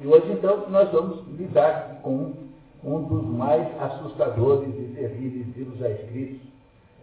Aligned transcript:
E 0.00 0.06
hoje, 0.06 0.30
então, 0.32 0.68
nós 0.68 0.90
vamos 0.90 1.26
lidar 1.38 2.00
com 2.02 2.32
um 2.84 3.02
dos 3.02 3.24
mais 3.24 3.66
assustadores 3.80 4.68
e 4.68 4.94
terríveis 4.94 5.56
livros 5.56 5.78
já 5.78 5.88
escritos. 5.88 6.46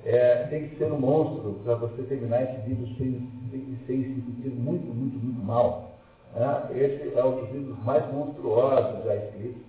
É, 0.05 0.47
tem 0.49 0.67
que 0.67 0.77
ser 0.77 0.91
um 0.91 0.99
monstro 0.99 1.59
para 1.63 1.75
você 1.75 2.03
terminar 2.03 2.43
esse 2.43 2.69
livro 2.69 2.85
sem, 2.97 3.29
sem, 3.49 3.77
sem 3.87 4.03
se 4.03 4.21
sentir 4.21 4.49
muito, 4.49 4.85
muito, 4.93 5.17
muito 5.17 5.43
mal. 5.43 5.91
É, 6.35 6.77
esse 6.77 7.17
é 7.17 7.23
um 7.23 7.41
dos 7.41 7.51
livros 7.51 7.83
mais 7.83 8.05
monstruosos 8.13 9.05
já 9.05 9.15
escritos, 9.15 9.61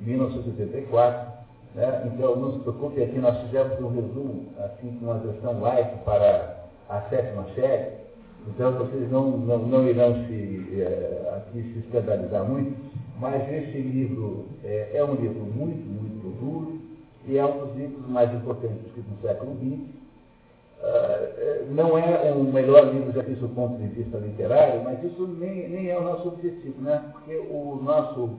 1984. 0.00 1.32
Né? 1.74 2.10
Então, 2.12 2.36
não 2.36 2.52
se 2.52 2.58
preocupe, 2.60 3.02
aqui 3.02 3.18
nós 3.18 3.38
fizemos 3.42 3.80
um 3.80 3.88
resumo, 3.88 4.46
assim, 4.58 4.96
com 4.98 5.06
uma 5.06 5.18
versão 5.18 5.60
light 5.60 5.96
para 6.04 6.64
a 6.88 7.00
sétima 7.02 7.46
série. 7.54 8.01
Então, 8.48 8.72
vocês 8.72 9.10
não, 9.10 9.30
não, 9.38 9.58
não 9.58 9.88
irão 9.88 10.14
se, 10.26 10.80
é, 10.80 11.34
aqui 11.36 11.62
se 11.62 11.78
escandalizar 11.80 12.44
muito, 12.44 12.76
mas 13.20 13.48
esse 13.52 13.78
livro 13.78 14.46
é, 14.64 14.90
é, 14.94 15.04
um 15.04 15.14
livro 15.14 15.44
muito, 15.44 15.86
muito 15.86 16.28
duro 16.40 16.80
e 17.26 17.38
é 17.38 17.44
um 17.44 17.66
dos 17.66 17.76
livros 17.76 18.08
mais 18.08 18.32
importantes 18.34 18.78
no 18.96 19.28
século 19.28 19.56
XX. 19.56 20.02
Uh, 20.82 20.84
é, 20.84 21.64
não 21.70 21.96
é 21.96 22.32
o 22.32 22.42
melhor 22.42 22.92
livro 22.92 23.12
já 23.12 23.22
do 23.22 23.54
ponto 23.54 23.78
de 23.78 23.86
vista 23.86 24.18
literário, 24.18 24.82
mas 24.82 25.02
isso 25.04 25.24
nem, 25.38 25.68
nem 25.68 25.88
é 25.88 25.96
o 25.96 26.02
nosso 26.02 26.26
objetivo, 26.26 26.82
né? 26.82 27.00
porque 27.12 27.36
o 27.36 27.80
nosso, 27.80 28.30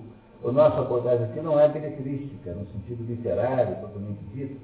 o 0.44 0.52
nosso 0.52 0.82
abordagem 0.82 1.28
aqui 1.28 1.40
não 1.40 1.58
é 1.58 1.70
beletrística, 1.70 2.52
no 2.52 2.66
sentido 2.74 3.06
literário, 3.08 3.78
propriamente 3.78 4.20
dito, 4.34 4.60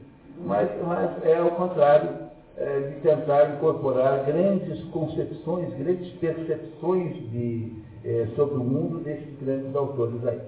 mas, 0.45 0.69
mas 0.85 1.23
é 1.23 1.37
ao 1.37 1.51
contrário, 1.51 2.28
é, 2.59 2.79
de 2.79 3.01
tentar 3.01 3.55
incorporar 3.55 4.25
grandes 4.25 4.83
concepções, 4.89 5.73
grandes 5.75 6.11
percepções 6.17 7.15
de, 7.31 7.71
é, 8.03 8.27
sobre 8.35 8.55
o 8.55 8.63
mundo 8.63 8.99
desses 8.99 9.39
grandes 9.39 9.73
autores 9.73 10.27
aí. 10.27 10.41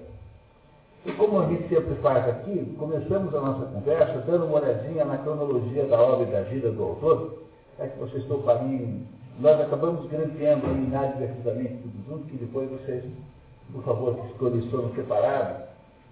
E 1.06 1.12
como 1.12 1.40
a 1.40 1.46
gente 1.46 1.68
sempre 1.68 1.94
faz 1.96 2.28
aqui, 2.28 2.76
começamos 2.78 3.34
a 3.34 3.40
nossa 3.40 3.64
conversa 3.64 4.22
dando 4.26 4.44
uma 4.44 4.60
olhadinha 4.60 5.04
na 5.06 5.16
cronologia 5.18 5.84
da 5.86 5.98
obra 6.00 6.28
e 6.28 6.32
da 6.32 6.42
vida 6.42 6.70
do 6.70 6.82
autor, 6.82 7.38
é 7.78 7.86
que 7.86 7.98
vocês 7.98 8.22
estão 8.22 8.38
mim, 8.62 9.06
nós 9.40 9.58
acabamos 9.58 10.06
grampeando 10.10 10.66
inadvertidamente 10.66 11.78
tudo 11.82 11.94
junto, 12.06 12.26
que 12.26 12.36
depois 12.36 12.70
vocês, 12.70 13.02
por 13.72 13.82
favor, 13.82 14.14
que 14.16 14.26
escolhem 14.58 14.94
separado, 14.94 15.64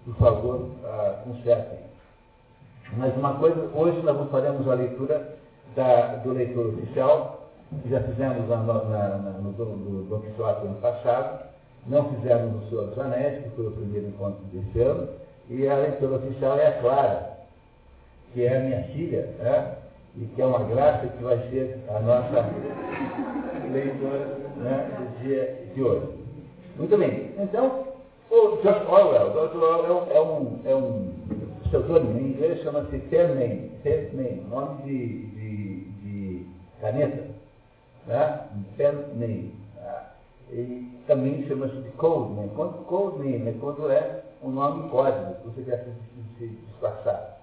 por 0.03 0.15
favor, 0.15 0.69
ah, 0.83 1.21
consertem. 1.23 1.77
Mas 2.97 3.15
uma 3.15 3.35
coisa, 3.35 3.69
hoje 3.75 4.01
nós 4.01 4.29
faremos 4.29 4.67
a 4.67 4.73
leitura 4.73 5.40
da, 5.75 6.15
do 6.17 6.33
leitor 6.33 6.67
oficial, 6.67 7.49
que 7.81 7.89
já 7.89 8.01
fizemos 8.01 8.47
na, 8.49 8.57
na, 8.57 8.73
na, 8.73 9.31
no 9.39 9.51
Dom 9.53 10.21
ano 10.37 10.77
passado, 10.81 11.45
não 11.87 12.09
fizemos 12.15 12.53
no 12.53 12.69
Senhor 12.69 12.87
dos 12.87 12.99
Anéis, 12.99 13.43
que 13.43 13.49
foi 13.51 13.67
o 13.67 13.71
primeiro 13.71 14.07
encontro 14.07 14.43
desse 14.51 14.79
ano, 14.81 15.07
e 15.49 15.67
a 15.67 15.75
leitora 15.75 16.17
oficial 16.17 16.57
é 16.57 16.67
a 16.67 16.81
Clara, 16.81 17.31
que 18.33 18.45
é 18.45 18.57
a 18.57 18.59
minha 18.61 18.83
filha, 18.83 19.29
né? 19.39 19.75
e 20.17 20.25
que 20.25 20.41
é 20.41 20.45
uma 20.45 20.63
graça 20.65 21.07
que 21.07 21.23
vai 21.23 21.37
ser 21.49 21.79
a 21.89 21.99
nossa 21.99 22.49
leitora 23.71 24.37
né, 24.57 24.91
do 24.97 25.23
dia 25.23 25.65
de 25.73 25.81
hoje. 25.81 26.07
Muito 26.77 26.97
bem, 26.97 27.31
então, 27.37 27.87
o 28.29 28.61
George 28.61 28.85
Orwell, 28.87 29.31
George 29.33 29.57
Orwell 29.57 30.07
é 30.11 30.21
um, 30.21 30.59
é 30.65 30.75
um 30.75 31.13
pseudônimo 31.63 32.19
em 32.19 32.31
inglês, 32.31 32.61
chama-se 32.61 32.97
Pen 32.97 33.27
Name, 33.29 33.71
Pen 33.83 34.09
Name, 34.13 34.45
nome 34.49 34.83
de, 34.83 35.25
de 35.27 35.40
caneta, 36.81 37.27
né? 38.07 38.47
Pen 38.75 38.93
Name. 39.15 39.53
Tá? 39.75 40.13
E 40.51 40.89
também 41.07 41.47
chama-se 41.47 41.75
de 41.75 41.89
Code 41.91 42.33
Name. 42.33 42.49
Quando, 42.55 42.85
code 42.85 43.19
Name 43.19 43.49
é 43.49 43.55
quando 43.59 43.89
é 43.89 44.23
um 44.43 44.49
nome 44.49 44.89
código, 44.89 45.35
você 45.45 45.61
quer 45.61 45.85
se, 46.39 46.47
disfarçar. 46.47 47.39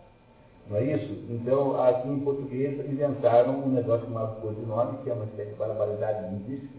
Não 0.68 0.76
é 0.76 0.84
isso? 0.84 1.24
Então, 1.30 1.80
aqui 1.80 2.08
em 2.08 2.20
português, 2.20 2.78
inventaram 2.86 3.54
um 3.60 3.68
negócio 3.68 4.06
chamado 4.06 4.40
codinome, 4.42 4.98
que 4.98 5.08
é 5.08 5.14
uma 5.14 5.24
espécie 5.24 5.50
de 5.50 5.56
barbaridade 5.56 6.28
linguística, 6.28 6.78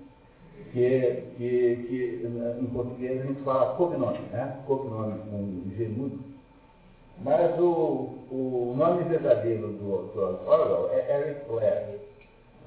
que, 0.71 1.23
que, 1.37 1.75
que 1.87 2.61
em 2.61 2.65
português 2.67 3.21
a 3.21 3.25
gente 3.25 3.41
fala 3.41 3.75
cognome, 3.75 4.19
né? 4.31 4.59
Cognome 4.67 5.17
com 5.19 5.75
G 5.75 5.87
mudo. 5.87 6.19
Mas 7.23 7.59
o, 7.59 8.13
o 8.29 8.75
nome 8.77 9.03
verdadeiro 9.03 9.69
do 9.69 10.11
George 10.13 10.39
Orwell 10.45 10.89
é 10.93 11.19
Eric 11.19 11.49
Blair. 11.49 11.99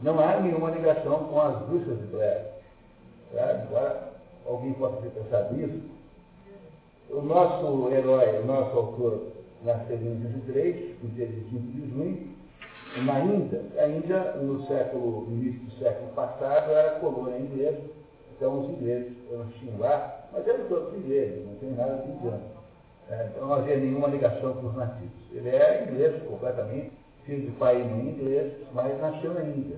Não 0.03 0.19
há 0.19 0.41
nenhuma 0.41 0.71
ligação 0.71 1.25
com 1.25 1.41
as 1.41 1.63
bruxas 1.67 1.99
de 1.99 2.07
Blair. 2.07 2.47
Tá? 3.33 3.65
Agora, 3.69 4.13
alguém 4.47 4.73
pode 4.75 4.97
ter 5.03 5.11
pensado 5.11 5.55
nisso. 5.55 5.81
O 7.11 7.23
nosso 7.23 7.89
herói, 7.93 8.41
o 8.41 8.47
nosso 8.47 8.77
autor, 8.77 9.27
nasceu 9.63 9.97
em 9.97 10.01
1903, 10.01 11.03
no 11.03 11.11
dia 11.11 11.27
25 11.27 11.61
de 11.73 11.91
junho, 11.91 12.29
na 13.05 13.21
Índia. 13.21 13.63
A 13.79 13.87
Índia, 13.87 14.33
no 14.33 14.67
século, 14.67 15.27
início 15.29 15.61
do 15.61 15.79
século 15.79 16.09
passado, 16.13 16.71
era 16.71 16.99
colônia 16.99 17.39
inglesa. 17.39 17.81
Então, 18.37 18.61
os 18.61 18.71
ingleses 18.71 19.13
tinham 19.59 19.79
lá, 19.79 20.27
mas 20.33 20.47
eram 20.49 20.65
todos 20.67 20.99
ingleses, 20.99 21.47
não 21.47 21.55
tem 21.57 21.71
nada 21.71 22.03
de 22.03 22.11
indiano. 22.11 22.43
É, 23.11 23.29
então 23.31 23.47
não 23.47 23.55
havia 23.55 23.77
nenhuma 23.77 24.09
ligação 24.09 24.55
com 24.55 24.69
os 24.69 24.75
nativos. 24.75 25.13
Ele 25.33 25.49
é 25.49 25.87
inglês 25.87 26.23
completamente, 26.23 26.93
filho 27.25 27.43
de 27.43 27.51
pai 27.53 27.81
e 27.81 27.85
mãe 27.85 28.09
inglês, 28.09 28.53
mas 28.73 29.01
nasceu 29.01 29.35
na 29.35 29.43
Índia. 29.43 29.77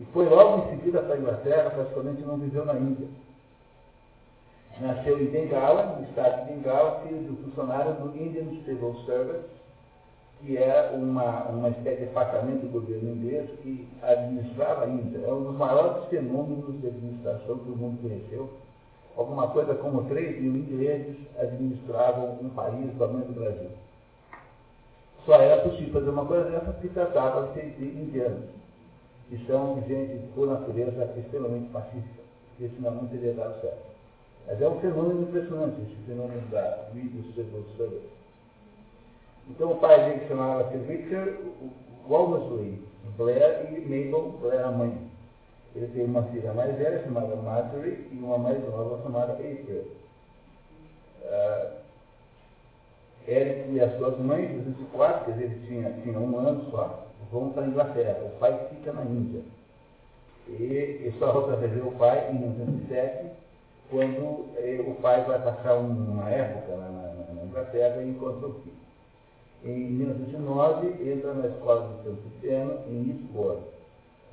E 0.00 0.04
foi 0.12 0.28
logo 0.28 0.64
em 0.64 0.70
seguida 0.70 1.02
para 1.02 1.14
a 1.14 1.18
Inglaterra, 1.18 1.70
praticamente 1.70 2.22
não 2.22 2.38
viveu 2.38 2.64
na 2.64 2.74
Índia. 2.74 3.06
Nasceu 4.80 5.20
em 5.20 5.26
Bengala, 5.26 5.96
no 5.98 6.08
estado 6.08 6.46
de 6.46 6.54
Bengala, 6.54 7.02
filho 7.02 7.32
um 7.32 7.36
funcionário 7.44 7.94
do 7.94 8.16
Indian 8.16 8.46
Civil 8.64 8.96
Service, 9.04 9.44
que 10.40 10.56
é 10.56 10.90
uma, 10.94 11.48
uma 11.48 11.68
espécie 11.68 11.98
de 11.98 12.06
departamento 12.06 12.66
do 12.66 12.72
governo 12.72 13.10
inglês 13.10 13.50
que 13.62 13.86
administrava 14.02 14.84
a 14.84 14.88
Índia. 14.88 15.20
É 15.26 15.30
um 15.30 15.44
dos 15.44 15.56
maiores 15.56 16.08
fenômenos 16.08 16.80
de 16.80 16.86
administração 16.86 17.58
que 17.58 17.70
o 17.70 17.76
mundo 17.76 18.00
conheceu 18.00 18.48
alguma 19.16 19.48
coisa 19.48 19.74
como 19.74 20.04
3 20.04 20.40
mil 20.40 20.56
ingleses 20.56 21.16
administravam 21.38 22.38
um 22.40 22.48
país 22.50 22.86
do 22.86 22.98
tamanho 22.98 23.26
do 23.26 23.34
Brasil. 23.34 23.70
Só 25.26 25.34
era 25.34 25.62
possível 25.62 25.92
fazer 25.92 26.10
uma 26.10 26.24
coisa 26.24 26.50
dessa 26.50 26.72
se 26.80 26.88
tratava 26.88 27.52
de 27.52 27.84
indianos, 27.84 28.48
que 29.30 29.46
são 29.46 29.80
gente, 29.86 30.26
por 30.34 30.48
natureza, 30.48 31.14
extremamente 31.16 31.70
pacífica, 31.70 32.22
porque 32.50 32.74
senão 32.74 32.90
não 32.90 33.06
teria 33.06 33.32
dado 33.32 33.60
certo. 33.60 33.90
Mas 34.46 34.60
é 34.60 34.68
um 34.68 34.80
fenômeno 34.80 35.22
impressionante, 35.22 35.80
esse 35.82 35.94
fenômeno 36.06 36.42
da 36.50 36.88
Video 36.92 37.22
Civil 37.32 37.64
Service. 37.76 38.10
Então 39.48 39.70
o 39.70 39.76
pai 39.76 40.04
dele 40.04 40.26
chamava-se 40.26 40.76
Richard 40.78 41.38
Walmesley 42.08 42.82
Blair 43.16 43.72
e 43.72 43.80
Mabel 43.80 44.32
Blair, 44.40 44.66
a 44.66 44.70
mãe. 44.72 45.10
Ele 45.76 45.86
tem 45.88 46.04
uma 46.04 46.24
filha 46.24 46.52
mais 46.52 46.76
velha 46.76 47.02
chamada 47.04 47.36
Marjorie 47.36 48.08
e 48.10 48.18
uma 48.20 48.38
mais 48.38 48.60
nova 48.64 49.00
chamada 49.02 49.32
April. 49.32 49.84
Uh, 51.22 51.80
Eric 53.28 53.70
e 53.70 53.80
as 53.80 53.96
suas 53.96 54.18
mães, 54.18 54.66
os 54.66 54.88
quatro, 54.88 55.26
quer 55.26 55.32
dizer, 55.32 55.44
ele 55.44 55.66
tinha, 55.66 55.92
tinha 56.02 56.18
um 56.18 56.36
ano 56.38 56.68
só, 56.70 57.09
vão 57.30 57.50
para 57.50 57.64
a 57.64 57.66
Inglaterra. 57.66 58.18
O 58.24 58.38
pai 58.38 58.58
fica 58.70 58.92
na 58.92 59.02
Índia. 59.02 59.42
E, 60.48 61.06
e 61.06 61.14
só 61.18 61.32
volta 61.32 61.52
a 61.52 61.56
ver 61.56 61.82
o 61.82 61.92
pai 61.92 62.30
em 62.30 62.38
1907, 62.38 63.26
quando 63.90 64.46
eh, 64.56 64.84
o 64.86 64.94
pai 64.96 65.24
vai 65.24 65.38
passar 65.42 65.74
uma 65.74 66.28
época 66.30 66.76
na, 66.76 66.88
na, 66.88 67.34
na 67.34 67.44
Inglaterra 67.44 68.02
e 68.02 68.08
encontra 68.08 68.48
o 68.48 68.54
filho. 68.54 68.80
Em 69.64 69.90
1909, 69.90 71.12
entra 71.12 71.34
na 71.34 71.46
escola 71.48 71.88
de 71.88 72.04
São 72.04 72.16
Cipriano, 72.16 72.78
em 72.88 73.10
Eastbourne 73.10 73.62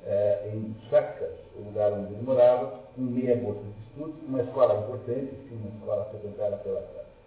é, 0.08 0.50
em 0.52 0.74
Chacas, 0.88 1.34
o 1.56 1.64
lugar 1.64 1.92
onde 1.92 2.14
ele 2.14 2.22
morava, 2.22 2.80
com 2.94 3.02
meia 3.02 3.36
bolsa 3.36 3.60
de 3.60 3.70
estudos, 3.88 4.22
uma 4.26 4.40
escola 4.40 4.80
importante, 4.80 5.34
uma 5.50 5.68
escola 5.68 6.04
frequentada 6.06 6.56
pela, 6.58 6.80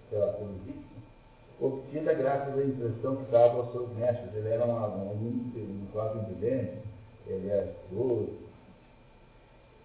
pela, 0.09 0.31
ritmo, 0.65 0.83
obtida 1.61 2.13
graças 2.13 2.57
à 2.57 2.63
impressão 2.63 3.15
que 3.17 3.31
dava 3.31 3.59
aos 3.59 3.71
seus 3.71 3.89
mestres. 3.95 4.33
Ele 4.35 4.49
era 4.49 4.65
um 4.65 4.77
aluno, 4.77 5.51
um 5.55 5.87
jovem 5.93 6.23
brilhante, 6.23 6.77
ele 7.27 7.49
era 7.49 7.65
estudioso. 7.65 8.41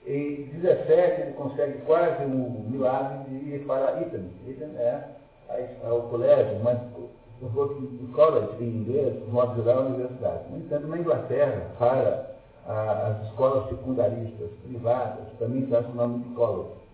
Em 0.06 0.44
17, 0.44 1.20
ele 1.20 1.32
consegue 1.32 1.78
quase 1.81 2.25
um 2.25 2.64
milagre 2.70 3.28
de 3.28 3.55
ir 3.55 3.67
para 3.67 4.00
Eton. 4.00 4.28
Eton 4.46 4.78
é, 4.78 5.05
é 5.50 5.90
o 5.90 6.02
colégio, 6.02 6.61
mas 6.62 6.78
o 7.43 8.12
college 8.14 8.64
em 8.64 8.69
inglês, 8.69 9.20
no 9.26 9.32
modo 9.32 9.62
geral, 9.62 9.81
é 9.81 9.82
a 9.82 9.87
universidade. 9.87 10.44
No 10.50 10.58
entanto, 10.58 10.87
na 10.87 10.99
Inglaterra, 10.99 11.70
para 11.78 12.37
as 12.67 13.26
escolas 13.26 13.69
secundaristas 13.69 14.50
privadas 14.64 15.26
também 15.38 15.67
trazem 15.67 15.90
o 15.90 15.94
nome 15.94 16.25
de 16.25 16.34
college. 16.34 16.86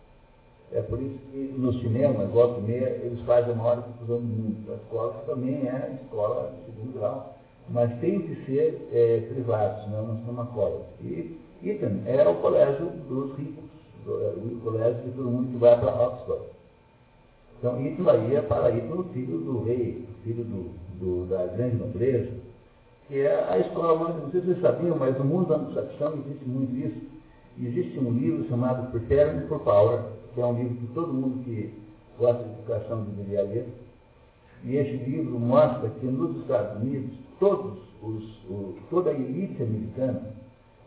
É 0.75 0.81
por 0.81 1.01
isso 1.03 1.19
que 1.31 1.55
no 1.59 1.73
cinema, 1.81 2.25
volta 2.27 2.61
e 2.61 2.63
meia, 2.63 3.01
eles 3.03 3.21
fazem 3.27 3.53
a 3.53 3.57
maior 3.57 3.83
difusão 3.83 4.17
do 4.17 4.23
mundo. 4.23 4.73
A 4.73 4.77
escola 4.77 5.23
também 5.27 5.69
é 5.69 5.99
escola 6.03 6.51
de 6.51 6.73
segundo 6.73 6.99
grau, 6.99 7.37
mas 7.69 8.01
tem 8.01 8.23
que 8.23 8.45
ser 8.47 8.89
é, 8.91 9.21
privado, 9.33 9.85
senão 9.85 10.07
não 10.07 10.17
se 10.19 10.25
chama 10.25 10.47
college. 10.47 10.85
E 11.03 11.39
Eton 11.63 12.01
é 12.07 12.27
o 12.27 12.35
colégio 12.37 12.87
dos 13.09 13.37
ricos, 13.37 13.65
é, 14.07 14.33
o 14.37 14.61
colégio 14.65 15.03
de 15.03 15.11
todo 15.11 15.31
mundo 15.31 15.51
que 15.51 15.59
vai 15.59 15.79
para 15.79 16.07
Oxford. 16.07 16.43
Então, 17.59 17.81
Hitler 17.81 18.31
ia 18.31 18.43
para 18.43 18.71
Hitler, 18.71 19.05
filho 19.13 19.39
do 19.39 19.63
rei, 19.65 20.05
filho 20.25 20.43
do, 20.43 20.71
do, 20.99 21.27
da 21.29 21.47
grande 21.47 21.77
nobreza, 21.77 22.33
que 23.07 23.21
é 23.21 23.47
a 23.49 23.59
escola, 23.59 24.09
não 24.09 24.31
sei 24.31 24.41
se 24.41 24.47
vocês 24.47 24.61
sabiam, 24.63 24.97
mas 24.97 25.17
no 25.19 25.25
mundo 25.25 25.49
da 25.49 25.57
anglo-saxão 25.57 26.15
existe 26.25 26.49
muito 26.49 26.75
isso. 26.75 27.13
Existe 27.61 27.99
um 28.01 28.11
livro 28.11 28.49
chamado 28.49 28.91
Preparing 28.91 29.47
for 29.47 29.61
Power, 29.61 30.01
que 30.35 30.41
é 30.41 30.47
um 30.47 30.57
livro 30.57 30.77
que 30.77 30.87
todo 30.95 31.13
mundo 31.13 31.45
que 31.45 31.73
gosta 32.19 32.43
de 32.43 32.51
educação 32.51 33.05
deveria 33.05 33.43
ler. 33.43 33.69
E 34.65 34.77
esse 34.77 34.97
livro 35.05 35.39
mostra 35.39 35.89
que 35.89 36.07
nos 36.07 36.41
Estados 36.43 36.83
Unidos, 36.83 37.11
todos 37.41 37.79
os, 38.03 38.25
o, 38.49 38.77
toda 38.91 39.11
a 39.11 39.15
elite 39.15 39.63
americana 39.63 40.23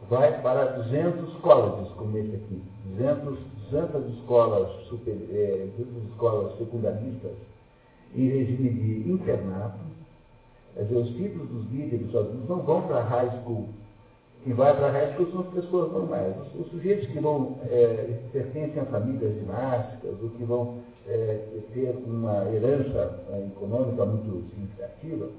vai 0.09 0.41
para 0.41 0.65
200 0.83 1.33
colleges, 1.35 1.91
como 1.93 2.17
esse 2.17 2.35
aqui, 2.35 2.61
200, 2.97 3.37
200 3.71 4.13
escolas, 4.17 4.71
super, 4.87 5.17
é, 5.31 5.67
200 5.77 6.09
escolas 6.11 6.57
secundaristas 6.57 7.31
em 8.15 8.29
regime 8.29 8.69
de 8.69 9.11
internato. 9.11 9.79
Quer 10.73 10.83
dizer, 10.83 10.97
os 10.97 11.09
títulos 11.15 11.49
dos 11.49 11.71
líderes 11.71 12.13
Unidos 12.13 12.49
não 12.49 12.61
vão 12.61 12.81
para 12.83 13.01
high 13.01 13.41
school. 13.41 13.69
Quem 14.45 14.53
vai 14.53 14.75
para 14.75 14.89
a 14.89 15.13
school 15.13 15.31
são 15.31 15.41
as 15.41 15.47
pessoas 15.47 15.91
normais. 15.91 16.35
Os, 16.37 16.61
os 16.61 16.71
sujeitos 16.71 17.07
que 17.07 17.19
vão, 17.19 17.57
é, 17.67 18.19
pertencem 18.31 18.79
a 18.79 18.85
famílias 18.85 19.33
dinásticas, 19.39 20.15
ou 20.21 20.29
que 20.29 20.43
vão 20.43 20.77
é, 21.07 21.39
ter 21.73 21.97
uma 22.05 22.45
herança 22.53 23.23
é, 23.31 23.47
econômica 23.47 24.05
muito 24.05 24.47
significativa, 24.51 25.29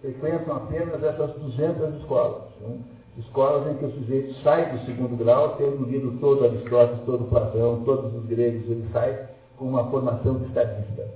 frequentam 0.00 0.56
apenas 0.56 1.04
essas 1.04 1.34
200 1.34 2.00
escolas. 2.00 2.44
Né? 2.62 2.78
Escolas 3.18 3.70
em 3.70 3.76
que 3.76 3.84
o 3.84 3.92
sujeito 3.92 4.32
sai 4.42 4.72
do 4.72 4.86
segundo 4.86 5.14
grau, 5.14 5.56
tendo 5.58 5.84
lido 5.84 6.18
todo 6.18 6.46
Aristóteles, 6.46 7.04
todo 7.04 7.28
Platão, 7.28 7.82
todos 7.84 8.14
os 8.14 8.24
gregos, 8.24 8.64
ele 8.70 8.88
sai 8.94 9.28
com 9.58 9.66
uma 9.66 9.90
formação 9.90 10.38
de 10.38 10.46
estadista. 10.46 11.06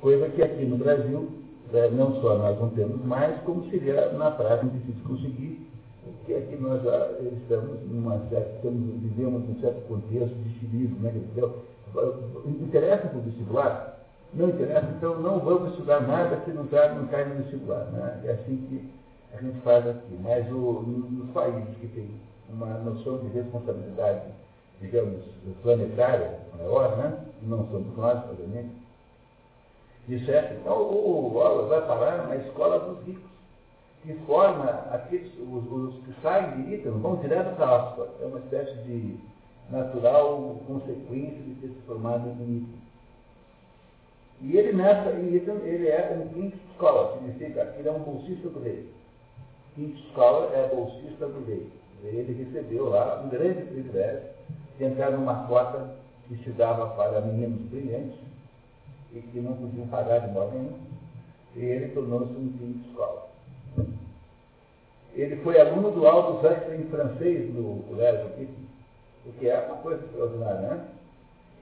Coisa 0.00 0.30
que 0.30 0.42
aqui 0.42 0.64
no 0.64 0.78
Brasil, 0.78 1.28
é, 1.74 1.90
não 1.90 2.22
só 2.22 2.38
nós 2.38 2.58
não 2.58 2.70
temos 2.70 3.04
mais, 3.04 3.38
como 3.42 3.68
seria 3.68 4.12
na 4.12 4.30
prática 4.30 4.72
difícil 4.72 5.02
conseguir, 5.06 5.70
porque 6.30 6.34
aqui 6.34 6.56
nós 6.62 6.82
já 6.82 7.10
estamos 7.42 7.80
numa 7.90 8.18
certa, 8.28 8.54
estamos, 8.56 9.02
vivemos 9.02 9.48
um 9.48 9.60
certo 9.60 9.80
contexto 9.88 10.34
de 10.36 10.60
civismo, 10.60 11.00
né? 11.00 11.12
Interessa 12.46 13.08
para 13.08 13.18
o 13.18 13.22
vestibular? 13.22 13.98
Não 14.32 14.48
interessa, 14.48 14.86
então 14.96 15.18
não 15.20 15.40
vamos 15.40 15.70
estudar 15.70 16.00
nada 16.06 16.36
que 16.36 16.52
não 16.52 16.66
cai, 16.68 16.94
não 16.94 17.06
cai 17.08 17.24
no 17.24 17.42
vestibular. 17.42 17.84
Né? 17.86 18.20
É 18.26 18.32
assim 18.32 18.56
que 18.68 18.88
a 19.36 19.42
gente 19.42 19.60
faz 19.62 19.84
aqui. 19.88 20.16
Mas 20.22 20.48
o, 20.52 20.84
nos 20.84 21.30
países 21.30 21.76
que 21.80 21.88
têm 21.88 22.10
uma 22.48 22.66
noção 22.78 23.18
de 23.18 23.26
responsabilidade, 23.28 24.26
digamos, 24.80 25.24
planetária 25.62 26.38
maior, 26.56 26.96
né? 26.96 27.18
não 27.42 27.66
somos 27.70 27.96
nós, 27.96 28.18
obviamente, 28.30 28.70
isso 30.08 30.30
é, 30.30 30.56
então 30.60 30.76
o, 30.76 31.26
o 31.36 31.68
vai 31.68 31.86
parar 31.86 32.28
na 32.28 32.36
escola 32.36 32.78
dos 32.78 33.04
ricos, 33.04 33.29
que 34.02 34.14
forma 34.26 34.64
aqueles, 34.90 35.32
os, 35.38 35.70
os 35.70 36.04
que 36.04 36.14
saem 36.22 36.62
de 36.62 36.74
Ítalo, 36.74 36.98
vão 37.00 37.16
direto 37.16 37.54
para 37.56 37.76
Oxford. 37.76 38.10
É 38.22 38.26
uma 38.26 38.38
espécie 38.38 38.74
de 38.82 39.18
natural 39.70 40.60
consequência 40.66 41.42
de 41.42 41.54
ter 41.60 41.68
se 41.68 41.80
formado 41.86 42.28
em 42.28 42.56
Ítalo. 42.58 42.80
E 44.42 44.56
ele 44.56 44.72
nessa, 44.72 45.10
ele 45.10 45.88
é 45.88 46.18
um 46.18 46.28
King's 46.32 46.58
Scholar, 46.76 47.12
significa 47.12 47.66
que 47.66 47.80
ele 47.80 47.88
é 47.88 47.92
um 47.92 47.98
bolsista 47.98 48.48
do 48.48 48.60
rei. 48.60 48.90
King's 49.74 50.00
Scholar 50.12 50.50
é 50.54 50.74
bolsista 50.74 51.26
do 51.26 51.44
rei. 51.46 51.70
Ele 52.02 52.44
recebeu 52.44 52.88
lá 52.88 53.20
um 53.22 53.28
grande 53.28 53.62
privilégio 53.66 54.30
de 54.78 54.84
entrar 54.84 55.10
numa 55.10 55.46
cota 55.46 55.94
que 56.26 56.36
se 56.42 56.50
dava 56.52 56.86
para 56.96 57.20
meninos 57.20 57.60
brilhantes 57.68 58.18
e 59.12 59.20
que 59.20 59.40
não 59.40 59.52
podiam 59.52 59.86
pagar 59.88 60.20
de 60.20 60.32
modo 60.32 60.52
nenhum. 60.52 60.78
E 61.54 61.60
ele 61.60 61.88
tornou-se 61.88 62.32
um 62.32 62.52
King's 62.58 62.92
Scholar. 62.94 63.29
Ele 65.20 65.36
foi 65.36 65.60
aluno 65.60 65.90
do 65.90 66.06
Aldo 66.06 66.38
Huxley 66.38 66.80
em 66.80 66.84
francês 66.84 67.54
no 67.54 67.82
colégio 67.82 68.26
o 69.26 69.32
que 69.38 69.50
é 69.50 69.66
uma 69.66 69.76
coisa 69.76 70.02
extraordinária, 70.02 70.60
né? 70.60 70.84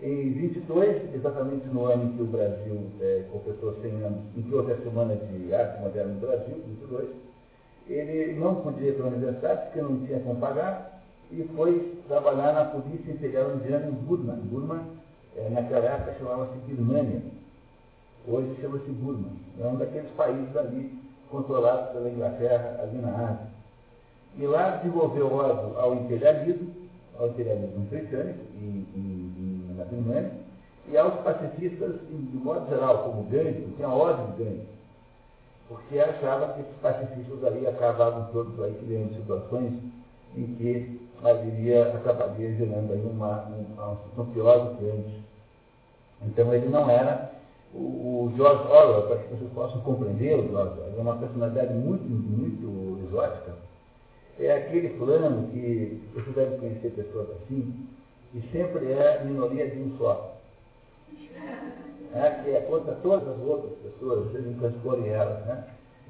Em 0.01 0.31
22, 0.31 1.13
exatamente 1.13 1.67
no 1.67 1.87
ano 1.87 2.05
em 2.05 2.17
que 2.17 2.23
o 2.23 2.27
Brasil 2.27 2.87
é, 3.01 3.25
completou 3.33 3.75
100 3.83 3.91
anos, 4.05 4.21
houve 4.53 4.73
a 4.73 4.77
Semana 4.77 5.17
de 5.17 5.53
Arte 5.53 5.81
Moderna 5.81 6.13
no 6.13 6.21
Brasil, 6.21 6.55
22, 6.69 7.09
ele 7.89 8.39
não 8.39 8.55
podia 8.55 8.91
ir 8.91 8.95
para 8.95 9.07
a 9.07 9.09
universidade 9.09 9.63
porque 9.63 9.83
não 9.83 10.07
tinha 10.07 10.21
como 10.21 10.39
pagar 10.39 11.03
e 11.33 11.43
foi 11.57 11.99
trabalhar 12.07 12.53
na 12.53 12.65
Polícia 12.67 13.11
Imperial 13.11 13.57
Indiana 13.57 13.89
em 13.89 13.91
Burma. 13.91 14.35
Burma, 14.35 14.85
é, 15.37 15.49
naquela 15.49 15.85
época, 15.85 16.15
chamava-se 16.17 16.59
Birmania. 16.59 17.23
Hoje 18.29 18.55
chama-se 18.61 18.89
Burma. 18.93 19.31
É 19.61 19.67
um 19.67 19.75
daqueles 19.75 20.11
países 20.13 20.57
ali 20.57 21.08
controlados 21.31 21.91
pela 21.93 22.09
Inglaterra, 22.09 22.81
ali 22.83 22.99
na 22.99 23.09
Ásia. 23.09 23.47
E 24.37 24.47
lá 24.47 24.77
desenvolveu 24.77 25.33
ódio 25.33 25.79
ao 25.79 25.95
imperialismo, 25.95 26.73
ao 27.19 27.29
imperialismo 27.29 27.81
britânico 27.87 28.41
em, 28.55 28.87
em, 28.95 29.71
em, 29.73 29.75
na 29.77 29.85
Birmania, 29.85 30.33
e 30.91 30.97
aos 30.97 31.15
pacifistas, 31.21 31.97
de 32.09 32.37
modo 32.37 32.69
geral, 32.69 32.99
como 33.05 33.25
Gandhi, 33.25 33.73
tinha 33.77 33.89
ódio 33.89 34.27
de 34.33 34.45
Gandhi, 34.45 34.69
porque 35.69 35.99
achava 35.99 36.55
que 36.55 36.61
esses 36.61 36.77
pacifistas 36.81 37.45
aí 37.45 37.67
acabavam 37.67 38.29
todos 38.33 38.59
aí 38.63 38.75
criando 38.85 39.15
situações 39.15 39.73
em 40.37 40.47
que 40.55 41.09
haveria, 41.23 41.95
acabaria 41.95 42.55
gerando 42.55 42.93
aí 42.93 43.03
uma, 43.05 43.51
pior 44.33 44.67
do 44.67 44.79
que 44.79 44.91
antes. 44.91 45.13
Então 46.23 46.55
ele 46.55 46.69
não 46.69 46.89
era 46.89 47.38
o, 47.75 48.33
George 48.37 48.63
Orwell, 48.71 49.03
para 49.03 49.19
que 49.19 49.35
vocês 49.35 49.51
possam 49.53 49.81
compreender 49.83 50.39
o 50.39 50.49
George 50.49 50.81
é 50.97 51.01
uma 51.01 51.17
personalidade 51.17 51.75
muito, 51.75 52.05
muito 52.05 53.07
exótica, 53.07 53.53
é 54.41 54.57
aquele 54.57 54.91
plano 54.91 55.49
que 55.49 56.01
você 56.15 56.31
deve 56.31 56.59
conhecer 56.59 56.91
pessoas 56.91 57.29
assim, 57.31 57.87
que 58.33 58.41
sempre 58.53 58.93
é 58.93 59.25
minoria 59.25 59.69
de 59.69 59.81
um 59.81 59.97
só. 59.99 60.37
É, 62.15 62.31
que 62.31 62.51
é 62.51 62.61
contra 62.63 62.95
todas 62.97 63.29
as 63.29 63.39
outras 63.41 63.73
pessoas, 63.81 64.31
vocês 64.31 64.75
escolhem 64.75 65.09
elas. 65.09 65.45
Né? 65.45 65.65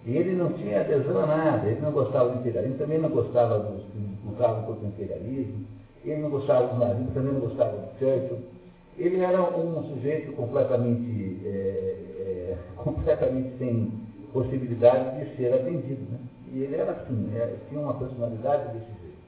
E 0.07 0.17
ele 0.17 0.37
não 0.37 0.53
tinha 0.53 0.81
adesão 0.81 1.23
a 1.23 1.27
nada, 1.27 1.69
ele 1.69 1.81
não 1.81 1.91
gostava 1.91 2.31
do 2.31 2.39
imperialismo, 2.39 2.79
também 2.79 2.99
não 2.99 3.09
gostava 3.09 3.59
dos 3.59 3.83
que 3.85 4.19
lutavam 4.27 4.63
contra 4.65 4.85
o 4.85 4.89
imperialismo, 4.89 5.67
ele 6.05 6.23
não 6.23 6.31
gostava 6.31 6.69
dos 6.69 6.79
nazistas, 6.79 7.15
também 7.15 7.33
não 7.33 7.41
gostava 7.41 7.77
do 7.77 7.99
Churchill. 7.99 8.39
Ele 8.99 9.21
era 9.21 9.41
um 9.41 9.83
sujeito 9.95 10.33
completamente, 10.33 11.41
é, 11.45 11.97
é, 12.21 12.57
completamente 12.77 13.57
sem 13.59 13.93
possibilidade 14.33 15.25
de 15.25 15.37
ser 15.37 15.55
atendido. 15.55 16.03
Né? 16.11 16.19
E 16.53 16.63
ele 16.63 16.77
era 16.77 16.93
assim, 16.93 17.31
é, 17.35 17.55
tinha 17.69 17.81
uma 17.81 17.95
personalidade 17.95 18.73
desse 18.73 18.91
jeito. 19.01 19.19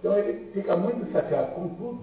Então 0.00 0.18
ele 0.18 0.50
fica 0.52 0.76
muito 0.76 1.10
chateado 1.12 1.52
com 1.52 1.68
tudo. 1.68 2.00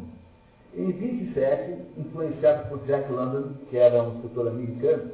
Em 0.74 0.91
27, 0.91 1.81
influenciado 1.98 2.69
por 2.69 2.79
Jack 2.86 3.12
London, 3.12 3.53
que 3.69 3.77
era 3.77 4.03
um 4.03 4.15
escritor 4.15 4.48
americano, 4.48 5.12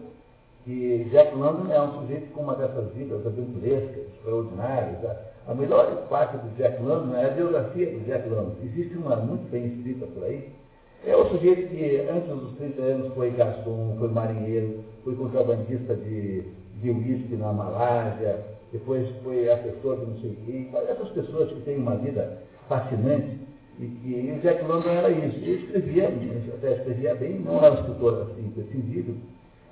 que 0.65 1.07
Jack 1.11 1.33
London 1.35 1.71
é 1.71 1.81
um 1.81 2.01
sujeito 2.01 2.31
com 2.33 2.41
uma 2.41 2.55
dessas 2.55 2.91
vidas 2.93 3.25
aventurescas, 3.25 4.05
extraordinárias. 4.15 5.05
A, 5.05 5.51
a 5.51 5.55
melhor 5.55 6.07
parte 6.09 6.37
do 6.37 6.55
Jack 6.57 6.81
London 6.81 7.15
é 7.15 7.25
a 7.25 7.29
biografia 7.29 7.91
do 7.91 8.05
Jack 8.05 8.27
London. 8.27 8.55
Existe 8.63 8.97
uma 8.97 9.15
muito 9.15 9.49
bem 9.49 9.65
escrita 9.67 10.05
por 10.07 10.23
aí. 10.23 10.49
É 11.07 11.15
o 11.15 11.29
sujeito 11.29 11.69
que 11.69 11.99
antes 12.09 12.27
dos 12.29 12.57
30 12.57 12.81
anos 12.81 13.13
foi 13.13 13.29
garçom, 13.29 13.95
foi 13.99 14.07
marinheiro, 14.07 14.79
foi 15.03 15.13
contrabandista 15.15 15.93
de, 15.93 16.41
de 16.81 16.89
uísque 16.89 17.35
na 17.35 17.53
Malásia, 17.53 18.39
depois 18.71 19.07
foi 19.23 19.47
assessor 19.47 19.97
de 19.99 20.05
não 20.05 20.19
sei 20.19 20.37
quem, 20.45 20.69
essas 20.89 21.09
pessoas 21.09 21.51
que 21.51 21.61
têm 21.61 21.77
uma 21.77 21.95
vida 21.97 22.39
fascinante, 22.67 23.37
e 23.79 23.85
que 23.85 24.33
o 24.35 24.41
Jack 24.41 24.65
London 24.65 24.89
era 24.89 25.11
isso. 25.11 25.37
Ele 25.37 25.63
escrevia, 25.65 26.11
até 26.55 26.73
escrevia 26.73 27.13
bem, 27.13 27.39
não 27.39 27.63
era 27.63 27.75
um 27.75 27.79
escritor 27.81 28.23
assim, 28.23 28.49
prescindível, 28.55 29.15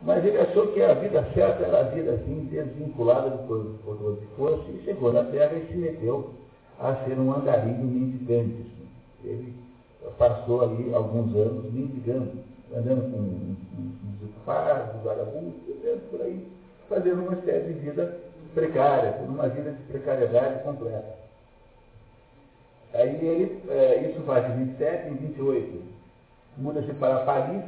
mas 0.04 0.24
ele 0.24 0.38
achou 0.38 0.68
que 0.68 0.84
a 0.84 0.94
vida 0.94 1.28
certa 1.34 1.64
era 1.64 1.80
a 1.80 1.84
vida 1.84 2.12
assim, 2.12 2.48
desvinculada 2.52 3.32
do 3.32 3.48
poder 3.48 4.20
de 4.20 4.28
força, 4.36 4.70
e 4.70 4.84
chegou 4.86 5.12
na 5.12 5.24
Terra 5.24 5.54
e 5.56 5.72
se 5.72 5.78
meteu 5.78 6.30
a 6.80 6.96
ser 7.06 7.18
um 7.18 7.34
andarilho 7.34 7.86
mendicante. 7.86 8.66
Ele 9.24 9.63
passou 10.18 10.64
ali 10.64 10.94
alguns 10.94 11.36
anos 11.36 11.74
mendigando, 11.74 12.32
andando 12.76 13.12
com 13.12 13.56
desocupados, 14.20 15.02
vagabundos, 15.04 15.54
por 16.10 16.22
aí, 16.22 16.48
fazendo 16.90 17.22
uma 17.24 17.34
espécie 17.34 17.74
de 17.74 17.80
vida 17.80 18.20
precária, 18.54 19.16
uma 19.28 19.48
vida 19.50 19.72
de 19.72 19.84
precariedade 19.84 20.64
completa. 20.64 21.16
Aí 22.94 23.26
ele, 23.26 23.62
é, 23.70 24.10
isso 24.10 24.22
vai 24.22 24.44
de 24.44 24.66
27 24.66 25.10
em 25.10 25.16
28, 25.16 25.82
muda-se 26.58 26.94
para 26.94 27.26
Paris, 27.26 27.64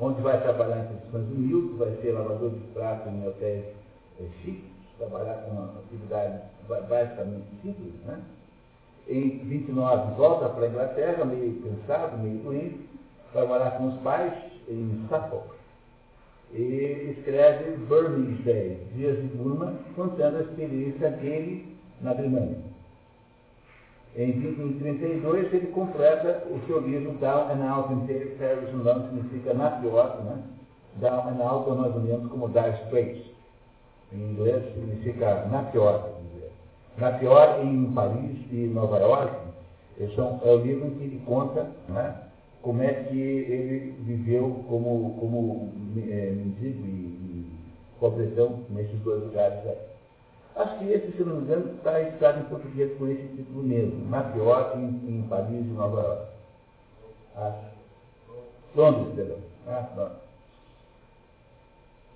onde 0.00 0.22
vai 0.22 0.40
trabalhar 0.40 0.84
em 0.84 0.86
condições 0.86 1.36
humildes, 1.36 1.78
vai 1.78 1.90
ser 2.00 2.12
lavador 2.12 2.50
de 2.50 2.60
prato 2.72 3.08
em 3.08 3.26
hotéis 3.26 3.64
é, 4.20 4.24
chiques, 4.42 4.70
trabalhar 4.98 5.34
com 5.42 5.50
uma 5.50 5.80
atividade 5.80 6.40
basicamente 6.88 7.46
simples, 7.60 7.92
né? 8.06 8.20
Em 9.08 9.38
29 9.38 10.14
volta 10.14 10.48
para 10.48 10.64
a 10.64 10.68
Inglaterra, 10.68 11.24
meio 11.24 11.60
cansado, 11.62 12.18
meio 12.18 12.38
doente, 12.38 12.88
trabalhar 13.32 13.72
com 13.72 13.88
os 13.88 14.00
pais 14.02 14.32
em 14.68 15.06
Suffolk. 15.08 15.48
e 16.54 17.16
escreve 17.18 17.76
Burmese 17.88 18.42
Day, 18.42 18.78
Dias 18.94 19.16
de 19.16 19.28
Burma, 19.36 19.74
contando 19.96 20.36
a 20.36 20.40
experiência 20.42 21.10
dele 21.10 21.76
na 22.00 22.12
Birmania. 22.12 22.58
Em 24.14 24.26
1932 24.36 25.54
ele 25.54 25.68
completa 25.68 26.46
o 26.50 26.60
seu 26.66 26.80
livro 26.80 27.12
Down 27.12 27.50
and 27.50 27.66
Out 27.66 27.94
in 27.94 28.06
Terrorism, 28.36 28.80
o 28.80 28.84
nome 28.84 29.08
significa 29.08 29.54
na 29.54 29.70
pior, 29.70 30.22
né? 30.24 30.42
Down 30.96 31.28
and 31.28 31.42
Out 31.42 31.70
é 31.70 31.74
mais 31.74 31.94
ou 31.94 32.00
menos 32.02 32.30
como 32.30 32.48
Dire 32.50 32.76
Straits. 32.84 33.24
Em 34.12 34.32
inglês 34.32 34.62
significa 34.74 35.46
na 35.46 35.62
pior. 35.62 36.20
Na 36.98 37.12
pior 37.12 37.64
em 37.64 37.90
Paris 37.92 38.38
e 38.50 38.70
Nova 38.72 38.98
York, 38.98 39.34
são, 40.14 40.40
é 40.44 40.50
o 40.50 40.58
livro 40.58 40.90
que 40.92 41.04
ele 41.04 41.22
conta 41.24 41.70
né, 41.88 42.16
como 42.60 42.82
é 42.82 42.92
que 42.92 43.18
ele 43.18 43.94
viveu 44.00 44.64
como, 44.68 45.16
como 45.18 45.72
é, 45.96 46.30
mendigo 46.30 46.86
e, 46.86 47.48
e 48.00 48.72
nesses 48.72 48.98
dois 49.00 49.22
lugares 49.22 49.58
aí. 49.66 49.92
Acho 50.54 50.78
que 50.78 50.92
esse, 50.92 51.16
se 51.16 51.24
não 51.24 51.36
me 51.36 51.42
engano, 51.42 51.72
está 51.76 51.96
registrado 51.96 52.40
em 52.40 52.44
português 52.44 52.92
por 52.98 53.08
esse 53.08 53.26
título 53.28 53.62
mesmo, 53.62 54.04
Mafiot 54.04 54.76
em, 54.76 55.00
em 55.08 55.22
Paris 55.28 55.64
e 55.64 55.70
Nova 55.70 56.00
York. 56.02 56.22
Acho. 57.36 57.72
Londres, 58.74 59.14
perdão. 59.14 59.38
Ah, 59.66 59.88
Londres. 59.96 60.22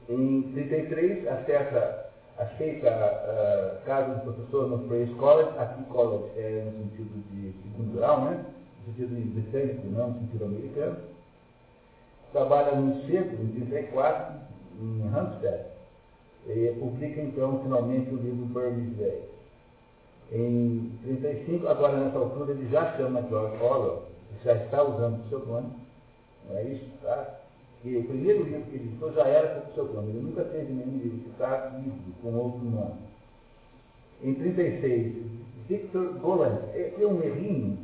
Em 0.08 0.42
33, 0.52 1.26
acessa, 1.26 2.05
aceita 2.38 2.90
uh, 2.90 3.84
cargo 3.84 4.14
de 4.14 4.20
professor 4.20 4.68
no 4.68 4.78
College, 5.16 5.58
aqui 5.58 5.84
College 5.84 6.30
é 6.36 6.64
no 6.64 6.90
sentido 6.90 7.22
de 7.30 7.52
segundo 7.62 7.96
grau, 7.96 8.24
né? 8.26 8.44
no 8.86 8.92
sentido 8.92 9.34
britânico, 9.34 9.86
não 9.88 10.10
no 10.10 10.20
sentido 10.20 10.44
americano. 10.44 10.96
Trabalha 12.32 12.76
no 12.76 13.06
centro, 13.06 13.42
em 13.42 13.48
34, 13.48 14.34
em 14.80 15.08
Hampstead. 15.08 15.64
E 16.46 16.76
publica 16.78 17.20
então 17.20 17.60
finalmente 17.62 18.12
o 18.14 18.16
livro 18.16 18.46
Burmese 18.46 18.94
Day. 18.94 19.30
Em 20.32 20.92
35, 21.04 21.68
agora 21.68 21.96
nessa 21.96 22.18
altura, 22.18 22.52
ele 22.52 22.68
já 22.68 22.96
chama 22.96 23.22
George 23.28 23.62
Orwell, 23.62 24.02
já 24.44 24.54
está 24.54 24.82
usando 24.82 25.24
o 25.24 25.28
seu 25.28 25.46
nome, 25.46 25.72
não 26.48 26.56
é 26.56 26.64
isso? 26.64 26.84
Tá? 27.02 27.40
Que 27.86 27.96
o 27.98 28.04
primeiro 28.04 28.42
livro 28.42 28.62
que 28.62 28.74
ele 28.74 28.88
editou 28.88 29.12
já 29.12 29.28
era 29.28 29.60
com 29.60 29.70
o 29.70 29.74
seu 29.74 29.94
nome. 29.94 30.10
Ele 30.10 30.20
nunca 30.20 30.42
teve 30.42 30.72
nenhum 30.72 30.98
livro 30.98 31.20
citado 31.22 31.80
com 32.20 32.34
outro 32.34 32.64
nome. 32.64 32.94
Em 34.24 34.34
36, 34.34 35.14
Victor 35.68 36.14
Golan, 36.14 36.58
é, 36.74 36.92
é 37.00 37.06
um 37.06 37.22
errinho 37.22 37.78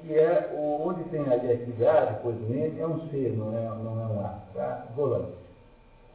que 0.00 0.14
é 0.14 0.52
o, 0.52 0.88
onde 0.88 1.04
tem 1.10 1.20
ali 1.20 1.48
a 1.48 1.54
atividade, 1.54 2.14
depois 2.14 2.36
N, 2.50 2.80
é 2.80 2.86
um 2.86 3.08
C, 3.08 3.34
não 3.36 3.56
é, 3.56 3.62
não 3.62 4.00
é 4.00 4.06
um 4.06 4.20
A, 4.20 4.40
tá? 4.52 4.86
Golan. 4.96 5.28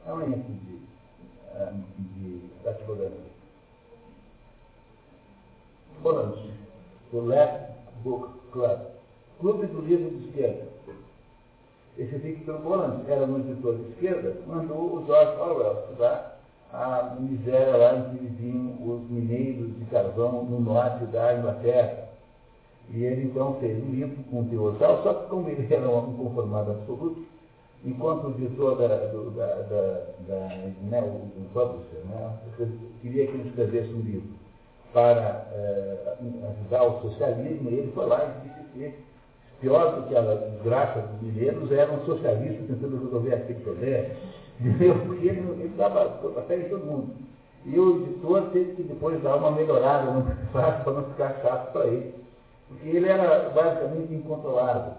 É 0.05 0.13
um 0.13 0.23
ente 0.23 0.51
de, 0.51 0.79
ah, 1.55 1.73
de 1.99 2.41
datilografia. 2.65 3.31
Golan, 6.03 6.33
do 7.13 7.25
Left 7.27 7.71
Book 8.03 8.29
Club. 8.51 8.79
Clube 9.39 9.67
do 9.67 9.81
Livro 9.81 10.09
de 10.17 10.27
Esquerda. 10.27 10.70
Esse 12.01 12.17
Victor 12.17 12.57
Boland 12.61 13.03
era 13.07 13.25
um 13.25 13.37
editor 13.41 13.75
de 13.75 13.89
esquerda, 13.91 14.35
mandou 14.47 14.97
o 14.97 15.05
George 15.05 15.39
Orwell 15.39 15.83
estudar 15.83 16.39
a 16.73 17.15
miséria 17.19 17.77
lá 17.77 17.95
em 17.95 18.09
que 18.09 18.25
viviam 18.25 18.75
os 18.81 19.07
mineiros 19.07 19.77
de 19.77 19.85
carvão 19.85 20.43
no 20.45 20.59
norte 20.61 21.05
da 21.05 21.37
Inglaterra. 21.37 22.09
E 22.89 23.03
ele 23.03 23.25
então 23.25 23.55
fez 23.59 23.77
um 23.83 23.91
livro 23.91 24.23
com 24.31 24.45
teor 24.45 24.75
tal, 24.79 25.03
só 25.03 25.13
que 25.13 25.29
como 25.29 25.47
ele 25.47 25.67
era 25.71 25.87
um 25.87 26.17
conformado 26.17 26.71
absoluto, 26.71 27.23
enquanto 27.85 28.29
o 28.29 28.31
editor 28.31 28.77
da, 28.77 28.87
do, 28.87 29.29
da, 29.29 29.45
da, 29.45 30.05
da 30.27 30.47
né, 30.81 31.01
o, 31.03 31.39
o 31.39 31.49
publisher, 31.53 32.03
né, 32.09 32.35
queria 33.03 33.27
que 33.27 33.33
ele 33.33 33.49
escrevesse 33.49 33.93
um 33.93 34.01
livro 34.01 34.29
para 34.91 35.47
é, 35.53 36.15
ajudar 36.49 36.83
o 36.83 37.01
socialismo, 37.01 37.69
ele 37.69 37.91
foi 37.91 38.07
lá 38.07 38.25
e 38.25 38.47
disse 38.47 38.63
que 38.73 39.10
pior 39.61 39.95
do 39.95 40.07
que 40.07 40.15
a 40.15 40.21
desgraça 40.21 41.01
dos 41.01 41.21
mineiros, 41.21 41.71
eram 41.71 42.03
socialistas 42.05 42.67
tentando 42.67 43.03
resolver 43.03 43.35
aquele 43.35 43.59
problema. 43.59 44.07
Entendeu? 44.59 44.95
Porque 45.05 45.27
ele, 45.27 45.39
ele 45.61 45.73
dava 45.77 46.19
até 46.37 46.57
em 46.57 46.69
todo 46.69 46.85
mundo. 46.85 47.15
E 47.65 47.79
o 47.79 48.03
editor 48.03 48.49
teve 48.51 48.73
que 48.73 48.83
depois 48.83 49.21
dar 49.21 49.35
uma 49.35 49.51
melhorada 49.51 50.11
no 50.11 50.23
prefácio 50.23 50.83
para 50.83 50.93
não 50.93 51.03
ficar 51.05 51.39
chato 51.41 51.71
para 51.71 51.85
ele. 51.85 52.13
Porque 52.67 52.89
ele 52.89 53.07
era 53.07 53.49
basicamente 53.49 54.13
incontrolável. 54.13 54.93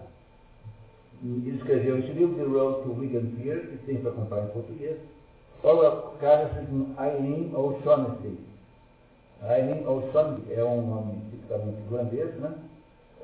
Ele 1.24 1.56
escreveu 1.56 1.98
esse 1.98 2.12
livro, 2.12 2.36
The 2.36 2.44
Road 2.44 2.82
to 2.82 3.00
Wigan 3.00 3.26
Pier, 3.36 3.60
que 3.68 3.78
tem 3.86 3.96
para 3.98 4.12
comprar 4.12 4.42
em 4.42 4.48
português. 4.48 4.96
Olha, 5.64 5.90
casa-se 6.20 6.66
com 6.66 6.94
Eileen 7.02 7.52
O'Shaughnessy. 7.54 8.38
Eileen 9.42 9.86
O'Shaughnessy 9.86 10.52
é 10.54 10.64
um 10.64 10.86
nome 10.86 11.20
tipicamente 11.30 11.78
irlandês, 11.86 12.34
né? 12.36 12.52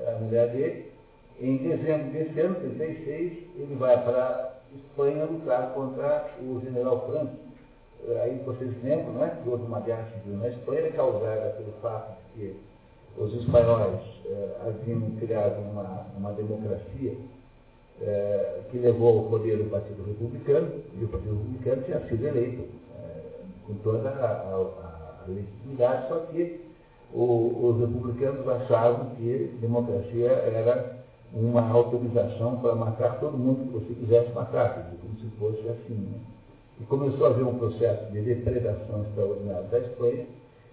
É 0.01 0.15
a 0.15 0.19
mulher 0.19 0.49
dele. 0.51 0.88
Em 1.41 1.57
dezembro 1.59 2.11
desse 2.11 2.41
ano, 2.41 2.57
36, 2.57 3.33
ele 3.57 3.77
vai 3.77 4.03
para 4.03 4.61
Espanha 4.75 5.25
lutar 5.25 5.73
contra 5.73 6.29
o 6.41 6.61
general 6.61 7.07
Franco. 7.09 7.37
Eh, 8.09 8.21
aí 8.23 8.43
vocês 8.45 8.71
lembram, 8.83 9.13
não 9.13 9.25
é? 9.25 9.31
Que 9.31 9.49
houve 9.49 9.65
uma 9.65 9.81
guerra 9.81 10.09
civil 10.15 10.37
na 10.37 10.49
Espanha 10.49 10.91
causada 10.93 11.55
pelo 11.57 11.73
fato 11.81 12.17
de 12.35 12.41
que 12.41 12.57
os 13.17 13.33
espanhóis 13.35 14.01
eh, 14.27 14.57
haviam 14.67 15.01
criado 15.21 15.61
uma, 15.61 16.07
uma 16.17 16.33
democracia 16.33 17.15
eh, 18.01 18.61
que 18.71 18.79
levou 18.79 19.19
ao 19.19 19.25
poder 19.27 19.61
o 19.61 19.71
Partido 19.71 20.05
Republicano, 20.05 20.71
e 21.01 21.05
o 21.05 21.09
Partido 21.09 21.37
Republicano 21.37 21.83
tinha 21.83 22.01
sido 22.09 22.27
eleito 22.27 22.63
eh, 22.97 23.41
com 23.65 23.75
toda 23.75 24.09
a, 24.09 24.25
a, 24.25 25.25
a 25.25 25.29
legitimidade, 25.29 26.09
só 26.09 26.19
que 26.33 26.61
o, 27.13 27.71
os 27.71 27.81
republicanos 27.81 28.47
achavam 28.49 29.11
que 29.17 29.57
democracia 29.61 30.31
era 30.31 30.99
uma 31.33 31.69
autorização 31.71 32.59
para 32.59 32.75
matar 32.75 33.21
todo 33.21 33.37
mundo 33.37 33.67
que 33.67 33.79
você 33.79 33.95
quisesse 33.95 34.33
matar, 34.33 34.91
como 35.01 35.15
se 35.17 35.37
fosse 35.39 35.69
assim. 35.69 35.95
Né? 35.95 36.19
E 36.81 36.85
começou 36.85 37.27
a 37.27 37.31
haver 37.31 37.45
um 37.45 37.59
processo 37.59 38.11
de 38.13 38.21
depredação 38.23 39.03
extraordinária 39.03 39.65
da 39.65 39.79
Espanha, 39.79 40.27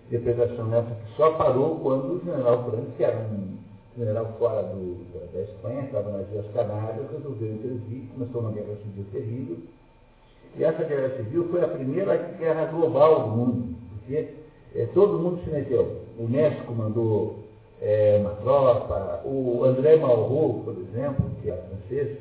depredação 0.09 0.73
essa 0.73 0.95
que 0.95 1.15
só 1.17 1.31
parou 1.31 1.79
quando 1.79 2.13
o 2.13 2.21
general 2.23 2.63
Franco, 2.63 2.91
que 2.95 3.03
era 3.03 3.17
um 3.17 3.57
general 3.97 4.25
fora 4.37 4.61
do, 4.63 5.03
da, 5.13 5.25
da, 5.33 5.41
Espanha, 5.41 5.81
estava 5.81 6.11
nas 6.11 6.29
Ilhas 6.31 6.45
Canárias, 6.53 7.11
resolveu 7.11 7.53
intervir, 7.53 8.03
começou 8.13 8.41
uma 8.41 8.51
guerra 8.51 8.75
civil 8.83 9.05
terrível. 9.11 9.57
E 10.57 10.63
essa 10.63 10.83
guerra 10.83 11.17
civil 11.17 11.47
foi 11.49 11.63
a 11.63 11.67
primeira 11.67 12.17
guerra 12.17 12.65
global 12.65 13.23
do 13.23 13.35
mundo, 13.35 13.75
porque 13.89 14.29
é, 14.75 14.85
todo 14.93 15.19
mundo 15.19 15.43
se 15.43 15.49
meteu. 15.49 16.01
O 16.19 16.27
México 16.27 16.73
mandou 16.73 17.44
é, 17.81 18.17
uma 18.19 18.31
tropa. 18.31 19.21
O 19.25 19.63
André 19.63 19.97
Malraux, 19.97 20.63
por 20.63 20.77
exemplo, 20.77 21.25
que 21.41 21.49
é 21.49 21.57
francês, 21.57 22.17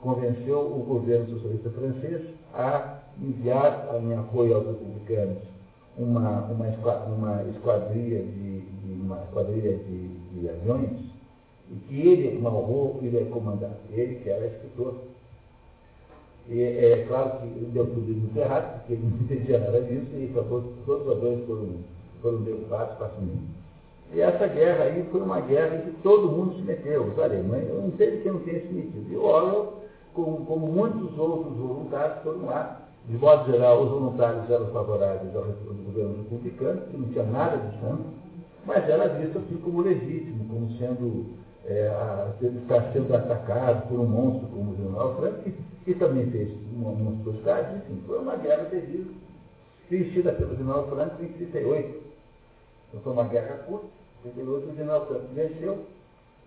convenceu 0.00 0.58
o 0.58 0.84
governo 0.86 1.28
socialista 1.30 1.70
francês 1.70 2.22
a 2.54 2.98
enviar 3.20 3.88
em 4.02 4.14
apoio 4.14 4.56
aos 4.56 4.66
republicanos 4.66 5.38
uma, 5.96 6.46
uma, 6.46 6.66
uma 7.06 7.42
esquadrilha 7.50 8.22
de, 8.22 8.60
de 8.60 9.00
uma 9.02 9.22
esquadrilha 9.24 9.76
de, 9.76 10.08
de, 10.08 10.48
aviões 10.48 10.90
e 11.70 11.74
que 11.88 12.00
ele, 12.00 12.38
Malraux, 12.40 13.02
iria 13.02 13.24
comandar. 13.26 13.76
Ele, 13.90 14.16
que 14.16 14.28
era 14.28 14.46
escritor. 14.46 14.94
E 16.48 16.60
é 16.60 17.04
claro 17.06 17.38
que 17.40 17.46
deu 17.66 17.86
tudo 17.86 18.12
muito 18.12 18.36
errado, 18.36 18.80
porque 18.80 18.94
ele 18.94 19.02
não 19.06 19.16
entendia 19.20 19.58
nada 19.60 19.80
disso 19.82 20.10
e 20.14 20.30
acabou, 20.32 20.72
todos 20.84 21.06
os 21.06 21.12
aviões 21.12 21.46
foram, 21.46 21.68
foram 22.20 22.42
derrubados 22.42 22.98
facilmente. 22.98 23.61
E 24.14 24.20
essa 24.20 24.46
guerra 24.46 24.84
aí 24.84 25.08
foi 25.10 25.22
uma 25.22 25.40
guerra 25.40 25.76
em 25.76 25.80
que 25.80 26.02
todo 26.02 26.30
mundo 26.30 26.54
se 26.56 26.62
meteu, 26.62 27.04
os 27.04 27.18
alemães, 27.18 27.66
eu 27.66 27.80
não 27.80 27.92
sei 27.96 28.20
quem 28.20 28.32
não 28.32 28.40
tenha 28.40 28.60
se 28.60 28.72
metido. 28.72 29.10
E 29.10 29.16
o 29.16 29.24
Orwell, 29.24 29.72
como, 30.12 30.44
como 30.44 30.66
muitos 30.66 31.18
outros 31.18 31.56
voluntários, 31.56 32.22
foram 32.22 32.44
lá. 32.44 32.78
De 33.08 33.16
modo 33.16 33.50
geral, 33.50 33.82
os 33.82 33.90
voluntários 33.90 34.50
eram 34.50 34.66
favoráveis 34.66 35.34
ao 35.34 35.42
governo 35.42 36.18
republicano, 36.22 36.82
que 36.82 36.96
não 36.96 37.08
tinha 37.08 37.24
nada 37.24 37.56
de 37.56 37.80
santo, 37.80 38.04
mas 38.66 38.88
era 38.88 39.08
visto 39.08 39.38
assim 39.38 39.56
como 39.56 39.80
legítimo, 39.80 40.44
como 40.48 40.70
sendo, 40.76 41.26
é, 41.64 41.88
a, 41.88 42.32
estar 42.42 42.92
sendo 42.92 43.14
atacado 43.16 43.88
por 43.88 43.98
um 43.98 44.06
monstro 44.06 44.46
como 44.48 44.72
o 44.72 44.76
general 44.76 45.16
Franco, 45.16 45.42
que, 45.42 45.54
que 45.84 45.94
também 45.94 46.30
fez 46.30 46.50
uma 46.74 46.92
monstruosidade, 46.92 47.76
enfim, 47.76 48.02
foi 48.06 48.18
uma 48.18 48.36
guerra 48.36 48.66
terrível, 48.66 49.14
vencida 49.90 50.32
pelo 50.32 50.54
general 50.54 50.86
Franco 50.88 51.22
em 51.24 51.28
38. 51.28 52.02
Então 52.88 53.00
foi 53.00 53.12
uma 53.14 53.24
guerra 53.24 53.56
curta, 53.66 54.01
o 54.24 54.74
general 54.76 55.06
Franco 55.06 55.26
venceu 55.34 55.86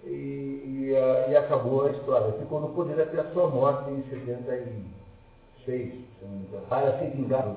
e, 0.04 0.10
e, 0.10 0.92
e, 1.30 1.36
acabou 1.36 1.86
a 1.86 1.92
história. 1.92 2.32
Ficou 2.34 2.62
no 2.62 2.70
poder 2.70 3.02
até 3.02 3.20
a 3.20 3.32
sua 3.32 3.50
morte 3.50 3.90
em 3.92 4.04
76, 4.10 5.94
para 6.70 7.00
se 7.00 7.06
vingar 7.16 7.56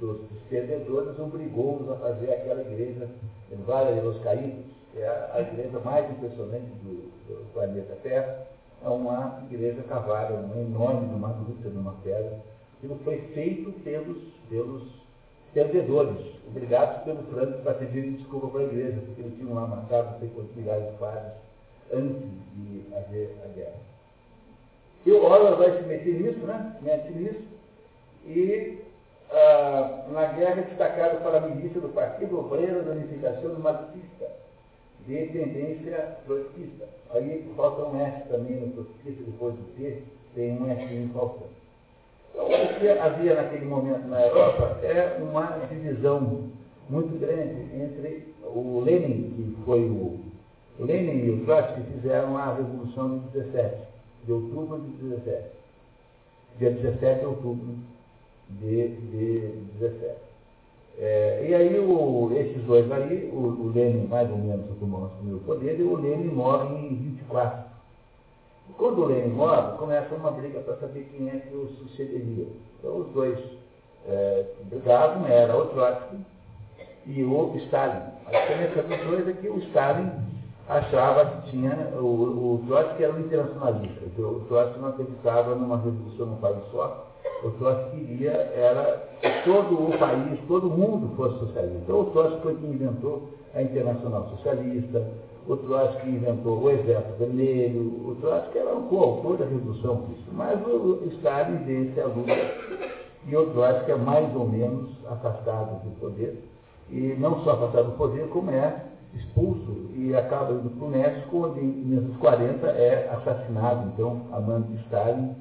dos, 0.00 0.18
dos 0.18 0.20
perdedores, 0.48 1.18
obrigou-os 1.18 1.90
a 1.90 1.96
fazer 1.96 2.32
aquela 2.32 2.60
igreja 2.62 3.08
em 3.50 3.56
Vale 3.62 4.00
de 4.00 4.06
los 4.06 4.22
Caídos, 4.22 4.64
que 4.92 5.00
é 5.00 5.08
a, 5.08 5.30
a 5.34 5.40
igreja 5.42 5.78
mais 5.80 6.10
impressionante 6.10 6.70
do, 6.82 7.10
do, 7.26 7.52
planeta 7.52 7.96
Terra. 8.02 8.46
É 8.84 8.88
uma 8.88 9.42
igreja 9.50 9.82
cavada, 9.84 10.34
uma 10.34 10.56
enorme, 10.56 11.06
numa 11.06 11.32
gruta, 11.32 11.68
numa 11.70 11.94
pedra, 12.04 12.40
Aquilo 12.78 12.98
foi 13.04 13.18
feito 13.32 13.72
pelos, 13.82 14.18
pelos 14.50 14.82
perdedores, 15.54 16.35
obrigados 16.46 17.02
pelo 17.04 17.22
Franco 17.24 17.62
para 17.62 17.74
pedir 17.74 18.12
desculpa 18.12 18.48
para 18.48 18.60
a 18.60 18.64
igreja, 18.64 19.00
porque 19.04 19.20
eles 19.20 19.36
tinham 19.36 19.54
lá 19.54 19.66
matado 19.66 20.12
não 20.12 20.18
sei 20.20 20.30
quantos 20.34 20.56
milhares 20.56 20.86
de 20.86 20.96
antes 21.92 22.22
de 22.54 22.94
haver 22.94 23.36
a 23.44 23.48
guerra. 23.48 23.86
E 25.04 25.12
o 25.12 25.56
vai 25.56 25.76
se 25.76 25.86
meter 25.86 26.14
nisso, 26.14 26.40
né? 26.46 26.76
Mete 26.82 27.12
nisso. 27.12 27.44
E 28.26 28.78
ah, 29.30 30.04
na 30.10 30.26
guerra 30.32 30.62
destacado 30.62 31.22
para 31.22 31.38
a 31.38 31.40
milícia 31.40 31.80
do 31.80 31.88
Partido 31.90 32.40
Obreiro 32.40 32.82
da 32.82 32.92
Unificação 32.92 33.54
Marxista, 33.60 34.26
de 35.06 35.26
tendência 35.26 36.18
trotskista. 36.26 36.88
Aí 37.10 37.48
falta 37.56 37.84
um 37.84 38.00
S 38.00 38.28
também 38.28 38.56
no 38.56 38.72
trotskista, 38.72 39.22
depois 39.24 39.54
do 39.54 39.62
T, 39.76 40.02
tem 40.34 40.60
um 40.60 40.70
S 40.70 41.10
faltando. 41.12 41.65
O 42.36 42.78
que 42.78 42.88
havia 42.88 43.34
naquele 43.34 43.64
momento 43.64 44.06
na 44.08 44.20
Europa 44.20 44.78
é 44.82 45.18
uma 45.22 45.58
divisão 45.70 46.50
muito 46.88 47.18
grande 47.18 47.74
entre 47.74 48.34
o 48.44 48.82
Lenin, 48.84 49.32
que 49.34 49.64
foi 49.64 49.80
o. 49.80 50.20
O 50.78 50.84
Lenin 50.84 51.24
e 51.24 51.30
o 51.30 51.44
Trotsky 51.46 51.80
fizeram 51.94 52.36
a 52.36 52.54
Revolução 52.54 53.18
de 53.18 53.40
17, 53.40 53.76
de 54.26 54.32
outubro 54.32 54.78
de 54.78 54.90
17. 55.08 55.44
Dia 56.58 56.70
17 56.70 57.20
de 57.20 57.26
outubro 57.26 57.74
de, 58.50 58.88
de 58.88 59.52
17. 59.80 60.26
É, 60.98 61.46
e 61.48 61.54
aí 61.54 61.78
o, 61.78 62.30
esses 62.34 62.62
dois 62.64 62.90
aí, 62.92 63.30
o, 63.32 63.38
o 63.38 63.72
Lenin 63.74 64.06
mais 64.06 64.30
ou 64.30 64.36
menos 64.36 64.64
assumiu 64.70 65.36
o 65.36 65.40
poder, 65.40 65.78
e 65.78 65.82
o 65.82 65.96
Lenin 65.96 66.34
morre 66.34 66.86
em 66.86 66.94
24. 66.96 67.65
Quando 68.76 69.02
o 69.02 69.04
Lenin 69.06 69.32
morre, 69.32 69.76
começa 69.78 70.14
uma 70.14 70.30
briga 70.30 70.60
para 70.60 70.76
saber 70.76 71.08
quem 71.12 71.28
é 71.28 71.38
que 71.38 71.54
o 71.54 71.68
sucederia. 71.78 72.46
Então 72.78 72.98
os 72.98 73.06
dois 73.12 73.38
é, 74.06 74.44
brigavam, 74.64 75.26
era 75.26 75.56
o 75.56 75.66
Trotsky 75.66 76.16
e 77.06 77.24
o 77.24 77.56
Stalin. 77.56 78.02
A 78.26 78.30
diferença 78.30 78.82
dos 78.82 79.06
dois 79.06 79.28
é 79.28 79.32
que 79.32 79.48
o 79.48 79.58
Stalin 79.58 80.10
achava 80.68 81.24
que 81.24 81.50
tinha, 81.50 81.74
o, 81.94 82.04
o 82.54 82.64
Trotsky 82.66 83.04
era 83.04 83.12
um 83.12 83.20
internacionalista, 83.20 84.04
o 84.18 84.44
Trotsky 84.48 84.80
não 84.80 84.88
acreditava 84.88 85.54
numa 85.54 85.76
revolução 85.76 86.26
no 86.26 86.36
país 86.36 86.58
só, 86.72 87.06
o 87.44 87.50
Trotsky 87.52 88.04
queria 88.04 88.32
era 88.32 89.08
que 89.20 89.44
todo 89.44 89.88
o 89.88 89.98
país, 89.98 90.40
todo 90.48 90.68
o 90.68 90.70
mundo 90.76 91.14
fosse 91.16 91.38
socialista. 91.38 91.78
Então 91.82 92.00
o 92.00 92.04
Trotsky 92.06 92.42
foi 92.42 92.56
quem 92.56 92.70
inventou 92.70 93.28
a 93.54 93.62
Internacional 93.62 94.28
Socialista, 94.30 95.06
o 95.48 95.56
Trotsky 95.56 96.08
inventou 96.08 96.58
o 96.58 96.70
Exército 96.70 97.18
Vermelho, 97.18 98.08
o 98.08 98.16
Trotsky 98.20 98.58
era 98.58 98.74
o 98.74 98.82
coautor 98.84 99.36
da 99.36 99.44
Revolução 99.44 99.94
Russa. 99.94 100.30
Mas 100.32 100.60
o 100.66 101.02
Stalin 101.16 101.58
vence 101.64 102.00
a 102.00 102.06
luta 102.06 102.32
e 103.26 103.36
o 103.36 103.46
Trotsky 103.50 103.92
é 103.92 103.96
mais 103.96 104.34
ou 104.34 104.48
menos 104.48 104.90
afastado 105.08 105.82
do 105.84 106.00
poder. 106.00 106.42
E 106.90 107.16
não 107.18 107.42
só 107.42 107.52
afastado 107.52 107.90
do 107.90 107.96
poder, 107.96 108.28
como 108.28 108.50
é 108.50 108.82
expulso 109.14 109.90
e 109.94 110.14
acaba 110.14 110.52
indo 110.52 110.70
para 110.70 110.86
o 110.86 110.90
México, 110.90 111.46
onde 111.46 111.60
em 111.60 111.68
1940 111.68 112.66
é 112.66 113.10
assassinado, 113.12 113.88
então, 113.88 114.22
de 114.68 114.76
Stalin, 114.82 115.34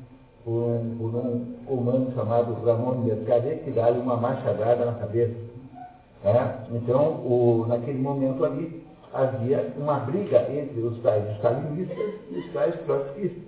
por 0.44 0.52
um, 0.52 0.96
por 0.98 1.16
um 1.16 1.46
comando 1.66 2.14
chamado 2.14 2.54
Ramon 2.64 3.04
Mercader, 3.04 3.64
que 3.64 3.72
dá-lhe 3.72 4.00
uma 4.00 4.16
machadada 4.16 4.86
na 4.86 4.94
cabeça. 4.94 5.36
É? 6.24 6.76
Então, 6.76 7.22
o, 7.24 7.66
naquele 7.68 8.00
momento 8.00 8.46
ali, 8.46 8.85
havia 9.16 9.74
uma 9.78 10.00
briga 10.00 10.46
entre 10.52 10.82
os 10.82 11.02
tais 11.02 11.24
stalinistas 11.38 12.14
e 12.32 12.38
os 12.38 12.54
tais 12.54 12.76
trotskistas. 12.86 13.44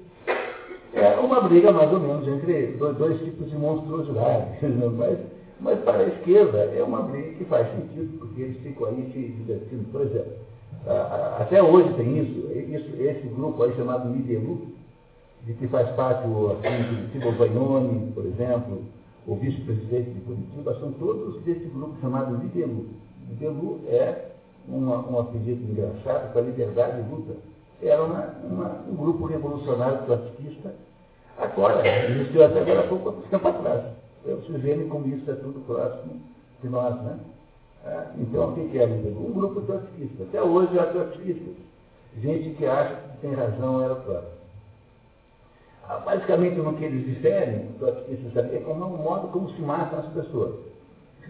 É 0.94 1.16
uma 1.20 1.42
briga 1.42 1.72
mais 1.72 1.92
ou 1.92 2.00
menos 2.00 2.28
entre 2.28 2.78
dois, 2.78 3.20
tipos 3.22 3.50
de 3.50 3.58
monstruosidade, 3.58 4.58
mas, 4.98 5.20
mas 5.60 5.80
para 5.82 5.98
a 5.98 6.08
esquerda 6.08 6.58
é 6.58 6.82
uma 6.82 7.02
briga 7.04 7.34
que 7.34 7.46
faz 7.46 7.68
sentido, 7.72 8.18
porque 8.18 8.41
eles 8.41 8.58
ficam 8.62 8.88
aí 8.88 9.12
se 9.13 9.20
divertindo. 9.20 9.84
Por 9.91 10.02
exemplo, 10.02 10.34
até 11.39 11.62
hoje 11.62 11.94
tem 11.96 12.18
isso, 12.18 12.39
isso 12.74 13.02
esse 13.02 13.28
grupo 13.28 13.62
aí 13.63 13.76
chamado 13.76 14.10
Midelu, 14.10 14.68
de 15.46 15.54
que 15.54 15.68
faz 15.68 15.89
parte 15.91 16.28
o 16.28 16.52
assim, 16.54 17.10
Tibo 17.12 17.32
Bagnoni, 17.34 18.12
por 18.13 18.26
exemplo, 18.26 18.82
o 19.28 19.36
vice-presidente 19.36 20.12
de 20.12 20.22
Curitiba, 20.22 20.78
são 20.80 20.94
todos 20.94 21.41
desse 21.44 21.65
grupo 21.65 21.96
chamado 22.02 22.38
Libelu. 22.38 22.86
Libelu 23.30 23.82
é 23.88 24.37
uma, 24.67 24.97
um 25.08 25.19
apelido 25.19 25.71
engraçado 25.71 26.34
para 26.34 26.41
liberdade 26.41 26.99
e 26.99 27.12
luta. 27.12 27.36
Era 27.82 28.03
uma, 28.03 28.36
uma, 28.43 28.84
um 28.89 28.95
grupo 28.95 29.25
revolucionário 29.25 30.06
trotskista. 30.06 30.73
Agora, 31.38 31.88
existiu 31.88 32.43
até 32.43 32.62
agora 32.62 32.80
há 32.82 32.88
pouco 32.88 33.12
tempo 33.30 33.47
atrás. 33.47 33.84
Vocês 34.25 34.62
veem 34.62 34.89
como 34.89 35.08
isso 35.08 35.30
é 35.30 35.36
tudo 35.36 35.65
próximo 35.65 36.19
de 36.62 36.69
nós, 36.69 36.95
né? 37.03 37.19
É, 37.86 38.03
então, 38.19 38.49
o 38.49 38.53
que 38.53 38.77
é? 38.77 38.86
Um 38.86 39.32
grupo 39.34 39.62
trotskista. 39.62 40.23
Até 40.23 40.41
hoje 40.41 40.77
há 40.77 40.88
trotskistas. 40.88 41.56
Gente 42.21 42.56
que 42.56 42.65
acha 42.65 42.95
que 42.95 43.17
tem 43.21 43.34
razão 43.34 43.84
era 43.84 43.95
próximo. 43.95 44.38
Ah, 45.88 45.99
basicamente, 45.99 46.56
no 46.56 46.73
que 46.73 46.84
eles 46.84 47.06
diferem, 47.06 47.69
é 48.51 48.60
como 48.65 48.86
o 48.86 48.97
modo 48.97 49.30
como 49.30 49.49
se 49.51 49.62
matam 49.62 49.99
as 49.99 50.08
pessoas. 50.08 50.56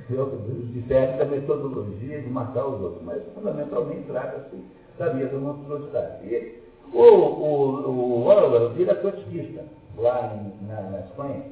Eles 0.10 0.74
diferem 0.74 1.17
da 1.17 1.26
metodologia 1.26 2.22
de 2.22 2.30
matar 2.30 2.65
os 2.65 2.82
outros, 2.82 3.04
mas 3.04 3.22
fundamentalmente 3.36 4.04
trata-se 4.08 4.56
da 4.98 5.13
mesma 5.13 5.39
monstruosidade. 5.39 6.26
E 6.26 6.62
o, 6.93 7.02
o, 7.02 7.89
o 7.89 8.26
Orwell 8.26 8.70
vira 8.70 8.96
trotskista 8.96 9.65
lá 9.98 10.34
em, 10.34 10.67
na, 10.67 10.82
na, 10.82 11.00
Espanha. 11.00 11.43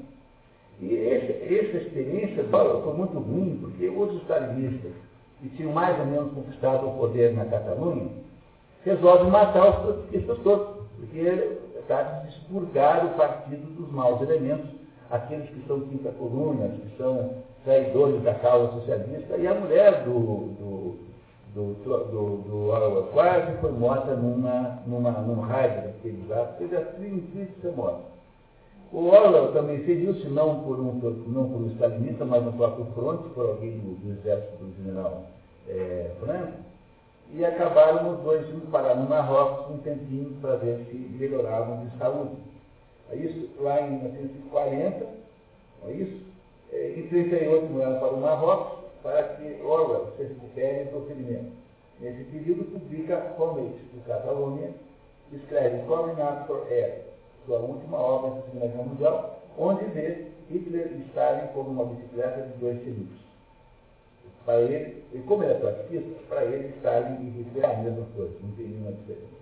E 0.80 0.94
esse, 0.94 1.54
essa 1.54 1.78
experiência 1.78 2.46
foi 2.46 2.94
muito 2.94 3.20
ruim, 3.20 3.60
porque 3.62 3.90
os 3.90 4.22
stalinistas, 4.22 4.92
que 5.42 5.50
tinham 5.50 5.74
mais 5.74 6.00
ou 6.00 6.06
menos 6.06 6.34
conquistado 6.34 6.88
o 6.88 6.98
poder 6.98 7.34
na 7.34 7.46
Catalunha, 7.46 8.08
resolvem 8.86 9.32
matar 9.32 9.70
os 9.70 9.76
trotskistas 9.82 10.38
todos, 10.40 10.86
porque 10.98 11.58
trata 11.88 12.26
de 12.26 12.34
expurgar 12.34 13.06
o 13.06 13.10
partido 13.18 13.66
dos 13.76 13.92
maus 13.92 14.22
elementos, 14.22 14.70
aqueles 15.10 15.50
que 15.50 15.62
são 15.68 15.82
quinta 15.82 16.12
coluna, 16.12 16.70
que 16.70 16.98
são 16.98 17.44
traidores 17.66 18.22
da 18.24 18.36
causa 18.36 18.72
socialista, 18.74 19.36
e 19.38 19.48
a 19.48 19.54
mulher 19.56 20.04
do, 20.04 20.14
do, 20.14 20.98
do, 21.56 23.10
quase 23.12 23.58
foi 23.60 23.72
morta 23.72 24.16
numa, 24.16 24.80
numa, 24.86 25.12
num 25.12 25.42
raio 25.42 25.84
daqueles 25.84 26.32
atos, 26.32 26.58
teve 26.58 26.78
a 26.78 26.82
triste 26.82 27.50
ser 27.62 27.72
morta. 27.72 28.16
O 28.94 29.08
Orwell 29.08 29.52
também 29.52 29.84
feriu-se 29.84 30.28
não 30.28 30.64
por 30.64 30.80
um, 30.80 30.94
não 31.28 31.50
por 31.50 31.62
um 31.62 31.72
stalinista, 31.72 32.24
mas 32.24 32.44
no 32.46 32.54
próprio 32.54 32.86
fronte, 32.94 33.28
por 33.30 33.46
alguém 33.46 33.78
do, 33.80 33.96
do 33.96 34.12
exército 34.12 34.64
do 34.64 34.74
general 34.84 35.24
é, 35.68 36.12
Franco, 36.20 36.54
e 37.34 37.44
acabaram 37.44 38.14
os 38.14 38.20
dois 38.20 38.48
indo 38.50 38.70
parar 38.72 38.96
no 38.96 39.10
Marrocos 39.10 39.76
um 39.76 39.80
tempinho 39.80 40.38
para 40.40 40.58
ver 40.58 40.86
se 40.90 40.96
melhoravam 40.96 41.86
de 41.86 41.98
saúde. 41.98 42.36
É 43.12 43.16
isso 43.16 43.50
lá 43.60 43.82
em 43.82 43.92
1940, 43.92 45.06
é 45.88 45.92
isso? 45.92 46.26
Em 46.76 47.08
38 47.08 47.66
mudaram 47.68 48.00
para 48.00 48.14
o 48.14 48.22
Marrocos 48.22 48.86
para 49.02 49.24
que 49.36 49.62
Orwell 49.62 50.12
se 50.18 50.24
recupere 50.24 50.86
do 50.86 51.06
ferimento. 51.08 51.52
Nesse 52.00 52.24
período 52.26 52.66
publica 52.66 53.34
Homage, 53.40 53.80
do 53.94 54.06
Catalônia, 54.06 54.72
escreve 55.32 55.86
Coordinator 55.86 56.68
Air, 56.70 57.02
sua 57.46 57.60
última 57.60 57.98
obra 57.98 58.32
da 58.32 58.42
Segunda 58.42 58.68
Guerra 58.68 58.84
Mundial, 58.84 59.42
onde 59.58 59.86
vê 59.86 60.28
Hitler 60.50 60.92
e 60.92 61.06
Stalin 61.08 61.48
como 61.54 61.70
uma 61.70 61.86
bicicleta 61.86 62.42
de 62.42 62.58
dois 62.58 62.78
cilindros. 62.80 63.20
Para 64.46 64.62
ele, 64.62 65.04
e 65.14 65.20
como 65.20 65.44
ele 65.44 65.54
é 65.54 65.56
trotskista, 65.56 66.20
para 66.28 66.44
ele 66.44 66.74
Stalin 66.78 67.16
e 67.22 67.30
Hitler 67.30 67.64
é 67.64 67.74
a 67.74 67.78
mesma 67.78 68.06
coisa, 68.16 68.34
não 68.42 68.52
tem 68.56 68.68
nenhuma 68.68 68.92
diferença. 68.92 69.36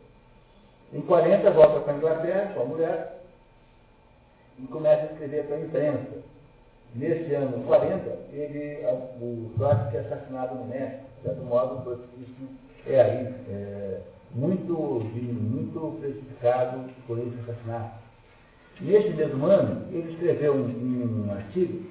Em 0.94 1.02
40, 1.02 1.52
volta 1.52 1.80
para 1.80 1.94
a 1.94 1.98
Inglaterra, 1.98 2.54
com 2.54 2.62
a 2.62 2.66
mulher, 2.66 3.24
e 4.60 4.68
começa 4.68 5.02
a 5.04 5.12
escrever 5.12 5.48
para 5.48 5.56
a 5.56 5.62
imprensa. 5.62 6.33
Nesse 6.96 7.34
ano 7.34 7.64
40, 7.66 8.08
ele, 8.32 8.86
o 9.20 9.52
Trotsky 9.58 9.98
é 9.98 10.00
assassinado 10.02 10.56
no 10.56 10.66
México. 10.66 11.04
De 11.18 11.24
certo 11.24 11.44
modo, 11.44 11.80
o 11.80 11.82
trotskismo 11.82 12.50
é 12.86 13.02
aí 13.02 13.34
é, 13.50 14.02
muito, 14.36 14.74
muito 14.74 15.98
prejudicado 16.00 16.90
por 17.08 17.18
esse 17.18 17.36
assassinato. 17.42 18.04
Neste 18.82 19.12
mesmo 19.12 19.46
ano, 19.46 19.88
ele 19.92 20.12
escreveu 20.12 20.54
um, 20.54 21.28
um 21.28 21.32
artigo 21.32 21.84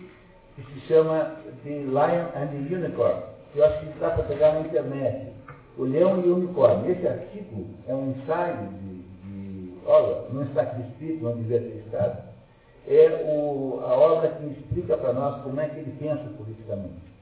que 0.54 0.62
se 0.62 0.80
chama 0.86 1.36
The 1.64 1.70
Lion 1.70 2.26
and 2.36 2.48
the 2.48 2.74
Unicorn, 2.74 3.22
que 3.52 3.58
eu 3.58 3.64
acho 3.64 3.80
que 3.80 3.98
dá 3.98 4.10
para 4.10 4.24
pegar 4.24 4.52
na 4.52 4.60
internet. 4.60 5.32
O 5.78 5.84
Leão 5.84 6.22
e 6.24 6.28
o 6.28 6.36
Unicórnio. 6.36 6.92
Esse 6.92 7.08
artigo 7.08 7.66
é 7.88 7.94
um 7.94 8.10
ensaio 8.10 8.68
de, 8.68 9.02
de 9.22 9.74
olha, 9.86 10.28
não 10.32 10.42
está 10.42 10.62
aqui 10.62 10.82
escrito, 10.82 11.24
não 11.24 11.36
devia 11.36 11.60
ter 11.60 11.82
estado, 11.86 12.31
é 12.88 13.24
o, 13.26 13.80
a 13.80 13.94
obra 13.96 14.28
que 14.30 14.46
explica 14.46 14.96
para 14.96 15.12
nós 15.12 15.42
como 15.42 15.60
é 15.60 15.68
que 15.68 15.78
ele 15.78 15.96
pensa 15.98 16.24
politicamente. 16.36 17.12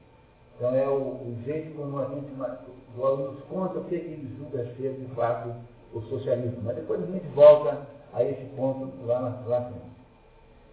Então 0.57 0.75
é 0.75 0.87
o, 0.87 0.93
o 0.93 1.37
jeito 1.45 1.75
como 1.75 1.99
a 1.99 2.05
gente 2.05 2.31
nos 2.35 3.43
conta 3.49 3.79
o 3.79 3.83
que, 3.85 3.95
é 3.95 3.99
que 3.99 4.05
ele 4.05 4.35
julga 4.37 4.63
ser 4.77 4.93
de 4.93 5.05
fato 5.15 5.53
o 5.93 6.01
socialismo. 6.01 6.61
Mas 6.63 6.75
depois 6.75 7.01
a 7.01 7.05
gente 7.05 7.25
volta 7.29 7.87
a 8.13 8.23
esse 8.23 8.45
ponto 8.55 8.91
lá 9.05 9.21
na 9.21 9.31
frente. 9.43 9.91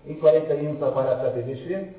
Em 0.07 0.15
41 0.15 0.77
trabalha 0.77 1.17
para 1.17 1.29
a 1.29 1.33
BBC, 1.33 1.95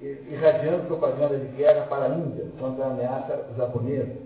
irradiando 0.00 0.86
propaganda 0.86 1.36
de 1.36 1.56
guerra 1.56 1.86
para 1.86 2.06
a 2.06 2.08
Índia 2.08 2.46
contra 2.58 2.84
a 2.84 2.90
ameaça 2.90 3.46
japonesa. 3.56 4.16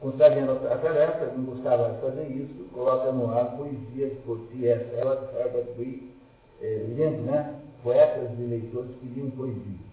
Contrariando 0.00 0.52
a 0.68 0.76
tarefa, 0.76 1.32
não 1.34 1.44
gostava 1.44 1.94
de 1.94 2.00
fazer 2.00 2.24
isso, 2.24 2.68
coloca 2.72 3.10
no 3.12 3.32
ar 3.36 3.56
poesias 3.56 4.12
por 4.26 4.38
T.S. 4.48 4.84
Eliot, 4.94 5.34
Herbert 5.34 5.68
Reed, 5.78 6.15
lendo, 6.60 7.22
né? 7.30 7.54
Poetas 7.82 8.30
e 8.38 8.42
leitores 8.42 8.90
que 9.00 9.06
liam 9.06 9.30
poesia. 9.30 9.86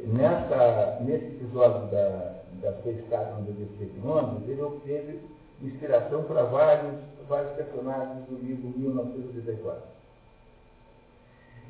Nessa, 0.00 0.98
nesse 1.02 1.26
episódio 1.26 1.90
da, 1.90 2.40
da 2.62 2.72
sua 2.82 2.92
no 3.36 3.42
BBC 3.42 3.84
de 3.84 4.00
Londres, 4.00 4.48
ele 4.48 4.62
obteve 4.62 5.20
inspiração 5.62 6.24
para 6.24 6.44
vários, 6.44 6.94
vários 7.28 7.52
personagens 7.52 8.26
do 8.26 8.36
livro 8.36 8.72
1984. 8.78 9.82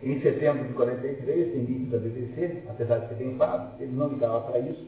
Em 0.02 0.22
setembro 0.22 0.66
de 0.66 0.72
43, 0.74 1.54
início 1.54 1.90
da 1.90 1.98
BBC, 1.98 2.62
apesar 2.68 2.98
de 3.00 3.08
ser 3.08 3.14
bem 3.16 3.36
pago, 3.36 3.82
ele 3.82 3.92
não 3.92 4.08
ligava 4.08 4.40
para 4.40 4.58
isso. 4.60 4.86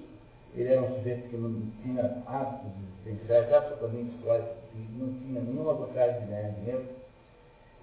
Ele 0.54 0.68
era 0.68 0.82
um 0.82 0.96
sujeito 0.96 1.28
que 1.28 1.36
não 1.36 1.60
tinha 1.82 2.22
hábitos 2.26 2.70
existenciais 3.06 3.52
absolutamente 3.52 4.14
históricos, 4.14 4.56
não 4.96 5.12
tinha 5.14 5.40
nenhuma 5.40 5.74
vontade 5.74 6.20
de 6.20 6.26
ganhar 6.26 6.50
dinheiro. 6.50 7.01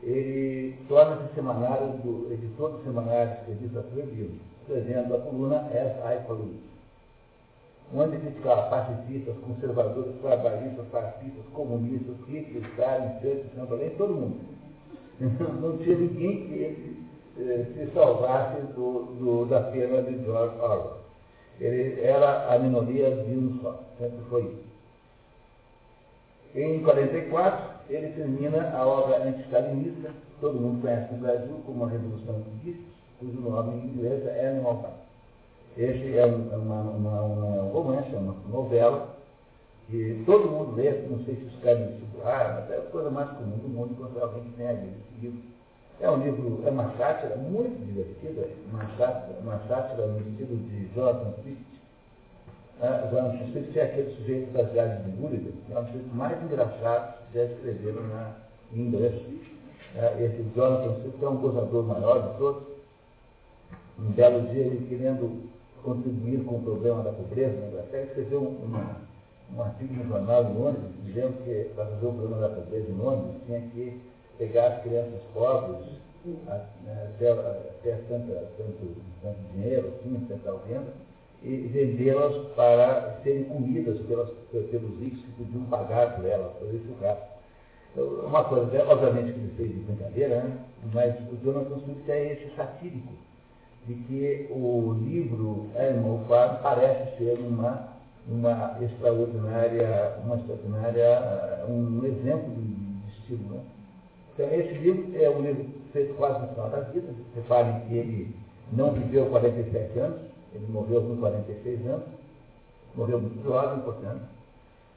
Ele 0.02 0.78
torna-se 0.88 1.34
semanário 1.36 1.98
do 2.04 2.32
editor 2.32 2.72
do 2.72 2.84
semanário 2.84 3.38
de 3.40 3.46
serviço 3.46 3.82
proibido, 3.92 4.40
escrevendo 4.62 5.16
a 5.16 5.20
coluna 5.20 5.58
As 5.58 6.22
I 6.22 6.26
Police 6.26 6.70
onde 7.94 8.18
criticava 8.18 8.70
pacifistas, 8.70 9.36
conservadores, 9.38 10.16
trabalhistas, 10.22 10.86
fascistas, 10.92 11.44
comunistas, 11.54 12.16
críticos, 12.26 12.68
Stalin, 12.72 13.20
Churchill, 13.20 13.46
Chamberlain, 13.56 13.90
todo 13.98 14.14
mundo. 14.14 14.40
Não 15.62 15.78
tinha 15.78 15.98
ninguém 15.98 16.48
que 16.48 16.98
eh, 17.40 17.66
se 17.74 17.92
salvasse 17.94 18.62
do, 18.74 19.16
do, 19.20 19.46
da 19.46 19.62
pena 19.62 20.02
de 20.04 20.24
George 20.24 20.56
Orwell. 20.60 21.00
Ele 21.60 22.02
era 22.02 22.54
a 22.54 22.60
minoria 22.60 23.12
de 23.12 23.36
um 23.36 23.60
só, 23.62 23.84
sempre 23.98 24.20
foi 24.30 24.44
isso. 24.44 24.70
Em 26.56 26.82
44, 26.84 27.70
ele 27.90 28.08
termina 28.14 28.72
a 28.76 28.86
obra 28.86 29.24
anti-stalinista, 29.24 30.10
todo 30.42 30.60
mundo 30.60 30.82
conhece 30.82 31.14
no 31.14 31.20
Brasil 31.20 31.62
como 31.66 31.86
a 31.86 31.90
Revolução 31.90 32.44
Bichos, 32.64 32.82
cujo 33.20 33.42
nome 33.42 33.78
em 33.78 33.86
inglês 33.86 34.26
é 34.26 34.50
Animal 34.50 34.82
Farm. 34.82 34.94
Esse 35.78 36.18
é, 36.18 36.22
é 36.22 36.26
uma, 36.26 36.82
uma, 36.82 37.22
uma, 37.22 37.64
um 37.64 37.70
romance, 37.70 38.14
é 38.14 38.18
uma 38.18 38.36
novela, 38.50 39.16
que 39.88 40.24
todo 40.26 40.50
mundo 40.50 40.76
lê, 40.76 40.92
não 41.08 41.24
sei 41.26 41.36
se 41.36 41.44
os 41.44 41.62
caras 41.62 41.90
ah, 42.24 42.62
mas 42.62 42.72
é 42.72 42.78
a 42.78 42.92
coisa 42.92 43.10
mais 43.10 43.30
comum 43.38 43.58
do 43.58 43.70
mundo 43.70 43.94
encontrar 43.94 44.24
alguém 44.24 44.44
que 44.44 44.58
tenha 44.58 44.74
lido 44.74 44.98
esse 45.00 45.22
livro. 45.22 45.40
É 46.02 46.10
um 46.10 46.18
livro, 46.24 46.64
é 46.66 46.70
uma 46.70 46.92
sátira 46.98 47.36
muito 47.38 47.86
divertida, 47.86 48.50
uma 48.72 48.86
sátira, 48.98 49.40
uma 49.42 49.60
sátira 49.68 50.08
no 50.08 50.20
estilo 50.20 50.58
de 50.58 50.94
Jonathan 50.94 51.34
Swift. 51.42 51.79
Ah, 52.82 53.10
Jonathan 53.12 53.52
Swift 53.52 53.78
é 53.78 53.84
aquele 53.84 54.16
sujeito 54.16 54.54
das 54.54 54.72
viagens 54.72 55.04
de 55.04 55.12
Gulliver, 55.12 55.52
é 55.70 55.80
um 55.80 55.86
sujeito 55.88 56.16
mais 56.16 56.42
engraçado 56.42 57.28
que 57.28 57.38
já 57.38 57.44
escreveram 57.44 58.08
na, 58.08 58.36
em 58.72 58.88
inglês. 58.88 59.22
Ah, 59.98 60.22
esse 60.22 60.46
Jonathan 60.56 61.02
Swift 61.02 61.26
é 61.26 61.28
um 61.28 61.38
gozador 61.38 61.84
maior 61.86 62.32
de 62.32 62.38
todos. 62.38 62.64
Um 64.00 64.12
belo 64.12 64.48
dia 64.48 64.62
ele 64.62 64.88
querendo 64.88 65.50
contribuir 65.84 66.46
com 66.46 66.56
o 66.56 66.64
problema 66.64 67.04
da 67.04 67.12
pobreza 67.12 67.60
na 67.60 67.68
Inglaterra, 67.68 68.04
escreveu 68.04 68.42
um 68.42 69.62
artigo 69.62 69.94
no 69.96 70.08
jornal 70.08 70.44
em 70.46 70.54
Londres, 70.54 70.92
dizendo 71.04 71.44
que 71.44 71.74
para 71.76 71.84
resolver 71.84 72.08
o 72.08 72.14
problema 72.14 72.48
da 72.48 72.56
pobreza 72.56 72.90
em 72.90 72.96
Londres 72.96 73.42
tinha 73.46 73.62
que 73.62 74.02
pegar 74.38 74.68
as 74.68 74.84
crianças 74.84 75.20
pobres 75.34 76.00
né, 76.26 77.10
até, 77.14 77.32
até 77.32 77.92
tanto, 78.08 78.32
tanto, 78.58 78.96
tanto 79.22 79.38
dinheiro, 79.54 79.90
assim, 79.90 80.26
tanta 80.30 80.54
venda, 80.66 80.94
e 81.44 81.56
vendê-las 81.74 82.36
para 82.56 83.20
serem 83.24 83.46
comidas 83.46 84.00
pelas, 84.02 84.30
pelos 84.52 85.00
ricos 85.00 85.20
que 85.22 85.44
podiam 85.44 85.64
pagar 85.66 86.16
por 86.16 86.26
elas, 86.26 86.52
por 86.54 86.68
esse. 86.68 86.86
Então, 87.92 88.26
uma 88.26 88.44
coisa, 88.44 88.84
obviamente 88.88 89.34
que 89.34 89.40
ele 89.40 89.54
fez 89.58 89.70
de 89.70 89.80
brincadeira, 89.80 90.44
né? 90.44 90.58
mas 90.94 91.16
o 91.32 91.38
Jonathan 91.44 91.80
Swift 91.80 92.12
é 92.12 92.34
esse 92.34 92.56
satírico 92.56 93.14
de 93.88 93.94
que 93.96 94.48
o 94.52 94.96
livro 95.02 95.68
Animal 95.76 96.20
Farm 96.28 96.62
parece 96.62 97.18
ser 97.18 97.40
uma, 97.40 97.88
uma 98.28 98.78
extraordinária, 98.82 100.18
uma 100.24 100.36
extraordinária, 100.36 101.66
um 101.68 102.06
exemplo 102.06 102.54
de, 102.54 102.62
de 102.62 103.12
estilo. 103.18 103.56
Né? 103.56 103.62
Então, 104.34 104.54
esse 104.54 104.74
livro 104.74 105.12
é 105.20 105.30
um 105.30 105.42
livro 105.42 105.66
feito 105.92 106.14
quase 106.16 106.42
no 106.42 106.48
final 106.50 106.70
da 106.70 106.82
vida. 106.82 107.08
Reparem 107.36 107.80
que 107.88 107.96
ele 107.96 108.36
não 108.72 108.92
viveu 108.92 109.26
47 109.28 110.00
anos, 110.00 110.22
ele 110.54 110.68
morreu 110.70 111.02
com 111.02 111.18
46 111.18 111.86
anos, 111.88 112.08
morreu 112.96 113.20
muito 113.22 113.44
jovem, 113.44 113.80
portanto. 113.84 114.22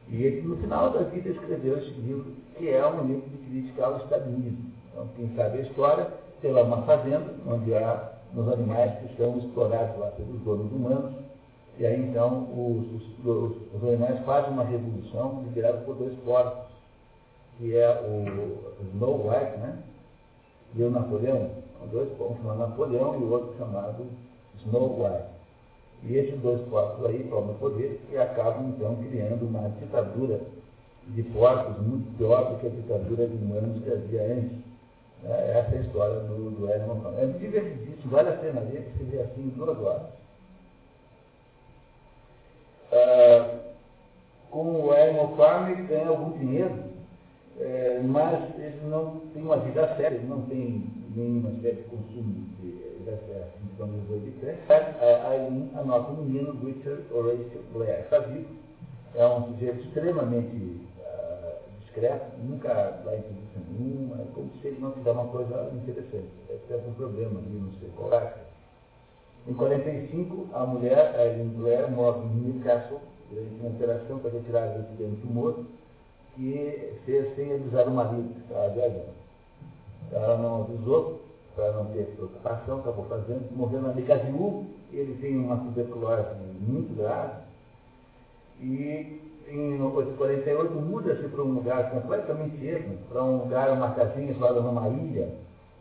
E 0.09 0.23
ele, 0.23 0.43
no 0.43 0.57
final 0.57 0.91
da 0.91 1.01
vida, 1.01 1.31
escreveu 1.31 1.79
esse 1.79 1.91
livro, 1.91 2.33
que 2.57 2.69
é 2.69 2.87
um 2.87 3.07
livro 3.07 3.29
de 3.29 3.39
crítica 3.39 3.87
ao 3.87 3.99
estalinismo. 3.99 4.73
Então, 4.91 5.09
quem 5.17 5.35
sabe 5.37 5.59
a 5.59 5.63
história, 5.63 6.09
tem 6.41 6.53
lá 6.53 6.63
uma 6.63 6.83
fazenda, 6.83 7.35
onde 7.47 7.75
há 7.75 8.13
nos 8.35 8.53
animais 8.53 8.99
que 8.99 9.17
são 9.17 9.39
explorados 9.39 9.99
lá 9.99 10.09
pelos 10.09 10.41
donos 10.41 10.73
humanos. 10.73 11.13
E 11.79 11.87
aí 11.87 12.01
então 12.01 12.49
os, 12.53 13.03
os, 13.25 13.57
os 13.75 13.89
animais 13.89 14.25
fazem 14.25 14.53
uma 14.53 14.65
revolução 14.65 15.43
liderada 15.45 15.79
por 15.79 15.97
dois 15.97 16.15
porcos, 16.21 16.71
que 17.59 17.77
é 17.77 17.89
o 18.03 18.85
Snow 18.93 19.29
White, 19.29 19.59
né? 19.59 19.79
E 20.75 20.83
o 20.83 20.91
Napoleão, 20.91 21.51
dois 21.91 22.09
um 22.21 22.37
chamado 22.37 22.59
Napoleão 22.59 23.21
e 23.21 23.25
o 23.25 23.31
outro 23.31 23.55
chamado 23.59 24.07
Snow 24.61 25.03
White. 25.03 25.32
E 26.05 26.17
esses 26.17 26.39
dois 26.41 26.61
porcos 26.69 27.07
aí 27.07 27.25
tomam 27.31 27.55
poder 27.55 28.01
e 28.11 28.17
acabam 28.17 28.71
então 28.71 28.97
criando 29.09 29.47
uma 29.47 29.69
ditadura 29.81 30.41
de 31.09 31.23
porcos 31.25 31.79
muito 31.87 32.17
pior 32.19 32.51
do 32.51 32.59
que 32.59 32.67
a 32.67 32.71
ditadura 32.71 33.27
de 33.27 33.37
humanos 33.37 33.83
que 33.83 33.93
havia 33.93 34.35
antes. 34.35 34.59
É, 35.25 35.59
essa 35.59 35.77
é 35.77 35.79
a 35.79 35.83
história 35.83 36.21
do, 36.21 36.51
do 36.51 36.71
Edmond 36.71 37.01
Brown. 37.01 37.19
É 37.19 37.27
divertidíssimo, 37.27 38.11
vale 38.11 38.31
a 38.31 38.33
pena 38.33 38.61
ler, 38.61 38.83
porque 38.83 39.05
você 39.05 39.17
vê 39.17 39.23
assim 39.23 39.49
duas 39.57 39.79
horas. 39.79 40.03
Ah, 42.93 43.59
com 44.51 44.83
o 44.83 44.95
Edmond 44.95 45.37
Farm, 45.37 45.71
ele 45.71 45.83
ganha 45.85 46.09
algum 46.09 46.37
dinheiro, 46.37 46.75
é, 47.59 48.01
mas 48.05 48.55
ele 48.59 48.81
não 48.85 49.21
tem 49.33 49.43
uma 49.43 49.57
vida 49.57 49.97
séria, 49.97 50.17
ele 50.17 50.27
não 50.27 50.43
tem 50.43 50.85
nenhuma 51.15 51.51
espécie 51.53 51.77
de 51.77 51.83
consumo 51.85 52.47
de, 52.61 52.73
assim, 53.85 54.01
digamos, 54.01 54.25
de 54.25 54.31
crédito. 54.41 54.99
Aí 55.01 55.71
anota 55.75 56.13
o 56.13 56.25
Richard 56.25 57.03
Horatio 57.13 57.63
Blair, 57.73 58.01
está 58.01 58.19
vivo, 58.21 58.49
é 59.15 59.27
um 59.27 59.53
sujeito 59.53 59.81
extremamente 59.87 60.81
discreto, 61.81 62.25
nunca 62.43 62.73
dá 63.05 63.17
entrevista 63.17 63.61
nenhuma, 63.79 64.17
é 64.17 64.27
como 64.35 64.51
se 64.61 64.69
ele 64.69 64.81
não 64.81 64.93
fizer 64.93 65.11
uma 65.11 65.27
coisa 65.27 65.71
interessante. 65.75 66.29
Deve 66.49 66.61
ter 66.69 66.75
algum 66.75 66.95
problema 66.95 67.39
ali, 67.41 67.51
não 67.51 67.73
sei 67.81 67.91
qual 67.97 68.13
é. 68.15 68.35
Em 69.47 69.55
45, 69.55 70.49
a 70.55 70.65
mulher, 70.65 71.15
a 71.17 71.45
mulher 71.45 71.91
morre 71.91 72.21
em 72.21 72.53
Newcastle, 72.53 73.01
durante 73.31 73.55
uma 73.61 73.71
operação 73.71 74.19
para 74.21 74.31
retirar 74.31 74.65
a 74.65 74.79
de 74.79 75.05
um 75.05 75.17
tumor, 75.17 75.65
que 76.35 76.93
fez 77.05 77.35
sem 77.35 77.53
avisar 77.53 77.89
o 77.89 77.91
marido 77.91 78.35
que 78.35 78.41
estava 78.41 78.69
viajando. 78.69 79.13
Ela 80.13 80.37
não 80.39 80.63
avisou, 80.63 81.22
para 81.55 81.73
não 81.73 81.87
ter 81.87 82.05
preocupação, 82.17 82.81
acabou 82.81 83.05
fazendo, 83.07 83.55
morreu 83.57 83.83
na 83.83 83.93
Ligaziú, 83.93 84.67
ele 84.93 85.19
tem 85.21 85.37
uma 85.39 85.57
tuberculose 85.57 86.35
muito 86.61 86.97
grave, 86.97 87.43
e 88.61 89.21
em 89.49 89.73
1948, 89.73 90.73
muda-se 90.73 91.29
para 91.29 91.43
um 91.43 91.55
lugar 91.55 91.91
completamente 91.91 92.67
ermo, 92.67 92.97
para 93.11 93.23
um 93.23 93.39
lugar, 93.39 93.71
uma 93.73 93.91
casinha 93.91 94.31
isolada 94.31 94.61
numa 94.61 94.89
ilha, 94.89 95.29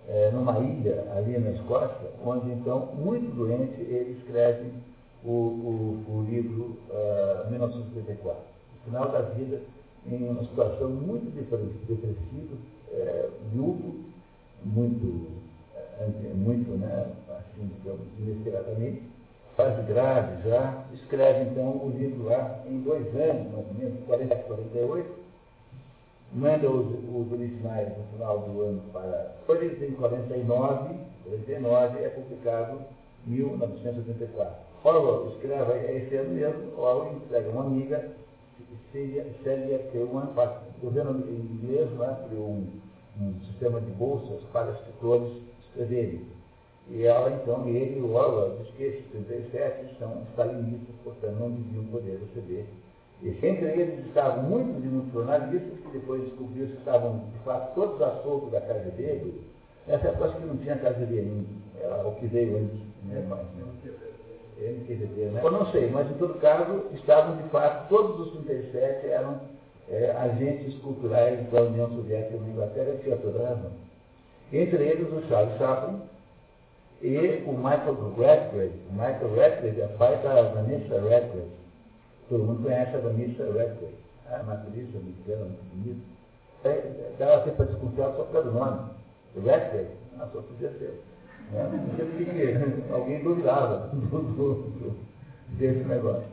é, 0.07 0.31
numa 0.31 0.59
ilha 0.59 1.07
ali 1.15 1.37
na 1.37 1.51
Escócia, 1.51 2.11
onde 2.25 2.51
então, 2.51 2.87
muito 2.95 3.33
doente, 3.35 3.79
ele 3.81 4.17
escreve 4.19 4.71
o, 5.23 5.29
o, 5.29 6.05
o 6.09 6.25
livro 6.29 6.77
uh, 6.89 7.49
1934. 7.49 8.41
No 8.75 8.91
final 8.91 9.09
da 9.09 9.21
vida, 9.21 9.61
em 10.07 10.27
uma 10.27 10.41
situação 10.41 10.89
muito 10.89 11.31
depressiva, 11.31 12.57
é, 12.91 13.29
viúvo, 13.53 13.95
muito, 14.65 15.27
muito, 16.35 16.71
né, 16.77 17.07
assim, 17.29 17.69
digamos, 17.77 18.07
inesperadamente, 18.19 19.03
grave 19.87 20.49
já, 20.49 20.83
escreve 20.93 21.49
então 21.49 21.85
o 21.85 21.93
livro 21.95 22.25
lá 22.25 22.63
em 22.67 22.81
dois 22.81 23.05
anos, 23.15 23.51
mais 23.51 23.67
ou 23.67 23.73
menos, 23.77 24.05
40, 24.05 24.35
48, 24.35 25.09
manda 26.33 26.69
os, 26.69 26.87
os 26.87 27.31
originais 27.31 27.89
no 27.97 28.03
final 28.13 28.39
do 28.39 28.61
ano 28.61 28.81
para. 28.93 29.35
Depois 29.41 29.81
em 29.83 29.91
49, 29.91 30.95
49 31.23 32.03
é 32.03 32.09
publicado 32.09 32.79
em 33.27 33.31
1984. 33.31 34.55
Orwell 34.83 35.33
escreve 35.33 35.73
é 35.73 35.97
esse 35.97 36.15
ano 36.15 36.33
mesmo, 36.33 36.79
Orwell 36.79 37.13
entrega 37.13 37.49
uma 37.49 37.65
amiga, 37.65 38.09
Celia 38.91 39.79
Kerman, 39.91 40.29
governo 40.81 41.19
inglês 41.29 41.87
lá, 41.97 42.19
criou 42.27 42.47
um, 42.47 42.67
um 43.19 43.33
sistema 43.45 43.79
de 43.79 43.91
bolsas 43.91 44.41
para 44.51 44.71
escritores 44.71 45.50
escreverem. 45.71 46.21
E 46.89 47.03
ela, 47.05 47.31
então, 47.31 47.67
ele 47.67 47.99
e 47.99 48.01
o 48.01 48.13
Orwell 48.13 48.57
diz 48.59 48.73
que 48.75 48.83
esses 48.83 49.05
37 49.11 49.97
são 49.97 50.23
stalinistas, 50.31 50.95
portanto 51.03 51.39
não 51.39 51.51
deviam 51.51 51.85
poder 51.85 52.19
receber. 52.19 52.65
E 53.21 53.29
entre 53.29 53.65
eles 53.65 54.05
estavam 54.07 54.43
muitos 54.43 54.83
e 54.83 54.87
muitos 54.87 55.13
jornalistas 55.13 55.79
que 55.79 55.91
depois 55.91 56.23
descobriram 56.23 56.67
que 56.67 56.77
estavam, 56.77 57.19
de 57.31 57.39
fato, 57.45 57.75
todos 57.75 58.01
a 58.01 58.21
solto 58.23 58.49
da 58.49 58.59
KGB. 58.61 59.33
Essa 59.87 60.07
é 60.07 60.09
a 60.09 60.13
coisa 60.13 60.33
que 60.35 60.45
não 60.45 60.57
tinha 60.57 60.75
KGB 60.75 61.19
ainda, 61.19 61.47
era 61.79 62.07
o 62.07 62.15
que 62.15 62.27
veio 62.27 62.57
antes, 62.57 62.79
né? 63.05 63.25
Mas, 63.29 63.45
MQDB, 64.61 65.31
né? 65.31 65.41
Eu 65.43 65.51
não 65.51 65.65
sei, 65.71 65.89
mas 65.89 66.09
em 66.09 66.13
todo 66.15 66.39
caso, 66.39 66.85
estavam 66.93 67.37
de 67.37 67.49
fato, 67.49 67.89
todos 67.89 68.27
os 68.27 68.43
37 68.45 69.07
eram 69.07 69.39
é, 69.89 70.11
agentes 70.11 70.75
culturais 70.81 71.49
da 71.49 71.61
União 71.61 71.89
Soviética 71.89 72.37
na 72.37 72.49
Inglaterra, 72.49 72.95
tinha 73.01 73.17
toda 73.17 73.47
razão. 73.47 73.71
Entre 74.53 74.83
eles 74.83 75.07
o 75.13 75.27
Charles 75.27 75.57
Chaplin 75.57 76.01
e 77.01 77.43
o 77.45 77.53
Michael 77.53 78.13
Radcliffe. 78.17 78.79
O 78.89 78.93
Michael 78.93 79.35
Radcliffe 79.35 79.81
é 79.81 79.87
pai 79.97 80.17
da 80.21 80.41
Vanessa 80.41 80.99
Radcliffe. 80.99 81.61
Todo 82.29 82.43
mundo 82.43 82.63
conhece 82.63 82.95
a 82.95 82.99
Vanessa 82.99 83.43
Radcliffe. 83.45 83.95
Ah, 84.29 84.35
a 84.35 84.43
naturista 84.43 84.97
americana, 84.97 85.45
muito 85.45 85.75
bonita. 85.75 86.01
É, 86.63 87.11
dava 87.17 87.35
até 87.37 87.51
para 87.51 87.65
desconfiar 87.65 88.11
só 88.15 88.23
pelo 88.23 88.51
nome. 88.51 88.89
Radcliffe, 89.45 89.91
ah, 90.19 90.27
só 90.33 90.41
podia 90.41 90.69
ser. 90.71 91.01
Né? 91.51 91.69
Porque 91.95 92.93
alguém 92.93 93.23
duvidava 93.23 93.89
desse 95.57 95.83
negócio. 95.85 96.23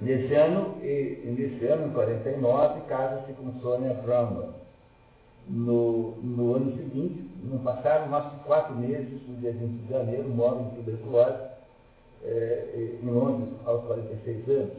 Nesse 0.00 0.34
ano, 0.34 0.76
e, 0.82 1.34
nesse 1.36 1.66
ano, 1.66 1.86
em 1.86 1.90
49, 1.90 2.80
casa-se 2.88 3.32
com 3.32 3.60
Sônia 3.60 3.94
Brownwell. 3.94 4.63
No, 5.46 6.16
no 6.22 6.54
ano 6.54 6.76
seguinte, 6.76 7.22
não 7.42 7.58
passaram 7.58 8.08
mais 8.08 8.32
de 8.32 8.38
quatro 8.44 8.74
meses, 8.76 9.20
no 9.28 9.36
dia 9.36 9.52
20 9.52 9.82
de 9.82 9.90
janeiro, 9.90 10.28
morre 10.30 10.62
em 10.62 10.70
tuberculose, 10.76 11.54
é, 12.24 12.96
em 13.02 13.06
Londres, 13.06 13.50
aos 13.66 13.84
46 13.84 14.48
anos. 14.48 14.72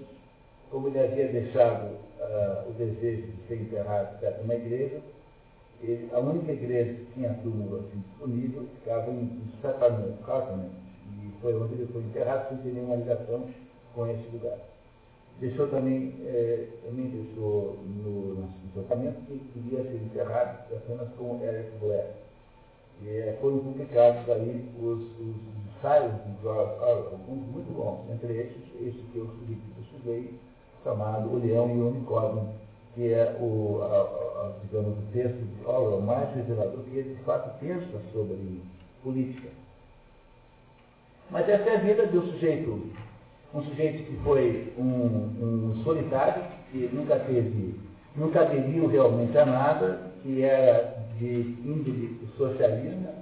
Como 0.71 0.87
ele 0.87 0.99
havia 0.99 1.27
deixado 1.27 1.85
uh, 1.85 2.69
o 2.69 2.73
desejo 2.73 3.27
de 3.27 3.47
ser 3.47 3.61
enterrado 3.61 4.19
perto 4.19 4.39
de 4.39 4.43
uma 4.43 4.55
igreja, 4.55 4.99
ele, 5.81 6.09
a 6.11 6.19
única 6.19 6.51
igreja 6.51 6.93
que 6.93 7.13
tinha 7.13 7.33
túmulo 7.43 7.77
assim, 7.77 7.99
disponível 7.99 8.65
ficava 8.79 9.11
em, 9.11 9.21
em 9.21 9.51
Sacramento, 9.61 10.17
e 11.05 11.41
foi 11.41 11.55
onde 11.55 11.75
ele 11.75 11.87
foi 11.93 12.01
enterrado 12.01 12.49
sem 12.49 12.57
ter 12.57 12.73
nenhuma 12.73 12.95
ligação 12.95 13.47
com 13.93 14.07
esse 14.07 14.27
lugar. 14.33 14.57
Deixou 15.39 15.67
também, 15.67 16.13
é, 16.25 16.67
também 16.85 17.09
deixou 17.09 17.77
no, 17.85 18.35
no 18.35 18.49
testamento 18.73 19.19
que 19.27 19.37
queria 19.53 19.83
ser 19.83 19.97
enterrado 19.97 20.73
apenas 20.73 21.09
com 21.17 21.41
Eric 21.43 21.77
Blair. 21.79 22.11
É, 23.05 23.37
foram 23.41 23.59
publicados 23.59 24.29
aí 24.29 24.69
os, 24.79 25.01
os 25.19 25.35
ensaios 25.77 26.13
de 26.23 26.41
George 26.41 26.71
Orwell, 26.79 27.09
alguns 27.11 27.45
muito 27.47 27.73
bons, 27.75 28.09
entre 28.13 28.33
esses, 28.37 28.63
esse 28.79 29.03
que 29.11 29.17
eu 29.17 29.29
estudei, 29.81 30.39
chamado 30.83 31.29
O 31.29 31.37
Leão 31.37 31.69
e 31.69 31.81
o 31.81 31.89
Unicórnio, 31.89 32.47
que 32.93 33.11
é 33.11 33.37
o, 33.41 33.81
a, 33.81 33.85
a, 33.85 34.53
digamos, 34.63 34.97
o 34.97 35.11
texto 35.11 35.37
de 35.37 35.65
Orwell 35.65 35.99
mais 35.99 36.33
revelador, 36.33 36.81
que 36.85 36.97
ele 36.97 37.15
de 37.15 37.23
fato 37.23 37.59
pensa 37.59 38.01
sobre 38.13 38.61
política. 39.03 39.49
Mas 41.29 41.49
essa 41.49 41.69
é 41.69 41.75
a 41.75 41.79
vida 41.79 42.03
um 42.17 42.31
sujeito, 42.31 42.91
um 43.55 43.63
sujeito 43.63 44.03
que 44.03 44.17
foi 44.17 44.73
um, 44.77 44.83
um 44.83 45.81
solitário, 45.85 46.43
que 46.71 46.89
nunca 46.91 47.17
teve, 47.19 47.79
nunca 48.15 48.41
aderiu 48.41 48.87
realmente 48.87 49.37
a 49.37 49.45
nada, 49.45 50.11
que 50.21 50.43
era 50.43 50.97
de 51.17 51.55
índole 51.63 52.19
socialista, 52.37 53.15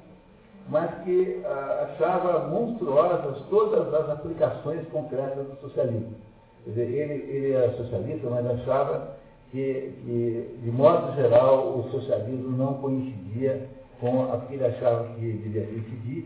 mas 0.69 0.89
que 1.03 1.39
ah, 1.45 1.87
achava 1.87 2.47
monstruosas 2.47 3.43
todas 3.49 3.93
as 3.93 4.09
aplicações 4.09 4.87
concretas 4.87 5.45
do 5.45 5.55
socialismo. 5.61 6.15
Quer 6.63 6.69
dizer, 6.71 6.81
ele, 6.81 7.13
ele 7.31 7.51
era 7.51 7.77
socialista, 7.77 8.27
mas 8.29 8.45
achava 8.47 9.17
que, 9.51 9.93
que, 10.03 10.59
de 10.63 10.71
modo 10.71 11.13
geral, 11.15 11.77
o 11.77 11.91
socialismo 11.91 12.57
não 12.57 12.75
coincidia 12.75 13.69
com 13.99 14.23
o 14.23 14.41
que 14.47 14.55
ele 14.55 14.65
achava 14.65 15.03
que 15.13 15.31
devia 15.31 15.65
coincidir, 15.67 16.25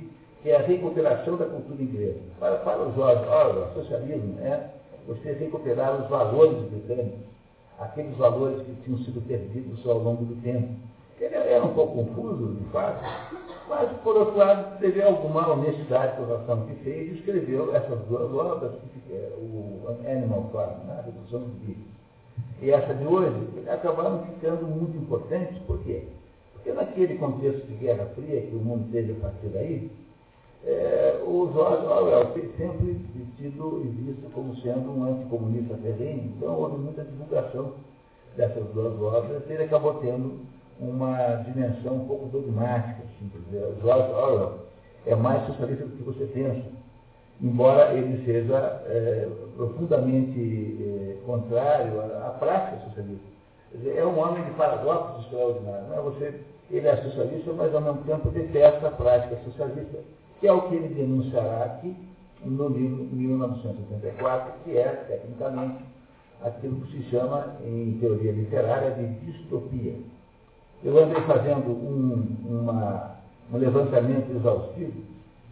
é 0.50 0.58
a 0.58 0.62
recuperação 0.62 1.38
da 1.38 1.46
cultura 1.46 1.82
inglesa. 1.82 2.20
Para, 2.40 2.58
para 2.58 2.82
os 2.82 2.96
jovens, 2.96 3.28
olha, 3.28 3.66
o 3.66 3.74
socialismo 3.74 4.40
é 4.42 4.70
você 5.08 5.34
recuperar 5.34 6.02
os 6.02 6.10
valores 6.10 6.58
britânicos, 6.70 7.20
aqueles 7.80 8.16
valores 8.18 8.62
que 8.64 8.76
tinham 8.84 9.00
sido 9.00 9.26
perdidos 9.28 9.86
ao 9.88 10.00
longo 10.00 10.26
do 10.26 10.42
tempo. 10.42 10.70
Ele 11.20 11.36
era 11.36 11.64
um 11.64 11.74
pouco 11.74 12.04
confuso, 12.04 12.54
de 12.54 12.64
fato, 12.66 13.04
mas, 13.68 13.90
por 14.04 14.16
outro 14.16 14.38
lado, 14.38 14.80
teve 14.80 15.02
alguma 15.02 15.52
honestidade 15.52 16.16
com 16.16 16.26
relação 16.26 16.60
ao 16.60 16.68
que 16.68 16.76
fez 16.84 17.12
e 17.12 17.16
escreveu 17.16 17.76
essas 17.76 18.00
duas 18.02 18.32
obras, 18.34 18.72
o 19.38 19.88
Animal 20.06 20.50
Farm, 20.52 20.90
a 20.92 21.02
Redução 21.02 21.40
dos 21.40 21.54
Bichos 21.66 21.98
e 22.62 22.72
essa 22.72 22.94
de 22.94 23.06
hoje, 23.06 23.36
acabaram 23.70 24.24
ficando 24.26 24.66
muito 24.66 24.98
importantes. 24.98 25.58
Por 25.60 25.80
quê? 25.84 26.04
Porque 26.54 26.72
naquele 26.72 27.18
contexto 27.18 27.66
de 27.68 27.74
Guerra 27.76 28.06
Fria 28.16 28.42
que 28.42 28.56
o 28.56 28.60
mundo 28.60 28.92
teve 28.92 29.12
a 29.14 29.16
partir 29.16 29.48
daí, 29.48 29.92
é, 30.66 31.22
o 31.24 31.50
George 31.54 31.86
Orwell 31.86 32.32
foi 32.34 32.52
sempre 32.58 33.00
tido 33.38 33.82
e 33.84 33.88
visto 33.88 34.32
como 34.34 34.56
sendo 34.58 34.92
um 34.92 35.12
anticomunista 35.12 35.76
ferrenho, 35.78 36.34
então 36.36 36.54
houve 36.54 36.78
muita 36.78 37.04
divulgação 37.04 37.74
dessas 38.36 38.66
duas 38.74 39.00
obras, 39.02 39.44
ele 39.50 39.64
acabou 39.64 39.96
tendo 39.96 40.40
uma 40.80 41.36
dimensão 41.38 41.96
um 41.96 42.08
pouco 42.08 42.28
dogmática. 42.28 43.04
Assim, 43.04 43.32
dizer, 43.46 43.64
Orwell 43.84 44.60
é 45.06 45.16
mais 45.16 45.46
socialista 45.48 45.86
do 45.86 45.98
que 45.98 46.04
você 46.04 46.26
pensa 46.26 46.78
embora 47.42 47.94
ele 47.94 48.24
seja 48.26 48.82
é, 48.88 49.28
profundamente 49.56 50.78
é, 50.82 51.26
contrário 51.26 52.02
à, 52.02 52.28
à, 52.28 52.30
prática 52.32 52.84
socialista. 52.86 53.26
Dizer, 53.74 53.98
é 53.98 54.06
um 54.06 54.18
homem 54.20 54.44
de 54.44 54.52
paradoxos 54.52 55.26
extraordinários. 55.26 55.90
Não 55.90 55.98
é? 55.98 56.02
Você, 56.02 56.34
ele 56.72 56.88
é 56.88 56.98
socialista, 56.98 57.54
mas 57.54 57.74
ao 57.74 57.82
mesmo 57.82 58.04
tempo 58.04 58.30
detesta 58.30 58.88
a 58.88 58.92
prática 58.92 59.38
socialista, 59.44 60.00
que 60.40 60.48
é 60.48 60.52
o 60.52 60.70
que 60.70 60.76
ele 60.76 60.94
denunciará 60.94 61.66
aqui 61.66 61.96
no 62.44 62.68
livro 62.70 63.04
1984, 63.12 64.54
que 64.64 64.78
é, 64.78 64.88
tecnicamente, 65.08 65.84
aquilo 66.44 66.82
que 66.82 66.98
se 66.98 67.10
chama, 67.10 67.58
em 67.66 67.98
teoria 68.00 68.32
literária, 68.32 68.92
de 68.92 69.08
distopia. 69.26 69.96
Eu 70.84 71.04
andei 71.04 71.22
fazendo 71.24 71.72
um, 71.72 72.38
uma, 72.46 73.18
um 73.52 73.58
levantamento 73.58 74.30
exaustivo 74.36 75.02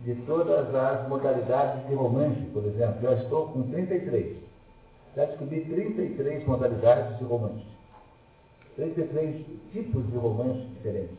de 0.04 0.14
todas 0.28 0.74
as 0.74 1.08
modalidades 1.10 1.88
de 1.88 1.96
romance, 1.96 2.40
por 2.54 2.64
exemplo. 2.66 3.02
Já 3.02 3.14
estou 3.14 3.48
com 3.48 3.64
33. 3.64 4.38
Já 5.16 5.26
descobri 5.26 5.62
33 5.62 6.46
modalidades 6.46 7.18
de 7.18 7.24
romance. 7.24 7.66
33 8.76 9.46
tipos 9.72 10.06
de 10.12 10.18
romance 10.18 10.60
diferentes. 10.76 11.18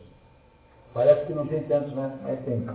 Parece 0.93 1.25
que 1.25 1.33
não 1.33 1.45
tem 1.47 1.63
tantos, 1.63 1.93
né? 1.93 2.17
Mas 2.23 2.39
tem. 2.45 2.65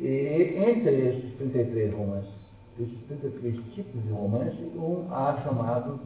E 0.00 0.58
entre 0.58 1.08
esses 1.08 1.36
33 1.38 1.94
romances, 1.94 2.30
esses 2.78 2.98
33 3.08 3.56
tipos 3.74 4.02
de 4.02 4.10
romance, 4.10 4.56
um 4.76 5.06
há 5.10 5.40
chamado 5.42 6.00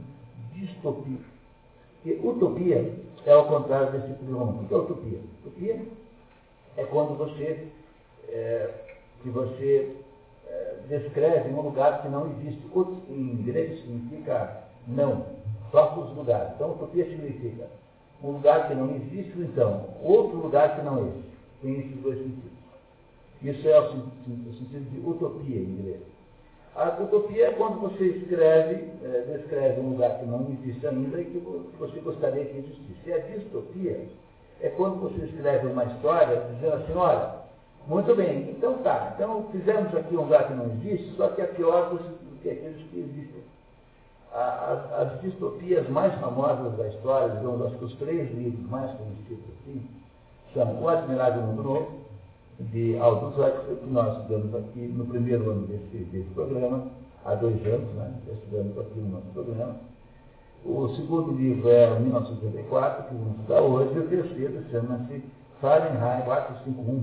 distopia. 0.54 1.18
E 2.04 2.12
utopia 2.24 2.94
é 3.26 3.32
ao 3.32 3.46
contrário 3.46 3.92
desse 3.92 4.06
tipo 4.08 4.24
de 4.24 4.32
romance. 4.32 4.64
O 4.64 4.68
que 4.68 4.74
é 4.74 4.76
utopia? 4.76 5.18
Utopia 5.44 5.80
é 6.76 6.84
quando 6.84 7.18
você 7.18 7.66
é, 8.28 8.70
que 9.22 9.28
você 9.28 9.96
é, 10.48 10.74
descreve 10.88 11.52
um 11.52 11.60
lugar 11.60 12.02
que 12.02 12.08
não 12.08 12.30
existe. 12.30 12.60
Em 13.10 13.42
grego 13.42 13.76
significa 13.76 14.64
não, 14.86 15.26
próprios 15.70 16.14
lugares. 16.16 16.52
Então, 16.54 16.72
utopia 16.72 17.04
significa 17.04 17.66
um 18.22 18.32
lugar 18.32 18.68
que 18.68 18.74
não 18.74 18.94
existe, 18.96 19.32
então, 19.38 19.88
outro 20.02 20.38
lugar 20.38 20.76
que 20.76 20.82
não 20.82 21.06
existe. 21.06 21.30
Tem 21.62 21.80
esses 21.80 21.96
dois 22.02 22.18
sentidos. 22.18 22.59
Isso 23.42 23.66
é 23.68 23.80
o, 23.80 23.84
o 23.84 24.54
sentido 24.58 24.90
de 24.90 24.98
utopia 25.08 25.60
em 25.60 25.76
grego. 25.82 26.04
A 26.76 27.02
utopia 27.02 27.48
é 27.48 27.50
quando 27.52 27.80
você 27.80 28.04
escreve, 28.04 28.84
é, 29.02 29.36
descreve 29.36 29.80
um 29.80 29.90
lugar 29.90 30.18
que 30.18 30.26
não 30.26 30.46
existe 30.50 30.86
ainda 30.86 31.20
e 31.20 31.24
que 31.24 31.38
você 31.78 32.00
gostaria 32.00 32.44
que 32.44 32.58
existisse. 32.58 33.00
E 33.06 33.12
a 33.12 33.18
distopia 33.18 34.06
é 34.60 34.68
quando 34.68 35.00
você 35.00 35.24
escreve 35.24 35.66
uma 35.66 35.84
história 35.84 36.42
dizendo 36.54 36.74
assim, 36.74 36.92
olha, 36.94 37.40
muito 37.86 38.14
bem, 38.14 38.50
então 38.50 38.78
tá. 38.78 39.12
Então 39.14 39.48
fizemos 39.50 39.94
aqui 39.94 40.14
um 40.14 40.22
lugar 40.22 40.46
que 40.46 40.54
não 40.54 40.66
existe, 40.66 41.16
só 41.16 41.28
que 41.28 41.40
é 41.40 41.46
pior 41.46 41.90
do 41.90 41.98
que 42.42 42.50
aqueles 42.50 42.82
que 42.90 42.98
existem. 42.98 43.40
As, 44.32 44.92
as, 44.92 45.20
distopias 45.22 45.88
mais 45.88 46.14
famosas 46.20 46.76
da 46.76 46.86
história, 46.88 47.34
digamos, 47.34 47.66
acho 47.66 47.78
que 47.78 47.84
os 47.84 47.96
três 47.96 48.30
livros 48.32 48.70
mais 48.70 48.90
conhecidos 48.92 49.44
assim, 49.60 49.82
são 50.54 50.80
O 50.80 50.88
Admirável 50.88 51.42
Mundo 51.42 51.62
Novo, 51.64 52.00
de 52.60 52.96
Huxley, 52.96 53.76
que 53.76 53.90
nós 53.90 54.18
estudamos 54.18 54.54
aqui 54.54 54.80
no 54.80 55.06
primeiro 55.06 55.50
ano 55.50 55.66
desse, 55.66 56.04
desse 56.04 56.28
programa, 56.34 56.86
há 57.24 57.34
dois 57.34 57.56
anos, 57.66 57.88
né? 57.94 58.12
Estudamos 58.32 58.78
aqui 58.78 59.00
no 59.00 59.08
nosso 59.08 59.26
programa. 59.32 59.76
O 60.64 60.88
segundo 60.90 61.32
livro 61.32 61.70
é 61.70 61.98
1984, 61.98 63.08
que 63.08 63.14
vamos 63.14 63.40
estudar 63.40 63.62
hoje, 63.62 63.94
e 63.94 63.98
o 63.98 64.08
terceiro 64.08 64.62
chama-se 64.70 65.22
Fahrenheit 65.60 66.24
451, 66.24 67.02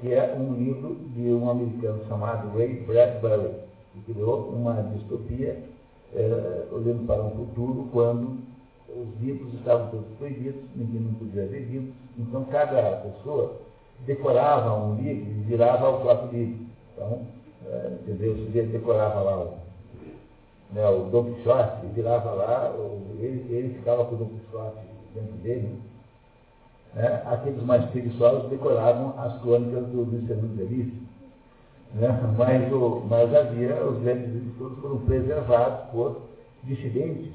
que 0.00 0.12
é 0.12 0.34
um 0.36 0.54
livro 0.54 0.96
de 1.14 1.28
um 1.28 1.48
americano 1.48 2.04
chamado 2.08 2.56
Ray 2.56 2.80
Bradbury, 2.80 3.54
que 3.92 4.12
criou 4.12 4.48
uma 4.48 4.82
distopia 4.82 5.62
é, 6.12 6.66
olhando 6.72 7.06
para 7.06 7.22
um 7.22 7.30
futuro 7.30 7.88
quando 7.92 8.38
os 8.88 9.20
livros 9.20 9.54
estavam 9.54 9.88
todos 9.90 10.06
proibidos, 10.18 10.60
ninguém 10.74 11.02
não 11.02 11.14
podia 11.14 11.46
ver 11.46 11.60
livros, 11.60 11.94
então 12.18 12.44
cada 12.46 12.96
pessoa 12.96 13.60
decorava 14.06 14.74
um 14.74 14.96
livro 14.96 15.30
e 15.30 15.44
virava 15.48 15.90
o 15.90 16.00
próprio 16.00 16.38
livro. 16.38 16.66
Então, 16.94 17.26
é, 17.66 17.92
entendeu? 18.02 18.32
O 18.32 18.46
sujeito 18.46 18.72
decorava 18.72 19.20
lá 19.20 19.38
o, 19.38 19.54
né, 20.72 20.88
o 20.88 21.10
Don 21.10 21.34
Quixote, 21.34 21.86
virava 21.94 22.30
lá, 22.32 22.72
ele, 23.18 23.46
ele 23.50 23.74
ficava 23.74 24.04
com 24.04 24.14
o 24.14 24.18
Don 24.18 24.26
Quixote 24.26 24.78
dentro 25.14 25.32
dele. 25.38 25.78
Né? 26.94 27.22
Aqueles 27.26 27.62
mais 27.62 27.84
preguiçosos 27.90 28.50
decoravam 28.50 29.14
as 29.18 29.40
crônicas 29.40 29.86
do 29.86 30.02
Luiz 30.02 30.26
Fernando. 30.26 31.10
Né? 31.94 32.34
Mas, 32.38 32.72
o, 32.72 33.02
mas 33.08 33.34
havia, 33.34 33.84
os 33.84 34.00
grandes 34.02 34.32
livros 34.32 34.78
foram 34.78 34.98
preservados 34.98 35.90
por 35.90 36.22
dissidentes. 36.64 37.32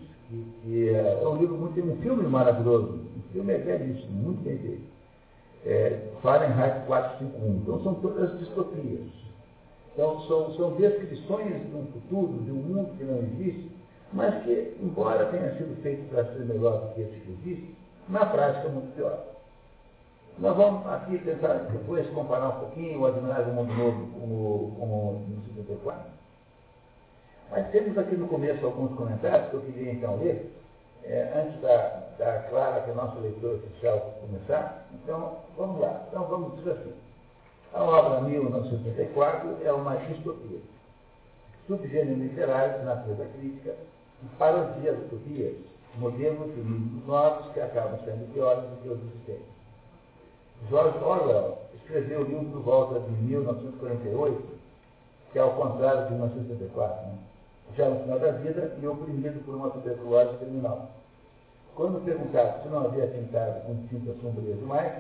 Que, 0.64 0.90
é, 0.90 1.20
é 1.22 1.28
um 1.28 1.38
livro 1.38 1.56
muito, 1.56 1.80
um 1.80 1.98
filme 1.98 2.24
maravilhoso, 2.24 3.00
um 3.16 3.32
filme 3.32 3.54
é 3.54 3.58
belíssimo, 3.60 4.12
muito 4.12 4.44
bem 4.44 4.58
feito. 4.58 4.95
É, 5.66 6.00
Fahrenheit 6.22 6.86
451. 6.86 7.58
Então 7.58 7.84
são 7.84 7.96
todas 7.96 8.38
distopias. 8.40 9.08
Então 9.94 10.22
são, 10.22 10.54
são 10.56 10.72
descrições 10.76 11.70
de 11.70 11.76
um 11.76 11.86
futuro, 11.88 12.44
de 12.44 12.52
um 12.52 12.56
mundo 12.56 12.98
que 12.98 13.04
não 13.04 13.18
existe, 13.20 13.72
mas 14.14 14.44
que, 14.44 14.78
embora 14.82 15.26
tenha 15.28 15.56
sido 15.56 15.82
feito 15.82 16.08
para 16.10 16.26
ser 16.26 16.46
melhor 16.46 16.82
do 16.82 16.94
que 16.94 17.02
esse 17.02 17.20
que 17.20 17.32
existe, 17.32 17.76
na 18.10 18.26
prática 18.26 18.68
é 18.68 18.72
muito 18.72 18.94
pior. 18.96 19.36
Nós 20.38 20.56
vamos 20.56 20.86
aqui 20.88 21.18
tentar 21.20 21.54
depois 21.54 22.06
comparar 22.10 22.50
um 22.50 22.60
pouquinho 22.60 23.00
o 23.00 23.06
Admirável 23.06 23.54
Mundo 23.54 23.74
Novo 23.74 24.08
com 24.08 24.26
o, 24.28 24.76
com 24.78 24.86
o 24.86 25.26
54. 25.56 26.04
Mas 27.52 27.72
temos 27.72 27.98
aqui 27.98 28.16
no 28.16 28.28
começo 28.28 28.66
alguns 28.66 28.94
comentários 28.96 29.50
que 29.50 29.56
eu 29.56 29.62
queria 29.62 29.94
então 29.94 30.18
ler, 30.18 30.52
é, 31.08 31.32
antes 31.36 31.62
da, 31.62 32.04
da 32.18 32.40
Clara, 32.50 32.82
que 32.82 32.92
é 32.92 32.94
nossa 32.94 33.20
leitora 33.20 33.56
oficial, 33.56 34.14
começar. 34.22 34.88
Então, 34.94 35.38
vamos 35.58 35.80
lá. 35.80 36.04
Então, 36.08 36.24
vamos 36.26 36.56
dizer 36.58 36.72
assim. 36.72 36.94
A 37.74 37.84
obra 37.84 38.22
1974 38.22 39.58
é 39.64 39.72
uma 39.72 39.96
distopia. 39.98 40.60
Subgênero 41.68 42.20
literário 42.20 42.80
de 42.80 42.86
natureza 42.86 43.26
crítica 43.38 43.76
e 44.24 44.26
parodia 44.38 44.94
de 44.94 45.02
utopias, 45.06 45.56
modelos 45.98 46.54
de 46.54 46.62
livros 46.62 47.06
novos 47.06 47.52
que 47.54 47.60
acabam 47.60 48.00
sendo 48.06 48.32
piores 48.34 48.64
do 48.64 48.82
que 48.82 48.90
os 48.90 49.00
existentes. 49.00 49.56
George 50.70 50.98
Orwell 51.00 51.58
escreveu 51.76 52.22
o 52.22 52.24
livro 52.24 52.46
por 52.52 52.62
volta 52.62 53.00
de 53.00 53.12
1948, 53.12 54.42
que 55.32 55.40
é 55.40 55.42
ao 55.42 55.52
contrário 55.54 56.06
de 56.06 56.14
1974, 56.14 57.08
né? 57.08 57.18
Já 57.76 57.90
no 57.90 58.02
final 58.02 58.20
da 58.20 58.32
vida 58.32 58.78
e 58.82 58.88
oprimido 58.88 59.44
por 59.46 59.56
uma 59.56 59.70
tuberculose 59.70 60.38
criminal. 60.38 60.90
Quando 61.76 62.04
perguntado 62.06 62.64
se 62.64 62.70
não 62.70 62.86
havia 62.86 63.08
pintado 63.08 63.62
com 63.62 63.88
tinta 63.88 64.14
sombria 64.22 64.56
demais, 64.56 64.94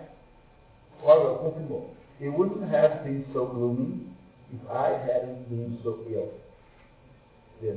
Orwell 1.03 1.37
confirmou: 1.37 1.89
It 2.19 2.29
wouldn't 2.29 2.63
have 2.73 3.03
been 3.03 3.25
so 3.31 3.45
gloomy 3.45 4.07
if 4.51 4.61
I 4.69 4.93
hadn't 4.93 5.47
been 5.49 5.77
so 5.83 6.03
ill. 6.09 6.31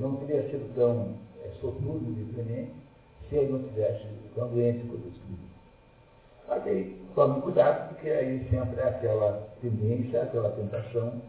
Não 0.01 0.17
teria 0.17 0.43
sido 0.51 0.75
tão 0.75 1.15
é, 1.45 1.51
sortudo 1.61 2.01
de 2.01 2.43
mim 2.43 2.71
se 3.29 3.37
eu 3.37 3.49
não 3.49 3.63
tivesse 3.69 4.07
tão 4.35 4.49
doente 4.49 4.87
quando 4.87 5.05
eu 5.05 5.11
escrevi. 5.11 5.49
Ok, 6.49 7.03
tome 7.15 7.43
cuidado, 7.43 7.89
porque 7.89 8.09
aí 8.11 8.49
sempre 8.51 8.81
é 8.81 8.89
aquela 8.89 9.49
tendência, 9.61 10.23
aquela 10.23 10.51
tentação 10.51 11.21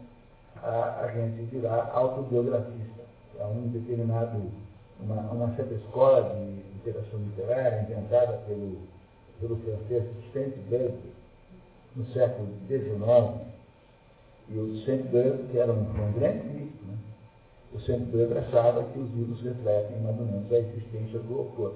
a, 0.62 1.02
a 1.02 1.08
gente 1.12 1.42
virar 1.44 1.90
autobiografista. 1.92 2.99
A 3.40 3.46
um 3.46 3.68
determinado, 3.68 4.38
uma, 5.00 5.20
uma 5.32 5.56
certa 5.56 5.74
escola 5.74 6.34
de 6.34 6.62
literação 6.76 7.18
literária 7.20 7.82
inventada 7.82 8.38
pelo, 8.46 8.78
pelo 9.40 9.56
francês 9.56 10.04
Saint-Beuve 10.32 11.12
no 11.96 12.06
século 12.12 12.48
XIX. 12.68 13.50
E 14.48 14.58
o 14.58 14.84
Saint-Beuve, 14.84 15.48
que 15.50 15.58
era 15.58 15.72
um, 15.72 15.80
um 15.80 16.12
grande 16.12 16.48
crítico, 16.48 16.84
né? 16.86 16.98
o 17.72 17.80
Saint-Beuve 17.80 18.38
achava 18.38 18.84
que 18.84 18.98
os 18.98 19.10
livros 19.14 19.40
refletem 19.42 20.00
mais 20.00 20.18
ou 20.18 20.26
menos 20.26 20.52
a 20.52 20.58
existência 20.58 21.18
do 21.20 21.38
autor. 21.38 21.74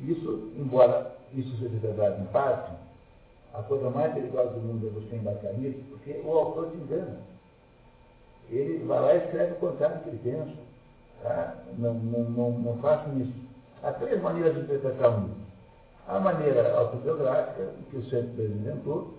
Isso, 0.00 0.52
embora 0.56 1.14
isso 1.32 1.56
seja 1.58 1.78
verdade 1.78 2.22
em 2.22 2.26
parte, 2.26 2.72
a 3.52 3.62
coisa 3.62 3.88
mais 3.90 4.12
perigosa 4.12 4.50
do 4.50 4.60
mundo 4.60 4.88
é 4.88 4.90
você 4.90 5.16
embarcar 5.16 5.52
nisso, 5.54 5.78
porque 5.90 6.20
o 6.24 6.32
autor 6.32 6.70
te 6.70 6.76
engana. 6.76 7.20
Ele 8.50 8.84
vai 8.84 9.00
lá 9.00 9.14
e 9.14 9.18
escreve 9.18 9.52
o 9.52 9.56
contrário 9.56 9.98
do 9.98 10.02
que 10.02 10.08
ele 10.10 10.20
pensa. 10.22 10.56
Tá? 11.22 11.54
Não, 11.78 11.94
não, 11.94 12.24
não, 12.30 12.50
não 12.50 12.76
façam 12.78 13.18
isso. 13.20 13.32
Há 13.82 13.92
três 13.92 14.20
maneiras 14.22 14.54
de 14.54 14.60
interpretar 14.60 15.10
um 15.10 15.22
livro. 15.22 15.44
A 16.06 16.20
maneira 16.20 16.76
autobiográfica, 16.76 17.70
que 17.90 17.96
o 17.96 18.04
centro 18.10 18.42
inventou. 18.42 19.14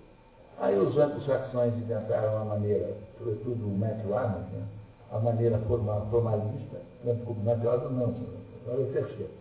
Aí 0.59 0.77
os 0.77 0.97
anglo-saxões 0.97 1.73
inventaram 1.73 2.41
a 2.41 2.45
maneira, 2.45 2.95
sobretudo 3.17 3.65
o 3.65 3.77
Matt 3.77 4.05
Larner, 4.05 4.43
né? 4.53 4.65
a 5.11 5.19
maneira 5.19 5.57
formal, 5.59 6.07
formalista, 6.09 6.81
tanto 7.03 7.25
como 7.25 7.43
Matt 7.43 7.63
Larner 7.63 7.89
não, 7.89 8.15
agora 8.65 8.81
é 8.81 8.85
o 8.85 8.93
terceiro. 8.93 9.31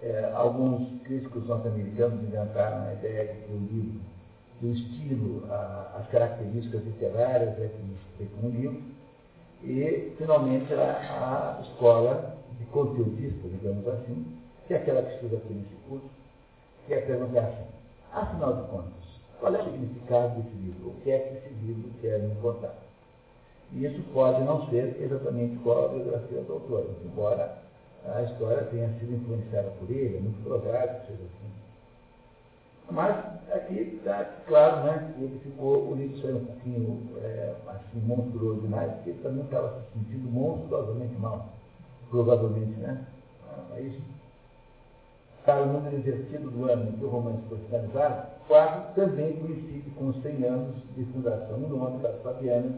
É, 0.00 0.30
alguns 0.32 1.02
críticos 1.02 1.46
norte-americanos 1.48 2.22
inventaram 2.22 2.86
a 2.86 2.92
ideia 2.92 3.34
de 3.34 3.40
que 3.40 3.52
o 3.52 3.58
livro, 3.58 4.00
o 4.62 4.66
estilo, 4.66 5.44
a, 5.50 5.96
as 5.98 6.06
características 6.08 6.84
literárias 6.84 7.58
é 7.58 7.68
que 7.68 7.96
feito 8.16 8.46
um 8.46 8.50
livro, 8.50 8.82
e, 9.62 10.12
finalmente, 10.16 10.72
a, 10.74 11.58
a 11.58 11.62
escola 11.62 12.36
de 12.58 12.64
conteudista, 12.66 13.48
digamos 13.48 13.86
assim, 13.88 14.26
que 14.66 14.74
é 14.74 14.76
aquela 14.76 15.02
que 15.02 15.14
estuda 15.14 15.36
aqui 15.36 15.52
nesse 15.52 15.74
curso, 15.88 16.08
que 16.86 16.94
é 16.94 17.00
perguntar 17.00 17.40
assim, 17.40 17.66
afinal 18.12 18.54
de 18.54 18.68
contas, 18.68 18.92
qual 19.40 19.54
é 19.54 19.60
o 19.60 19.64
significado 19.64 20.40
desse 20.40 20.56
livro? 20.56 20.90
O 20.90 20.94
que 21.02 21.10
é 21.10 21.18
que 21.18 21.36
esse 21.36 21.54
livro 21.64 21.90
quer 22.00 22.18
me 22.20 22.34
contar? 22.36 22.74
E 23.72 23.84
isso 23.84 24.02
pode 24.12 24.42
não 24.42 24.68
ser 24.70 24.96
exatamente 25.00 25.56
qual 25.58 25.84
a 25.84 25.88
biografia 25.88 26.40
do 26.42 26.52
autor, 26.54 26.86
embora 27.04 27.58
a 28.04 28.22
história 28.22 28.64
tenha 28.64 28.88
sido 28.98 29.14
influenciada 29.14 29.70
por 29.78 29.90
ele, 29.90 30.16
é 30.16 30.20
muito 30.20 30.42
provável 30.42 31.00
que 31.00 31.06
seja 31.08 31.24
assim. 31.24 31.47
Mas 32.90 33.16
aqui 33.52 33.98
está 33.98 34.24
claro 34.46 34.84
né, 34.84 35.14
ele 35.18 35.38
ficou, 35.40 35.90
o 35.90 35.94
livro 35.94 36.18
saiu 36.22 36.36
um 36.36 36.44
pouquinho 36.46 37.06
é, 37.22 37.54
assim, 37.68 38.00
monstruoso 38.06 38.62
demais, 38.62 38.92
porque 38.94 39.10
ele 39.10 39.22
também 39.22 39.44
estava 39.44 39.80
se 39.80 39.98
sentindo 39.98 40.30
monstruosamente 40.30 41.14
mal, 41.18 41.48
provavelmente, 42.10 42.78
né? 42.80 43.04
Ah, 43.50 43.80
isso. 43.80 44.00
Para 45.44 45.62
o 45.62 45.66
número 45.66 45.96
invertido 45.96 46.50
do 46.50 46.70
ano 46.70 46.88
em 46.88 46.92
que 46.92 47.04
o 47.04 47.08
romance 47.08 47.42
foi 47.48 47.58
finalizado, 47.58 48.26
quase 48.46 48.94
também 48.94 49.36
coincide 49.36 49.90
com 49.90 50.08
os 50.08 50.22
100 50.22 50.44
anos 50.44 50.76
de 50.96 51.04
fundação 51.06 51.58
no 51.58 51.76
nome 51.76 52.02
das 52.02 52.20
Fabianas, 52.22 52.72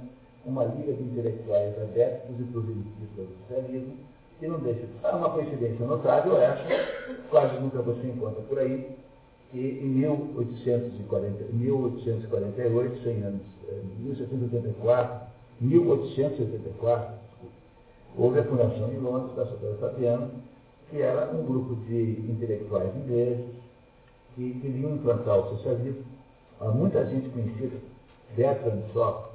uma 0.45 0.65
liga 0.65 0.93
de 0.93 1.03
intelectuais 1.03 1.77
adeptos 1.81 2.39
e 2.39 2.45
proselitistas 2.45 3.27
do 3.27 3.37
socialismo, 3.49 3.97
que 4.39 4.47
não 4.49 4.59
deixa 4.59 4.87
de 4.87 5.01
ser 5.01 5.15
uma 5.15 5.31
coincidência 5.31 5.87
notável 5.87 6.41
essa, 6.41 6.65
quase 7.29 7.61
nunca 7.61 7.83
você 7.83 8.07
encontra 8.07 8.41
por 8.43 8.59
aí, 8.59 8.97
que 9.51 9.59
em 9.59 9.89
1840, 9.89 11.45
1848, 11.53 13.03
100 13.03 13.23
anos, 13.23 13.41
1784, 13.99 15.27
1884, 15.61 17.15
houve 18.17 18.39
a 18.41 18.45
fundação 18.45 18.93
em 18.93 18.99
Londres 18.99 19.35
da 19.37 19.47
Sociedade 19.47 19.79
Fabiana, 19.79 20.31
que 20.89 21.03
era 21.03 21.31
um 21.33 21.45
grupo 21.45 21.75
de 21.87 22.25
intelectuais 22.29 22.95
ingleses 22.97 23.47
que 24.35 24.55
queriam 24.61 24.95
implantar 24.95 25.39
o 25.39 25.57
socialismo. 25.57 26.05
Há 26.61 26.69
muita 26.69 27.05
gente 27.07 27.29
conhecida, 27.31 27.77
Bertrand 28.37 28.83
Shaw, 28.93 29.33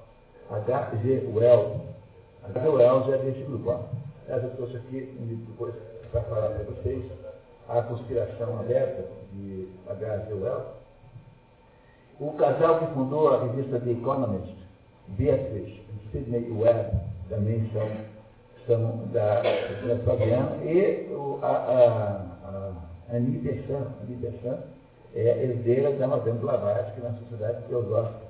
H.G. 0.49 1.29
Wells, 1.33 1.81
H.G. 2.43 2.69
Wells 2.69 3.09
é 3.09 3.17
desse 3.17 3.41
grupo. 3.43 3.79
Essa 4.27 4.47
trouxe 4.49 4.77
aqui 4.77 5.17
um 5.19 5.25
livro 5.25 5.45
depois 5.45 5.73
para 6.11 6.21
falar 6.21 6.49
para 6.49 6.63
vocês, 6.63 7.03
A 7.67 7.81
Conspiração 7.81 8.59
Aberta, 8.59 9.03
de 9.33 9.67
H.G. 9.89 10.33
Wells. 10.33 10.65
O 12.19 12.31
casal 12.33 12.79
que 12.79 12.93
fundou 12.93 13.33
a 13.33 13.43
revista 13.43 13.79
The 13.79 13.91
Economist, 13.91 14.55
Beatrice 15.09 15.81
e 15.81 16.11
Sidney 16.11 16.51
Webb, 16.51 16.97
também 17.29 17.69
são, 17.73 17.89
são 18.67 19.07
da, 19.11 19.41
da 19.41 20.03
Fabiana, 20.05 20.55
e 20.63 21.11
o, 21.11 21.39
a, 21.41 21.47
a, 21.47 22.71
a 23.11 23.15
Annie 23.15 23.39
Bessan, 23.39 23.87
Annie 24.03 24.15
Bessan 24.17 24.59
é 25.13 25.43
herdeira 25.43 25.91
da 25.93 26.07
Madame 26.07 26.39
Blavatsky 26.39 27.01
na 27.01 27.13
Sociedade 27.13 27.63
Teosófica. 27.67 28.25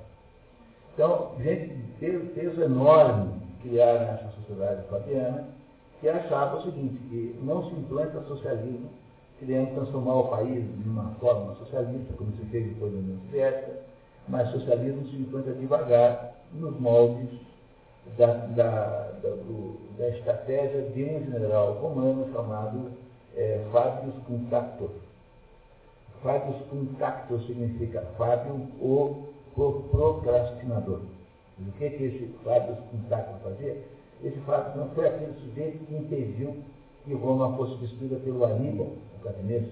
Então, 0.94 1.32
gente 1.42 1.74
de 2.00 2.18
peso 2.34 2.62
enorme 2.62 3.34
criaram 3.62 4.14
essa 4.14 4.30
sociedade 4.40 4.82
fabiana, 4.88 5.44
que 6.00 6.08
achava 6.08 6.56
o 6.56 6.62
seguinte, 6.62 6.96
que 7.08 7.38
não 7.42 7.68
se 7.68 7.74
implanta 7.74 8.20
socialismo 8.22 8.88
querendo 9.38 9.74
transformar 9.74 10.14
o 10.14 10.28
país 10.28 10.64
em 10.64 10.88
uma 10.88 11.10
forma 11.20 11.54
socialista, 11.56 12.14
como 12.16 12.32
se 12.32 12.44
fez 12.46 12.68
depois 12.68 12.92
da 12.92 12.98
União 12.98 13.18
Soviética, 13.26 13.72
mas 14.28 14.50
socialismo 14.50 15.06
se 15.08 15.16
implanta 15.16 15.52
devagar 15.52 16.34
nos 16.52 16.78
moldes 16.80 17.28
da, 18.16 18.26
da, 18.26 19.10
da, 19.22 19.28
do, 19.28 19.78
da 19.98 20.08
estratégia 20.08 20.82
de 20.82 21.04
um 21.04 21.30
general 21.30 21.74
romano 21.74 22.30
chamado 22.32 22.92
é, 23.36 23.60
Contactor. 24.26 24.90
Fábius 26.22 26.56
Contactor 26.70 27.40
significa 27.42 28.00
Fábio, 28.16 28.68
o 28.80 29.26
procrastinador. 29.90 31.00
o 31.58 31.72
que, 31.78 31.90
que 31.90 32.04
esse 32.04 32.34
Fábio 32.42 32.76
Contactor 32.90 33.36
fazia? 33.42 33.76
Esse 34.24 34.38
Fábio 34.40 34.80
não 34.80 34.88
foi 34.90 35.06
aquele 35.06 35.34
sujeito 35.40 35.84
que 35.86 35.94
impediu 35.94 36.56
que 37.06 37.14
Roma 37.14 37.56
fosse 37.56 37.76
destruída 37.76 38.16
pelo 38.16 38.44
Aníbal, 38.44 38.88
o 39.18 39.24
carneiro. 39.24 39.68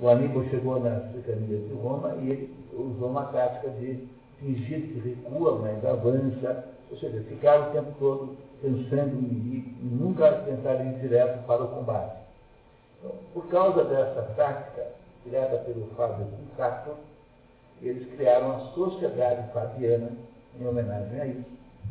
O 0.00 0.08
Aníbal 0.08 0.44
chegou 0.50 0.80
nas 0.80 1.10
cercanias 1.12 1.68
de 1.68 1.74
Roma 1.74 2.16
e 2.16 2.30
ele 2.30 2.54
usou 2.72 3.08
uma 3.08 3.24
tática 3.26 3.70
de 3.70 4.08
fingir 4.40 4.82
que 4.82 4.98
recua, 5.08 5.58
mas 5.58 5.84
avança, 5.84 6.64
ou 6.90 6.98
seja, 6.98 7.22
ficar 7.28 7.68
o 7.68 7.72
tempo 7.72 7.92
todo 7.98 8.36
pensando 8.60 9.14
no 9.14 9.28
inimigo 9.28 9.70
e 9.82 9.86
nunca 9.86 10.32
tentar 10.42 10.74
ir 10.84 10.98
direto 10.98 11.46
para 11.46 11.62
o 11.62 11.68
combate. 11.68 12.16
Então, 12.98 13.12
por 13.32 13.46
causa 13.48 13.84
dessa 13.84 14.22
tática, 14.36 14.86
criada 15.24 15.58
pelo 15.58 15.86
Fábio 15.96 16.26
Contato, 16.26 16.96
eles 17.80 18.08
criaram 18.14 18.52
a 18.52 18.58
Sociedade 18.72 19.52
Fabiana, 19.52 20.10
em 20.60 20.66
homenagem 20.66 21.20
a 21.20 21.26
isso, 21.26 21.44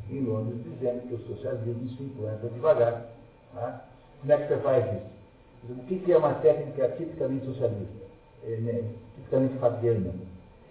em 0.10 0.22
Londres, 0.22 0.62
dizendo 0.64 1.08
que 1.08 1.14
o 1.14 1.36
socialismo 1.36 1.90
se 1.90 2.04
implanta 2.04 2.50
devagar. 2.50 3.06
Tá? 3.54 3.86
Como 4.22 4.32
é 4.32 4.38
que 4.38 4.48
você 4.48 4.58
faz 4.62 4.86
isso? 4.86 5.18
O 5.70 5.84
que 5.86 6.12
é 6.12 6.18
uma 6.18 6.34
técnica 6.36 6.90
tipicamente 6.90 7.46
socialista? 7.46 8.08
É, 8.46 8.58
né, 8.58 8.84
tipicamente 9.16 9.58
fabiana? 9.58 10.14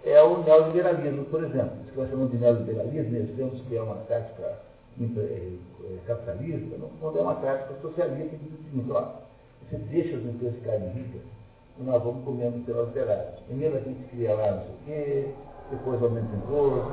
É 0.05 0.23
o 0.23 0.43
neoliberalismo, 0.43 1.25
por 1.27 1.43
exemplo. 1.43 1.73
Se 1.91 1.99
nós 1.99 2.09
chamamos 2.09 2.31
de 2.31 2.39
neoliberalismo, 2.39 3.19
nós 3.19 3.37
temos 3.37 3.61
que 3.63 3.77
é 3.77 3.83
uma 3.83 3.97
tática 4.07 4.61
é, 4.99 5.03
é, 5.03 5.99
capitalista, 6.07 6.77
quando 7.01 7.19
é 7.19 7.23
uma 7.23 7.35
tática 7.35 7.75
socialista 7.83 8.37
que 8.37 8.45
diz 8.45 8.61
o 8.61 8.65
seguinte, 8.65 8.93
ó, 8.93 9.13
você 9.69 9.77
deixa 9.77 10.17
as 10.17 10.25
empresas 10.25 10.59
ficarem 10.59 10.89
ricas, 10.91 11.21
e 11.79 11.83
nós 11.83 12.03
vamos 12.03 12.25
comendo 12.25 12.65
pelas 12.65 12.89
beiradas. 12.91 13.41
Primeiro 13.47 13.77
a 13.77 13.81
gente 13.81 14.09
cria 14.11 14.35
lá 14.35 14.53
não 14.53 14.63
sei 14.63 14.71
o 14.71 14.79
quê, 14.87 15.29
depois 15.71 16.03
aumenta 16.03 16.33
o 16.33 16.37
imposto, 16.39 16.93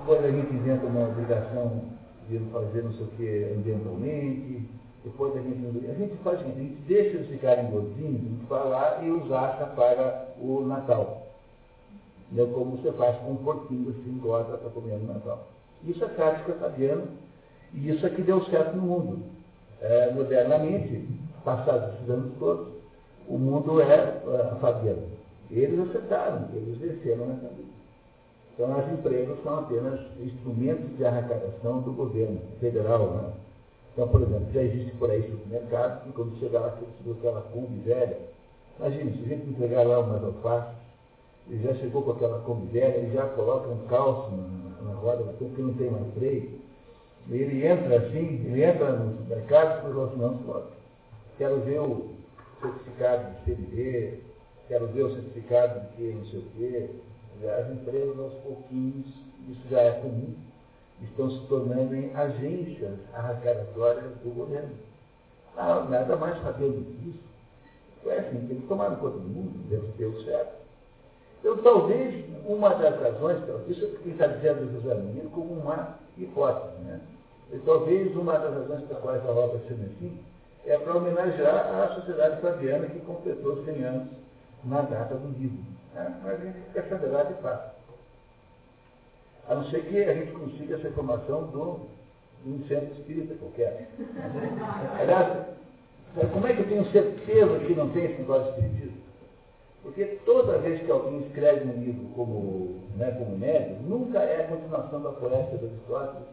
depois 0.00 0.24
a 0.24 0.30
gente 0.30 0.54
inventa 0.54 0.86
uma 0.86 1.08
obrigação 1.08 1.82
de 2.28 2.38
fazer 2.50 2.82
não 2.82 2.92
sei 2.94 3.04
o 3.04 3.10
quê 3.16 3.54
ambientalmente, 3.56 4.68
depois 5.06 5.36
a 5.36 5.40
gente, 5.40 5.88
a 5.88 5.94
gente 5.94 6.16
faz 6.16 6.40
o 6.40 6.42
seguinte, 6.42 6.58
a 6.58 6.62
gente 6.64 6.82
deixa 6.88 7.16
eles 7.16 7.28
ficarem 7.28 7.70
gordinhos, 7.70 8.42
vai 8.48 8.68
lá 8.68 9.00
e 9.04 9.08
os 9.08 9.30
acha 9.30 9.64
para 9.66 10.34
o 10.40 10.62
Natal. 10.66 11.28
Entendeu? 12.26 12.52
Como 12.52 12.76
você 12.76 12.90
faz 12.90 13.16
com 13.18 13.30
um 13.30 13.36
porquinho 13.36 13.90
assim, 13.90 14.10
engorda 14.10 14.58
para 14.58 14.68
comer 14.70 14.98
no 14.98 15.14
Natal. 15.14 15.46
Isso 15.84 16.04
é 16.04 16.08
tática 16.08 16.54
fabiana 16.54 17.04
e 17.72 17.88
isso 17.88 18.04
é 18.04 18.10
que 18.10 18.20
deu 18.20 18.44
certo 18.46 18.74
no 18.74 18.82
mundo. 18.82 19.22
É, 19.80 20.10
modernamente, 20.10 21.08
passados 21.44 21.94
esses 21.94 22.10
anos 22.10 22.32
todos, 22.40 22.66
o 23.28 23.38
mundo 23.38 23.80
é 23.80 24.22
uh, 24.24 24.58
fabiano. 24.58 25.06
Eles 25.52 25.88
acertaram, 25.88 26.48
eles 26.52 26.78
venceram 26.78 27.26
nessa 27.26 27.46
vida. 27.46 27.76
Então, 28.54 28.76
as 28.76 28.92
empresas 28.92 29.40
são 29.44 29.60
apenas 29.60 30.00
instrumentos 30.18 30.96
de 30.96 31.04
arrecadação 31.04 31.82
do 31.82 31.92
governo 31.92 32.40
federal. 32.58 33.10
Né? 33.10 33.32
Então, 33.96 34.08
por 34.08 34.20
exemplo, 34.20 34.52
já 34.52 34.60
existe 34.60 34.92
por 34.98 35.10
aí 35.10 35.22
supermercado, 35.22 36.04
que 36.04 36.12
quando 36.12 36.38
chegar 36.38 36.60
lá, 36.60 36.68
você 36.68 36.84
precisa 36.84 37.12
aquela 37.12 37.40
Kombi 37.50 37.78
velha. 37.78 38.18
Imagina, 38.78 39.10
se 39.12 39.24
a 39.24 39.26
gente 39.26 39.48
entregar 39.48 39.86
lá 39.86 40.00
umas 40.00 40.22
alfaces, 40.22 40.76
ele 41.48 41.62
já 41.62 41.74
chegou 41.76 42.02
com 42.02 42.10
aquela 42.10 42.38
Kombi 42.40 42.66
velha, 42.66 42.94
ele 42.94 43.14
já 43.14 43.24
coloca 43.28 43.70
um 43.70 43.86
calço 43.86 44.30
na, 44.32 44.90
na 44.90 44.98
roda, 44.98 45.24
porque 45.38 45.62
não 45.62 45.72
tem 45.76 45.90
mais 45.90 46.12
freio. 46.12 46.50
Ele 47.30 47.66
entra 47.66 47.96
assim, 47.96 48.44
ele 48.44 48.62
entra 48.62 48.92
no 48.92 49.16
supermercado 49.16 49.78
e 49.78 49.94
fala 49.94 50.06
assim, 50.08 50.16
não, 50.18 50.64
quero 51.38 51.60
ver 51.60 51.80
o 51.80 52.06
certificado 52.60 53.32
de 53.32 53.44
CDB, 53.46 54.20
quero 54.68 54.86
ver 54.88 55.04
o 55.04 55.14
certificado 55.14 55.80
de 55.80 55.86
que 55.96 56.02
não 56.02 56.24
sei 56.26 56.40
o 56.40 56.44
quê. 56.54 56.90
As 57.48 57.70
empresas, 57.70 58.18
aos 58.18 58.34
pouquinhos, 58.34 59.06
isso 59.48 59.68
já 59.70 59.80
é 59.80 59.92
comum, 59.92 60.34
estão 61.02 61.30
se 61.30 61.46
tornando 61.46 61.94
em 61.94 62.14
agências 62.14 62.98
arrecadatórias 63.12 64.12
do 64.22 64.34
governo. 64.34 64.70
Ah, 65.56 65.86
nada 65.88 66.16
mais 66.16 66.40
sabendo 66.42 66.84
disso. 67.00 67.24
Foi 68.02 68.16
assim 68.18 68.46
eles 68.50 68.66
tomaram 68.68 68.96
conta 68.96 69.18
do 69.18 69.28
mundo, 69.28 69.68
deve 69.68 69.86
ter 69.98 70.04
o 70.06 70.24
certo. 70.24 70.56
Então, 71.40 71.56
talvez 71.58 72.24
uma 72.46 72.74
das 72.74 73.00
razões, 73.00 73.38
isso 73.68 73.86
que 74.02 74.10
está 74.10 74.26
dizendo 74.26 74.64
o 74.64 74.72
José 74.72 74.94
Menino 74.94 75.30
como 75.30 75.52
uma 75.54 75.98
hipótese, 76.16 76.82
né? 76.82 77.00
E 77.52 77.58
talvez 77.58 78.14
uma 78.16 78.38
das 78.38 78.52
razões 78.54 78.82
pelas 78.84 79.02
quais 79.02 79.24
a 79.24 79.30
obra 79.30 79.60
seja 79.68 79.84
assim 79.84 80.18
é 80.66 80.76
para 80.78 80.96
homenagear 80.96 81.82
a 81.82 81.94
sociedade 81.94 82.40
fabiana 82.40 82.86
que 82.86 82.98
completou 83.00 83.64
100 83.64 83.84
anos 83.84 84.08
na 84.64 84.82
data 84.82 85.14
do 85.14 85.28
livro. 85.38 85.62
Né? 85.94 86.20
Mas 86.24 86.40
a 86.40 86.44
gente 86.44 86.58
quer 86.72 86.88
saber 86.88 87.06
lá 87.06 87.22
de 87.22 87.34
fato. 87.34 87.75
A 89.48 89.54
não 89.54 89.64
ser 89.66 89.84
que 89.84 90.02
a 90.02 90.14
gente 90.14 90.32
consiga 90.32 90.76
essa 90.76 90.88
informação 90.88 91.44
do, 91.44 91.80
um 92.46 92.64
centro 92.68 92.92
espírita 92.98 93.34
qualquer. 93.34 93.88
Aliás, 95.00 95.46
como 96.32 96.46
é 96.46 96.54
que 96.54 96.60
eu 96.60 96.68
tenho 96.68 96.84
certeza 96.92 97.58
que 97.60 97.74
não 97.74 97.90
tem 97.90 98.04
esse 98.04 98.20
negócio 98.20 98.50
espiritismo? 98.50 98.96
Porque 99.82 100.04
toda 100.24 100.58
vez 100.58 100.82
que 100.82 100.90
alguém 100.90 101.20
escreve 101.20 101.68
um 101.68 101.80
livro 101.80 102.06
como, 102.14 102.80
né, 102.96 103.10
como 103.12 103.38
médio, 103.38 103.76
nunca 103.86 104.18
é 104.18 104.44
a 104.44 104.48
continuação 104.48 105.00
da 105.00 105.12
floresta 105.12 105.56
das 105.58 105.70
Aristóteles, 105.70 106.26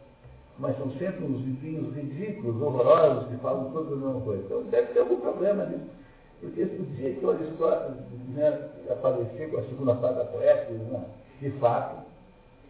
mas 0.58 0.78
são 0.78 0.92
sempre 0.94 1.24
uns 1.24 1.42
livrinhos 1.42 1.96
ridículos, 1.96 2.62
horrorosos, 2.62 3.28
que 3.30 3.38
falam 3.38 3.72
toda 3.72 3.94
a 3.94 3.98
mesma 3.98 4.22
coisa. 4.22 4.44
Então 4.44 4.64
deve 4.64 4.94
ter 4.94 5.00
algum 5.00 5.18
problema 5.18 5.66
nisso. 5.66 5.86
Porque 6.42 6.64
o 6.64 6.86
dia 6.96 7.14
que 7.14 7.26
o 7.26 7.32
Aristóteles 7.32 7.98
né, 8.30 8.70
aparecer 8.90 9.52
com 9.52 9.58
a 9.58 9.64
segunda 9.64 9.96
parte 9.96 10.18
da 10.18 10.26
poética, 10.26 10.74
né, 10.74 11.06
de 11.40 11.52
fato, 11.52 12.03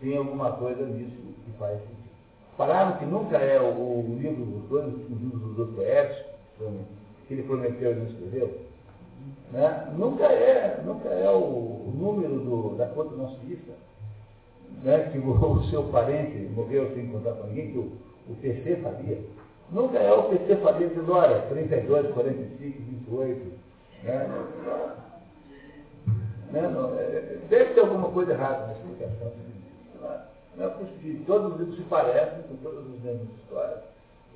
tem 0.04 0.18
alguma 0.18 0.51
coisa 0.51 0.86
nisso 0.86 1.16
que 1.45 1.51
faz 1.58 1.80
sentido. 1.80 2.04
Falaram 2.58 2.97
que 2.97 3.06
nunca 3.06 3.38
é 3.38 3.60
o, 3.60 3.74
o 3.74 4.18
livro 4.20 4.45
dos 4.45 4.70
dois, 4.70 4.86
os 4.86 5.22
livros 5.22 5.41
dos 5.41 5.56
dois 5.56 5.70
poéticos, 5.76 6.26
que 7.28 7.34
ele 7.34 7.43
prometeu 7.43 7.93
e 7.93 7.95
não 7.95 8.06
escreveu. 8.06 8.62
Né? 9.51 9.93
Nunca 9.97 10.26
é, 10.26 10.82
nunca 10.86 11.08
é 11.08 11.30
o, 11.30 11.91
número 11.95 12.39
do, 12.39 12.76
da 12.76 12.88
conta 12.88 13.16
não 13.16 13.30
suíça 13.30 13.72
né, 14.84 15.10
que 15.12 15.18
o, 15.20 15.32
o, 15.32 15.64
seu 15.70 15.84
parente 15.84 16.38
morreu 16.54 16.93
sem 16.93 17.08
contar 17.08 17.32
com 17.32 17.47
ninguém, 17.47 17.72
que 17.72 17.78
o, 17.78 17.91
o 18.30 18.36
PC 18.41 18.76
fazia. 18.78 19.20
Nunca 19.72 19.97
é 19.97 20.12
o 20.14 20.24
PC 20.24 20.58
fazia 20.58 20.88
de 20.89 20.99
olha, 21.10 21.41
32, 21.43 22.14
45, 22.14 22.82
28. 23.08 23.51
Né? 24.04 24.30
Não, 26.51 26.99
é, 26.99 27.38
deve 27.49 27.74
ter 27.74 27.80
alguma 27.80 28.10
coisa 28.10 28.34
errada 28.34 28.68
nessa 28.68 28.80
explicação. 28.80 29.53
Não 30.56 30.66
é 30.66 30.70
possível. 30.70 31.24
Todos 31.26 31.54
os 31.54 31.60
livros 31.60 31.78
se 31.78 31.84
parecem 31.84 32.43
com 32.43 32.56
todas 32.58 32.80
as 32.80 33.01
mesmas 33.01 33.28
histórias. 33.41 33.80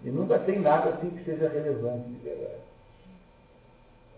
E 0.03 0.09
nunca 0.09 0.39
tem 0.39 0.59
nada 0.59 0.91
assim 0.91 1.09
que 1.09 1.23
seja 1.23 1.49
relevante 1.49 2.09
de 2.09 2.17
verdade. 2.19 2.61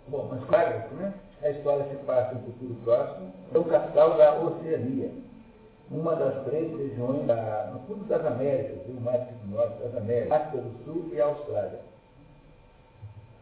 Bom, 0.07 0.27
mas 0.31 0.43
claro, 0.45 0.95
né? 0.95 1.13
a 1.41 1.49
história 1.49 1.85
se 1.89 1.95
passa 2.05 2.35
no 2.35 2.41
futuro 2.41 2.75
próximo, 2.83 3.31
é 3.53 3.57
o 3.57 3.63
capital 3.65 4.17
da 4.17 4.39
Oceania 4.39 5.11
uma 5.91 6.15
das 6.15 6.43
três 6.45 6.71
regiões 6.77 7.25
da, 7.25 7.71
no 7.73 7.79
fundo 7.87 8.05
das 8.07 8.23
Américas, 8.23 8.77
o 8.87 9.01
mais 9.01 9.21
do 9.23 9.55
norte 9.55 9.81
das 9.81 9.95
Américas, 9.95 10.31
África 10.31 10.63
do 10.63 10.83
Sul 10.83 11.09
e 11.13 11.19
Austrália. 11.19 11.79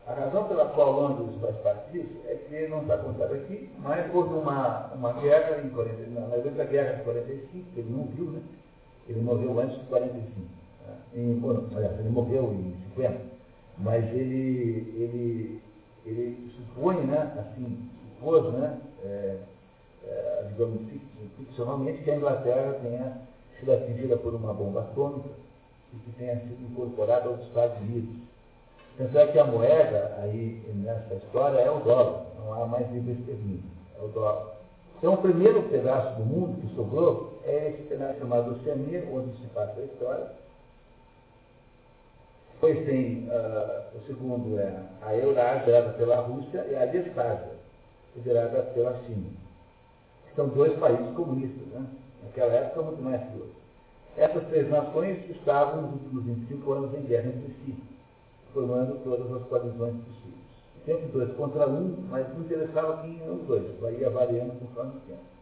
A 0.08 0.14
razão 0.14 0.48
pela 0.48 0.70
qual 0.70 0.94
Londres 0.94 1.36
faz 1.42 1.58
parte 1.58 1.92
disso 1.92 2.16
é 2.28 2.36
que 2.36 2.68
não 2.70 2.82
está 2.82 2.98
contado 2.98 3.34
aqui, 3.34 3.70
mas 3.80 4.14
houve 4.16 4.36
uma, 4.36 4.94
uma 4.94 5.12
guerra 5.14 5.62
em 5.62 5.70
40, 5.70 6.10
na 6.12 6.64
a 6.64 6.66
guerra 6.66 6.94
de 6.94 7.04
45, 7.04 7.66
que 7.74 7.80
ele 7.82 7.92
não 7.92 8.06
viu, 8.06 8.32
né? 8.32 8.42
Ele 9.10 9.20
morreu 9.20 9.60
antes 9.60 9.78
de 9.78 9.86
45. 9.88 10.30
Né? 10.40 10.96
Em, 11.14 11.34
bom, 11.40 11.62
aliás, 11.76 12.00
ele 12.00 12.10
morreu 12.10 12.54
em 12.54 12.74
50, 12.96 13.20
mas 13.80 14.06
ele, 14.14 14.94
ele, 14.96 15.62
ele 16.06 16.52
supõe, 16.56 17.06
né, 17.06 17.34
assim, 17.38 17.90
supôs, 18.16 18.54
né, 18.54 18.80
é, 19.04 19.38
é, 20.06 20.46
digamos, 20.48 20.80
ficcionalmente, 21.38 22.04
que 22.04 22.12
a 22.12 22.16
Inglaterra 22.16 22.80
tenha 22.82 23.22
sido 23.60 23.74
atingida 23.74 24.16
por 24.16 24.34
uma 24.34 24.54
bomba 24.54 24.82
atômica 24.82 25.30
e 25.94 25.98
que 25.98 26.12
tenha 26.18 26.40
sido 26.40 26.72
incorporada 26.72 27.28
aos 27.28 27.42
Estados 27.42 27.78
Unidos. 27.82 28.16
Tanto 28.98 29.18
é 29.20 29.28
que 29.28 29.38
a 29.38 29.46
moeda 29.46 30.18
aí 30.24 30.60
nessa 30.74 31.14
história 31.14 31.60
é 31.60 31.70
o 31.70 31.80
dólar, 31.80 32.26
não 32.40 32.54
há 32.54 32.66
mais 32.66 32.92
livre 32.92 33.14
esterlina, 33.14 33.62
é 34.00 34.04
o 34.04 34.08
dólar. 34.08 34.58
Então 34.98 35.14
o 35.14 35.18
primeiro 35.18 35.62
pedaço 35.64 36.16
do 36.16 36.26
mundo 36.26 36.60
que 36.60 36.76
sobrou 36.76 37.40
é 37.46 37.70
esse 37.70 37.84
pedaço 37.84 38.18
chamado 38.18 38.54
Oceania, 38.54 39.08
onde 39.14 39.38
se 39.38 39.48
passa 39.54 39.80
a 39.80 39.84
história. 39.84 40.28
Depois 42.54 42.86
tem 42.88 43.30
uh, 43.30 43.96
o 43.96 44.08
segundo 44.08 44.60
é 44.60 44.74
a 45.04 45.16
Eurásia, 45.16 45.60
liderada 45.60 45.94
pela 45.94 46.16
Rússia, 46.22 46.66
e 46.68 46.76
a 46.76 46.88
Destásia, 46.88 47.52
liderada 48.16 48.64
pela 48.74 48.98
China. 49.04 49.30
São 50.36 50.48
dois 50.48 50.74
países 50.80 51.14
comunistas, 51.14 51.68
né? 51.68 51.86
naquela 52.24 52.54
época 52.54 52.82
muito 52.82 53.04
mais 53.04 53.22
que 53.22 53.38
hoje. 53.38 53.54
Essas 54.18 54.48
três 54.48 54.68
nações 54.72 55.30
estavam 55.30 55.84
nos 55.84 55.94
últimos 56.02 56.24
25 56.26 56.72
anos 56.72 56.94
em 56.96 57.04
guerra 57.04 57.28
entre 57.28 57.54
si, 57.64 57.76
formando 58.54 59.02
todas 59.04 59.32
as 59.34 59.48
coalizões 59.48 59.96
possíveis. 59.96 60.38
Sempre 60.86 61.08
dois 61.08 61.36
contra 61.36 61.68
um, 61.68 61.96
mas 62.10 62.28
não 62.34 62.42
interessava 62.42 63.02
quem 63.02 63.22
eram 63.22 63.36
os 63.36 63.48
dois, 63.48 63.64
ia 64.00 64.10
variando 64.10 64.60
conforme 64.60 64.92
o 64.92 65.00
tempo. 65.08 65.38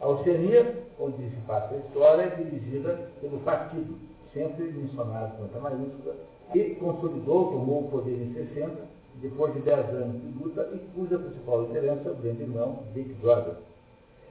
A 0.00 0.08
Oceania, 0.08 0.82
onde 0.98 1.30
se 1.30 1.40
passa 1.46 1.74
a 1.74 1.78
história, 1.78 2.22
é 2.22 2.34
dirigida 2.34 3.08
pelo 3.20 3.38
partido, 3.40 3.96
sempre 4.34 4.64
mencionado 4.64 5.36
com 5.36 5.44
essa 5.44 5.60
maiúscula, 5.60 6.16
e 6.52 6.74
consolidou, 6.74 7.52
tomou 7.52 7.84
o 7.84 7.90
poder 7.90 8.20
em 8.20 8.34
60, 8.34 8.82
depois 9.20 9.54
de 9.54 9.60
10 9.60 9.88
anos 9.90 10.20
de 10.20 10.42
luta, 10.42 10.68
e 10.72 10.78
cuja 10.92 11.18
principal 11.18 11.62
liderança 11.62 12.08
é 12.08 12.12
o 12.12 12.16
grande 12.16 12.42
irmão 12.42 12.82
Big 12.92 13.12
Brother. 13.14 13.54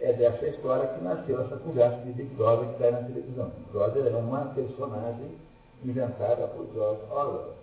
É 0.02 0.12
dessa 0.12 0.46
história 0.48 0.90
que 0.90 1.04
nasceu 1.04 1.40
essa 1.42 1.56
conversa 1.56 2.02
de 2.02 2.12
Big 2.12 2.36
Brother 2.36 2.68
que 2.68 2.84
está 2.84 2.92
na 2.92 3.08
televisão. 3.08 3.52
Brother 3.72 4.08
é 4.08 4.18
uma 4.18 4.46
personagem 4.54 5.32
inventada 5.86 6.48
por 6.48 6.68
George 6.74 7.02
Orwell. 7.10 7.61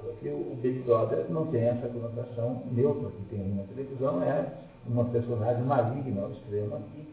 Porque 0.00 0.28
o 0.28 0.56
Big 0.60 0.80
Brother 0.80 1.26
não 1.28 1.46
tem 1.46 1.62
essa 1.62 1.88
conotação 1.88 2.62
neutra 2.72 3.10
que 3.10 3.36
tem 3.36 3.54
na 3.54 3.62
televisão, 3.64 4.22
é 4.22 4.46
uma 4.86 5.04
personagem 5.04 5.62
maligna 5.64 6.26
aqui, 6.26 7.06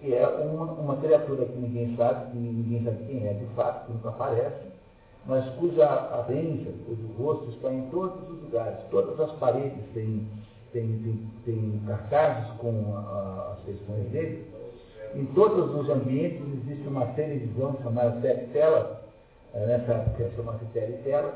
que 0.00 0.14
é 0.14 0.26
uma, 0.26 0.64
uma 0.72 0.96
criatura 0.98 1.46
que 1.46 1.58
ninguém 1.58 1.96
sabe, 1.96 2.30
que 2.30 2.36
ninguém 2.36 2.84
sabe 2.84 3.04
quem 3.06 3.26
é 3.26 3.32
de 3.32 3.46
fato, 3.56 3.86
que 3.86 3.92
nunca 3.92 4.10
aparece, 4.10 4.66
mas 5.26 5.48
cuja 5.56 5.86
aparência, 5.86 6.72
cujo 6.86 7.06
rosto 7.18 7.50
está 7.50 7.72
em 7.72 7.88
todos 7.90 8.28
os 8.28 8.42
lugares, 8.42 8.78
todas 8.90 9.18
as 9.18 9.32
paredes 9.38 9.82
têm, 9.94 10.28
têm, 10.72 11.20
têm, 11.44 11.82
cartazes 11.86 12.50
com 12.58 12.94
a, 12.96 13.54
as 13.54 13.64
questões 13.64 14.06
dele, 14.10 14.46
em 15.14 15.24
todos 15.26 15.74
os 15.74 15.88
ambientes 15.88 16.42
existe 16.62 16.86
uma 16.86 17.06
televisão 17.06 17.76
chamada 17.82 18.20
tela, 18.52 19.02
eh, 19.54 19.66
nessa 19.66 20.10
que 20.16 20.28
chama-se 20.36 20.64
teletela, 20.66 21.32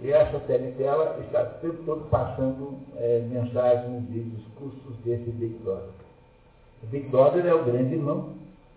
e 0.00 0.12
essa 0.12 0.38
teletela 0.40 1.18
está 1.24 1.42
o 1.42 1.60
tempo 1.60 1.82
todo 1.84 2.08
passando 2.08 2.78
é, 2.96 3.20
mensagens 3.28 4.06
de 4.08 4.22
discursos 4.22 4.96
desse 5.04 5.30
Big 5.30 5.54
Brother. 5.64 5.90
O 6.82 6.86
Big 6.86 7.08
Brother 7.08 7.44
é 7.44 7.54
o 7.54 7.64
grande 7.64 7.94
irmão, 7.94 8.34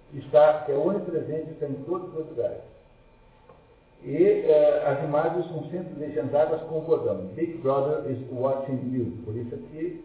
que, 0.09 0.17
está, 0.17 0.63
que 0.65 0.71
é 0.71 0.75
onipresente, 0.75 1.51
está 1.51 1.67
em 1.67 1.75
todos 1.85 2.09
os 2.17 2.27
lugares. 2.29 2.61
E 4.03 4.15
é, 4.15 4.83
as 4.87 5.03
imagens 5.03 5.45
são 5.47 5.63
sempre 5.69 5.99
legendadas 5.99 6.59
com 6.63 6.79
o 6.79 6.81
bordão. 6.81 7.27
Big 7.35 7.59
Brother 7.59 8.11
is 8.11 8.17
watching 8.31 8.79
you. 8.91 9.13
Por 9.23 9.35
isso 9.35 9.53
aqui 9.53 10.03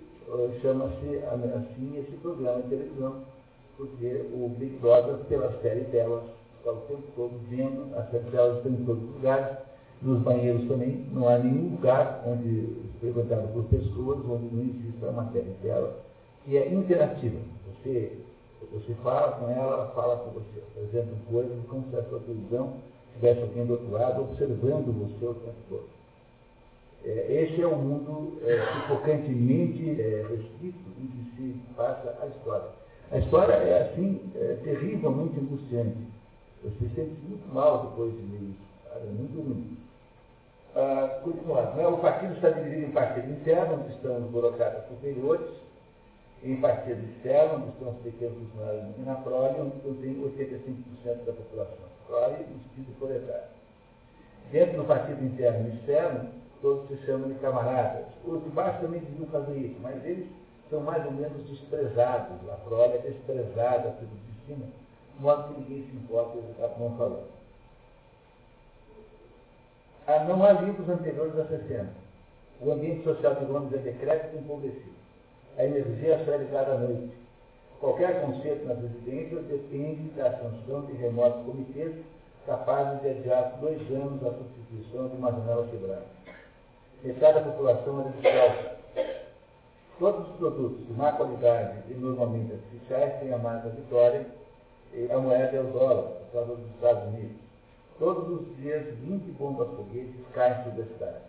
chama-se 0.60 1.22
assim 1.56 1.98
esse 1.98 2.12
programa 2.18 2.60
de 2.62 2.68
televisão. 2.68 3.22
Porque 3.78 4.26
o 4.34 4.50
Big 4.58 4.76
Brother, 4.78 5.16
pelas 5.28 5.54
telas, 5.60 6.24
está 6.58 6.72
o 6.72 6.80
tempo 6.88 7.04
todo 7.14 7.32
vendo, 7.48 7.96
as 7.96 8.08
telas 8.10 8.58
estão 8.58 8.72
em 8.72 8.84
todos 8.84 9.02
os 9.02 9.14
lugares 9.14 9.56
nos 10.02 10.20
banheiros 10.22 10.68
também, 10.68 11.04
não 11.12 11.28
há 11.28 11.38
nenhum 11.38 11.70
lugar 11.70 12.22
onde, 12.26 12.76
frequentado 13.00 13.48
por 13.48 13.64
pessoas, 13.64 14.18
onde 14.28 14.54
não 14.54 14.62
exista 14.62 15.08
a 15.08 15.12
matéria 15.12 15.52
dela, 15.62 15.98
que 16.44 16.56
é 16.56 16.72
interativa. 16.72 17.38
Você, 17.66 18.18
você 18.72 18.94
fala 19.02 19.32
com 19.32 19.50
ela, 19.50 19.72
ela 19.72 19.92
fala 19.94 20.16
com 20.16 20.30
você, 20.30 20.62
apresenta 20.72 21.12
coisas 21.30 21.56
como 21.68 21.84
se 21.90 21.96
a 21.96 22.02
sua 22.04 22.20
televisão 22.20 22.74
tivesse 23.14 23.40
alguém 23.40 23.64
do 23.64 23.72
outro 23.72 23.90
lado 23.90 24.22
observando 24.22 24.92
você 24.98 25.24
o 25.24 25.34
tempo 25.34 25.56
todo. 25.68 25.96
É, 27.04 27.42
esse 27.42 27.62
é 27.62 27.66
o 27.66 27.76
mundo 27.76 28.38
é, 28.42 28.60
sufocantemente 28.72 30.00
é, 30.00 30.26
restrito 30.28 30.78
em 30.98 31.06
que 31.06 31.36
se 31.36 31.54
passa 31.76 32.18
a 32.20 32.26
história. 32.26 32.68
A 33.12 33.18
história 33.18 33.52
é 33.52 33.82
assim, 33.82 34.20
é, 34.34 34.56
terrivelmente 34.64 35.38
angustiante. 35.38 35.96
Você 36.64 36.88
se 36.88 36.94
sente 36.96 37.14
muito 37.28 37.54
mal 37.54 37.90
depois 37.90 38.12
de 38.12 38.22
ler 38.22 38.50
isso. 38.50 38.66
Cara, 38.84 39.00
é 39.00 39.12
muito 39.12 39.40
ruim. 39.40 39.76
Continuando, 41.26 41.74
né? 41.74 41.88
o 41.88 41.98
partido 41.98 42.34
está 42.34 42.50
dividido 42.50 42.86
em 42.86 42.92
partido 42.92 43.28
interno, 43.32 43.82
onde 43.82 43.94
estão 43.94 44.18
os 44.18 44.30
burocratas 44.30 44.86
superiores, 44.86 45.48
em 46.40 46.60
partido 46.60 47.02
externo, 47.02 47.56
onde 47.56 47.68
estão 47.70 47.88
os 47.90 47.98
pequenos 47.98 48.38
funcionários, 48.38 48.96
e 48.96 49.00
na 49.00 49.16
prole, 49.16 49.60
onde 49.60 50.00
tem 50.02 50.22
85% 50.22 51.24
da 51.26 51.32
população. 51.32 51.86
Prole 52.06 52.36
no 52.44 52.60
sentido 52.62 52.98
proletário. 53.00 53.48
Dentro 54.52 54.76
do 54.76 54.84
partido 54.84 55.24
interno 55.24 55.68
e 55.68 55.74
externo, 55.74 56.30
todos 56.62 56.86
se 56.86 57.04
chamam 57.04 57.28
de 57.28 57.34
camaradas. 57.40 58.06
Os 58.24 58.44
de 58.44 58.50
baixo 58.50 58.82
também 58.82 59.00
deviam 59.00 59.26
fazer 59.26 59.58
isso, 59.58 59.80
mas 59.82 60.04
eles 60.04 60.28
são 60.70 60.80
mais 60.82 61.04
ou 61.06 61.10
menos 61.10 61.44
desprezados. 61.48 62.36
A 62.48 62.56
prole 62.68 62.92
é 62.92 62.98
desprezada 62.98 63.90
pelo 63.98 64.10
de 64.10 64.46
cima, 64.46 64.66
de 65.16 65.20
modo 65.20 65.52
que 65.52 65.60
ninguém 65.60 65.90
se 65.90 65.96
importa, 65.96 66.38
eles 66.38 66.50
acabam 66.62 66.96
falando. 66.96 67.35
Ah, 70.06 70.24
não 70.24 70.44
há 70.44 70.52
livros 70.52 70.88
anteriores 70.88 71.36
a 71.38 71.44
60. 71.46 71.86
O 72.60 72.70
ambiente 72.70 73.02
social 73.02 73.34
de 73.34 73.44
Londres 73.44 73.80
é 73.80 73.90
decrépito 73.90 74.36
e 74.36 74.38
empobrecido. 74.38 74.96
A 75.58 75.64
energia 75.64 76.14
é 76.14 76.24
só 76.24 76.36
ligada 76.36 76.72
à 76.72 76.78
noite. 76.78 77.12
Qualquer 77.80 78.20
conceito 78.22 78.66
nas 78.66 78.78
residências 78.78 79.44
depende 79.46 80.10
da 80.16 80.30
sanção 80.38 80.86
de 80.86 80.92
remotos 80.94 81.44
comitês 81.44 81.94
capazes 82.46 83.02
de 83.02 83.08
adiar 83.10 83.58
dois 83.60 83.80
anos 83.90 84.24
a 84.24 84.30
substituição 84.30 85.08
de 85.08 85.16
uma 85.16 85.32
janela 85.32 85.66
quebrada. 85.66 86.06
Metade 87.02 87.34
da 87.34 87.50
população 87.50 88.00
é 88.00 88.20
descalça. 88.20 88.76
Todos 89.98 90.28
os 90.28 90.36
produtos 90.36 90.86
de 90.86 90.92
má 90.92 91.12
qualidade 91.12 91.78
e 91.88 91.94
normalmente 91.94 92.52
artificiais 92.52 93.18
têm 93.20 93.32
a 93.32 93.38
marca 93.38 93.68
Vitória 93.70 94.26
a 95.10 95.18
moeda 95.18 95.56
é 95.56 95.60
o 95.60 95.64
dólar, 95.64 96.02
por 96.04 96.32
causa 96.32 96.56
dos 96.56 96.70
Estados 96.74 97.02
Unidos. 97.08 97.45
Todos 97.98 98.40
os 98.40 98.56
dias, 98.58 98.84
20 99.04 99.22
bombas 99.38 99.68
foguetes 99.68 100.14
caem 100.34 100.64
sobre 100.64 100.82
a 100.82 100.86
cidade. 100.86 101.24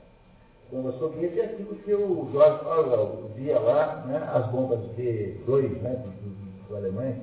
Bombas 0.69 0.95
foguetes 0.95 1.37
é 1.37 1.45
aquilo 1.45 1.75
que 1.75 1.93
o 1.93 2.29
Jorge 2.33 2.65
Orwell 2.65 3.31
via 3.35 3.57
lá, 3.57 4.03
né, 4.05 4.17
as 4.33 4.51
bombas 4.51 4.79
B-2 4.97 5.81
né, 5.81 6.03
dos, 6.03 6.67
dos 6.67 6.77
alemães, 6.77 7.15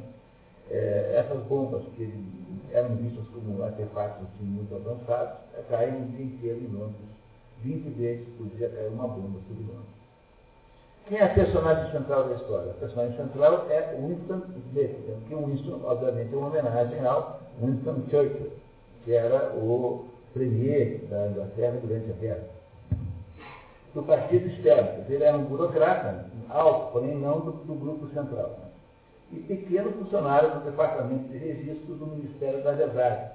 é, 0.71 1.17
essas 1.17 1.43
bombas 1.45 1.83
que 1.95 2.11
eram 2.73 2.97
vistas 2.97 3.25
como 3.29 3.63
artefatos 3.63 4.23
assim, 4.23 4.47
muito 4.47 4.75
avançados, 4.75 5.35
é, 5.59 5.63
caem 5.69 6.03
o 6.03 6.07
dia 6.07 6.25
inteiro 6.25 6.61
em 6.61 6.69
Londres. 6.69 7.15
20 7.63 7.91
vezes 7.99 8.27
por 8.39 8.47
dia 8.47 8.71
cai 8.71 8.89
uma 8.89 9.09
bomba 9.09 9.41
sobre 9.47 9.63
Londres. 9.65 9.95
Quem 11.07 11.19
é 11.19 11.25
a 11.25 11.35
personagem 11.35 11.93
central 11.93 12.29
da 12.31 12.37
história? 12.37 12.71
A 12.71 12.75
personagem 12.75 13.17
central 13.19 13.67
é 13.69 13.95
Winston 14.01 14.41
Smith, 14.69 14.97
que 15.29 15.35
Winston, 15.35 15.81
obviamente, 15.85 16.33
é 16.33 16.37
uma 16.37 16.49
homenagem 16.49 17.05
ao 17.05 17.41
Winston 17.61 17.97
Churchill 18.11 18.65
que 19.05 19.13
era 19.13 19.53
o 19.55 20.07
premier 20.33 20.99
da 21.11 21.29
Inglaterra 21.29 21.79
durante 21.83 22.11
a 22.11 22.15
guerra. 22.15 22.45
Do 23.95 24.03
partido 24.03 24.49
externo, 24.49 25.05
ele 25.09 25.23
era 25.23 25.37
um 25.37 25.45
burocrata 25.45 26.27
alto, 26.51 26.93
porém 26.93 27.15
não 27.15 27.41
do, 27.41 27.53
do 27.53 27.75
grupo 27.75 28.09
central. 28.13 28.59
Né? 28.59 28.69
E 29.33 29.37
pequeno 29.41 29.93
funcionário 29.93 30.55
do 30.55 30.65
Departamento 30.65 31.29
de 31.29 31.39
Registro 31.39 31.95
do 31.95 32.07
Ministério 32.07 32.63
da 32.63 32.73
Verdade. 32.73 33.31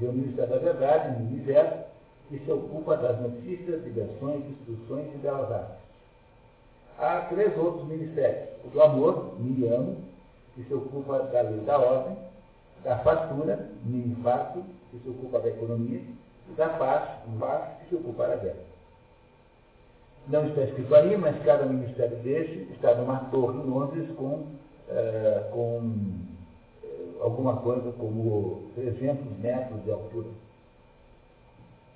O 0.00 0.12
Ministério 0.12 0.50
da 0.50 0.58
Verdade, 0.58 1.20
no 1.20 1.28
universo, 1.28 1.84
que 2.28 2.38
se 2.38 2.50
ocupa 2.50 2.96
das 2.96 3.20
notícias, 3.20 3.82
ligações, 3.84 4.44
instruções 4.50 5.06
e 5.14 5.18
belas 5.18 5.50
artes. 5.50 5.76
Há 6.98 7.20
três 7.30 7.56
outros 7.56 7.86
ministérios. 7.86 8.48
O 8.64 8.68
do 8.68 8.82
amor, 8.82 9.34
Miriam, 9.38 9.96
que 10.54 10.64
se 10.64 10.74
ocupa 10.74 11.20
da 11.20 11.42
lei 11.42 11.60
da 11.60 11.78
ordem, 11.78 12.16
da 12.84 12.98
fatura, 12.98 13.68
mini-fato, 13.84 14.64
que 14.90 14.98
se 14.98 15.08
ocupa 15.08 15.40
da 15.40 15.48
economia, 15.48 16.00
e 16.00 16.52
da 16.56 16.68
paz, 16.68 17.08
paz, 17.38 17.78
que 17.78 17.88
se 17.88 17.94
ocupa 17.96 18.26
da 18.26 18.36
guerra. 18.36 18.68
Não 20.28 20.46
está 20.48 20.62
escrito 20.62 20.94
aí, 20.94 21.16
mas 21.16 21.42
cada 21.44 21.64
ministério 21.64 22.16
desse 22.18 22.70
está 22.72 22.94
numa 22.94 23.18
torre 23.30 23.58
em 23.58 23.70
Londres 23.70 24.08
com, 24.16 24.46
é, 24.88 25.48
com 25.50 25.92
é, 26.84 27.22
alguma 27.22 27.56
coisa 27.56 27.92
como 27.92 28.70
300 28.74 29.38
metros 29.38 29.82
de 29.84 29.90
altura. 29.90 30.28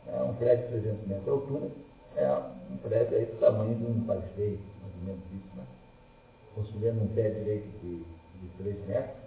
É 0.08 0.22
um 0.22 0.34
prédio 0.34 0.64
de 0.64 0.80
300 0.80 1.06
metros 1.06 1.24
de 1.24 1.30
altura 1.30 1.70
é 2.16 2.30
um 2.70 2.76
prédio 2.76 3.16
aí 3.16 3.26
do 3.26 3.38
tamanho 3.38 3.74
de 3.74 3.84
um 3.84 4.04
passeio, 4.04 4.58
mais 4.80 4.94
ou 4.94 5.04
menos 5.06 5.22
isso, 5.32 5.56
né? 5.56 5.64
Considerando 6.54 7.02
um 7.02 7.08
pé 7.08 7.30
direito 7.30 7.68
de, 7.80 7.98
de 7.98 8.48
3 8.58 8.86
metros, 8.86 9.21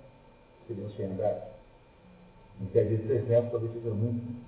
seriam 0.67 0.89
100 0.91 1.05
andares. 1.05 1.43
Um 2.61 2.65
pé 2.67 2.83
de 2.83 2.97
3 2.97 3.27
metros 3.27 3.51
talvez 3.51 3.73
seja 3.73 3.89
muito. 3.89 4.45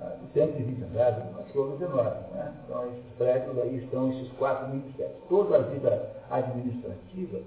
Ah, 0.00 0.16
120 0.34 0.82
andares, 0.82 1.24
uma 1.30 1.42
coisa 1.44 1.84
enorme. 1.84 2.20
Né? 2.32 2.52
Então, 2.64 2.88
esses 2.88 3.12
prédios 3.16 3.58
aí 3.58 3.76
estão 3.76 4.12
esses 4.12 4.32
quatro 4.32 4.68
ministérios. 4.68 5.16
Toda 5.28 5.56
a 5.56 5.60
vida 5.60 6.12
administrativa 6.30 7.38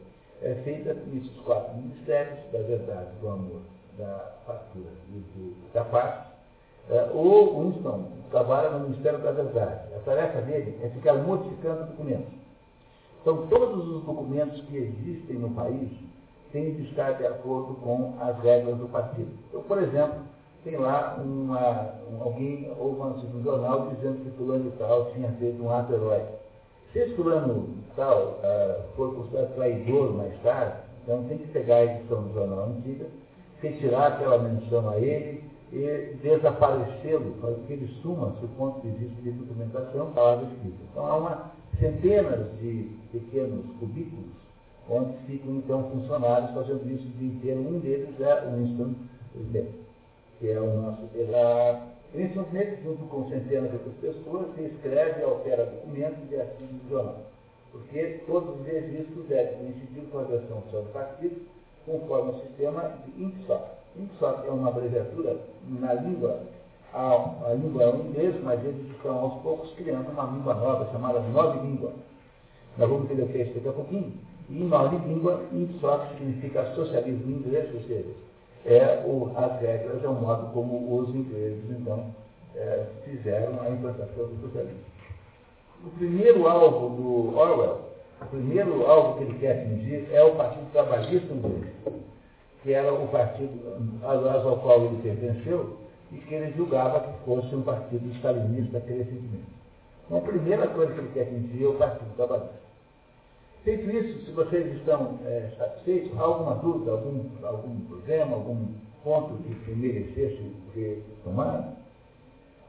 é 0.42 0.56
feita 0.64 0.94
nesses 0.94 1.36
quatro 1.42 1.76
ministérios, 1.76 2.40
da 2.52 2.60
verdade, 2.60 3.10
do 3.20 3.30
amor, 3.30 3.62
da 3.98 4.32
fatura 4.46 4.92
e 5.10 5.20
do, 5.20 5.74
da 5.74 5.84
paz. 5.84 6.36
É, 6.90 7.10
o 7.14 7.60
Winston 7.60 8.06
trabalha 8.30 8.70
no 8.70 8.88
Ministério 8.88 9.20
da 9.20 9.32
Verdade. 9.32 9.94
A 9.96 10.00
tarefa 10.00 10.42
dele 10.42 10.80
é 10.84 10.90
ficar 10.90 11.16
modificando 11.16 11.86
documentos. 11.86 12.34
Então, 13.22 13.48
todos 13.48 13.88
os 13.88 14.04
documentos 14.04 14.62
que 14.62 14.78
existem 14.78 15.38
no 15.38 15.50
país 15.50 15.90
têm 16.56 16.74
de 16.74 16.84
estar 16.84 17.12
de 17.12 17.26
acordo 17.28 17.74
com 17.82 18.14
as 18.22 18.40
regras 18.40 18.78
do 18.78 18.88
partido. 18.88 19.28
Então, 19.50 19.62
por 19.64 19.78
exemplo, 19.84 20.22
tem 20.64 20.78
lá 20.78 21.22
uma, 21.22 21.94
um, 22.10 22.24
alguém 22.24 22.72
ou 22.80 22.94
um 22.94 23.44
jornal 23.44 23.90
dizendo 23.90 24.24
que 24.24 24.38
fulano 24.38 24.68
e 24.68 24.78
tal 24.78 25.12
tinha 25.12 25.30
feito 25.34 25.62
um 25.62 25.70
ato 25.70 25.94
heróico. 25.94 26.32
Se 26.94 27.00
esse 27.00 27.16
fulano 27.16 27.68
tal 27.98 28.40
uh, 28.40 28.84
for 28.96 29.14
considerado 29.16 29.54
traidor 29.56 30.14
mais 30.14 30.42
tarde, 30.42 30.78
então 31.04 31.26
tem 31.26 31.40
que 31.40 31.48
pegar 31.50 31.76
a 31.76 31.84
edição 31.84 32.24
do 32.24 32.34
jornal 32.34 32.70
antiga, 32.70 33.06
retirar 33.62 34.08
aquela 34.08 34.38
menção 34.38 34.90
a 34.90 34.98
ele 34.98 35.44
e 35.74 36.16
desaparecê-lo, 36.24 37.34
para 37.42 37.54
que 37.68 37.74
ele 37.74 37.88
suma, 38.02 38.34
se 38.40 38.46
o 38.46 38.50
ponto 38.50 38.80
de 38.80 38.92
vista 38.92 39.22
de 39.22 39.32
documentação, 39.32 40.12
palavra 40.12 40.46
escrita. 40.46 40.78
Então 40.90 41.06
há 41.06 41.18
uma 41.18 41.52
centenas 41.78 42.50
de 42.62 42.90
pequenos 43.12 43.66
cubículos 43.78 44.45
onde 44.90 45.18
ficam 45.26 45.56
então 45.56 45.90
funcionários 45.92 46.52
fazendo 46.52 46.90
isso 46.92 47.08
o 47.08 47.12
dia 47.12 47.28
inteiro. 47.28 47.60
Um 47.62 47.80
deles 47.80 48.20
é 48.20 48.46
o 48.46 48.56
Winston 48.56 48.94
Smith, 49.36 49.72
que 50.40 50.50
é 50.50 50.60
o 50.60 50.82
nosso. 50.82 51.02
Ele, 51.14 51.32
Winston 52.14 52.44
Smith, 52.44 52.84
junto 52.84 53.04
com 53.06 53.30
centenas 53.30 53.72
de 53.72 53.78
outras 53.78 53.96
pessoas, 53.96 54.56
se 54.56 54.64
escreve, 54.64 55.24
altera 55.24 55.66
documentos 55.66 56.32
e 56.32 56.36
assina 56.36 56.80
o 56.86 56.90
jornal. 56.90 57.22
Porque 57.72 58.22
todos 58.26 58.60
os 58.60 58.66
registros 58.66 59.26
devem 59.28 59.58
coincidir 59.58 60.04
com 60.12 60.20
a 60.20 60.24
versão 60.24 60.64
do 60.72 60.94
partido, 60.94 61.42
conforme 61.86 62.32
o 62.32 62.42
sistema 62.42 62.98
de 63.06 63.24
INPSOC. 63.24 63.64
INPSOC 63.98 64.48
é 64.48 64.52
uma 64.52 64.70
abreviatura 64.70 65.38
na 65.68 65.94
língua 65.94 66.42
a, 66.96 67.50
a 67.50 67.54
língua 67.54 67.84
é 67.84 67.94
o 67.94 68.08
inglês, 68.08 68.42
mas 68.42 68.64
eles 68.64 68.90
estão 68.92 69.20
aos 69.20 69.42
poucos 69.42 69.70
criando 69.74 70.10
uma 70.12 70.24
língua 70.32 70.54
nova 70.54 70.90
chamada 70.94 71.20
nove 71.20 71.60
língua. 71.60 71.92
Nós 72.78 72.90
vamos 72.90 73.04
entender 73.04 73.24
o 73.24 73.28
que 73.28 73.38
é 73.38 73.42
isso 73.42 73.54
daqui 73.56 73.68
a 73.68 73.74
pouquinho. 73.74 74.14
E 74.50 74.54
nove 74.54 74.98
língua, 75.08 75.42
IPSOC 75.52 76.18
significa 76.18 76.74
socialismo 76.76 77.32
inglês, 77.32 77.74
ou 77.74 77.82
seja, 77.82 78.12
é 78.66 79.04
o, 79.06 79.32
as 79.36 79.60
regras, 79.60 80.04
é 80.04 80.08
o 80.08 80.14
modo 80.14 80.52
como 80.54 81.00
os 81.00 81.10
ingleses, 81.10 81.64
então, 81.70 82.14
é, 82.56 82.86
fizeram 83.04 83.60
a 83.62 83.70
implantação 83.70 84.28
do 84.28 84.42
socialismo. 84.42 84.80
O 85.84 85.90
primeiro 85.98 86.48
alvo 86.48 86.96
do 86.96 87.38
Orwell, 87.38 87.82
o 88.22 88.26
primeiro 88.26 88.86
alvo 88.86 89.18
que 89.18 89.24
ele 89.24 89.40
quer 89.40 89.62
atingir 89.62 90.08
é 90.12 90.24
o 90.24 90.36
Partido 90.36 90.72
Trabalhista 90.72 91.34
Inglês, 91.34 91.74
que 92.64 92.72
era 92.72 92.94
o 92.94 93.08
partido, 93.08 94.00
aliás, 94.04 94.46
ao 94.46 94.58
qual 94.58 94.82
ele 94.82 95.02
pertenceu, 95.02 95.78
e 96.12 96.18
que 96.18 96.34
ele 96.34 96.54
julgava 96.56 97.00
que 97.00 97.26
fosse 97.26 97.54
um 97.54 97.62
partido 97.62 98.10
stalinista 98.16 98.80
crescentemente. 98.80 99.56
Então, 100.06 100.20
a 100.20 100.22
primeira 100.22 100.68
coisa 100.68 100.94
que 100.94 101.00
ele 101.00 101.12
quer 101.14 101.22
atingir 101.24 101.64
é 101.64 101.68
o 101.68 101.74
Partido 101.74 102.16
Trabalhista. 102.16 102.65
Feito 103.66 103.90
isso, 103.90 104.26
se 104.26 104.32
vocês 104.32 104.74
estão 104.76 105.20
é, 105.26 105.50
satisfeitos, 105.58 106.18
alguma 106.20 106.54
dúvida, 106.56 106.92
algum, 106.92 107.26
algum 107.44 107.80
problema, 107.88 108.36
algum 108.36 108.68
ponto 109.04 109.34
que 109.44 109.72
merecesse 109.72 110.40
ser 110.72 111.04
tomado? 111.24 111.76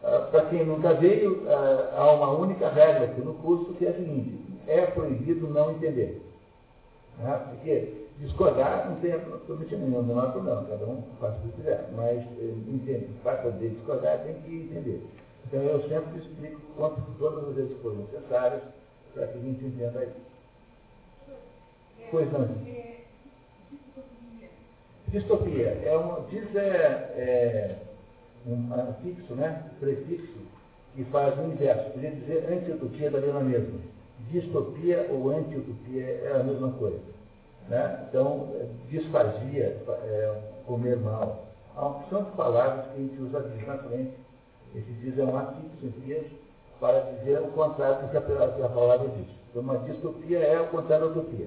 Ah, 0.02 0.26
Para 0.30 0.46
quem 0.46 0.64
nunca 0.64 0.94
veio, 0.94 1.44
ah, 1.48 1.94
há 1.98 2.12
uma 2.12 2.30
única 2.30 2.70
regra 2.70 3.04
aqui 3.04 3.20
no 3.20 3.34
curso 3.34 3.74
que 3.74 3.84
é 3.84 3.90
a 3.90 3.94
seguinte, 3.94 4.40
é 4.66 4.86
proibido 4.86 5.46
não 5.48 5.72
entender. 5.72 6.22
Né? 7.18 7.42
Porque 7.50 8.06
Discordar 8.18 8.88
não 8.88 8.96
tem 8.96 9.12
absolutamente 9.12 9.76
nenhum, 9.76 10.18
há 10.18 10.28
problema, 10.28 10.64
cada 10.64 10.86
um 10.86 11.02
faz 11.20 11.34
o 11.36 11.40
que 11.42 11.56
quiser, 11.56 11.86
mas 11.94 12.16
eh, 12.16 12.54
entende, 12.66 13.08
para 13.22 13.36
poder 13.36 13.68
discordar 13.68 14.20
tem 14.24 14.40
que 14.40 14.56
entender. 14.56 15.06
Então 15.46 15.60
eu 15.60 15.86
sempre 15.86 16.20
explico 16.20 16.58
quanto 16.74 17.02
todas 17.18 17.46
as 17.50 17.54
vezes 17.54 17.76
forem 17.82 17.98
necessárias 17.98 18.62
para 19.12 19.26
que 19.26 19.36
a 19.36 19.40
gente 19.42 19.62
entenda 19.62 20.02
isso. 20.02 20.35
Pois 22.10 22.32
não. 22.32 22.48
Distopia 25.08 25.68
é 25.84 25.96
um, 25.96 26.24
diz 26.28 26.54
é, 26.56 26.66
é 27.16 27.76
um 28.46 28.94
fixo, 29.02 29.34
né? 29.34 29.70
Prefixo 29.80 30.46
que 30.94 31.04
faz 31.04 31.38
o 31.38 31.42
inverso. 31.42 31.90
Podia 31.90 32.10
dizer 32.10 32.46
anti-utopia 32.50 33.10
da 33.10 33.20
mesma 33.20 33.40
mesma. 33.40 33.78
Distopia 34.30 35.06
ou 35.10 35.30
anti-utopia 35.30 36.02
é 36.02 36.32
a 36.40 36.42
mesma 36.42 36.70
coisa. 36.72 37.00
Né? 37.68 38.06
Então, 38.08 38.48
disfagia, 38.88 39.76
é, 39.88 40.40
comer 40.66 40.96
mal. 40.96 41.44
Há 41.76 41.86
uma 41.86 41.98
opção 41.98 42.24
de 42.24 42.30
palavras 42.32 42.86
que 42.86 42.92
a 42.92 43.02
gente 43.02 43.20
usa 43.20 43.40
diz 43.40 43.66
na 43.66 43.78
frente. 43.78 44.12
Esse 44.74 44.92
diz 45.02 45.18
é 45.18 45.24
um 45.24 45.36
afixo 45.36 45.86
em 45.86 46.46
para 46.80 47.00
dizer 47.00 47.40
o 47.40 47.48
contrário 47.48 48.02
do 48.02 48.10
que 48.10 48.16
a, 48.16 48.68
palavra 48.68 49.08
diz. 49.08 49.26
Então, 49.50 49.62
uma 49.62 49.78
distopia 49.78 50.38
é 50.38 50.60
o 50.60 50.68
contrário 50.68 51.08
da 51.10 51.20
utopia. 51.20 51.46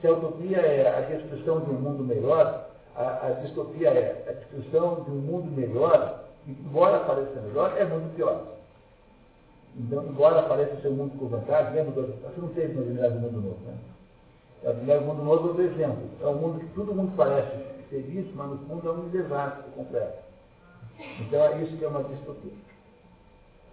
Se 0.00 0.06
a 0.06 0.12
utopia 0.12 0.58
é 0.58 0.88
a 0.88 1.00
destruição 1.00 1.60
de 1.60 1.70
um 1.70 1.80
mundo 1.80 2.04
melhor, 2.04 2.68
a, 2.94 3.26
a 3.26 3.30
distopia 3.42 3.88
é 3.88 4.24
a 4.28 4.32
destruição 4.32 5.04
de 5.04 5.10
um 5.10 5.20
mundo 5.20 5.50
melhor, 5.50 6.24
que, 6.44 6.52
embora 6.52 7.00
pareça 7.00 7.40
melhor, 7.40 7.76
é 7.76 7.84
muito 7.84 8.14
pior. 8.14 8.42
Então, 9.76 10.04
embora 10.04 10.42
pareça 10.42 10.80
ser 10.80 10.88
um 10.88 10.94
mundo 10.94 11.18
com 11.18 11.26
vantagem, 11.26 11.74
lembra 11.74 12.02
do, 12.02 12.12
você 12.22 12.40
não 12.40 12.48
teve 12.48 12.74
no 12.74 13.20
Mundo 13.20 13.40
Novo, 13.40 13.58
né? 13.66 13.74
O 14.62 14.74
primeiro 14.74 15.04
mundo 15.04 15.22
novo 15.22 15.50
é 15.50 15.52
o 15.52 15.66
exemplo. 15.70 16.02
É 16.20 16.26
um 16.26 16.34
mundo 16.34 16.58
que 16.58 16.66
todo 16.74 16.94
mundo 16.94 17.12
parece 17.16 17.56
ser 17.90 17.98
isso, 17.98 18.32
mas 18.34 18.48
no 18.48 18.58
fundo 18.58 18.88
é 18.88 18.92
um 18.92 19.08
desastre 19.08 19.70
completo. 19.76 20.18
Então 21.20 21.44
é 21.44 21.62
isso 21.62 21.76
que 21.76 21.84
é 21.84 21.88
uma 21.88 22.02
distopia. 22.02 22.52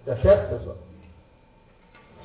Tá 0.05 0.15
certo, 0.17 0.49
pessoal? 0.57 0.77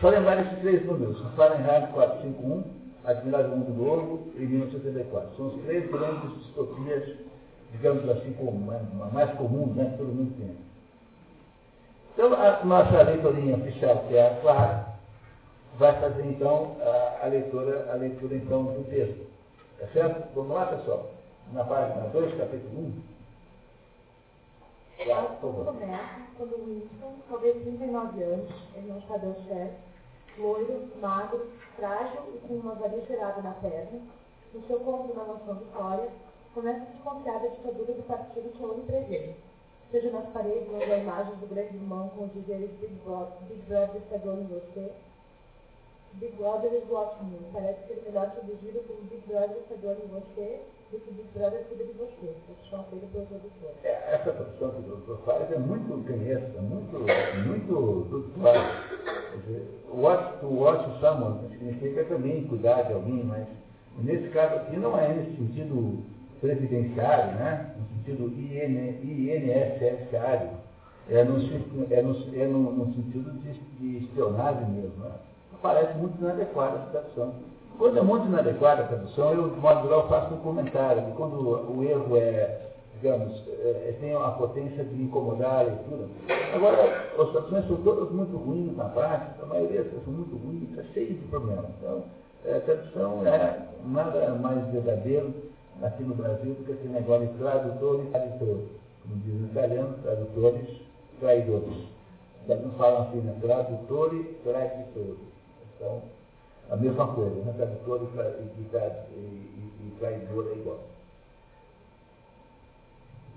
Só 0.00 0.08
lembrar 0.10 0.40
esses 0.40 0.58
três 0.60 0.84
números, 0.84 1.18
Fahrenheit 1.36 1.90
451, 1.92 2.64
Admirável 3.10 3.56
Mundo 3.56 3.72
Novo 3.72 4.32
e 4.36 4.40
1984. 4.40 5.36
São 5.36 5.46
os 5.48 5.62
três 5.62 5.90
grandes 5.90 6.38
distopias, 6.44 7.16
digamos 7.72 8.08
assim, 8.08 8.32
como, 8.34 8.60
mais 9.12 9.30
comuns, 9.36 9.74
né, 9.74 9.90
que 9.90 9.98
todo 9.98 10.08
mundo 10.08 10.34
tem. 10.38 10.56
Então, 12.14 12.34
a 12.34 12.64
nossa 12.64 13.02
leitorinha 13.02 13.56
oficial, 13.56 14.04
que 14.08 14.16
é 14.16 14.26
a 14.26 14.40
Clara, 14.40 14.86
vai 15.78 15.98
fazer 16.00 16.26
então 16.26 16.76
a, 16.80 17.24
a, 17.24 17.26
leitura, 17.28 17.90
a 17.92 17.94
leitura 17.96 18.36
então 18.36 18.64
do 18.64 18.84
texto. 18.90 19.26
Tá 19.78 19.86
certo? 19.92 20.34
Vamos 20.34 20.52
lá, 20.52 20.66
pessoal? 20.66 21.10
Na 21.52 21.64
página 21.64 22.08
2, 22.08 22.36
capítulo 22.36 22.80
1. 22.80 23.02
Claro, 25.04 25.28
por 25.40 25.54
favor. 25.54 25.64
Começa 25.66 26.20
quando 26.36 26.64
Winston, 26.66 27.14
talvez 27.28 27.56
39 27.62 28.22
anos, 28.22 28.50
ele 28.74 28.88
não 28.88 28.98
está 28.98 29.16
dando 29.16 29.42
chefe, 29.48 29.76
loiro, 30.40 30.88
magro, 31.00 31.48
frágil 31.76 32.20
e 32.34 32.38
com 32.46 32.54
uma 32.54 32.74
varia 32.74 33.02
na 33.42 33.52
perna, 33.54 34.00
no 34.52 34.66
seu 34.66 34.80
conto 34.80 35.14
na 35.14 35.24
mansão 35.24 35.54
Vitória, 35.54 36.08
começa 36.54 36.82
a 36.82 36.86
desconfiar 36.86 37.38
da 37.40 37.48
ditadura 37.48 37.92
do 37.92 38.02
partido 38.02 38.50
que 38.50 38.62
é 38.62 38.66
onipresente. 38.66 39.36
Seja 39.90 40.10
nas 40.10 40.28
paredes 40.30 40.68
onde 40.72 40.84
há 40.84 40.98
imagens 40.98 41.38
do 41.38 41.46
grande 41.48 41.74
irmão 41.74 42.08
com 42.10 42.24
os 42.24 42.32
dizeres 42.32 42.70
Big 42.80 42.94
Brother, 43.04 43.38
Big 43.48 43.62
Brother 43.62 44.02
em 44.38 44.46
você, 44.46 44.92
Big 46.14 46.36
Brother 46.36 46.72
is 46.74 46.88
watching 46.88 47.32
you. 47.32 47.40
Parece 47.52 47.86
ser 47.86 48.02
melhor 48.04 48.30
traduzido 48.30 48.80
como 48.86 49.00
Big 49.02 49.26
Brother 49.26 49.62
chegou 49.68 49.92
em 49.92 50.08
você 50.08 50.60
do 50.90 50.98
que 50.98 51.10
Big 51.12 51.28
Brother 51.34 51.64
cuida 51.68 51.84
de 51.84 51.92
você. 51.92 52.34
Tradução 52.46 52.84
feita 52.90 53.06
pelo 53.12 53.26
tradutor. 53.26 53.70
É, 53.84 54.14
essa 54.14 54.32
tradução 54.32 54.70
que 54.70 54.78
o 54.78 54.82
doutor 54.82 55.18
faz 55.24 55.52
é 55.52 55.58
muito 55.58 56.04
canhesta, 56.04 56.60
muito, 56.60 56.98
muito 57.46 58.30
clara. 58.34 58.84
Watch 59.92 60.40
to 60.40 60.46
watch 60.46 61.00
someone 61.00 61.48
significa 61.50 62.04
também 62.04 62.44
cuidar 62.46 62.82
de 62.82 62.92
alguém, 62.92 63.24
mas 63.24 63.46
nesse 63.98 64.28
caso 64.28 64.56
aqui 64.56 64.76
não 64.76 64.98
é 64.98 65.14
nesse 65.14 65.36
sentido 65.36 66.04
previdenciário, 66.40 67.38
né? 67.38 67.74
no 67.76 67.86
sentido 67.96 68.32
INSSário, 69.04 70.50
é 71.08 71.24
no, 71.24 71.36
é 71.92 72.02
no, 72.02 72.34
é 72.34 72.46
no, 72.46 72.72
no 72.72 72.94
sentido 72.94 73.30
de, 73.40 73.52
de 73.52 74.04
espionagem 74.04 74.68
mesmo. 74.70 75.04
Né? 75.04 75.12
parece 75.62 75.96
muito 75.98 76.18
inadequada 76.20 76.76
a 76.76 76.86
tradução. 76.86 77.34
Quando 77.80 77.98
é 77.98 78.02
muito 78.02 78.26
inadequada 78.26 78.82
a 78.82 78.88
tradução, 78.88 79.32
eu, 79.32 79.48
de 79.48 79.58
modo 79.58 79.84
geral, 79.84 80.06
faço 80.06 80.34
um 80.34 80.40
comentário, 80.40 81.02
quando 81.16 81.40
o 81.40 81.82
erro 81.82 82.14
é, 82.18 82.60
digamos, 83.00 83.42
é, 83.48 83.96
tem 83.98 84.14
a 84.14 84.28
potência 84.32 84.84
de 84.84 85.02
incomodar 85.02 85.60
a 85.60 85.62
leitura. 85.62 86.04
Agora, 86.54 87.06
as 87.18 87.30
traduções 87.30 87.66
são 87.66 87.76
todas 87.78 88.10
muito 88.10 88.36
ruins 88.36 88.76
na 88.76 88.84
prática, 88.84 89.42
a 89.42 89.46
maioria 89.46 89.90
são 90.04 90.12
muito 90.12 90.36
ruins, 90.36 90.78
é 90.78 90.82
cheio 90.92 91.14
de 91.14 91.26
problemas. 91.28 91.64
Então, 91.78 92.04
é, 92.44 92.58
a 92.58 92.60
tradução 92.60 93.26
é 93.26 93.66
nada 93.86 94.28
mais 94.34 94.62
verdadeiro 94.66 95.32
aqui 95.80 96.02
no 96.02 96.14
Brasil 96.14 96.52
do 96.52 96.64
que 96.66 96.72
aquele 96.72 96.92
negócio 96.92 97.28
de 97.28 97.38
tradutor 97.38 98.04
e 98.04 98.10
tradutor. 98.10 98.58
Como 99.04 99.16
diz 99.24 99.40
o 99.40 99.46
italiano, 99.46 99.94
tradutores, 100.02 100.68
traidores. 101.18 101.88
Eles 102.46 102.62
não 102.62 102.72
falam 102.72 103.02
assim, 103.04 103.20
né? 103.22 103.34
Tradutor 103.40 104.12
e. 104.12 104.36
Então, 105.76 106.02
a 106.70 106.76
mesma 106.76 107.14
coisa, 107.14 107.34
né? 107.42 107.52
tradutor 107.56 108.00
e, 108.02 108.18
e, 108.18 109.16
e, 109.16 109.88
e 109.88 109.96
traidor 109.98 110.48
é 110.52 110.56
igual. 110.56 110.80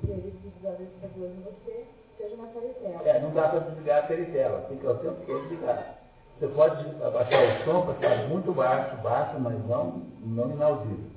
entre 0.04 0.12
eles 0.12 0.34
visualizador 0.44 1.30
em 1.30 1.42
você, 1.42 1.86
seja 2.18 2.36
na 2.36 2.48
teletela. 2.48 3.02
É, 3.08 3.22
não 3.22 3.32
dá 3.32 3.50
para 3.50 3.60
desligar 3.60 4.04
a 4.04 4.08
teletela, 4.08 4.66
tem 4.68 4.78
que 4.78 4.88
o 4.88 4.98
tempo 4.98 5.26
todo 5.26 5.50
ligar. 5.50 6.04
Você 6.40 6.48
pode 6.48 7.04
abaixar 7.04 7.62
o 7.62 7.66
som 7.66 7.86
para 7.86 7.94
ficar 7.96 8.28
muito 8.28 8.52
baixo, 8.52 8.98
baixo, 8.98 9.40
mas 9.40 9.66
não, 9.68 10.02
não 10.22 10.52
inaudível. 10.52 11.14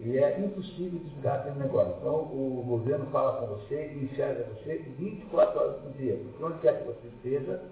E 0.00 0.18
é 0.18 0.38
impossível 0.40 0.98
desligar 0.98 1.40
aquele 1.40 1.58
negócio. 1.58 1.94
Então, 1.98 2.14
o 2.14 2.64
governo 2.66 3.06
fala 3.06 3.40
com 3.40 3.46
você 3.54 3.92
e 3.94 4.04
enxerga 4.04 4.44
você 4.44 4.76
24 4.98 5.58
horas 5.58 5.76
por 5.76 5.92
dia. 5.92 6.16
Porque 6.16 6.44
onde 6.44 6.58
quer 6.58 6.78
que 6.78 6.84
você 6.84 7.06
esteja, 7.16 7.62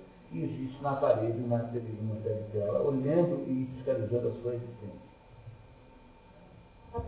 existe 0.42 0.82
na 0.82 0.96
parede 0.96 1.38
uma 1.38 1.60
televisão 1.60 2.16
tela, 2.52 2.82
olhando 2.82 3.44
e 3.46 3.68
fiscalizando 3.76 4.28
a 4.28 4.42
sua 4.42 4.54
existência. 4.54 5.04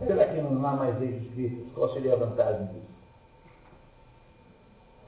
Será 0.05 0.25
que 0.27 0.41
não 0.41 0.65
há 0.65 0.71
mais 0.73 0.99
leis 0.99 1.21
escritas? 1.23 1.71
Qual 1.73 1.93
seria 1.93 2.13
a 2.13 2.17
vantagem 2.17 2.67
disso? 2.67 2.97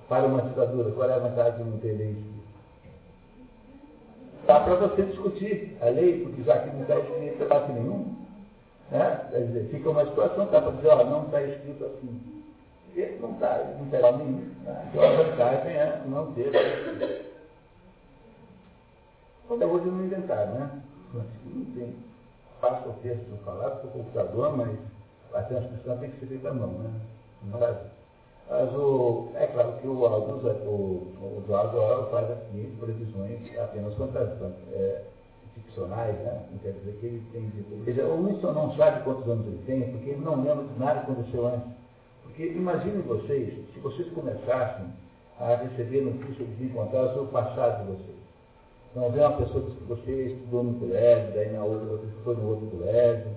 Para 0.08 0.26
uma 0.26 0.42
ditadura, 0.42 0.92
qual 0.92 1.10
é 1.10 1.14
a 1.14 1.20
vantagem 1.20 1.64
de 1.64 1.70
não 1.70 1.78
ter 1.80 1.94
lei 1.94 2.12
escrita? 2.12 2.40
Dá 4.48 4.60
para 4.62 4.76
você 4.76 5.04
discutir 5.04 5.78
a 5.82 5.86
lei, 5.90 6.24
porque 6.24 6.44
já 6.44 6.60
que 6.60 6.76
não 6.76 6.82
está 6.82 6.98
escrito 6.98 7.46
parte 7.48 7.72
nenhum, 7.72 8.16
né? 8.90 9.28
Quer 9.30 9.46
dizer, 9.46 9.70
fica 9.70 9.90
uma 9.90 10.06
situação, 10.06 10.48
dá 10.48 10.62
para 10.62 10.72
dizer, 10.72 10.88
ó, 10.88 11.04
não 11.04 11.26
está 11.26 11.42
escrito 11.44 11.86
assim. 11.86 12.44
E 12.96 13.18
não 13.22 13.34
está, 13.34 13.64
não 13.78 13.86
terá 13.90 14.12
nenhum. 14.14 14.52
Né? 14.64 14.90
Então 14.90 15.04
a 15.04 15.24
vantagem 15.24 15.72
é 15.74 16.02
não 16.08 16.32
ter. 16.34 17.29
Até 19.50 19.66
hoje 19.66 19.86
não 19.86 20.06
inventaram, 20.06 20.54
né? 20.54 20.82
Não 21.14 21.66
tem. 21.74 21.96
Passa 22.62 22.90
o 22.90 22.94
texto 23.02 23.38
falado 23.44 23.82
para 23.82 23.90
o 23.90 23.92
computador, 23.92 24.58
mas 24.58 24.78
a 25.34 25.42
transcrição 25.44 25.98
tem 25.98 26.12
que 26.12 26.20
ser 26.20 26.28
feita 26.28 26.50
à 26.50 26.54
mão, 26.54 26.70
né? 26.70 26.92
Não 27.44 27.64
é 27.64 28.00
mas 28.50 28.74
o, 28.74 29.30
é 29.36 29.46
claro 29.46 29.74
que 29.74 29.88
o 29.88 30.06
Aldo, 30.08 30.34
o, 30.66 31.14
o 31.22 31.44
Eduardo 31.44 32.10
faz 32.10 32.32
aqui 32.32 32.76
previsões 32.80 33.60
apenas 33.60 33.94
fantásticas. 33.94 34.54
É, 34.74 35.04
ficcionais, 35.54 36.16
né? 36.20 36.46
não 36.52 36.58
quer 36.60 36.72
dizer 36.74 36.98
que 37.00 37.06
ele 37.06 37.24
tem 37.32 37.50
de 37.50 37.62
Veja, 37.84 38.06
o 38.06 38.26
Winston 38.26 38.54
não 38.54 38.76
sabe 38.76 39.04
quantos 39.04 39.28
anos 39.30 39.46
ele 39.48 39.62
tem, 39.66 39.92
porque 39.92 40.12
ele 40.12 40.22
não 40.22 40.36
lembra 40.36 40.66
de 40.66 40.80
nada 40.80 41.02
que 41.02 41.12
aconteceu 41.12 41.48
antes. 41.48 41.70
Porque 42.24 42.46
imaginem 42.46 43.02
vocês, 43.02 43.54
se 43.74 43.80
vocês 43.80 44.12
começassem 44.14 44.86
a 45.40 45.56
receber 45.56 46.02
notícias 46.02 46.48
de 46.58 46.66
encontrar 46.66 47.18
o 47.18 47.28
passado 47.28 47.86
de 47.86 47.92
vocês. 47.92 48.19
Então, 48.92 49.12
vem 49.12 49.22
uma 49.22 49.38
pessoa 49.38 49.64
que 49.64 49.84
você 49.84 50.12
estudou 50.12 50.64
no 50.64 50.80
colégio, 50.80 51.34
daí 51.34 51.52
na 51.54 51.64
outra 51.64 51.86
você 51.86 52.08
foi 52.24 52.36
no 52.36 52.50
outro 52.50 52.68
colégio. 52.68 53.28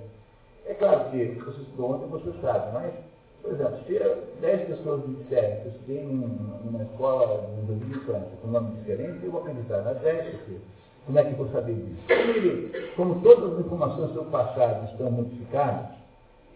É 0.67 0.75
claro 0.75 1.11
que 1.11 1.25
você 1.45 1.61
estudou 1.61 1.93
ontem 1.93 2.07
você 2.09 2.33
sabe, 2.41 2.73
mas, 2.73 2.95
por 3.43 3.53
exemplo, 3.53 3.79
se 3.87 4.41
10 4.41 4.69
pessoas 4.69 5.07
me 5.07 5.17
disserem 5.17 5.61
que 5.61 5.67
eu 5.67 5.73
estudei 5.73 6.05
numa 6.05 6.83
escola 6.85 7.51
no 7.67 7.75
Rio 7.75 7.87
de 7.87 8.01
França 8.07 8.31
com 8.41 8.49
um 8.49 8.53
nome 8.53 8.77
diferente, 8.77 9.25
eu 9.25 9.31
vou 9.31 9.43
acreditar 9.43 9.83
nas 9.83 9.99
10 10.01 10.25
pessoas. 10.25 10.61
Como 11.05 11.19
é 11.19 11.25
que 11.25 11.31
eu 11.33 11.37
vou 11.37 11.49
saber 11.49 11.75
disso? 11.75 12.13
Ele, 12.13 12.93
como 12.97 13.21
todas 13.23 13.53
as 13.53 13.67
informações 13.67 14.09
do 14.09 14.15
seu 14.15 14.25
passado 14.27 14.91
estão 14.91 15.11
modificadas, 15.11 15.91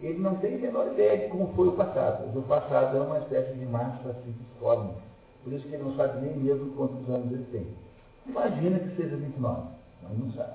ele 0.01 0.19
não 0.19 0.35
tem 0.35 0.55
a 0.55 0.59
menor 0.59 0.87
ideia 0.93 1.17
de 1.17 1.27
como 1.27 1.53
foi 1.53 1.67
o 1.67 1.73
passado. 1.73 2.37
O 2.37 2.41
passado 2.43 2.97
é 2.97 3.01
uma 3.01 3.17
espécie 3.19 3.53
de 3.53 3.65
massa 3.65 4.15
disforme. 4.25 4.93
Por 5.43 5.53
isso 5.53 5.67
que 5.67 5.75
ele 5.75 5.83
não 5.83 5.95
sabe 5.95 6.25
nem 6.25 6.37
mesmo 6.37 6.71
quantos 6.73 7.09
anos 7.09 7.31
ele 7.31 7.45
tem. 7.51 7.67
Imagina 8.27 8.79
que 8.79 8.95
seja 8.95 9.15
29, 9.15 9.69
mas 10.03 10.19
não 10.19 10.31
sabe. 10.33 10.53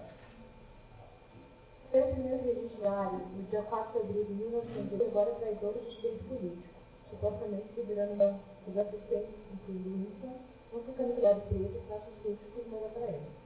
Esse 1.92 2.20
meu 2.20 2.42
registrado, 2.42 3.16
no 3.16 3.42
dia 3.50 3.62
4 3.62 3.92
de 3.92 3.98
abril 3.98 4.24
de 4.24 4.32
1900, 4.32 5.08
agora 5.08 5.30
é 5.30 5.34
traidor 5.34 5.72
do 5.72 5.80
dissidente 5.90 6.24
político, 6.24 6.68
supostamente 7.10 7.68
liderando 7.76 8.40
os 8.66 8.78
assistentes, 8.78 9.34
incluindo 9.52 9.90
Wilson, 9.90 10.36
não 10.72 10.80
ficando 10.82 11.16
criado 11.16 11.48
preso, 11.48 11.80
faça 11.88 12.06
críticos, 12.22 12.66
manda 12.70 12.88
para 12.94 13.06
ele 13.08 13.42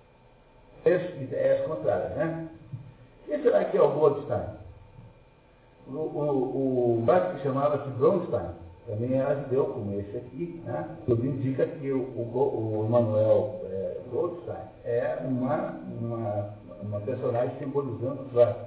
ideias 1.22 1.66
contrárias, 1.66 2.16
né? 2.16 2.48
Quem 3.26 3.42
será 3.42 3.64
que 3.64 3.76
é 3.76 3.82
o 3.82 3.90
Goldstein? 3.90 4.56
O, 5.88 5.92
o, 5.92 7.02
o 7.02 7.06
que 7.06 7.42
chamava-se 7.42 7.88
Bronstein, 7.90 8.50
também 8.86 9.18
era 9.18 9.34
judeu 9.42 9.66
como 9.66 9.98
esse 9.98 10.16
aqui, 10.16 10.62
né? 10.64 10.88
Tudo 11.06 11.26
indica 11.26 11.66
que 11.66 11.90
o, 11.90 11.98
o, 11.98 12.80
o 12.80 12.88
Manuel 12.88 13.60
é, 13.64 13.96
Goldstein 14.10 14.56
é 14.84 15.18
uma, 15.24 15.74
uma, 16.00 16.50
uma 16.82 17.00
personagem 17.00 17.56
simbolizando 17.58 18.22
o 18.22 18.28
Trotsky. 18.30 18.66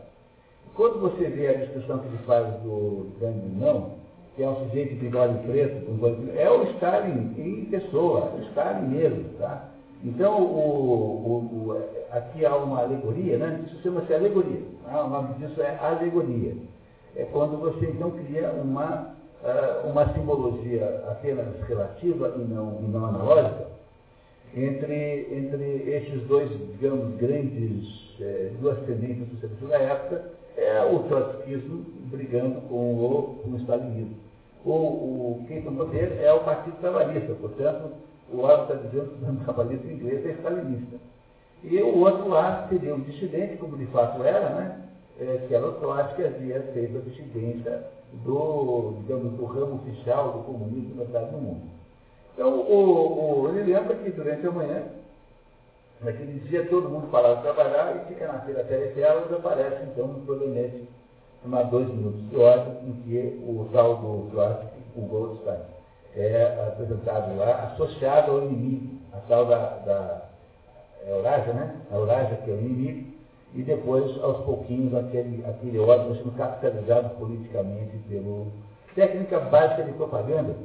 Quando 0.76 1.00
você 1.00 1.26
vê 1.30 1.48
a 1.50 1.54
descrição 1.54 2.00
que 2.00 2.08
ele 2.08 2.20
faz 2.26 2.48
do 2.62 3.10
grande 3.20 3.48
não, 3.58 3.92
que 4.36 4.44
é 4.44 4.50
um 4.50 4.56
sujeito 4.68 4.96
de 4.96 5.02
bigode 5.02 5.38
preto, 5.46 5.86
com 5.86 6.08
é 6.38 6.50
o 6.50 6.64
Stalin 6.72 7.34
em 7.38 7.66
pessoa, 7.66 8.32
o 8.38 8.42
Stalin 8.44 8.88
mesmo, 8.88 9.26
tá? 9.38 9.70
Então, 10.04 10.42
o, 10.42 10.48
o, 10.48 11.72
o, 11.72 11.84
aqui 12.12 12.46
há 12.46 12.56
uma 12.56 12.82
alegoria, 12.82 13.38
né? 13.38 13.66
Isso 13.68 13.82
chama-se 13.82 14.14
alegoria. 14.14 14.62
Tá? 14.86 15.04
O 15.04 15.10
nome 15.10 15.34
disso 15.36 15.62
é 15.62 15.78
alegoria. 15.82 16.56
É 17.16 17.26
quando 17.26 17.60
você 17.60 17.88
então 17.88 18.12
cria 18.12 18.50
uma, 18.52 19.14
uma 19.86 20.14
simbologia 20.14 21.04
apenas 21.10 21.48
relativa 21.68 22.34
e 22.36 22.40
não, 22.40 22.80
e 22.82 22.88
não 22.92 23.06
analógica 23.06 23.70
entre, 24.56 25.28
entre 25.32 25.66
esses 25.90 26.24
dois, 26.28 26.50
digamos, 26.72 27.16
grandes, 27.18 28.18
eh, 28.20 28.52
duas 28.60 28.80
tendências 28.86 29.30
socialistas 29.30 29.70
da 29.70 29.78
época, 29.78 30.24
é 30.58 30.84
o 30.84 31.00
trotskismo 31.04 31.86
brigando 32.12 32.62
com 32.62 32.96
o, 32.96 33.40
com 33.44 33.52
o 33.52 33.58
stalinismo. 33.58 34.18
O, 34.66 34.72
o, 34.72 35.46
quem 35.48 35.62
tem 35.62 35.74
poder 35.74 36.20
é 36.22 36.34
o 36.34 36.44
Partido 36.44 36.78
Trabalhista, 36.82 37.34
portanto, 37.36 37.92
o 38.32 38.42
lado 38.42 38.64
está 38.64 38.76
dizendo 38.76 39.18
que 39.18 39.32
o 39.32 39.36
trabalhista 39.46 39.88
inglês 39.88 40.26
é 40.26 40.32
stalinista. 40.32 40.98
E 41.64 41.78
o 41.82 42.00
outro 42.00 42.30
lado 42.30 42.70
seria 42.70 42.96
um 42.96 43.02
dissidente, 43.02 43.58
como 43.58 43.78
de 43.78 43.86
fato 43.88 44.24
era, 44.24 44.50
né? 44.50 44.82
É, 45.20 45.46
que 45.48 45.54
era 45.54 45.68
o 45.68 45.74
Trotsky, 45.74 46.24
havia 46.24 46.62
feito 46.74 46.98
a 46.98 47.02
dissidência 47.02 47.84
do, 48.14 48.96
digamos, 49.02 49.34
do 49.34 49.46
ramo 49.46 49.76
oficial 49.76 50.32
do 50.32 50.44
comunismo 50.44 50.96
na 50.96 51.06
cidade 51.06 51.32
do 51.32 51.38
mundo. 51.38 51.62
Então, 52.34 52.60
o, 52.60 53.44
o, 53.44 53.50
ele 53.50 53.74
lembra 53.74 53.96
que 53.96 54.10
durante 54.12 54.48
a 54.48 54.52
manhã, 54.52 54.84
naquele 56.02 56.40
dia, 56.48 56.66
todo 56.68 56.90
mundo 56.90 57.12
parava 57.12 57.38
de 57.38 57.42
trabalhar 57.42 57.96
e 57.96 58.14
fica 58.14 58.28
naquela 58.28 58.64
teletela 58.64 59.24
onde 59.26 59.34
aparece, 59.36 59.84
então, 59.84 60.06
um 60.06 60.26
programete 60.26 60.88
chamado 61.44 61.72
Dois 61.72 61.88
Minutos 61.90 62.30
de 62.30 62.38
Ordem, 62.38 62.74
em 62.88 62.94
que 63.04 63.44
o 63.46 63.70
tal 63.72 63.98
do 63.98 64.30
Trotsky, 64.32 64.80
o 64.96 65.02
Goldstein, 65.02 65.60
é 66.16 66.68
apresentado 66.68 67.38
lá, 67.38 67.72
associado 67.74 68.32
ao 68.32 68.44
inimigo, 68.44 69.00
a 69.14 69.18
tal 69.28 69.46
da, 69.46 69.58
da 69.86 70.30
é 71.06 71.12
Eurásia, 71.12 71.54
né? 71.54 71.76
A 71.92 71.96
Eurásia 71.96 72.38
que 72.38 72.52
é 72.52 72.54
o 72.54 72.60
inimigo, 72.60 73.19
e 73.56 73.64
depois, 73.64 74.06
aos 74.24 74.46
pouquinhos, 74.46 74.94
aquele, 74.94 75.44
aquele 75.46 75.80
órgão 75.80 76.16
sendo 76.16 76.38
capitalizado 76.38 77.10
politicamente 77.18 77.98
pelo 78.08 78.48
técnica 78.96 79.40
básica 79.40 79.84
de 79.84 79.94
propaganda. 79.94 80.56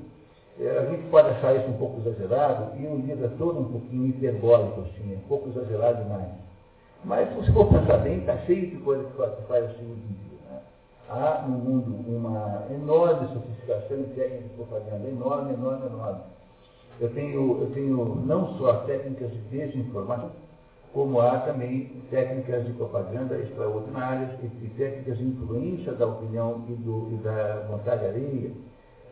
É, 0.61 0.79
a 0.79 0.91
gente 0.91 1.09
pode 1.09 1.29
achar 1.29 1.57
isso 1.57 1.69
um 1.69 1.79
pouco 1.79 2.01
exagerado, 2.01 2.79
e 2.79 2.87
um 2.87 2.99
livro 2.99 3.25
é 3.25 3.29
todo 3.39 3.59
um 3.59 3.73
pouquinho 3.73 4.09
hiperbólico, 4.09 4.83
assim, 4.83 5.15
um 5.15 5.29
pouco 5.29 5.49
exagerado 5.49 6.03
demais. 6.03 6.29
Mas, 7.05 7.29
se 7.29 7.35
você 7.35 7.53
for 7.53 7.67
pensar 7.69 7.99
bem, 7.99 8.19
está 8.19 8.37
cheio 8.39 8.71
de 8.71 8.77
coisa 8.77 9.05
que 9.05 9.17
faz 9.17 9.65
assim 9.65 9.85
hoje 9.85 10.03
em 10.03 10.15
dia. 10.15 10.39
Né? 10.51 10.61
Há 11.11 11.45
no 11.47 11.59
mundo 11.59 12.09
uma 12.09 12.67
enorme 12.71 13.29
sofisticação 13.35 13.99
em 13.99 14.05
técnica 14.15 14.43
de 14.43 14.49
propaganda, 14.51 15.09
enorme, 15.09 15.55
enorme, 15.55 15.87
enorme. 15.87 16.21
Eu 17.01 17.13
tenho, 17.13 17.61
eu 17.61 17.71
tenho 17.75 18.23
não 18.25 18.57
só 18.57 18.75
técnicas 18.87 19.31
de 19.33 19.39
desinformação, 19.51 20.31
como 20.95 21.21
há 21.21 21.41
também 21.41 21.91
técnicas 22.09 22.65
de 22.65 22.73
propaganda 22.75 23.37
extraordinárias 23.37 24.31
e, 24.45 24.69
técnicas 24.69 25.19
de 25.19 25.25
influência 25.25 25.93
da 25.93 26.07
opinião 26.07 26.65
e, 26.69 26.73
do, 26.75 27.09
e 27.13 27.17
da 27.17 27.67
vontade 27.69 28.07
alheia. 28.07 28.53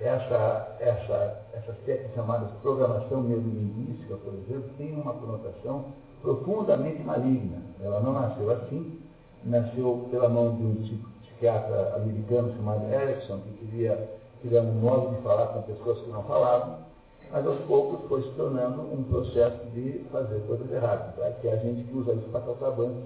Essa, 0.01 0.77
essa, 0.81 1.45
essas 1.53 1.77
técnicas 1.85 2.15
chamadas 2.15 2.51
programação 2.63 3.23
neurolinguística, 3.25 4.17
por 4.17 4.33
exemplo, 4.35 4.71
tem 4.79 4.95
uma 4.95 5.13
conotação 5.13 5.87
profundamente 6.23 7.03
maligna. 7.03 7.59
Ela 7.81 8.01
não 8.01 8.13
nasceu 8.13 8.51
assim, 8.53 9.01
nasceu 9.45 10.07
pela 10.11 10.29
mão 10.29 10.55
de 10.55 10.63
um 10.63 11.03
psiquiatra 11.23 11.97
americano 11.97 12.55
chamado 12.57 12.93
Erickson, 12.93 13.39
que 13.39 13.67
queria 13.67 14.09
criar 14.41 14.63
um 14.63 14.75
modo 14.75 15.17
de 15.17 15.23
falar 15.23 15.49
com 15.49 15.63
pessoas 15.63 15.99
que 16.01 16.11
não 16.11 16.23
falavam, 16.25 16.79
mas 17.33 17.47
aos 17.47 17.59
poucos 17.61 18.07
foi 18.09 18.23
se 18.23 18.31
tornando 18.33 18.83
um 18.83 19.03
processo 19.05 19.65
de 19.75 20.05
fazer 20.13 20.39
coisas 20.47 20.71
erradas. 20.71 21.15
Que 21.41 21.49
é 21.49 21.55
a 21.55 21.57
gente 21.57 21.85
que 21.85 21.97
usa 21.97 22.13
isso 22.13 22.29
para 22.31 22.43
calçar 22.43 22.71
bancos, 22.73 23.05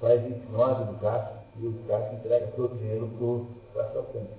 faz 0.00 0.24
hipnose 0.24 0.84
do 0.84 1.00
caixa, 1.00 1.32
e 1.58 1.66
o 1.66 1.74
caixa 1.88 2.14
entrega 2.14 2.46
todo 2.54 2.72
o 2.72 2.78
dinheiro 2.78 3.10
para 3.18 3.82
o 3.82 3.84
assaltante. 3.84 4.30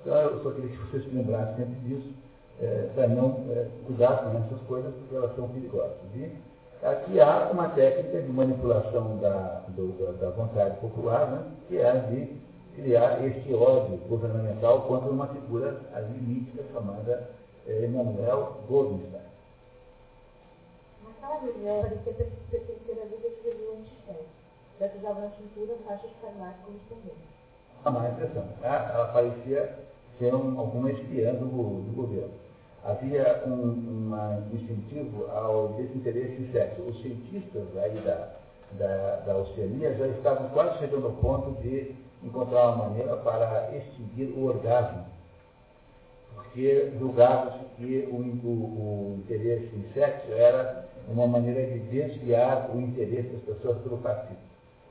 Então 0.00 0.16
eu 0.16 0.42
só 0.42 0.50
queria 0.52 0.70
que 0.70 0.76
vocês 0.76 1.04
se 1.04 1.10
lembrassem 1.10 1.56
sempre 1.56 1.80
disso, 1.80 2.10
é, 2.60 2.88
para 2.94 3.08
não 3.08 3.44
é, 3.50 3.66
cuidar 3.86 4.16
com 4.24 4.38
essas 4.38 4.66
coisas, 4.66 4.94
porque 4.94 5.14
elas 5.14 5.36
são 5.36 5.48
perigosas. 5.48 5.96
E 6.14 6.32
aqui 6.82 7.20
há 7.20 7.50
uma 7.52 7.68
técnica 7.68 8.22
de 8.22 8.32
manipulação 8.32 9.18
da, 9.18 9.62
do, 9.68 10.18
da, 10.18 10.30
vontade 10.30 10.80
popular, 10.80 11.30
né, 11.30 11.42
que 11.68 11.76
é 11.76 11.90
a 11.90 11.94
de 11.96 12.38
criar 12.74 13.24
este 13.26 13.52
ódio 13.52 13.98
governamental 14.08 14.82
contra 14.82 15.10
uma 15.10 15.26
figura 15.26 15.80
ali 15.92 16.18
mítica 16.18 16.62
chamada 16.72 17.28
Emanuel 17.68 18.56
Goldstein. 18.68 19.20
Naquela 21.04 21.40
reunião, 21.40 21.82
parecia 21.82 22.12
pertencer 22.50 22.98
à 23.02 23.04
Liga 23.04 23.28
de. 23.28 23.68
Beto 24.78 24.98
usava 24.98 25.20
na 25.20 25.30
cintura 25.30 25.74
faixas 25.86 26.10
escarlate 26.10 26.58
correspondentes. 26.64 27.28
A 27.84 27.90
má 27.90 28.08
impressão. 28.08 28.44
Ela 28.62 29.10
parecia 29.12 29.76
ser 30.18 30.34
um, 30.34 30.58
alguma 30.58 30.92
espiã 30.92 31.34
do, 31.34 31.46
do 31.46 31.96
governo. 31.96 32.30
Havia 32.84 33.42
um, 33.46 34.06
uma, 34.06 34.38
um 34.38 34.54
incentivo 34.54 35.26
ao 35.30 35.68
desinteresse 35.74 36.42
em 36.42 36.52
sexo. 36.52 36.82
Os 36.82 37.02
cientistas 37.02 37.76
aí 37.76 38.00
da, 38.00 38.28
da, 38.72 39.16
da 39.26 39.36
Oceania 39.36 39.94
já 39.94 40.06
estavam 40.06 40.48
quase 40.50 40.78
chegando 40.78 41.06
ao 41.06 41.12
ponto 41.14 41.60
de 41.60 41.94
encontrar 42.22 42.70
uma 42.70 42.88
maneira 42.88 43.16
para 43.16 43.76
extinguir 43.76 44.32
o 44.36 44.46
orgasmo, 44.46 45.04
porque 46.34 46.92
julgava-se 46.98 47.64
que 47.76 48.08
o, 48.10 48.16
o, 48.16 48.50
o, 48.50 49.14
interesse 49.18 49.70
em 49.74 49.92
sexo 49.92 50.32
era 50.32 50.88
uma 51.08 51.26
maneira 51.26 51.64
de 51.66 51.78
desviar 51.80 52.70
o 52.74 52.80
interesse 52.80 53.28
das 53.28 53.56
pessoas 53.56 53.78
pelo 53.78 53.98
partido. 53.98 54.38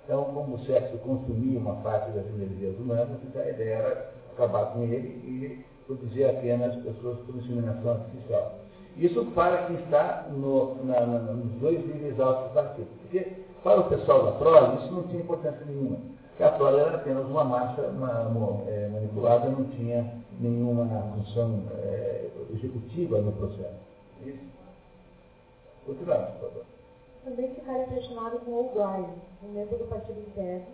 Então, 0.04 0.24
como 0.26 0.56
o 0.56 0.66
sexo 0.66 0.98
consumia 1.00 1.60
uma 1.60 1.76
parte 1.78 2.12
das 2.12 2.26
energias 2.28 2.78
humanas, 2.80 3.20
então 3.24 3.42
a 3.42 3.50
ideia 3.50 3.76
era 3.76 4.12
acabar 4.34 4.68
com 4.68 4.84
ele 4.84 5.10
e 5.26 5.66
produzir 5.86 6.26
apenas 6.26 6.76
pessoas 6.78 7.18
por 7.20 7.36
inseminação 7.36 7.92
artificial. 7.92 8.60
Isso 8.98 9.26
para 9.36 9.66
quem 9.66 9.76
está 9.78 10.28
no, 10.32 10.84
na, 10.84 11.06
na, 11.06 11.20
nos 11.34 11.52
dois 11.60 11.78
níveis 11.86 12.20
altos 12.20 12.50
do 12.50 12.54
partido. 12.54 12.88
Porque 13.02 13.28
para 13.64 13.82
o 13.82 13.90
pessoal 13.90 14.26
da 14.26 14.32
prole, 14.34 14.78
isso 14.78 14.94
não 14.94 15.04
tinha 15.04 15.22
importância 15.22 15.66
nenhuma. 15.66 15.98
Porque 16.38 16.44
a 16.44 16.52
prole 16.52 16.80
era 16.80 16.98
apenas 16.98 17.26
uma 17.26 17.44
massa 17.44 17.82
uma, 17.88 18.62
é, 18.68 18.88
manipulada, 18.90 19.50
não 19.50 19.64
tinha 19.70 20.14
nenhuma 20.40 20.86
função 21.16 21.64
é, 21.80 22.30
executiva 22.54 23.20
no 23.22 23.32
processo. 23.32 23.74
Isso. 24.24 24.38
Continuamos, 25.88 26.30
por 26.36 26.50
favor. 26.50 26.66
Também 27.26 27.56
ficaram 27.56 27.84
impressionados 27.86 28.44
com 28.44 28.52
O'Brien, 28.52 29.10
um 29.44 29.52
membro 29.52 29.80
do 29.80 29.86
partido 29.86 30.20
interno. 30.20 30.68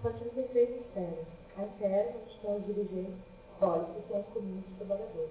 O 0.00 0.02
partido 0.02 0.30
tem 0.34 0.48
três 0.48 0.68
esferas. 0.82 1.26
A 1.56 1.62
onde 1.62 2.32
estão 2.34 2.56
os 2.56 2.66
dirigentes, 2.66 3.14
que 3.54 4.12
são 4.12 4.20
os 4.20 4.26
comunistas 4.34 4.76
trabalhadores. 4.76 5.30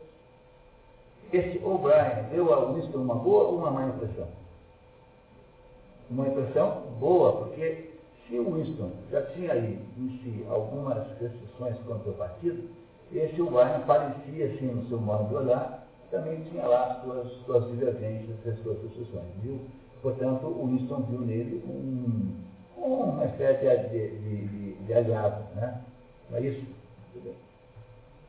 Esse 1.32 1.64
O'Brien 1.64 2.24
deu 2.32 2.52
ao 2.52 2.74
Winston 2.74 2.98
uma 2.98 3.14
boa 3.14 3.44
ou 3.50 3.58
uma 3.58 3.70
má 3.70 3.86
impressão? 3.86 4.28
uma 6.10 6.28
impressão 6.28 6.82
boa, 7.00 7.34
porque 7.34 7.95
se 8.28 8.40
Winston 8.40 8.92
já 9.12 9.22
tinha 9.28 9.54
aí 9.54 9.80
em 9.98 10.10
si 10.20 10.46
algumas 10.50 11.08
restrições 11.20 11.78
contra 11.86 12.10
o 12.10 12.14
partido, 12.14 12.70
esse 13.14 13.40
O'Brien 13.42 13.82
parecia, 13.86 14.48
assim, 14.48 14.68
no 14.68 14.88
seu 14.88 15.00
modo 15.00 15.30
de 15.30 15.36
olhar, 15.36 15.88
também 16.12 16.42
tinha 16.50 16.66
lá 16.66 17.02
suas, 17.04 17.32
suas 17.46 17.68
divergências 17.72 18.36
e 18.46 18.64
suas 18.64 18.82
restrições, 18.82 19.26
viu? 19.44 19.60
Portanto, 20.02 20.48
o 20.48 20.68
Winston 20.68 21.02
viu 21.10 21.20
nele 21.22 21.64
um, 21.66 22.36
uma 22.78 23.26
espécie 23.26 23.90
de, 23.90 24.10
de, 24.20 24.48
de, 24.48 24.74
de 24.74 24.94
aliado, 24.94 25.44
né? 25.56 25.82
Não 26.30 26.38
é 26.38 26.42
isso? 26.42 26.66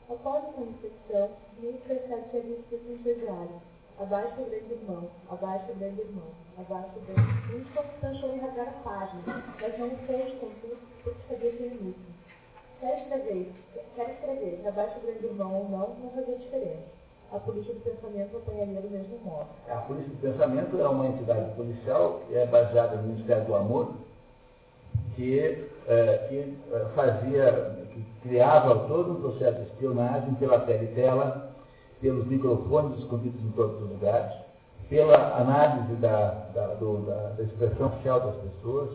Após 0.09 0.45
Nietzsche 0.57 1.99
tinha 2.07 2.43
visto 2.43 2.75
esse 2.75 2.93
empresário 2.93 3.61
Abaixo 3.99 4.37
grande 4.37 4.73
irmão, 4.73 5.09
abaixo 5.31 5.73
grande 5.79 6.01
irmão, 6.03 6.29
abaixo 6.59 7.01
grande 7.07 7.31
irmão. 7.31 7.61
Isso 7.61 7.99
pensou 8.01 8.35
em 8.35 8.41
rasgar 8.41 8.69
a 8.69 8.89
página, 8.89 9.45
mas 9.59 9.79
não 9.79 9.91
fez, 10.07 10.39
contudo, 10.39 10.77
porque 11.03 11.19
sabia 11.29 11.51
que 11.53 11.63
ele 11.63 11.75
mesmo. 11.83 12.17
Quer 12.79 12.99
escrever, 13.03 13.53
quer 13.95 14.11
escrever, 14.11 14.59
se 14.61 14.69
abaixo 14.69 15.01
grande 15.01 15.25
irmão 15.25 15.55
ou 15.55 15.69
não, 15.71 15.95
não 15.95 16.11
fazia 16.11 16.37
diferença. 16.37 16.97
A 17.33 17.39
polícia 17.39 17.73
do 17.73 17.81
pensamento 17.81 18.37
apanharia 18.37 18.81
do 18.81 18.91
mesmo 18.91 19.19
modo. 19.25 19.49
A 19.69 19.77
polícia 19.77 20.11
do 20.11 20.21
pensamento 20.21 20.79
é 20.79 20.89
uma 20.89 21.07
entidade 21.07 21.55
policial 21.55 22.21
que 22.29 22.37
é 22.37 22.47
baseada 22.47 22.97
no 22.97 23.03
Ministério 23.05 23.47
do 23.47 23.55
Amor, 23.55 23.95
que, 25.17 25.41
é, 25.89 26.27
que 26.29 26.57
é, 26.71 26.85
fazia, 26.95 27.77
que 27.95 28.05
criava 28.23 28.87
todo 28.87 29.13
um 29.13 29.21
processo 29.23 29.59
de 29.59 29.71
espionagem 29.71 30.35
pela 30.35 30.61
pele 30.61 30.89
tela, 30.95 31.56
pelos 32.07 32.27
microfones 32.29 33.01
escondidos 33.01 33.41
em 33.45 33.51
todos 33.51 33.83
os 33.83 33.91
lugares, 33.91 34.33
pela 34.89 35.41
análise 35.41 35.93
da, 35.95 36.29
da, 36.55 36.67
do, 36.75 36.99
da, 36.99 37.31
da 37.31 37.43
expressão 37.43 37.91
facial 37.91 38.21
das 38.21 38.37
pessoas, 38.37 38.91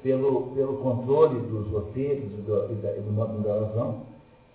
pelo, 0.00 0.52
pelo 0.54 0.76
controle 0.76 1.40
dos 1.40 1.66
roteiros 1.72 2.22
e 2.24 2.42
do, 2.42 2.70
e, 2.70 3.00
do 3.00 3.12
modo 3.12 3.42
de 3.42 3.48
razão, 3.48 4.02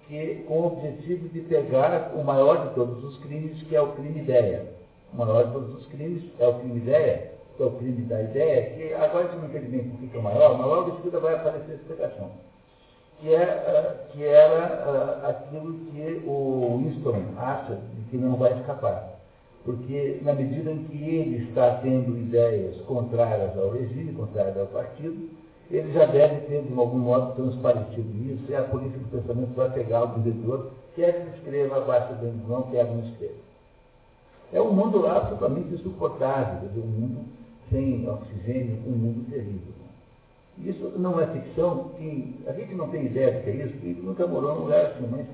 que, 0.08 0.46
com 0.48 0.54
o 0.54 0.68
objetivo 0.68 1.28
de 1.28 1.42
pegar 1.42 2.14
o 2.16 2.24
maior 2.24 2.70
de 2.70 2.76
todos 2.76 3.04
os 3.04 3.18
crimes, 3.20 3.62
que 3.64 3.76
é 3.76 3.82
o 3.82 3.92
crime 3.92 4.22
ideia. 4.22 4.66
O 5.14 5.18
maior 5.18 5.48
de 5.48 5.52
todos 5.52 5.76
os 5.76 5.86
crimes 5.88 6.24
é 6.40 6.48
o 6.48 6.54
crime 6.60 6.78
ideia, 6.78 7.34
que 7.58 7.64
é 7.64 7.66
o 7.66 7.72
crime 7.72 8.04
da 8.04 8.22
ideia, 8.22 8.70
que 8.70 8.94
agora, 8.94 9.30
se 9.30 10.16
é 10.16 10.18
o 10.18 10.24
maior, 10.24 10.58
mas 10.58 10.66
logo 10.68 10.92
em 10.92 10.96
seguida 10.98 11.20
vai 11.20 11.36
aparecer 11.36 11.72
a 11.72 11.76
explicação 11.76 12.32
que, 13.20 13.34
é, 13.34 13.44
uh, 13.44 14.12
que 14.12 14.24
era 14.24 14.86
uh, 14.86 15.30
aquilo 15.30 15.74
que 15.86 16.24
o 16.26 16.78
Winston 16.78 17.24
acha 17.38 17.80
que 18.10 18.18
não 18.18 18.36
vai 18.36 18.58
escapar. 18.60 19.18
Porque 19.64 20.20
na 20.22 20.34
medida 20.34 20.72
em 20.72 20.84
que 20.86 21.04
ele 21.04 21.50
está 21.50 21.76
tendo 21.82 22.18
ideias 22.18 22.78
contrárias 22.82 23.58
ao 23.58 23.72
regime, 23.72 24.14
contrárias 24.14 24.58
ao 24.58 24.68
partido, 24.68 25.30
ele 25.70 25.92
já 25.92 26.06
deve 26.06 26.42
ter, 26.48 26.64
de 26.64 26.80
algum 26.80 27.00
modo, 27.00 27.36
transparecido 27.36 28.10
isso, 28.24 28.50
e 28.50 28.56
a 28.56 28.64
polícia 28.64 28.98
do 28.98 29.12
pensamento 29.12 29.54
vai 29.56 29.70
pegar 29.72 30.04
o 30.04 30.20
diretor, 30.20 30.72
quer 30.96 31.26
que 31.26 31.38
escreva 31.38 31.78
abaixo 31.78 32.14
da 32.14 32.30
visão, 32.30 32.64
quer 32.72 32.86
que 32.86 32.94
não 32.94 33.10
escreva. 33.10 33.48
É 34.54 34.62
um 34.62 34.72
mundo 34.72 35.06
absolutamente 35.06 35.74
insuportável, 35.74 36.70
um 36.78 36.88
mundo 36.88 37.26
sem 37.70 38.08
oxigênio, 38.08 38.80
um 38.88 38.92
mundo 38.92 39.30
terrível. 39.30 39.74
Isso 40.60 40.94
não 40.98 41.20
é 41.20 41.28
ficção, 41.28 41.92
a 42.48 42.54
gente 42.54 42.74
não 42.74 42.88
tem 42.88 43.06
ideia 43.06 43.32
do 43.34 43.44
que 43.44 43.50
é 43.50 43.66
isso, 43.66 43.78
que 43.78 44.02
nunca 44.02 44.26
morou 44.26 44.56
num 44.56 44.62
lugar 44.62 44.86
assim, 44.86 45.08
mas 45.12 45.26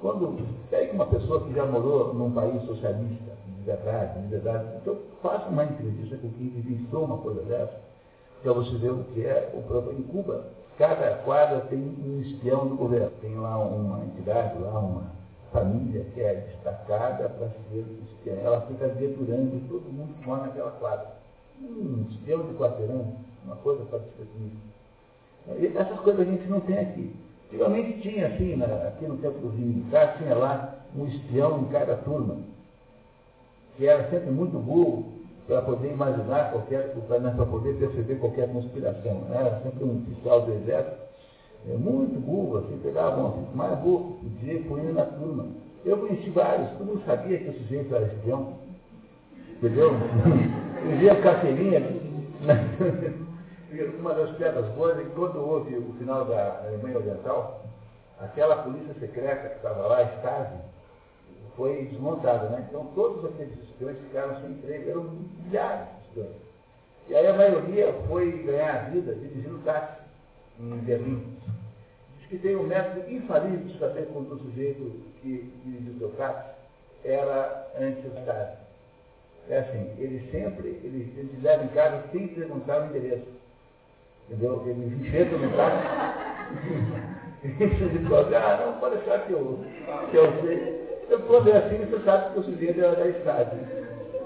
quando 0.00 0.36
pega 0.70 0.92
uma 0.92 1.06
pessoa 1.06 1.40
que 1.44 1.54
já 1.54 1.64
morou 1.64 2.12
num 2.14 2.30
país 2.32 2.62
socialista, 2.64 3.32
de 3.46 3.64
verdade, 3.64 4.20
de 4.20 4.28
verdade, 4.28 4.64
então 4.76 4.98
faça 5.22 5.48
uma 5.48 5.64
entrevista 5.64 6.16
com 6.16 6.28
quem 6.30 6.50
vivenciou 6.50 7.04
uma 7.04 7.18
coisa 7.18 7.42
dessa, 7.42 7.80
para 8.42 8.52
você 8.52 8.76
ver 8.76 8.90
o 8.90 9.04
que 9.04 9.24
é 9.24 9.50
o 9.54 9.62
próprio 9.62 9.98
em 9.98 10.02
Cuba. 10.02 10.44
Cada 10.76 11.18
quadra 11.24 11.60
tem 11.62 11.78
um 11.78 12.20
espião 12.20 12.66
do 12.66 12.76
governo, 12.76 13.10
tem 13.20 13.34
lá 13.38 13.56
uma 13.58 14.04
entidade, 14.04 14.58
lá 14.58 14.78
uma 14.78 15.12
família 15.52 16.04
que 16.12 16.20
é 16.20 16.34
destacada 16.34 17.28
para 17.28 17.48
ser 17.48 17.86
espião. 18.02 18.36
Ela 18.42 18.60
fica 18.62 18.88
dedurando 18.88 19.68
todo 19.68 19.92
mundo 19.92 20.12
que 20.14 20.26
mora 20.26 20.42
naquela 20.42 20.72
quadra. 20.72 21.14
Um 21.62 22.06
espião 22.10 22.42
de 22.42 22.54
quarteirão, 22.54 23.14
uma 23.44 23.56
coisa 23.56 23.84
parecida 23.84 24.24
com 24.34 24.46
isso. 24.46 25.78
Essas 25.78 26.00
coisas 26.00 26.26
a 26.26 26.30
gente 26.30 26.46
não 26.48 26.60
tem 26.60 26.78
aqui. 26.78 27.14
Antigamente 27.54 28.00
tinha, 28.00 28.26
assim, 28.26 28.56
na, 28.56 28.66
aqui 28.66 29.06
no 29.06 29.16
tempo 29.18 29.38
dos 29.38 29.54
militares, 29.54 30.18
tinha 30.18 30.34
lá 30.34 30.74
um 30.96 31.06
espião 31.06 31.60
em 31.60 31.64
cada 31.66 31.94
turma, 31.98 32.38
que 33.76 33.86
era 33.86 34.10
sempre 34.10 34.30
muito 34.32 34.58
burro 34.58 35.12
para 35.46 35.62
poder 35.62 35.92
imaginar 35.92 36.50
qualquer, 36.50 36.92
para 37.06 37.46
poder 37.46 37.74
perceber 37.78 38.16
qualquer 38.16 38.52
conspiração. 38.52 39.20
Né? 39.28 39.36
Era 39.38 39.60
sempre 39.60 39.84
um 39.84 39.98
oficial 39.98 40.42
do 40.42 40.52
exército, 40.52 40.96
é, 41.70 41.76
muito 41.76 42.20
burro, 42.20 42.58
assim, 42.58 42.76
pegava 42.82 43.20
um 43.22 43.46
mais 43.54 43.78
burro 43.78 44.18
que 44.20 44.30
podia 44.30 44.54
e 44.54 44.62
punha 44.64 44.92
na 44.92 45.04
turma. 45.04 45.46
Eu 45.84 45.98
conheci 45.98 46.30
vários, 46.30 46.70
todo 46.70 46.86
mundo 46.88 47.02
sabia 47.06 47.38
que 47.38 47.50
o 47.50 47.58
sujeito 47.58 47.94
era 47.94 48.06
espião. 48.06 48.54
Entendeu? 49.56 49.92
Vivia 50.90 51.14
carteirinha. 51.22 51.82
uma 53.82 54.14
das 54.14 54.36
pedras 54.36 54.66
boas 54.74 54.98
é 54.98 55.02
que 55.02 55.10
quando 55.10 55.36
houve 55.36 55.76
o 55.76 55.92
final 55.94 56.24
da 56.24 56.60
Alemanha 56.66 56.98
Oriental, 56.98 57.64
aquela 58.20 58.62
polícia 58.62 58.94
secreta 59.00 59.48
que 59.48 59.56
estava 59.56 59.86
lá, 59.86 60.02
Stasi, 60.02 60.58
foi 61.56 61.84
desmontada, 61.86 62.48
né? 62.48 62.66
Então 62.68 62.86
todos 62.94 63.24
aqueles 63.24 63.56
espiões 63.62 63.98
ficaram 63.98 64.40
sem 64.40 64.50
emprego, 64.50 64.90
eram 64.90 65.04
milhares 65.04 65.88
de 65.88 66.06
espiões. 66.06 66.44
E 67.08 67.14
aí 67.14 67.26
a 67.26 67.34
maioria 67.34 67.92
foi 68.08 68.30
ganhar 68.42 68.74
a 68.74 68.88
vida 68.90 69.14
dirigindo 69.14 69.58
táxi 69.64 70.02
em 70.58 70.78
Berlim. 70.78 71.36
Diz 72.18 72.28
que 72.28 72.38
tem 72.38 72.56
um 72.56 72.66
método 72.66 73.10
infalível 73.10 73.58
de 73.58 73.78
saber 73.78 74.08
quando 74.12 74.32
o 74.32 74.38
sujeito 74.38 75.02
que 75.20 75.52
dirigiu 75.64 75.98
seu 75.98 76.10
táxi 76.12 76.50
era 77.04 77.70
anti-Stasi. 77.78 78.64
É 79.48 79.58
assim, 79.58 79.94
ele 79.98 80.30
sempre, 80.30 80.68
ele, 80.68 81.12
ele 81.16 81.38
leva 81.42 81.64
em 81.64 81.68
casa 81.68 82.02
sem 82.10 82.28
perguntar 82.28 82.82
o 82.82 82.86
endereço. 82.86 83.26
Entendeu? 84.28 84.62
Ele 84.66 85.06
enxerga 85.06 85.36
no 85.36 85.56
táxi. 85.56 87.14
Ele 87.44 87.98
diz, 87.98 88.10
ah, 88.10 88.64
não, 88.64 88.80
pode 88.80 88.96
achar 88.96 89.26
que 89.26 89.32
eu, 89.32 89.60
que 90.10 90.16
eu 90.16 90.32
sei. 90.40 90.84
Eu, 91.10 91.20
quando 91.20 91.50
é 91.50 91.58
assim, 91.58 91.76
você 91.84 92.02
sabe 92.04 92.32
que 92.32 92.40
o 92.40 92.44
sujeito 92.44 92.80
é 92.82 92.96
da 92.96 93.06
estrada. 93.06 93.58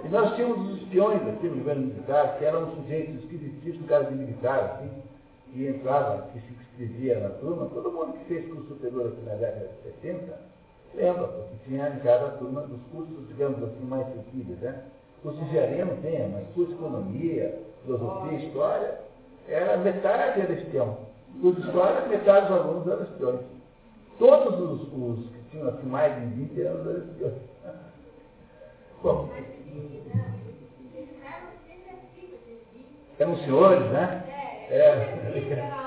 E 0.04 0.08
nós 0.08 0.36
tínhamos 0.36 0.70
os 0.70 0.82
espiões 0.82 1.20
aqui 1.26 1.48
no 1.48 1.56
governo 1.56 1.86
militar, 1.86 2.38
que 2.38 2.44
eram 2.44 2.70
sujeitos 2.76 3.16
esquisitíssimos, 3.16 3.88
caras 3.88 4.08
de 4.08 4.14
militar, 4.14 4.76
assim, 4.76 4.90
que 5.52 5.66
entrava, 5.66 6.28
que 6.32 6.40
se 6.40 6.52
inscrevia 6.52 7.18
na 7.18 7.30
turma, 7.30 7.66
todo 7.74 7.90
mundo 7.90 8.12
que 8.18 8.24
fez 8.26 8.46
curso 8.46 8.68
superior 8.68 9.08
aqui 9.08 9.22
na 9.26 9.34
década 9.34 9.68
de 9.68 9.90
70, 10.00 10.40
lembra, 10.94 11.26
porque 11.26 11.54
tinha 11.66 11.88
em 11.88 11.98
cada 11.98 12.28
turma 12.38 12.60
dos 12.62 12.80
cursos, 12.92 13.26
digamos 13.28 13.60
assim, 13.64 13.84
mais 13.84 14.06
sensíveis, 14.14 14.58
né? 14.60 14.84
Curso 15.22 15.38
de 15.38 15.44
engenharia 15.46 15.84
não 15.84 15.96
tem, 15.96 16.28
mas 16.28 16.46
curso 16.54 16.72
de 16.72 16.78
economia, 16.78 17.58
filosofia, 17.82 18.38
história, 18.38 19.00
era 19.48 19.76
metade 19.78 20.40
era 20.40 20.52
espião. 20.52 20.98
De 21.34 21.60
história, 21.60 22.06
metade 22.08 22.48
dos 22.48 22.56
alunos 22.56 22.86
eram 22.86 23.02
espiões. 23.02 23.40
Todos 24.18 24.60
os, 24.60 24.92
os 24.92 25.30
que 25.30 25.50
tinham 25.50 25.68
assim, 25.68 25.86
mais 25.86 26.14
de 26.14 26.26
20 26.26 26.60
anos 26.62 26.86
eram 26.86 26.98
espiões. 27.04 27.34
Bom, 29.02 29.28
eram 33.18 33.36
senhores, 33.38 33.90
né? 33.90 34.24
É. 34.70 35.78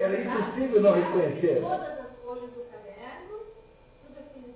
Era 0.00 0.20
impossível 0.20 0.82
não 0.82 0.92
reconhecer. 0.92 1.60
Todas 1.64 1.98
as 2.00 2.16
folhas 2.24 2.50
do 2.50 2.64
caderno, 2.70 3.38
tudo 4.02 4.18
aquilo. 4.18 4.54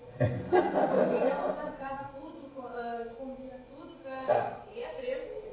Tá. 4.27 4.68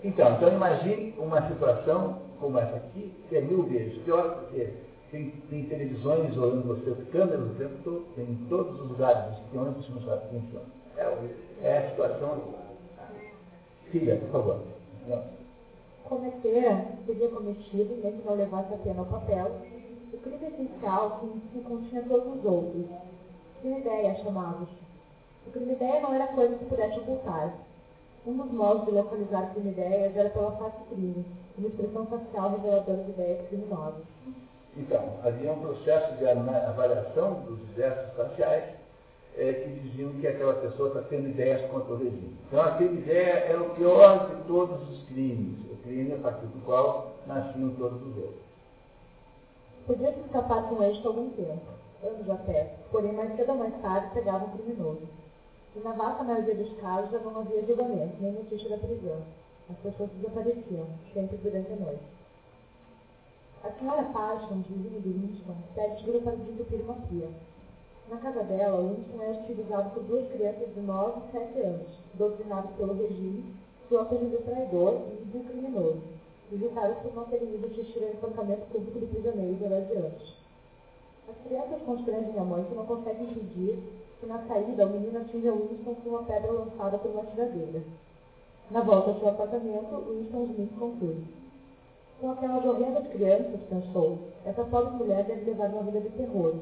Então, 0.06 0.36
então 0.36 0.54
imagine 0.54 1.16
uma 1.18 1.48
situação 1.48 2.20
como 2.40 2.60
essa 2.60 2.76
aqui, 2.76 3.12
que 3.28 3.38
é 3.38 3.42
mil 3.42 3.64
vezes 3.64 3.98
pior, 4.04 4.36
porque 4.36 4.70
tem, 5.10 5.32
tem 5.50 5.64
televisões 5.66 6.38
olhando 6.38 6.68
você, 6.68 6.94
câmeras 7.12 7.50
o 7.50 7.56
tempo 7.56 7.74
todo, 7.84 8.06
tem 8.16 8.26
em 8.26 8.46
todos 8.48 8.80
os 8.82 8.88
lugares 8.88 9.34
os 9.34 9.40
espiões, 9.40 9.76
você 9.78 9.92
não 9.94 10.02
sabe 10.04 10.30
quem 10.30 10.44
são. 10.52 10.62
É, 10.96 11.68
é 11.68 11.78
a 11.80 11.90
situação. 11.90 12.38
Filha, 13.92 14.18
por 14.18 14.30
favor. 14.30 14.60
Não. 15.08 15.24
Cometer 16.04 16.86
seria 17.08 17.30
cometido, 17.30 17.96
mesmo 17.96 18.22
que 18.22 18.28
não 18.28 18.36
levasse 18.36 18.76
a 18.76 18.78
pena 18.78 19.00
ao 19.00 19.06
papel, 19.08 19.52
o 20.14 20.18
crime 20.18 20.46
essencial 20.46 21.20
que, 21.20 21.40
que 21.50 21.64
continha 21.64 22.04
todos 22.04 22.38
os 22.38 22.46
outros. 22.46 22.86
Crime 23.60 23.80
ideia, 23.80 24.16
chamados. 24.24 24.70
O 25.48 25.52
crime 25.52 25.74
ideia 25.74 26.00
não 26.02 26.14
era 26.14 26.28
coisa 26.28 26.54
que 26.58 26.66
pudesse 26.66 27.00
ocultar. 27.00 27.56
Um 28.26 28.38
dos 28.38 28.52
modos 28.52 28.86
de 28.86 28.92
localizar 28.92 29.54
crime 29.54 29.70
ideias 29.70 30.18
era 30.18 30.30
pela 30.32 30.52
face 30.54 30.84
crime, 30.90 31.24
uma 31.58 31.68
expressão 31.68 32.08
facial 32.08 32.52
reveladora 32.52 33.04
de 33.04 33.12
ideias 33.12 33.48
criminosas. 33.48 34.04
Então, 34.76 35.20
havia 35.24 35.52
um 35.52 35.60
processo 35.60 36.16
de 36.16 36.26
avaliação 36.28 37.42
dos 37.42 37.60
gestos 37.76 38.16
faciais 38.16 38.64
é, 39.38 39.54
que 39.54 39.80
diziam 39.80 40.12
que 40.14 40.28
aquela 40.28 40.54
pessoa 40.56 40.88
está 40.90 41.02
tendo 41.02 41.30
ideias 41.30 41.70
contra 41.70 41.94
o 41.94 41.98
regime. 41.98 42.36
Então, 42.48 42.62
aquela 42.62 42.92
ideia 42.92 43.32
era 43.32 43.62
o 43.62 43.76
pior 43.76 44.28
de 44.28 44.42
todos 44.48 44.90
os 44.90 45.04
crimes, 45.04 45.60
o 45.72 45.76
crime 45.84 46.14
a 46.14 46.18
partir 46.18 46.48
do 46.48 46.66
qual 46.66 47.12
nasciam 47.28 47.76
todos 47.76 48.02
os 48.02 48.18
outros. 48.18 48.46
Podia-se 49.86 50.20
escapar 50.22 50.68
com 50.68 50.82
êxito 50.84 51.08
algum 51.08 51.30
tempo, 51.30 51.62
anos 52.04 52.30
até, 52.30 52.74
porém 52.92 53.14
mais 53.14 53.36
cedo 53.36 53.52
ou 53.52 53.58
mais 53.60 53.82
tarde 53.82 54.14
pegava 54.16 54.46
um 54.46 54.58
criminoso. 54.58 55.08
E 55.76 55.80
na 55.80 55.92
vasta 55.92 56.24
maioria 56.24 56.56
dos 56.56 56.72
casos 56.80 57.12
não 57.22 57.40
havia 57.40 57.66
julgamento, 57.66 58.16
nem 58.22 58.32
notícia 58.32 58.70
da 58.70 58.78
prisão. 58.78 59.22
As 59.70 59.78
pessoas 59.80 60.10
desapareciam, 60.12 60.88
sempre 61.14 61.38
durante 61.38 61.74
a 61.74 61.76
noite. 61.76 62.04
A 63.62 63.72
senhora 63.72 64.04
Paixão, 64.04 64.64
vizinha 64.70 65.02
de 65.02 65.10
Winston, 65.10 65.56
pede 65.74 65.96
ajuda 65.96 66.20
para 66.20 66.36
desentupir 66.36 66.80
uma 66.82 66.94
pia. 67.08 67.28
Na 68.10 68.18
casa 68.18 68.44
dela, 68.44 68.82
Winston 68.82 69.22
é 69.22 69.32
utilizado 69.32 69.90
por 69.90 70.04
duas 70.04 70.32
crianças 70.32 70.74
de 70.74 70.80
9 70.80 71.20
e 71.28 71.32
7 71.32 71.60
anos, 71.60 71.88
doutrinadas 72.14 72.72
pelo 72.78 72.94
regime, 72.94 73.56
que 73.90 73.96
o 73.96 74.00
acusam 74.00 74.30
de 74.30 74.38
traidor 74.38 75.02
e 75.12 75.26
de 75.26 75.40
criminoso, 75.40 76.02
visitadas 76.52 76.98
por 77.00 77.14
não 77.16 77.26
terem 77.26 77.54
ido 77.54 77.68
assistir 77.68 78.04
ao 78.04 78.12
encantamento 78.12 78.66
público 78.72 79.00
de 79.00 79.08
prisioneiros 79.08 79.62
heróis 79.62 79.88
de 79.88 79.94
anos. 79.96 80.36
As 81.28 81.36
crianças 81.48 81.82
constrangem 81.86 82.40
a 82.40 82.44
mãe 82.44 82.64
que 82.64 82.76
não 82.76 82.86
consegue 82.86 83.24
impedir 83.24 83.80
na 84.24 84.40
saída 84.48 84.86
o 84.86 84.90
menino 84.90 85.20
atinge 85.20 85.50
Winston 85.50 85.96
com 85.96 86.10
uma 86.10 86.24
pedra 86.24 86.52
lançada 86.52 86.98
por 86.98 87.12
uma 87.12 87.26
tiradeira. 87.26 87.82
Na 88.72 88.82
volta 88.82 89.12
ao 89.12 89.20
seu 89.20 89.30
apartamento, 89.30 90.04
Winston 90.10 90.44
Smith 90.46 90.80
conclui. 90.80 91.18
Com 92.20 92.32
aquelas 92.32 92.66
horrendas 92.66 93.08
crianças, 93.08 93.60
pensou, 93.70 94.18
essa 94.46 94.64
pobre 94.64 94.96
mulher 94.96 95.26
deve 95.26 95.52
levar 95.52 95.70
uma 95.70 95.84
vida 95.84 96.00
de 96.00 96.10
terror. 96.10 96.56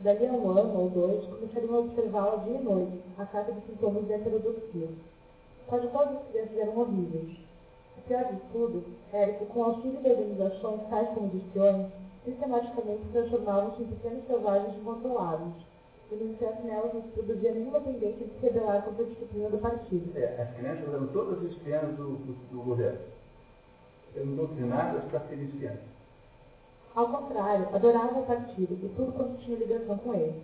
Dali 0.00 0.26
a 0.26 0.32
um 0.32 0.50
ano 0.50 0.80
ou 0.80 0.90
dois, 0.90 1.24
começariam 1.24 1.74
a 1.74 1.78
observá-la 1.80 2.36
dia 2.44 2.58
e 2.58 2.62
noite, 2.62 3.00
a 3.18 3.24
carta 3.24 3.52
de 3.52 3.60
sintomas 3.66 4.06
de 4.06 4.12
heterodoxia. 4.12 4.88
Quase 5.66 5.88
todas 5.88 6.16
as 6.16 6.28
crianças 6.28 6.58
eram 6.58 6.78
horríveis. 6.78 7.38
O 7.98 8.00
pior 8.02 8.24
de 8.24 8.36
tudo 8.52 8.84
era 9.12 9.32
que, 9.32 9.46
com 9.46 9.64
auxílio 9.64 10.00
de 10.00 10.08
organizações 10.08 10.80
tais 10.90 11.08
como 11.10 11.26
os 11.26 11.42
sistematicamente 12.24 13.02
transformavam-se 13.12 13.82
em 13.82 13.86
pequenos 13.86 14.26
selvagens 14.26 14.76
incontroláveis, 14.76 15.54
e, 16.12 16.24
no 16.24 16.30
entanto, 16.32 16.62
nelas 16.66 16.92
não 16.92 17.02
se 17.02 17.08
produzia 17.08 17.52
nenhuma 17.52 17.80
tendência 17.80 18.26
de 18.26 18.34
se 18.34 18.40
rebelar 18.40 18.82
contra 18.82 19.04
a 19.04 19.08
disciplina 19.08 19.48
do 19.48 19.58
partido. 19.58 20.12
É, 20.16 20.42
as 20.42 20.56
crianças 20.56 20.88
eram 20.92 21.06
todas 21.08 21.42
espiãs 21.50 21.96
do, 21.96 22.16
do, 22.16 22.32
do 22.50 22.62
governo. 22.62 23.00
Eram 24.14 24.36
doutrinadas 24.36 25.04
para 25.04 25.20
serem 25.20 25.44
espiãs. 25.44 25.78
Ao 26.94 27.08
contrário, 27.08 27.68
adoravam 27.74 28.22
o 28.22 28.26
partido 28.26 28.74
e 28.74 28.88
tudo 28.94 29.12
quanto 29.12 29.40
tinha 29.42 29.56
ligação 29.56 29.96
com 29.98 30.14
ele. 30.14 30.42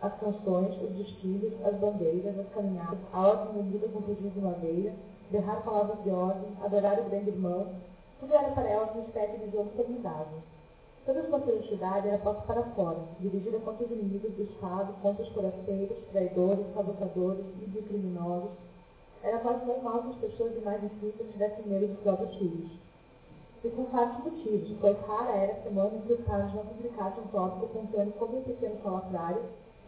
As 0.00 0.18
canções, 0.18 0.74
os 0.82 0.90
desfiles, 0.96 1.52
as 1.64 1.74
bandeiras, 1.76 2.38
as 2.38 2.48
caminhadas, 2.54 2.98
a 3.12 3.20
ordem 3.20 3.60
unida 3.60 3.88
com 3.88 4.00
pedidos 4.00 4.32
de 4.32 4.40
madeira, 4.40 4.94
berrar 5.30 5.62
palavras 5.62 6.02
de 6.02 6.10
ordem, 6.10 6.48
adorar 6.64 6.98
o 6.98 7.10
grande 7.10 7.28
irmão, 7.28 7.68
tudo 8.18 8.34
era 8.34 8.50
para 8.52 8.68
elas 8.68 8.94
uma 8.94 9.04
espécie 9.04 9.36
de 9.38 9.50
jogo 9.50 9.70
formidável. 9.76 10.38
Toda 11.04 11.26
sua 11.28 11.40
felicidade 11.40 12.06
era 12.06 12.18
posta 12.18 12.42
para 12.42 12.62
fora, 12.76 12.98
dirigida 13.18 13.58
contra 13.58 13.84
os 13.84 13.90
inimigos 13.90 14.32
do 14.34 14.44
Estado, 14.44 14.94
contra 15.02 15.24
os 15.24 15.28
forasteiros, 15.30 15.98
traidores, 16.12 16.64
sabotadores 16.72 17.44
e 17.60 17.82
criminosos. 17.82 18.50
Era 19.20 19.38
quase 19.38 19.66
normal 19.66 20.02
que 20.02 20.10
as 20.10 20.30
pessoas 20.30 20.54
de 20.54 20.60
mais 20.60 20.80
influência 20.84 21.24
tivessem 21.24 21.66
medo 21.66 21.88
dos 21.88 21.98
próprios 22.04 22.32
filhos. 22.36 22.70
E 23.64 23.70
com 23.70 23.84
vários 23.86 24.24
motivos, 24.24 24.76
pois 24.80 24.96
rara 25.00 25.32
era 25.32 25.52
a 25.54 25.62
semana 25.62 25.96
em 25.96 26.00
que 26.02 26.12
os 26.12 26.20
pais 26.20 26.54
não 26.54 26.66
publicassem 26.66 27.24
um 27.24 27.26
tópico 27.28 27.66
contando 27.66 28.12
como 28.18 28.38
um 28.38 28.42
pequeno 28.42 28.80
salafrário, 28.84 29.42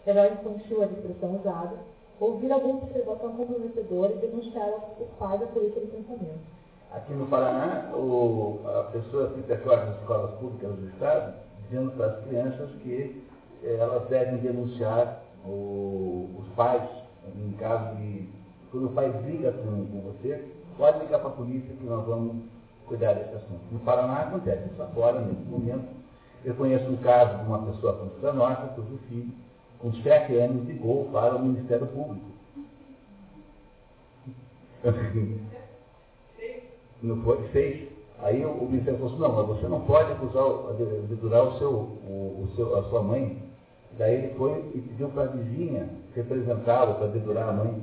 herói 0.04 0.32
infantil 0.32 0.82
a 0.82 0.86
expressão 0.86 1.36
usada, 1.36 1.76
ouvir 2.18 2.50
alguma 2.50 2.82
observação 2.82 3.36
comprometedora 3.36 4.12
e 4.14 4.18
denunciar 4.18 4.68
os 4.98 5.08
pais 5.16 5.38
da 5.38 5.46
política 5.46 5.80
de 5.80 5.86
pensamento. 5.86 6.63
Aqui 6.94 7.12
no 7.12 7.26
Paraná, 7.26 7.90
o, 7.92 8.60
a 8.66 8.84
pessoa 8.92 9.32
se 9.34 9.40
declara 9.40 9.86
nas 9.86 9.98
escolas 9.98 10.30
públicas 10.38 10.76
do 10.76 10.88
Estado, 10.90 11.34
dizendo 11.64 11.90
para 11.96 12.06
as 12.06 12.24
crianças 12.24 12.70
que 12.82 13.24
eh, 13.64 13.76
elas 13.80 14.08
devem 14.08 14.36
denunciar 14.36 15.20
o, 15.44 16.30
os 16.38 16.46
pais, 16.54 16.88
em 17.34 17.50
caso 17.54 17.96
de. 17.96 18.28
Quando 18.70 18.86
o 18.86 18.92
pai 18.92 19.10
briga 19.10 19.50
com, 19.50 19.86
com 19.86 20.00
você, 20.02 20.44
pode 20.78 21.00
ligar 21.00 21.18
para 21.18 21.30
a 21.30 21.32
polícia 21.32 21.74
que 21.74 21.84
nós 21.84 22.06
vamos 22.06 22.44
cuidar 22.86 23.14
desse 23.14 23.34
assunto. 23.34 23.60
No 23.72 23.80
Paraná 23.80 24.22
acontece 24.22 24.68
isso 24.72 24.80
agora, 24.80 25.20
nesse 25.20 25.42
momento. 25.48 25.88
Eu 26.44 26.54
conheço 26.54 26.88
um 26.88 26.96
caso 26.98 27.38
de 27.38 27.44
uma 27.44 27.72
pessoa 27.72 28.08
Norte, 28.32 28.74
cujo 28.76 28.98
filho, 29.08 29.32
com 29.80 29.92
sete 29.94 30.36
anos, 30.36 30.64
ligou 30.68 31.06
para 31.06 31.34
o 31.34 31.42
Ministério 31.42 31.88
Público. 31.88 32.26
não 37.02 37.22
foi, 37.22 37.42
fez. 37.48 37.88
Aí 38.20 38.44
o, 38.44 38.64
Ministério 38.64 38.98
falou 38.98 39.12
assim, 39.12 39.22
não, 39.22 39.32
mas 39.32 39.46
você 39.46 39.68
não 39.68 39.80
pode 39.82 40.12
acusar, 40.12 40.74
dedurar 41.08 41.44
o 41.44 41.58
seu, 41.58 41.70
o, 41.70 42.44
o 42.44 42.52
seu, 42.56 42.76
a 42.78 42.82
sua 42.84 43.02
mãe. 43.02 43.42
Daí 43.98 44.14
ele 44.14 44.34
foi 44.34 44.52
e 44.74 44.80
pediu 44.80 45.08
para 45.10 45.24
a 45.24 45.26
vizinha 45.26 45.88
representá-lo 46.14 46.94
para 46.94 47.08
dedurar 47.08 47.48
a 47.48 47.52
mãe. 47.52 47.82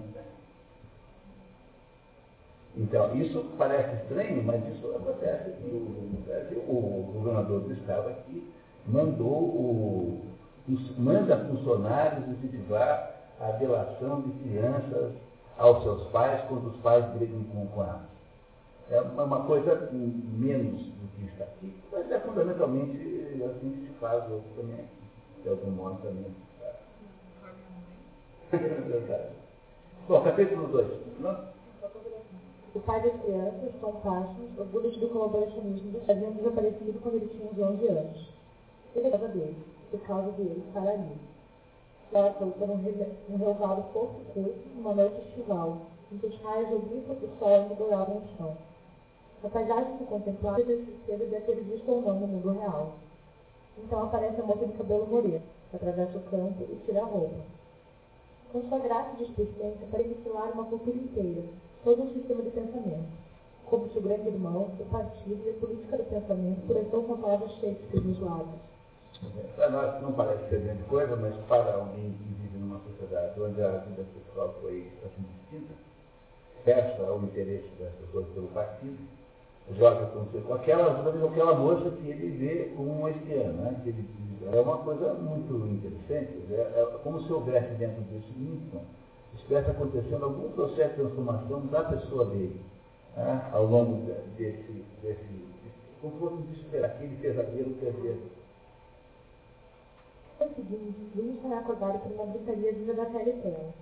Então, 2.76 3.14
isso 3.16 3.45
parece 3.57 4.03
estranho, 4.03 4.43
mas 4.43 4.62
isso 4.74 4.88
acontece. 4.95 5.51
No 5.62 6.22
Brasil, 6.26 6.59
o 6.59 7.12
governador 7.14 7.62
do 7.62 7.74
estado 7.74 8.09
aqui 8.09 8.49
mandou 8.88 9.28
o, 9.28 10.22
manda 10.97 11.38
funcionários 11.45 12.28
incentivar 12.30 13.12
a 13.39 13.51
delação 13.51 14.22
de 14.22 14.32
crianças 14.43 15.12
aos 15.57 15.84
seus 15.84 16.03
pais 16.09 16.41
quando 16.47 16.68
os 16.68 16.78
pais 16.78 17.05
brigam 17.14 17.43
com, 17.43 17.84
elas 17.84 18.11
é 18.91 19.01
uma 19.01 19.45
coisa 19.45 19.89
menos 19.93 20.81
do 20.81 21.07
que 21.15 21.25
está 21.31 21.45
aqui, 21.45 21.73
mas 21.91 22.11
é 22.11 22.19
fundamentalmente 22.19 22.97
assim 23.43 23.71
que 23.71 23.87
se 23.87 23.93
faz 23.99 24.29
hoje 24.29 24.45
também, 24.55 24.85
de 25.41 25.49
algum 25.49 25.71
modo 25.71 26.01
também. 26.01 26.25
É 28.51 28.57
verdade. 28.57 29.29
Bom, 30.09 30.21
capítulo 30.23 30.67
2. 30.67 30.87
O 32.75 32.79
pai 32.81 33.01
das 33.01 33.21
crianças, 33.21 33.71
Tom 33.79 33.93
Parsons, 34.03 34.57
orgulho 34.57 34.91
do 34.91 35.09
colaboracionismo, 35.09 36.01
haviam 36.09 36.31
desaparecido 36.31 36.99
quando 37.01 37.15
ele 37.15 37.27
tinha 37.27 37.49
uns 37.49 37.75
11 37.75 37.87
anos. 37.87 38.29
Ele 38.95 39.07
é 39.07 39.17
dele, 39.17 39.57
por 39.89 39.99
causa 40.01 40.31
dele, 40.31 40.63
para 40.73 40.91
ali. 40.91 41.17
Ela 42.11 42.33
foi 42.33 42.51
por 42.51 42.69
um, 42.69 43.37
relvado 43.37 43.83
pouco 43.93 44.19
curto, 44.33 44.69
numa 44.75 44.93
noite 44.93 45.21
estival, 45.29 45.77
em 46.11 46.17
que 46.17 46.27
os 46.27 46.41
raios 46.41 46.71
oblíquos 46.73 47.17
do 47.19 47.29
sol 47.39 47.71
engolavam 47.71 48.17
o 48.17 48.37
chão. 48.37 48.57
A 49.43 49.49
paisagem 49.49 49.97
se 49.97 50.03
contemplar 50.03 50.61
desespero 50.61 51.25
de 51.25 51.41
ter 51.41 51.55
visto 51.55 51.91
ou 51.91 52.01
não 52.01 52.19
no 52.19 52.27
mundo 52.27 52.51
real. 52.59 52.93
Então 53.77 54.03
aparece 54.03 54.39
a 54.39 54.43
moça 54.43 54.67
de 54.67 54.73
cabelo 54.73 55.07
moreno, 55.07 55.41
atravessa 55.73 56.17
o 56.17 56.21
campo 56.29 56.61
e 56.61 56.75
tira 56.85 57.01
a 57.01 57.05
roupa. 57.05 57.41
Com 58.51 58.61
sua 58.69 58.77
graça 58.79 59.15
de 59.15 59.25
displicência 59.25 59.87
para 59.89 60.01
aniquilar 60.01 60.51
uma 60.51 60.65
cultura 60.65 60.95
inteira, 60.95 61.41
todo 61.83 62.03
um 62.03 62.13
sistema 62.13 62.43
de 62.43 62.51
pensamento, 62.51 63.07
como 63.65 63.89
se 63.89 63.97
o 63.97 64.01
grande 64.01 64.27
irmão, 64.27 64.69
o 64.79 64.85
partido 64.91 65.41
e 65.43 65.49
a 65.49 65.53
política 65.53 65.97
do 65.97 66.03
pensamento 66.03 66.67
pudessem 66.67 67.01
com 67.01 67.17
palavras 67.17 67.51
Shakespeare 67.53 68.03
nos 68.03 68.19
lábios. 68.19 68.61
Para 69.55 69.69
nós 69.69 70.01
não 70.03 70.13
parece 70.13 70.49
ser 70.49 70.59
grande 70.59 70.83
coisa, 70.83 71.15
mas 71.15 71.35
para 71.47 71.75
alguém 71.75 72.11
que 72.11 72.23
vive 72.23 72.57
numa 72.59 72.79
sociedade 72.79 73.41
onde 73.41 73.61
a 73.61 73.77
vida 73.77 74.05
pessoal 74.13 74.53
foi 74.61 74.91
assim 75.03 75.23
distinta, 75.23 75.73
peça 76.63 77.03
ao 77.07 77.17
interesse 77.23 77.69
das 77.79 77.93
pessoas 77.93 78.27
pelo 78.35 78.47
partido, 78.49 78.97
joga 79.78 80.07
com 80.07 80.53
aquela, 80.53 81.09
aquela 81.26 81.55
moça 81.55 81.89
que 81.91 82.09
ele 82.09 82.30
vê 82.38 82.74
como 82.76 82.91
uma 82.91 83.12
espiã, 83.12 83.51
né? 83.53 83.80
que 83.84 83.89
ele, 83.89 84.05
é 84.51 84.59
uma 84.59 84.80
coisa 84.80 85.14
muito 85.14 85.53
interessante, 85.68 86.34
é, 86.51 86.55
é 86.55 86.99
como 87.03 87.22
se 87.24 87.32
houvesse 87.32 87.74
dentro 87.76 88.01
desse 88.01 88.32
íntimo, 88.32 88.82
estivesse 89.36 89.72
acontecendo 89.72 90.26
algum 90.26 90.51
processo 90.51 90.89
de 90.89 90.95
transformação 90.95 91.66
da 91.68 91.84
pessoa 91.84 92.26
dele, 92.26 92.59
né? 93.16 93.49
ao 93.53 93.66
longo 93.66 94.01
desse, 94.38 94.84
desse, 95.01 95.45
como 96.01 96.18
fosse 96.20 96.36
um 96.36 96.41
desespero, 96.41 96.86
aquele 96.86 97.16
pesadelo 97.18 97.74
que 97.76 97.86
é. 97.86 98.41
No 100.41 100.55
seguinte, 100.55 101.12
Luiz 101.16 101.39
foi 101.39 101.53
acordado 101.53 101.99
por 101.99 102.12
uma 102.14 102.34
gritaria 102.34 102.74
vinda 102.74 102.95
da 102.95 103.05
tela. 103.05 103.74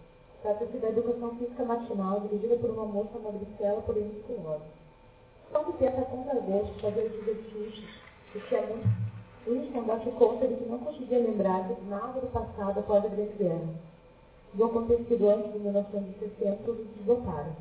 Trata-se 0.41 0.77
da 0.77 0.89
educação 0.89 1.35
física 1.35 1.63
matinal 1.63 2.19
dirigida 2.21 2.57
por 2.57 2.69
uma 2.69 2.85
moça 2.85 3.17
magricela, 3.19 3.81
porém 3.81 4.05
musculosa. 4.05 4.78
Só 5.51 5.63
que 5.63 5.73
tenta 5.73 6.01
contra 6.03 6.39
gosto 6.39 6.79
fazer 6.79 7.05
os 7.07 7.27
exercícios, 7.27 7.89
o 8.35 8.39
que 8.39 8.55
é 8.55 8.65
muito. 8.67 9.09
Winston 9.47 9.83
dá-se 9.83 10.11
conta 10.11 10.45
que 10.47 10.69
não 10.69 10.77
conseguia 10.79 11.19
lembrar 11.19 11.67
de 11.67 11.81
nada 11.89 12.19
do 12.19 12.27
passado 12.27 12.79
após 12.79 13.03
a 13.03 13.07
Grande 13.07 13.33
Guerra. 13.33 13.69
Do 14.53 14.65
acontecido 14.65 15.29
antes 15.29 15.53
de 15.53 15.59
1960, 15.59 16.71
os 16.71 16.79
esgotaram, 16.99 17.55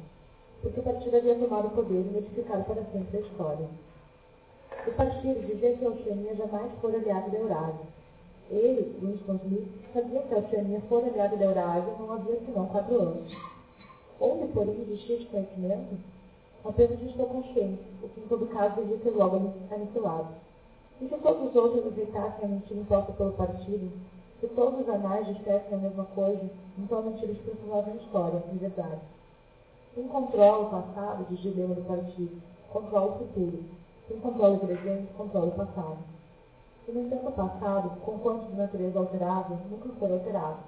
porque 0.60 0.80
o 0.80 0.82
partido 0.82 1.16
havia 1.16 1.34
tomado 1.36 1.68
o 1.68 1.70
poder 1.70 2.00
e 2.00 2.10
modificado 2.10 2.64
para 2.64 2.82
sempre 2.92 3.18
a 3.18 3.20
história. 3.20 3.68
O 4.86 4.92
partido 4.92 5.46
dizia 5.46 5.76
que 5.76 5.84
a 5.84 5.88
Oceania 5.88 6.34
jamais 6.34 6.72
foi 6.80 6.94
aliado 6.94 7.30
da 7.30 7.38
Eurásia. 7.38 7.86
Ele, 8.50 8.98
Winston 9.00 9.40
Smith, 9.44 9.68
sabia 9.92 10.22
que 10.22 10.34
a 10.34 10.38
Oceania 10.38 10.82
foi 10.88 11.04
aliada 11.04 11.36
da 11.36 11.44
Eurásia 11.44 11.94
não 11.98 12.12
havia 12.12 12.40
senão 12.40 12.66
quatro 12.66 13.00
anos. 13.00 13.32
Onde, 14.20 14.52
porém, 14.52 14.82
existia 14.82 15.16
esse 15.16 15.26
conhecimento? 15.26 16.17
Apenas 16.64 17.00
estou 17.02 17.26
consciente, 17.26 17.82
o 18.02 18.08
que 18.08 18.20
em 18.20 18.26
todo 18.26 18.52
caso 18.52 18.82
devia 18.82 19.12
logo 19.12 19.52
aniquilado. 19.70 20.28
E 21.00 21.08
se 21.08 21.16
todos 21.18 21.48
os 21.48 21.54
outros 21.54 21.86
aceitassem 21.86 22.44
a 22.44 22.48
mentira 22.48 22.80
imposta 22.80 23.12
pelo 23.12 23.32
partido, 23.32 23.90
se 24.40 24.48
todos 24.48 24.80
os 24.80 24.88
anais 24.88 25.26
dissessem 25.26 25.78
a 25.78 25.80
mesma 25.80 26.04
coisa, 26.14 26.50
então 26.76 26.98
a 26.98 27.02
mentira 27.02 27.32
se 27.32 27.40
transformava 27.42 27.90
em 27.90 27.96
história, 27.96 28.42
em 28.52 28.56
verdade. 28.56 29.00
Quem 29.94 30.08
controla 30.08 30.66
o 30.66 30.70
passado, 30.70 31.26
diz 31.30 31.44
o 31.44 31.56
lema 31.56 31.74
do 31.74 31.82
partido, 31.82 32.42
controla 32.72 33.12
o 33.12 33.18
futuro. 33.18 33.64
Quem 34.08 34.18
controla 34.20 34.54
o 34.54 34.60
presente, 34.60 35.12
controla 35.16 35.46
o 35.46 35.52
passado. 35.52 35.98
E 36.88 36.92
no 36.92 37.00
entanto 37.00 37.28
o 37.28 37.32
passado, 37.32 38.00
com 38.00 38.18
quanto 38.18 38.46
de 38.46 38.56
natureza 38.56 38.98
alterável, 38.98 39.58
nunca 39.70 39.88
foi 39.98 40.12
alterado. 40.12 40.58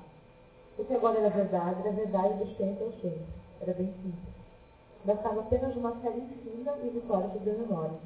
O 0.79 0.85
que 0.85 0.95
agora 0.95 1.19
era 1.19 1.31
verdade, 1.31 1.81
era 1.81 1.93
verdade 1.93 2.45
de 2.45 2.57
sempre 2.57 2.85
ao 2.85 2.93
sempre. 2.93 3.25
Era 3.61 3.73
bem 3.73 3.93
simples. 4.03 4.40
Bastava 5.03 5.41
apenas 5.41 5.75
uma 5.77 5.99
série 6.03 6.21
fina 6.21 6.75
e 6.85 6.91
vitória 6.91 7.31
sobre 7.31 7.51
a 7.51 7.55
memória. 7.55 7.97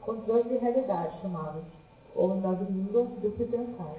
Controle 0.00 0.44
de 0.44 0.56
realidade, 0.56 1.20
chamava-se, 1.20 1.66
ou 2.14 2.36
nova 2.36 2.64
língua 2.64 3.02
do 3.02 3.50
pensar. 3.50 3.96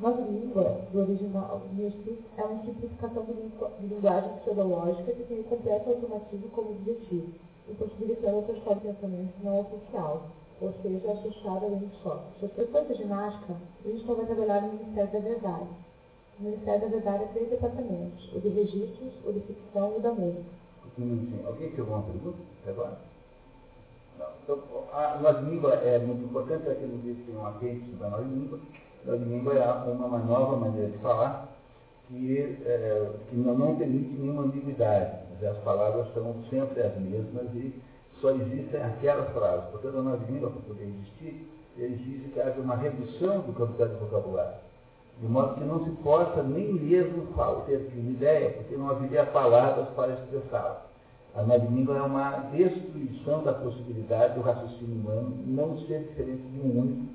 Nova 0.00 0.20
língua, 0.22 0.80
do 0.90 1.02
original 1.02 1.60
Newspeak, 1.74 2.18
é 2.36 2.42
uma 2.42 2.64
simplificação 2.64 3.22
de 3.22 3.86
linguagem 3.86 4.32
pseudológica 4.40 5.12
que 5.12 5.22
tem 5.22 5.38
o 5.38 5.44
completo 5.44 5.90
automatismo 5.90 6.48
como 6.48 6.70
objetivo, 6.70 7.32
impossibilitando 7.68 8.38
a 8.38 8.42
transformação 8.42 8.90
de 8.90 8.98
pensamento 8.98 9.44
não 9.44 9.60
oficial, 9.60 10.22
ou 10.60 10.72
seja, 10.82 11.12
associada 11.12 11.66
a 11.66 11.68
um 11.68 11.88
só. 12.02 12.24
Depois 12.40 12.88
da 12.88 12.94
ginástica, 12.94 13.54
Winston 13.84 14.14
vai 14.14 14.26
trabalhar 14.26 14.62
no 14.62 14.72
Ministério 14.72 15.12
da 15.12 15.18
Verdade 15.20 15.68
da 16.40 16.88
Verdade 16.88 17.24
há 17.24 17.28
três 17.28 17.48
departamentos, 17.48 18.32
o 18.34 18.40
de 18.40 18.48
registros, 18.48 19.12
o 19.24 19.32
de 19.32 19.40
ficção 19.40 19.92
e 19.92 19.98
o 19.98 20.00
da 20.00 20.10
música. 20.10 20.42
Um 20.98 21.46
Alguém 21.46 21.70
tem 21.70 21.80
alguma 21.80 22.02
pergunta 22.02 22.38
agora? 22.66 22.98
Não. 24.18 24.26
Então, 24.42 24.58
a 24.92 25.18
nossa 25.20 25.40
língua 25.40 25.74
é 25.74 25.98
muito 25.98 26.24
importante, 26.24 26.68
aqui 26.68 26.84
no 26.84 26.98
diz 27.02 27.16
que 27.18 27.24
tem 27.24 27.36
uma 27.36 27.52
quente 27.58 27.90
da 27.96 28.10
nossa 28.10 28.24
língua. 28.24 28.58
Nossa 29.04 29.24
língua 29.24 29.54
é 29.54 29.90
uma 29.90 30.18
nova 30.18 30.56
maneira 30.56 30.90
de 30.90 30.98
falar 30.98 31.48
que, 32.08 32.38
é, 32.64 33.12
que 33.28 33.36
não, 33.36 33.56
não 33.56 33.76
permite 33.76 34.14
nenhuma 34.14 34.42
ambiguidade. 34.42 35.24
As 35.44 35.58
palavras 35.58 36.12
são 36.14 36.34
sempre 36.48 36.82
as 36.82 36.96
mesmas 36.96 37.54
e 37.54 37.74
só 38.20 38.30
existem 38.30 38.82
aquelas 38.82 39.28
palavras. 39.32 39.70
Portanto, 39.70 39.98
a 39.98 40.02
nossa 40.02 40.24
língua, 40.30 40.50
para 40.50 40.62
poder 40.62 40.84
existir, 40.84 41.48
exige 41.76 42.30
que 42.32 42.40
haja 42.40 42.60
uma 42.60 42.76
redução 42.76 43.40
do 43.40 43.52
capital 43.52 43.88
do 43.88 43.98
vocabulário 43.98 44.63
de 45.20 45.26
modo 45.28 45.54
que 45.54 45.64
não 45.64 45.84
se 45.84 45.90
possa 46.02 46.42
nem 46.42 46.72
mesmo 46.72 47.26
ter 47.66 47.76
uma 47.94 48.10
ideia, 48.10 48.50
porque 48.50 48.76
não 48.76 48.90
haveria 48.90 49.24
palavras 49.26 49.88
para 49.90 50.12
expressá-la. 50.12 50.84
A 51.34 51.42
nova 51.42 51.64
língua 51.64 51.96
é 51.96 52.02
uma 52.02 52.30
destruição 52.52 53.42
da 53.42 53.52
possibilidade 53.52 54.34
do 54.34 54.40
raciocínio 54.40 54.94
humano 54.94 55.36
não 55.46 55.78
ser 55.86 56.04
diferente 56.04 56.42
de 56.42 56.60
um 56.60 56.80
único, 56.80 57.12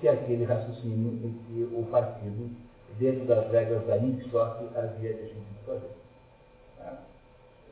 que 0.00 0.08
é 0.08 0.12
aquele 0.12 0.44
raciocínio 0.44 1.14
em 1.24 1.32
que 1.46 1.74
o 1.74 1.84
partido, 1.90 2.50
dentro 2.98 3.24
das 3.24 3.50
regras 3.50 3.86
da 3.86 3.96
INSOC, 3.96 4.76
havia 4.76 5.14
decidido 5.14 5.44
fazer. 5.64 5.90
Tá? 6.78 6.98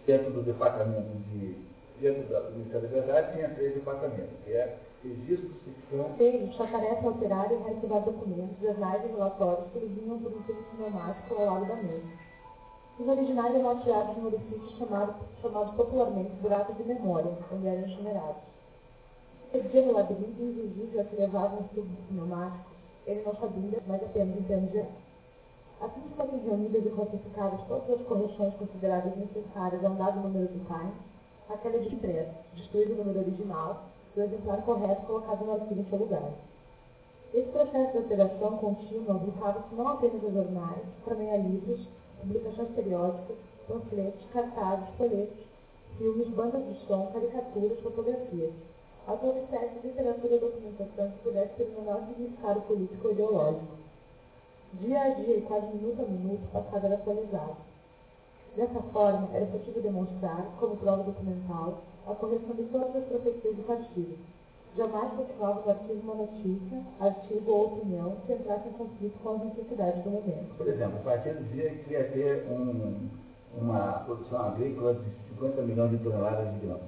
Dentro 0.06 0.30
do 0.30 0.42
departamento 0.42 1.08
de. 1.30 1.70
Dentro 2.00 2.22
do 2.22 2.52
Ministério 2.52 2.88
da 2.88 2.94
Verdade 2.94 3.32
tinha 3.34 3.50
três 3.50 3.74
departamentos, 3.74 4.32
que 4.46 4.52
é 4.52 4.78
registros, 5.02 5.52
ficção. 5.64 6.10
Seis, 6.16 6.54
sua 6.54 6.66
tarefa 6.66 7.02
é 7.02 7.06
alterar 7.06 7.52
e 7.52 7.56
rearquivar 7.56 8.02
documentos, 8.02 8.60
jornais 8.60 9.04
e 9.04 9.08
relatórios 9.08 9.70
que 9.72 9.78
vinham 9.78 10.18
por 10.18 10.32
um 10.32 10.42
tubo 10.42 10.62
pneumático 10.76 11.34
ao 11.34 11.46
lado 11.46 11.66
da 11.66 11.76
mesa. 11.76 12.30
Os 12.98 13.08
originais 13.08 13.54
eram 13.54 13.70
atirados 13.70 14.16
em 14.16 14.20
um 14.20 14.26
orifício 14.26 14.76
chamado, 14.78 15.14
chamado 15.40 15.76
popularmente 15.76 16.30
buracos 16.42 16.76
de 16.76 16.84
memória, 16.84 17.32
onde 17.50 17.66
eram 17.66 17.88
incinerados. 17.88 18.42
Perdia 19.50 19.86
no 19.86 19.92
labirinto 19.92 20.42
invisível 20.42 21.04
que 21.04 21.16
levava 21.16 21.56
um 21.56 21.64
tubo 21.68 21.96
pneumático, 22.08 22.70
ele 23.06 23.22
não 23.24 23.34
sabia, 23.36 23.78
mas 23.86 24.02
apenas 24.02 24.38
entendia. 24.38 24.86
Assim 25.80 26.00
que 26.00 26.14
foram 26.14 26.38
reunidas 26.44 26.84
e 26.84 26.90
classificadas 26.90 27.60
todas 27.66 27.88
as 27.98 28.06
correções 28.06 28.54
consideradas 28.56 29.16
necessárias 29.16 29.82
a 29.82 29.88
um 29.88 29.96
dado 29.96 30.20
número 30.20 30.46
de 30.48 30.60
time, 30.60 30.92
aquela 31.48 31.78
de 31.78 31.94
impresso, 31.94 32.34
destruído 32.54 32.92
o 32.92 32.96
número 32.96 33.20
original, 33.20 33.84
do 34.14 34.22
exemplar 34.22 34.62
correto 34.62 35.06
colocado 35.06 35.44
no 35.44 35.52
arquivo 35.52 35.96
lugar. 35.96 36.30
Esse 37.32 37.48
processo 37.50 37.92
de 37.92 37.98
alteração 37.98 38.56
contínua 38.58 39.16
aplicava-se 39.16 39.74
não 39.74 39.88
apenas 39.88 40.24
a 40.24 40.30
jornais, 40.30 40.82
também 41.04 41.30
a 41.32 41.36
livros, 41.36 41.86
publicações 42.20 42.70
periódicas, 42.70 43.36
panfletos, 43.68 44.26
cartazes, 44.32 44.88
folhetos, 44.98 45.38
filmes, 45.96 46.28
bandas 46.28 46.66
de 46.66 46.74
som, 46.86 47.06
caricaturas, 47.12 47.78
fotografias, 47.80 48.52
a 49.06 49.12
toda 49.12 49.38
espécie 49.38 49.78
de 49.78 49.88
literatura 49.88 50.36
e 50.36 50.38
documentação 50.38 51.10
que 51.10 51.18
pudesse 51.22 51.54
ter 51.54 51.64
o 51.64 51.80
menor 51.80 52.04
significado 52.08 52.60
político 52.62 53.06
ou 53.06 53.12
ideológico. 53.12 53.78
Dia 54.74 55.02
a 55.02 55.08
dia 55.10 55.36
e 55.36 55.42
quase 55.42 55.66
minuto 55.76 56.02
a 56.02 56.04
minuto, 56.04 56.52
passado 56.52 56.86
era 56.86 56.94
atualizado. 56.96 57.69
Dessa 58.56 58.80
forma, 58.92 59.28
era 59.32 59.46
possível 59.46 59.82
demonstrar, 59.82 60.44
como 60.58 60.76
prova 60.76 61.04
documental, 61.04 61.82
a 62.06 62.14
correção 62.14 62.54
de 62.56 62.64
todas 62.64 62.96
as 62.96 63.04
profecias 63.04 63.56
do 63.56 63.62
partido. 63.66 64.18
Jamais 64.76 65.12
continuava 65.12 65.62
no 65.62 65.70
artigo 65.70 66.00
uma 66.04 66.14
notícia, 66.14 66.82
artigo 67.00 67.50
ou 67.50 67.66
opinião 67.66 68.16
que 68.26 68.32
entrasse 68.32 68.68
em 68.68 68.72
conflito 68.72 69.18
com 69.22 69.34
as 69.34 69.44
necessidades 69.44 70.02
do 70.04 70.10
momento. 70.10 70.54
Por 70.56 70.68
exemplo, 70.68 70.98
o 71.00 71.04
partido 71.04 71.42
dizia 71.44 71.70
que 71.70 71.92
ia 71.92 72.04
ter 72.04 72.46
um, 72.50 73.08
uma 73.60 74.04
produção 74.04 74.40
agrícola 74.40 74.94
de 74.94 75.10
50 75.34 75.62
milhões 75.62 75.90
de 75.90 75.98
toneladas 75.98 76.52
de 76.54 76.66
grão. 76.66 76.80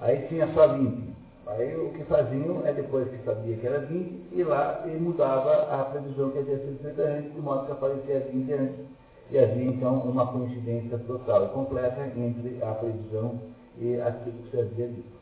Aí 0.00 0.26
tinha 0.28 0.52
só 0.52 0.68
20. 0.68 1.16
Aí 1.46 1.76
o 1.76 1.90
que 1.92 2.04
faziam 2.04 2.66
é, 2.66 2.72
depois 2.72 3.08
que 3.08 3.24
sabia 3.24 3.56
que 3.56 3.66
era 3.66 3.78
20, 3.80 4.34
ir 4.34 4.44
lá 4.44 4.82
e 4.86 4.90
mudava 4.90 5.72
a 5.72 5.84
previsão 5.84 6.30
que 6.30 6.38
havia 6.38 6.58
sido 6.58 6.82
feita 6.82 7.02
antes, 7.02 7.32
de 7.32 7.40
modo 7.40 7.66
que 7.66 7.72
aparecia 7.72 8.20
20 8.32 8.52
antes. 8.52 8.86
E 9.30 9.38
havia 9.38 9.64
então 9.64 9.98
uma 10.00 10.26
coincidência 10.26 10.98
total 10.98 11.46
e 11.46 11.48
completa 11.48 12.06
entre 12.16 12.62
a 12.62 12.72
previsão 12.74 13.40
e 13.78 14.00
aquilo 14.00 14.38
que 14.42 14.50
se 14.50 14.60
havia 14.60 14.88
dito. 14.88 15.16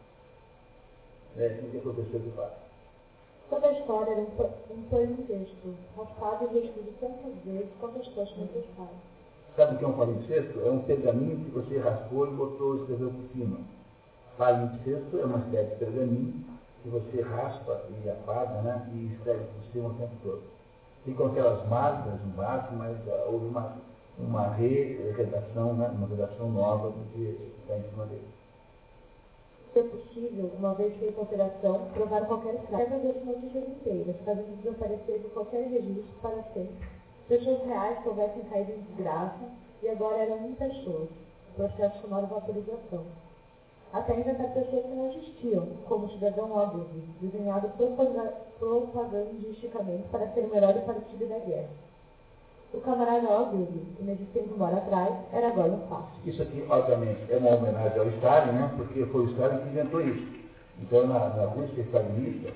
É 1.37 1.47
assim 1.47 1.71
que 1.71 1.79
aconteceu 1.79 2.21
de 2.21 2.31
fato. 2.31 2.65
Toda 3.51 3.69
a 3.69 3.73
história 3.73 4.13
era 4.13 4.21
um 4.21 4.83
palimpsesto, 4.91 5.75
raspado 5.97 6.45
e 6.45 6.55
reescrito 6.55 6.93
tantas 7.01 7.35
vezes 7.45 7.69
quanto 7.81 8.01
as 8.01 8.07
suas 8.07 8.31
necessárias. 8.37 9.15
Sabe 9.57 9.75
o 9.75 9.79
que 9.79 9.85
é 9.85 9.89
um 9.89 9.93
palimpsesto? 9.93 10.61
É 10.61 10.71
um 10.71 10.81
pergaminho 10.81 11.45
que 11.45 11.51
você 11.51 11.79
raspou 11.79 12.27
e 12.27 12.31
botou, 12.31 12.77
escreveu 12.77 13.11
por 13.11 13.25
cima. 13.33 13.59
Palimpsesto 14.37 15.19
é 15.19 15.25
uma 15.25 15.39
espécie 15.39 15.71
de 15.71 15.77
pergaminho 15.77 16.45
que 16.83 16.89
você 16.89 17.23
raspa 17.23 17.81
e 18.05 18.11
apaga 18.11 18.61
né, 18.63 18.91
e 18.93 19.15
escreve 19.15 19.45
por 19.45 19.73
cima 19.73 19.89
o 19.89 19.95
tempo 19.95 20.13
todo. 20.23 20.43
Ficam 21.05 21.27
aquelas 21.27 21.69
marcas 21.69 22.15
embaixo, 22.25 22.75
mas 22.75 22.97
uh, 23.07 23.33
houve 23.33 23.47
uma, 23.47 23.77
uma 24.19 24.49
redação, 24.49 25.75
né, 25.75 25.89
uma 25.89 26.07
redação 26.07 26.51
nova 26.51 26.91
do 26.91 27.05
que 27.13 27.53
está 27.61 27.77
em 27.77 27.83
cima 27.91 28.07
dele. 28.07 28.29
Se 29.73 29.81
é 29.81 29.83
possível, 29.83 30.51
uma 30.57 30.75
vez 30.75 30.97
feita 30.99 31.21
a 31.21 31.25
operação, 31.25 31.89
provar 31.93 32.27
qualquer 32.27 32.57
frase 32.69 32.91
das 32.91 33.25
notícias 33.25 33.69
inteiras, 33.69 34.17
fazendo 34.25 34.63
desaparecer 34.63 35.19
de 35.19 35.29
qualquer 35.29 35.69
registro 35.69 36.05
para 36.23 36.43
sempre. 36.55 36.77
Pessoas 37.29 37.65
reais 37.65 37.99
que 38.01 38.09
houvessem 38.09 38.45
caído 38.45 38.73
em 38.73 38.83
desgraça 38.83 39.51
e 39.83 39.89
agora 39.89 40.19
eram 40.19 40.47
um 40.47 40.55
pessoas. 40.55 41.09
Processo 41.57 42.01
chamado 42.03 42.29
vaporização 42.29 43.05
até 43.95 44.19
inventar 44.19 44.53
pessoas 44.53 44.85
que 44.85 44.93
não 44.93 45.07
existiam, 45.13 45.69
como 45.87 46.07
o 46.07 46.11
cidadão 46.11 46.51
Ogilvy, 46.53 47.01
desenhado 47.21 47.71
propagandisticamente 48.59 50.09
para 50.11 50.27
ser 50.33 50.41
o 50.41 50.49
melhor 50.49 50.75
partido 50.85 51.29
da 51.29 51.39
guerra. 51.39 51.69
O 52.75 52.81
camarada 52.81 53.31
Ogilvy, 53.31 53.79
que 53.97 54.03
nesse 54.03 54.25
tempo 54.35 54.59
mora 54.59 54.77
atrás, 54.77 55.15
era 55.33 55.47
agora 55.47 55.71
um 55.71 55.87
fato. 55.89 56.09
Isso 56.27 56.43
aqui, 56.43 56.65
obviamente, 56.69 57.21
é 57.31 57.37
uma 57.37 57.55
homenagem 57.55 57.99
ao 58.01 58.09
Stalin, 58.09 58.53
né? 58.53 58.73
porque 58.77 59.07
foi 59.07 59.23
o 59.23 59.31
Stalin 59.31 59.59
que 59.59 59.69
inventou 59.69 60.01
isso. 60.01 60.27
Então, 60.81 61.07
na, 61.07 61.29
na 61.29 61.45
Rússia 61.47 61.83
stalinista, 61.83 62.51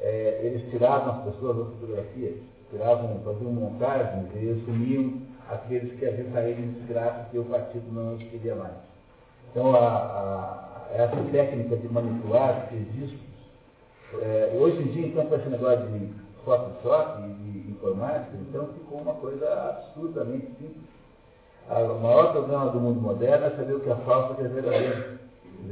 é, 0.00 0.40
eles 0.42 0.70
tiravam 0.70 1.16
as 1.16 1.24
pessoas 1.24 1.56
das 1.58 1.66
fotografias, 1.74 2.36
tiravam, 2.70 3.20
faziam 3.22 3.52
montagens 3.52 4.26
e 4.36 4.50
assumiam 4.50 5.20
aqueles 5.50 5.98
que 5.98 6.06
haviam 6.06 6.32
saído 6.32 6.62
em 6.62 6.72
desgraça 6.72 7.28
que 7.30 7.38
o 7.38 7.44
partido 7.44 7.92
não 7.92 8.16
queria 8.16 8.54
mais. 8.54 8.74
Então, 9.50 9.76
a, 9.76 9.86
a 9.86 10.68
essa 10.94 11.16
técnica 11.30 11.76
de 11.76 11.88
manipular 11.88 12.68
registros. 12.70 13.20
É, 14.22 14.56
hoje 14.58 14.80
em 14.82 14.86
dia, 14.92 15.06
então, 15.08 15.26
com 15.26 15.34
esse 15.34 15.48
negócio 15.48 15.86
de 15.88 16.08
Photoshop 16.44 17.22
e 17.22 17.47
informática, 17.78 18.36
então 18.36 18.68
ficou 18.74 19.00
uma 19.00 19.14
coisa 19.14 19.46
absurdamente 19.46 20.46
simples. 20.58 20.98
O 21.70 22.00
maior 22.00 22.32
problema 22.32 22.70
do 22.70 22.80
mundo 22.80 23.00
moderno 23.00 23.46
é 23.46 23.50
saber 23.50 23.74
o 23.74 23.80
que 23.80 23.90
é 23.90 23.94
falso 23.96 24.30
e 24.30 24.32
o 24.32 24.36
que 24.36 24.42
é 24.42 24.48
verdadeiro. 24.48 25.18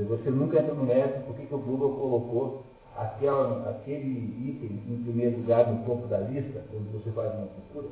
Você 0.08 0.30
nunca 0.30 0.58
entra 0.58 0.74
no 0.74 0.84
médico 0.84 1.20
porque 1.26 1.54
o 1.54 1.58
Google 1.58 1.96
colocou 1.96 2.62
aquela, 2.96 3.70
aquele 3.70 4.50
item 4.50 4.82
em 4.88 5.02
primeiro 5.02 5.38
lugar 5.38 5.72
no 5.72 5.84
topo 5.84 6.06
da 6.06 6.18
lista, 6.18 6.62
quando 6.70 6.92
você 6.92 7.10
faz 7.12 7.32
uma 7.34 7.46
procura. 7.46 7.88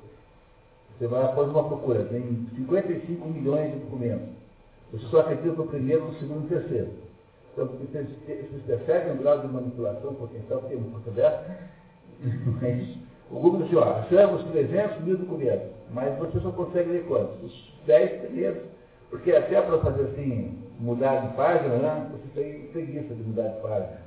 Você 0.99 1.07
vai 1.07 1.25
após 1.25 1.49
uma 1.49 1.65
procura, 1.65 2.05
tem 2.05 2.47
55 2.57 3.29
milhões 3.29 3.73
de 3.73 3.79
documentos. 3.81 4.29
Você 4.93 5.07
só 5.07 5.21
acredita 5.21 5.57
no 5.57 5.67
primeiro, 5.67 6.05
no 6.05 6.15
segundo 6.19 6.41
e 6.41 6.55
no 6.55 6.61
terceiro. 6.61 6.91
Então, 7.53 7.67
vocês, 7.67 8.09
percebem 8.67 9.13
o 9.13 9.19
grau 9.19 9.41
de 9.41 9.49
manipulação 9.49 10.15
potencial 10.15 10.61
que 10.63 10.69
tem 10.69 10.79
no 10.79 10.91
curso 10.91 11.11
dessa? 11.11 11.59
Mas 12.61 12.97
o 13.31 13.39
Google 13.39 13.63
disse, 13.63 13.77
ó, 13.77 13.85
achamos 13.85 14.45
300 14.51 15.01
mil 15.05 15.17
documentos, 15.17 15.69
mas 15.91 16.17
você 16.19 16.39
só 16.41 16.51
consegue 16.53 16.91
ler 16.91 17.07
quantos? 17.07 17.43
Os 17.43 17.73
10 17.87 18.21
primeiros. 18.23 18.63
Porque 19.11 19.33
até 19.33 19.61
para 19.61 19.79
fazer 19.79 20.03
assim, 20.03 20.59
mudar 20.81 21.17
de 21.27 21.37
página, 21.37 21.77
né, 21.77 22.11
você 22.13 22.41
tem 22.41 22.67
preguiça 22.69 23.15
de 23.15 23.23
mudar 23.23 23.49
de 23.49 23.61
página. 23.61 24.03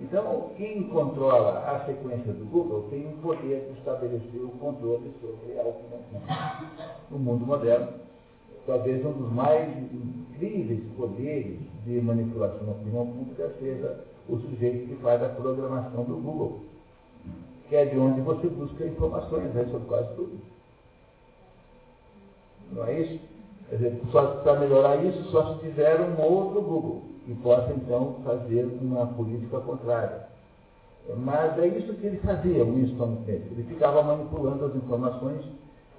Então, 0.00 0.50
quem 0.56 0.84
controla 0.88 1.60
a 1.70 1.86
sequência 1.86 2.32
do 2.32 2.44
Google 2.46 2.88
tem 2.90 3.06
o 3.06 3.12
poder 3.18 3.68
de 3.68 3.78
estabelecer 3.78 4.40
o 4.42 4.48
controle 4.58 5.12
sobre 5.20 5.58
a 5.58 5.62
opinião. 5.62 6.02
No 7.10 7.18
mundo 7.18 7.46
moderno, 7.46 7.88
talvez 8.66 9.04
um 9.04 9.12
dos 9.12 9.32
mais 9.32 9.70
incríveis 9.92 10.82
poderes 10.96 11.58
de 11.84 12.00
manipulação 12.00 12.66
da 12.66 12.72
opinião 12.72 13.06
pública 13.06 13.52
seja 13.60 14.04
o 14.28 14.36
sujeito 14.38 14.88
que 14.88 14.96
faz 15.02 15.22
a 15.22 15.28
programação 15.28 16.02
do 16.04 16.16
Google, 16.16 16.60
que 17.74 17.78
é 17.78 17.86
de 17.86 17.98
onde 17.98 18.20
você 18.20 18.46
busca 18.46 18.86
informações 18.86 19.52
né, 19.52 19.66
sobre 19.68 19.88
quase 19.88 20.14
tudo. 20.14 20.38
Não 22.70 22.86
é 22.86 23.00
isso? 23.00 23.20
Quer 23.68 23.76
dizer, 23.76 24.00
para 24.44 24.60
melhorar 24.60 25.04
isso, 25.04 25.24
só 25.32 25.54
se 25.54 25.60
tiver 25.62 26.00
um 26.00 26.22
outro 26.22 26.62
Google 26.62 27.02
e 27.26 27.34
possa 27.34 27.72
então 27.72 28.18
fazer 28.22 28.64
uma 28.80 29.08
política 29.08 29.58
contrária. 29.58 30.28
Mas 31.16 31.58
é 31.58 31.66
isso 31.66 31.94
que 31.94 32.06
ele 32.06 32.18
fazia, 32.18 32.64
o 32.64 32.76
Winston 32.76 33.18
Smith. 33.22 33.42
Ele 33.50 33.64
ficava 33.64 34.04
manipulando 34.04 34.66
as 34.66 34.76
informações 34.76 35.44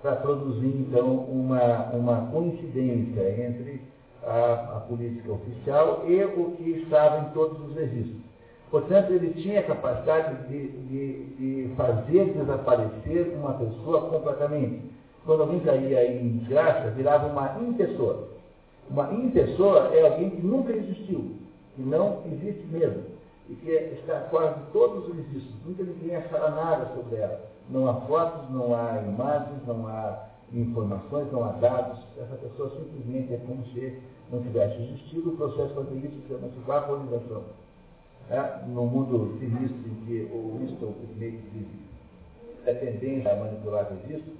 para 0.02 0.16
produzir 0.16 0.74
então 0.80 1.26
uma, 1.26 1.90
uma 1.92 2.32
coincidência 2.32 3.48
entre 3.48 3.82
a, 4.24 4.78
a, 4.78 4.80
política 4.88 5.34
oficial 5.34 6.06
e 6.08 6.24
o 6.24 6.52
que 6.52 6.70
estava 6.84 7.28
em 7.28 7.34
todos 7.34 7.60
os 7.68 7.76
registros. 7.76 8.25
Portanto, 8.76 9.14
ele 9.14 9.42
tinha 9.42 9.62
a 9.62 9.64
capacidade 9.64 10.50
de, 10.50 10.68
de, 10.68 11.26
de 11.38 11.76
fazer 11.78 12.34
desaparecer 12.34 13.34
uma 13.40 13.54
pessoa 13.54 14.10
completamente. 14.10 14.82
Quando 15.26 15.44
alguém 15.44 15.62
caía 15.62 16.12
em 16.12 16.40
desgraça, 16.40 16.90
virava 16.90 17.28
uma 17.28 17.58
impessoa. 17.62 18.28
Uma 18.90 19.14
impessoa 19.14 19.92
é 19.94 20.12
alguém 20.12 20.30
que 20.32 20.46
nunca 20.46 20.74
existiu, 20.74 21.38
que 21.74 21.84
não 21.84 22.22
existe 22.26 22.68
mesmo, 22.70 23.04
e 23.50 23.56
que 23.56 23.72
está 23.72 24.20
quase 24.30 24.60
todos 24.74 25.08
os 25.08 25.16
registros. 25.16 25.56
Nunca 25.66 25.82
ninguém 25.82 26.18
achará 26.18 26.50
nada 26.50 26.92
sobre 26.98 27.16
ela. 27.16 27.46
Não 27.70 27.88
há 27.88 27.94
fotos, 28.02 28.50
não 28.50 28.76
há 28.76 29.02
imagens, 29.02 29.66
não 29.66 29.88
há 29.88 30.22
informações, 30.52 31.32
não 31.32 31.46
há 31.46 31.54
dados. 31.62 32.00
Essa 32.22 32.36
pessoa 32.36 32.70
simplesmente 32.72 33.36
é 33.36 33.38
como 33.38 33.66
se 33.68 34.02
não 34.30 34.42
tivesse 34.42 34.82
existido, 34.82 35.30
o 35.30 35.38
processo 35.38 35.74
quantilista 35.74 36.18
chama-se 36.28 36.60
vaporização. 36.68 37.44
É, 38.30 38.66
no 38.68 38.86
mundo 38.86 39.38
sinistro 39.40 39.78
em 39.88 40.06
que 40.06 40.32
o 40.34 40.58
Winston 40.58 40.94
meio 41.18 41.38
que 41.38 41.68
é 42.66 42.74
tendência 42.74 43.32
a 43.32 43.36
manipular 43.36 43.88
registros, 43.88 44.36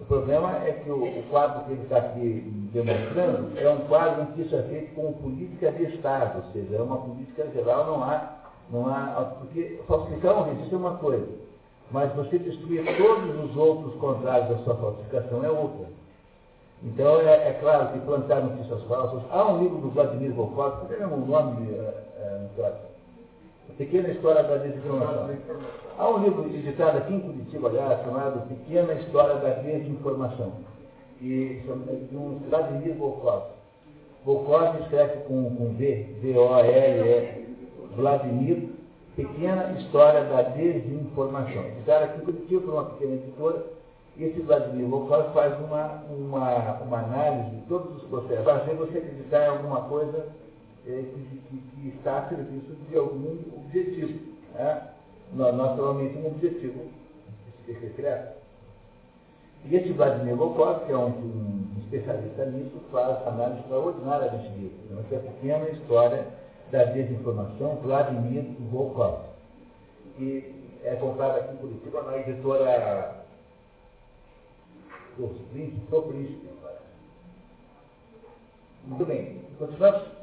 o 0.00 0.04
problema 0.04 0.52
é 0.64 0.70
que 0.84 0.88
o, 0.88 1.02
o 1.02 1.22
quadro 1.28 1.64
que 1.64 1.72
ele 1.72 1.82
está 1.82 1.98
aqui 1.98 2.68
demonstrando 2.72 3.58
é 3.58 3.68
um 3.68 3.78
quadro 3.88 4.22
em 4.22 4.26
que 4.26 4.42
isso 4.42 4.54
é 4.54 4.62
feito 4.62 4.94
com 4.94 5.12
política 5.14 5.72
de 5.72 5.94
Estado, 5.94 6.44
ou 6.44 6.52
seja, 6.52 6.76
é 6.76 6.80
uma 6.80 6.98
política 6.98 7.48
geral, 7.50 7.86
não 7.86 8.04
há, 8.04 8.36
não 8.70 8.86
há, 8.86 9.34
porque 9.40 9.80
falsificar 9.88 10.38
um 10.38 10.54
registro 10.54 10.76
é 10.76 10.78
uma 10.78 10.96
coisa, 10.98 11.28
mas 11.90 12.12
você 12.14 12.38
destruir 12.38 12.84
todos 12.96 13.50
os 13.50 13.56
outros 13.56 13.94
contrários 13.96 14.48
da 14.50 14.64
sua 14.64 14.76
falsificação 14.76 15.44
é 15.44 15.50
outra. 15.50 15.88
Então, 16.84 17.20
é, 17.20 17.48
é, 17.48 17.58
claro 17.60 17.88
que 17.88 17.98
plantar 18.06 18.40
notícias 18.40 18.80
falsas. 18.84 19.20
Há 19.32 19.44
um 19.50 19.60
livro 19.60 19.78
do 19.78 19.90
Vladimir 19.90 20.32
Volkov, 20.32 20.82
que 20.82 20.94
tem 20.94 21.04
um 21.04 21.26
nome 21.26 21.74
é, 21.74 22.04
é, 22.18 22.46
Pequena 23.76 24.08
História 24.08 24.42
da 24.42 24.56
Desinformação. 24.56 25.30
Há 25.98 26.10
um 26.10 26.22
livro 26.22 26.46
editado 26.46 26.98
aqui 26.98 27.14
em 27.14 27.20
Curitiba, 27.20 27.68
aliás, 27.68 28.00
chamado 28.04 28.48
Pequena 28.48 28.94
História 28.94 29.36
da 29.36 29.50
Desinformação, 29.50 30.52
e, 31.20 31.60
de 32.10 32.16
um 32.16 32.40
Vladimir 32.48 32.94
Volkov. 32.94 33.44
Volkov 34.24 34.80
escreve 34.82 35.22
com, 35.24 35.54
com 35.54 35.74
V, 35.74 36.06
V-O-L-E, 36.22 37.46
Vladimir, 37.96 38.68
Pequena 39.14 39.72
História 39.78 40.24
da 40.24 40.42
Desinformação. 40.42 41.64
Editado 41.66 42.04
aqui 42.04 42.20
em 42.20 42.24
Curitiba 42.24 42.60
por 42.62 42.74
uma 42.74 42.84
pequena 42.84 43.14
editora, 43.14 43.64
e 44.16 44.24
esse 44.24 44.40
Vladimir 44.40 44.86
Volkov 44.86 45.32
faz 45.32 45.54
uma, 45.60 46.02
uma, 46.10 46.80
uma 46.82 46.98
análise 46.98 47.50
de 47.56 47.62
todos 47.62 47.96
os 47.96 48.08
processos, 48.08 48.44
fazer 48.44 48.74
você 48.74 48.98
acreditar 48.98 49.44
em 49.44 49.48
alguma 49.48 49.82
coisa 49.82 50.26
é, 50.88 51.02
que, 51.02 51.40
que, 51.50 51.56
que, 51.58 51.88
está 51.96 52.18
a 52.18 52.28
serviço 52.28 52.74
de 52.88 52.96
algum 52.96 53.36
objetivo. 53.56 54.18
Né? 54.54 54.88
Naturalmente, 55.34 56.16
um 56.18 56.28
objetivo 56.28 56.86
secreto. 57.66 58.38
E 59.64 59.76
esse 59.76 59.92
Vladimir 59.92 60.36
Volkov, 60.36 60.86
que 60.86 60.92
é 60.92 60.96
um, 60.96 61.08
um, 61.08 61.66
especialista 61.80 62.46
nisso, 62.46 62.80
faz 62.90 63.26
análise 63.26 63.60
extraordinária 63.60 64.30
desse 64.30 64.48
livro. 64.54 65.00
Essa 65.00 65.14
é 65.14 65.18
a 65.18 65.20
pequena 65.20 65.68
história 65.70 66.26
da 66.70 66.84
desinformação, 66.84 67.76
Vladimir 67.82 68.44
Volkov. 68.70 69.24
E 70.18 70.54
é 70.84 70.94
comprada 70.96 71.40
aqui 71.40 71.54
em 71.54 71.58
Curitiba 71.58 72.02
na 72.02 72.18
editora 72.18 73.24
dos 75.18 75.36
príncipes, 75.52 75.90
do 75.90 76.02
príncipe. 76.02 76.48
Muito 78.86 79.04
bem, 79.04 79.42
continuamos? 79.58 80.17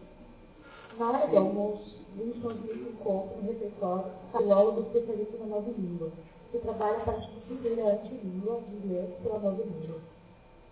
Na 0.98 1.10
hora 1.10 1.28
do 1.28 1.38
almoço, 1.38 1.98
Winston 2.18 2.54
viu 2.64 2.90
encontro 2.90 3.42
no 3.42 3.52
refeitório 3.52 4.06
filólogo 4.32 4.82
especialista 4.82 5.38
na 5.40 5.46
nova 5.48 5.70
língua, 5.78 6.10
que 6.52 6.58
trabalha 6.60 7.00
para 7.00 7.20
substituir 7.20 7.82
a 7.82 7.94
antilíngua 7.96 8.62
de 8.62 8.76
inglês 8.78 9.10
pela 9.22 9.40
nova 9.40 9.62
língua. 9.62 9.98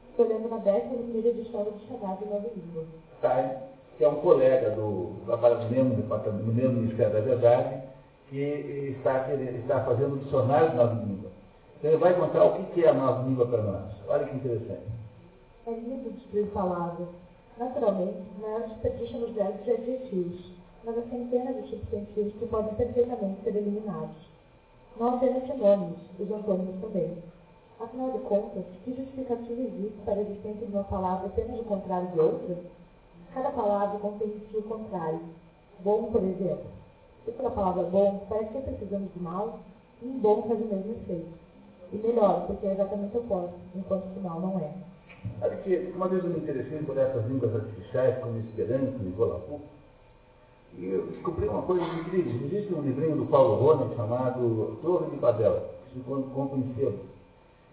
Estou 0.09 0.27
lendo 0.27 0.49
na 0.49 0.57
décima 0.57 0.95
primeira 0.95 1.27
edição 1.27 1.63
do 1.63 1.71
dicionário 1.71 2.17
de 2.19 2.25
nova 2.25 2.49
língua. 2.55 2.83
Stein, 3.17 3.49
que 3.97 4.05
é 4.05 4.07
um 4.07 4.15
colega 4.15 4.69
do, 4.69 5.11
trabalha 5.25 5.55
no 5.55 5.69
mesmo 5.69 5.95
departamento, 5.95 6.45
no 6.45 6.53
mesmo 6.53 6.81
Ministério 6.81 7.13
da 7.13 7.19
Verdade, 7.19 7.83
que 8.29 8.95
está, 8.97 9.33
está 9.33 9.83
fazendo 9.83 10.15
o 10.15 10.19
dicionário 10.19 10.69
de 10.69 10.75
nova 10.77 10.93
língua. 10.93 11.31
Então 11.79 11.91
ele 11.91 11.99
vai 11.99 12.13
contar 12.13 12.45
o 12.45 12.63
que 12.67 12.85
é 12.85 12.87
a 12.87 12.93
nova 12.93 13.27
língua 13.27 13.45
para 13.45 13.61
nós. 13.61 13.91
Olha 14.07 14.25
que 14.25 14.37
interessante. 14.37 14.87
É 15.67 15.71
lindo 15.71 16.11
destruir 16.11 16.47
palavras. 16.47 17.22
Naturalmente, 17.57 18.17
não 18.41 18.57
é 18.57 18.67
desperdício 18.67 19.19
nos 19.19 19.35
verbos 19.35 19.67
e 19.67 19.71
adjetivos. 19.71 20.53
mas 20.83 20.97
há 20.97 21.01
centenas 21.03 21.55
de 21.55 21.69
científicos 21.69 22.33
que 22.39 22.45
podem 22.47 22.75
perfeitamente 22.75 23.41
ser 23.43 23.55
eliminados. 23.55 24.17
Não 24.97 25.15
apenas 25.15 25.43
sinônimos, 25.47 25.97
os 26.19 26.31
antônimos 26.31 26.81
também. 26.81 27.17
Afinal 27.79 28.11
de 28.11 28.19
contas, 28.19 28.65
que 28.83 28.93
justificativa 28.93 29.61
existe 29.61 30.01
para 30.03 30.15
a 30.15 30.21
existência 30.21 30.67
de 30.67 30.73
uma 30.73 30.83
palavra 30.83 31.27
apenas 31.27 31.59
o 31.59 31.63
contrário 31.63 32.11
de 32.11 32.19
outra? 32.19 32.57
Cada 33.33 33.49
palavra 33.51 33.99
contém 33.99 34.27
em 34.27 34.39
si 34.51 34.57
o 34.57 34.63
contrário. 34.63 35.21
Bom, 35.79 36.11
por 36.11 36.23
exemplo. 36.23 36.65
Se 37.25 37.31
pela 37.31 37.51
palavra 37.51 37.83
bom, 37.83 38.25
parece 38.27 38.51
que 38.51 38.61
precisamos 38.61 39.13
de 39.13 39.19
mal, 39.19 39.59
um 40.03 40.19
bom 40.19 40.43
faz 40.43 40.59
o 40.59 40.65
mesmo 40.65 40.91
efeito. 40.91 41.31
E 41.93 41.97
melhor, 41.97 42.45
porque 42.45 42.67
é 42.67 42.73
exatamente 42.73 43.15
o 43.15 43.19
oposto, 43.21 43.55
enquanto 43.75 44.13
que 44.13 44.19
mal 44.19 44.39
não 44.39 44.59
é. 44.59 44.73
Sabe 45.43 45.57
que 45.57 45.91
uma 45.93 46.07
vez 46.07 46.23
eu 46.23 46.29
me 46.29 46.37
interessei 46.37 46.77
por 46.83 46.97
essas 46.97 47.27
línguas 47.27 47.53
artificiais, 47.53 48.17
como 48.19 48.39
Esperanto 48.39 48.95
e 49.03 49.09
Volapu, 49.09 49.59
e 50.77 50.85
eu 50.85 51.05
descobri 51.07 51.49
uma 51.49 51.63
coisa 51.63 51.83
incrível. 51.83 52.33
Existe 52.45 52.73
um 52.73 52.81
livrinho 52.81 53.17
do 53.17 53.25
Paulo 53.25 53.55
Rony 53.55 53.93
chamado 53.93 54.77
Torre 54.81 55.09
de 55.11 55.17
Babel, 55.17 55.65
que 55.91 55.99
se 55.99 56.05
compra 56.05 56.57
em 56.57 56.73
sebo. 56.75 56.97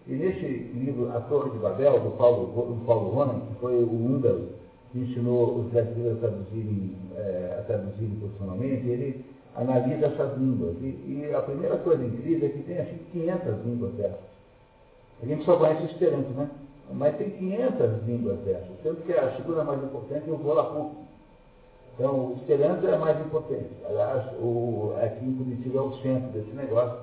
E 0.05 0.11
nesse 0.11 0.45
livro, 0.45 1.15
A 1.15 1.21
Torre 1.21 1.51
de 1.51 1.59
Babel, 1.59 1.97
do 2.01 2.11
Paulo, 2.17 2.47
do 2.47 2.85
Paulo 2.85 3.09
Rony, 3.11 3.39
que 3.39 3.59
foi 3.61 3.75
o 3.75 3.89
húngaro 3.89 4.49
que 4.91 4.99
ensinou 4.99 5.59
os 5.59 5.71
brasileiros 5.71 6.17
a 6.17 6.27
traduzirem, 6.27 6.97
é, 7.15 7.55
a 7.57 7.61
traduzirem 7.63 8.17
profissionalmente, 8.19 8.85
ele 8.85 9.25
analisa 9.55 10.07
essas 10.07 10.37
línguas. 10.37 10.75
E, 10.81 10.87
e, 11.07 11.33
a 11.33 11.41
primeira 11.41 11.77
coisa 11.77 12.03
incrível 12.03 12.49
é 12.49 12.51
que 12.51 12.63
tem 12.63 12.79
assim 12.79 12.97
500 13.13 13.65
línguas 13.65 13.93
dessas. 13.93 14.31
A 15.23 15.25
gente 15.25 15.45
só 15.45 15.55
conhece 15.55 15.83
o 15.83 15.85
Esperanto, 15.85 16.29
né? 16.31 16.49
Mas 16.89 17.15
tem 17.17 17.29
500 17.29 18.03
línguas 18.05 18.39
dessas, 18.39 18.67
sendo 18.83 19.03
que 19.05 19.13
a 19.13 19.35
segunda 19.35 19.63
mais 19.63 19.81
importante 19.83 20.29
é 20.29 20.33
o 20.33 20.37
Volapük. 20.37 20.97
Então, 21.93 22.15
o 22.15 22.33
Esperanto 22.37 22.87
é 22.87 22.93
a 22.93 22.97
mais 22.97 23.19
importante. 23.19 23.69
Aliás, 23.87 24.25
o, 24.39 24.93
aqui 25.01 25.25
em 25.25 25.35
Curitiba 25.35 25.77
é 25.77 25.81
o 25.81 25.93
centro 26.01 26.29
desse 26.31 26.51
negócio, 26.55 26.99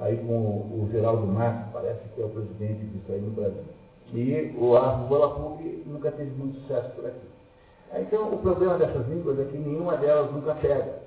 aí 0.00 0.16
com 0.18 0.32
o, 0.32 0.84
o 0.84 0.88
Geraldo 0.92 1.26
Marques, 1.26 1.72
parece 1.72 2.00
que 2.14 2.20
é 2.20 2.24
o 2.24 2.28
presidente 2.28 2.84
disso 2.86 3.12
aí 3.12 3.20
no 3.20 3.30
Brasil. 3.30 3.64
E 4.12 4.54
o 4.58 5.06
Volapük 5.08 5.84
nunca 5.86 6.10
teve 6.10 6.30
muito 6.32 6.60
sucesso 6.60 6.90
por 6.90 7.06
aqui. 7.06 7.34
Então, 7.96 8.32
o 8.32 8.38
problema 8.38 8.76
dessas 8.76 9.06
línguas 9.08 9.38
é 9.38 9.44
que 9.44 9.56
nenhuma 9.56 9.96
delas 9.96 10.32
nunca 10.32 10.54
pega. 10.54 10.98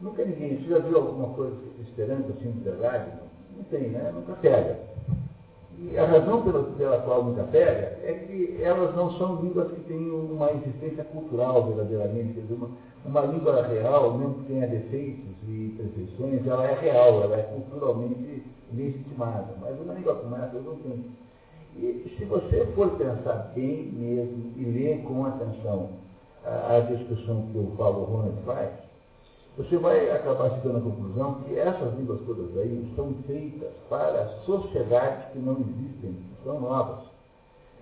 Nunca 0.00 0.24
ninguém, 0.24 0.56
você 0.58 0.70
já 0.70 0.78
viu 0.78 0.96
alguma 0.96 1.34
coisa 1.34 1.56
esperando 1.80 2.32
assim 2.32 2.50
de 2.50 2.60
verdade? 2.60 3.12
Não 3.56 3.64
tem, 3.64 3.90
né? 3.90 4.10
Nunca 4.14 4.32
pega. 4.34 4.78
E 5.82 5.98
a 5.98 6.04
razão 6.04 6.42
pela, 6.42 6.62
pela 6.76 6.98
qual 6.98 7.24
nunca 7.24 7.42
pega 7.44 7.98
é 8.04 8.12
que 8.26 8.62
elas 8.62 8.94
não 8.94 9.12
são 9.16 9.36
línguas 9.36 9.72
que 9.72 9.80
têm 9.82 10.10
uma 10.10 10.52
existência 10.52 11.04
cultural 11.04 11.64
verdadeiramente. 11.64 12.34
Quer 12.34 12.40
dizer, 12.42 12.54
uma, 12.54 12.68
uma 13.06 13.20
língua 13.22 13.66
real, 13.66 14.12
mesmo 14.12 14.34
que 14.34 14.52
tenha 14.52 14.66
defeitos 14.66 15.24
e 15.48 15.74
perfeições, 15.78 16.46
ela 16.46 16.66
é 16.66 16.74
real, 16.78 17.22
ela 17.22 17.36
é 17.36 17.42
culturalmente 17.44 18.42
legitimada. 18.74 19.54
Mas 19.58 19.80
uma 19.80 19.94
língua 19.94 20.16
como 20.16 20.36
essa 20.36 20.60
não 20.60 20.76
tem. 20.76 21.04
E 21.76 22.14
se 22.18 22.24
você 22.26 22.66
for 22.74 22.90
pensar 22.98 23.52
bem 23.54 23.90
mesmo 23.92 24.52
e 24.56 24.64
ler 24.64 25.02
com 25.04 25.24
atenção 25.24 25.88
a, 26.44 26.76
a 26.76 26.80
discussão 26.80 27.46
que 27.52 27.58
o 27.58 27.72
Paulo 27.78 28.04
Ronald 28.04 28.36
faz, 28.44 28.70
você 29.56 29.76
vai 29.78 30.10
acabar 30.10 30.50
chegando 30.50 30.78
à 30.78 30.80
conclusão 30.80 31.34
que 31.42 31.58
essas 31.58 31.94
línguas 31.98 32.20
todas 32.26 32.56
aí 32.56 32.92
são 32.96 33.14
feitas 33.26 33.70
para 33.88 34.28
sociedades 34.44 35.32
que 35.32 35.38
não 35.38 35.52
existem, 35.54 36.12
que 36.12 36.44
são 36.44 36.60
novas. 36.60 37.10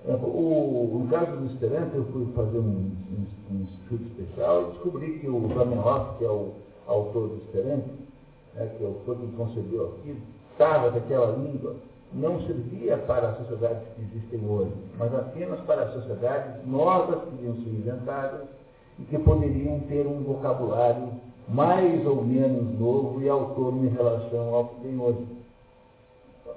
O, 0.07 1.01
no 1.01 1.09
caso 1.11 1.37
do 1.37 1.47
Esperanto, 1.47 1.97
eu 1.97 2.05
fui 2.07 2.27
fazer 2.35 2.59
um, 2.59 2.63
um, 2.63 3.27
um 3.51 3.65
estudo 3.65 4.05
especial 4.07 4.63
e 4.63 4.73
descobri 4.73 5.19
que 5.19 5.29
o 5.29 5.49
Zamenhof, 5.55 6.19
que 6.19 6.25
é 6.25 6.31
o 6.31 6.53
autor 6.87 7.29
do 7.29 7.37
Esperanto, 7.37 7.91
né, 8.55 8.75
que 8.77 8.85
é 8.85 8.87
o 8.87 8.95
foi 9.05 9.17
quem 9.17 9.31
concebeu 9.33 9.89
aquilo, 9.89 10.19
estava 10.53 10.93
que 10.93 10.99
aquela 10.99 11.37
língua 11.37 11.77
não 12.13 12.41
servia 12.47 12.97
para 12.99 13.29
as 13.29 13.39
sociedades 13.39 13.83
que 13.95 14.03
existem 14.03 14.49
hoje, 14.49 14.73
mas 14.99 15.15
apenas 15.15 15.61
para 15.61 15.83
as 15.83 15.93
sociedades 15.93 16.67
novas 16.67 17.21
que 17.29 17.45
iam 17.45 17.55
ser 17.57 17.71
inventadas 17.71 18.49
e 18.99 19.03
que 19.03 19.19
poderiam 19.19 19.81
ter 19.81 20.07
um 20.07 20.23
vocabulário 20.23 21.28
mais 21.49 22.07
ou 22.07 22.23
menos 22.25 22.79
novo 22.79 23.23
e 23.23 23.29
autônomo 23.29 23.87
em 23.87 23.89
relação 23.89 24.55
ao 24.55 24.69
que 24.69 24.81
tem 24.83 25.01
hoje. 25.01 25.27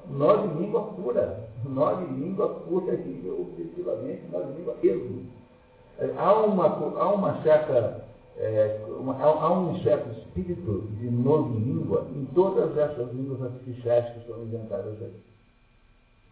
Nós 0.10 0.42
de 0.42 0.60
língua 0.60 0.82
pura, 0.84 1.50
de 2.00 2.14
língua 2.14 2.50
pura 2.50 2.94
objetivamente 2.94 4.22
nós 4.32 4.48
de 4.48 4.54
língua 4.54 4.76
mesmo. 4.84 5.26
Há 6.18 6.34
uma, 6.34 6.66
há 6.66 7.14
uma 7.14 7.42
certa, 7.44 8.04
é, 8.38 8.84
uma, 9.00 9.16
há 9.22 9.54
um 9.54 9.80
certo 9.84 10.10
espírito 10.20 10.88
de 11.00 11.10
novo 11.10 11.58
língua 11.60 12.08
em 12.16 12.26
todas 12.34 12.76
essas 12.76 13.14
línguas 13.14 13.42
artificiais 13.44 14.14
que 14.14 14.28
são 14.28 14.42
inventadas 14.44 15.02
aí. 15.02 15.14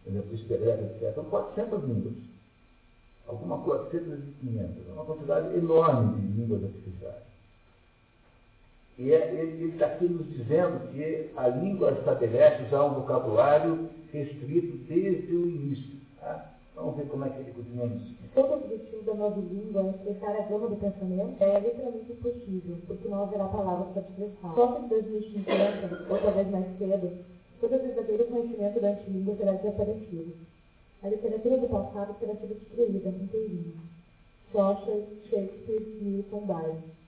Por 0.03 0.11
exemplo, 0.11 0.33
esperando, 0.33 0.85
etc. 0.85 1.13
São 1.13 1.25
400 1.25 1.83
línguas. 1.83 2.13
Alguma 3.27 3.59
coisa, 3.59 3.89
cerca 3.91 4.17
de 4.17 4.31
500. 4.31 4.89
É 4.89 4.91
uma 4.93 5.05
quantidade 5.05 5.55
enorme 5.55 6.19
de 6.19 6.41
línguas 6.41 6.63
artificiais. 6.63 7.28
E 8.99 9.13
é, 9.13 9.33
ele 9.33 9.71
está 9.71 9.85
aqui 9.85 10.09
nos 10.09 10.27
dizendo 10.27 10.91
que 10.91 11.29
a 11.37 11.47
língua 11.47 11.91
estabelece 11.93 12.65
já 12.65 12.83
um 12.83 12.95
vocabulário 12.95 13.89
restrito 14.11 14.75
desde 14.89 15.33
o 15.33 15.47
início. 15.47 16.01
Tá? 16.19 16.51
Vamos 16.75 16.97
ver 16.97 17.05
como 17.07 17.23
é 17.23 17.29
que 17.29 17.39
ele 17.39 17.53
continua 17.53 17.87
nisso. 17.87 18.13
Todo 18.35 18.55
objetivo 18.55 19.01
da 19.03 19.13
nova 19.13 19.39
língua 19.39 19.83
é 19.83 19.89
expressar 19.91 20.35
a 20.35 20.41
gama 20.41 20.67
do 20.67 20.75
pensamento 20.75 21.41
é 21.41 21.59
literalmente 21.61 22.11
impossível, 22.11 22.75
porque 22.87 23.07
não 23.07 23.23
haverá 23.23 23.45
palavras 23.45 23.87
para 23.93 24.01
expressar. 24.01 24.53
Só 24.53 24.81
em 24.83 24.87
2050, 24.89 26.13
ou 26.13 26.19
talvez 26.19 26.49
mais 26.49 26.77
cedo, 26.77 27.25
todo 27.61 27.75
o 27.75 27.79
verdadeiro 27.79 28.25
conhecimento 28.25 28.81
da 28.81 28.89
antilíngua 28.89 29.35
terá 29.35 29.53
desaparecido. 29.53 30.33
A 31.03 31.07
literatura 31.07 31.57
do 31.57 31.69
passado 31.69 32.17
sido 32.19 32.53
destruída 32.53 33.09
inteirinha. 33.09 33.75
Chaucer, 34.51 35.05
Shakespeare, 35.29 35.87
Milton, 36.01 36.41
Byron 36.41 36.98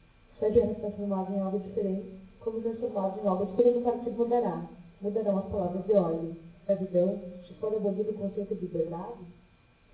sejamos 0.41 0.80
transformados 0.80 1.35
em 1.35 1.39
algo 1.39 1.59
diferente, 1.59 2.18
como 2.39 2.61
transformados 2.61 3.23
em 3.23 3.27
algo 3.27 3.45
diferente 3.45 3.77
o 3.77 3.81
partido 3.81 4.18
mudará. 4.18 4.65
Mudarão 4.99 5.38
as 5.38 5.45
palavras 5.45 5.85
de 5.85 5.93
ordem. 5.93 6.38
Escravidão, 6.59 7.19
se 7.47 7.53
for 7.55 7.76
abolido 7.76 8.09
o 8.09 8.13
conceito 8.15 8.55
de 8.55 8.61
liberdade, 8.61 9.19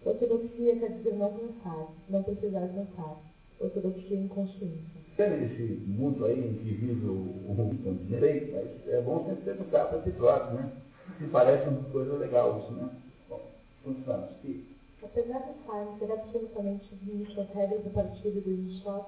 ortodoxia 0.06 0.76
quer 0.78 0.90
dizer 0.91 1.15
não 1.15 1.34
pensar, 1.34 1.88
não 2.10 2.24
precisar 2.24 2.68
pensar. 2.68 3.18
Ortodoxia 3.60 4.18
inconsciência. 4.18 4.98
Tem 5.18 5.44
esse 5.45 5.64
mundo 5.86 6.26
aí 6.26 6.40
em 6.40 6.53
que 6.53 6.72
vive 6.76 7.07
o, 7.07 7.14
o 7.14 8.06
direito, 8.06 8.53
mas 8.53 8.94
é 8.94 9.02
bom 9.02 9.26
sempre 9.26 9.44
perguntar 9.44 9.86
para 9.86 9.99
próprio, 9.99 10.60
né? 10.60 10.72
Se 11.18 11.26
parece 11.26 11.68
uma 11.68 11.84
coisa 11.90 12.14
legal 12.18 12.61
isso, 12.64 12.74
né? 12.74 12.90
Bom, 13.28 13.41
continuamos. 13.84 14.30
Apesar 15.03 15.40
de 15.40 15.53
Farm 15.65 15.98
ser 15.98 16.11
absolutamente 16.11 16.86
nicho 17.03 17.41
às 17.41 17.49
regras 17.49 17.84
do 17.84 17.90
partido 17.90 18.41
do 18.41 18.52
Inshot, 18.52 19.06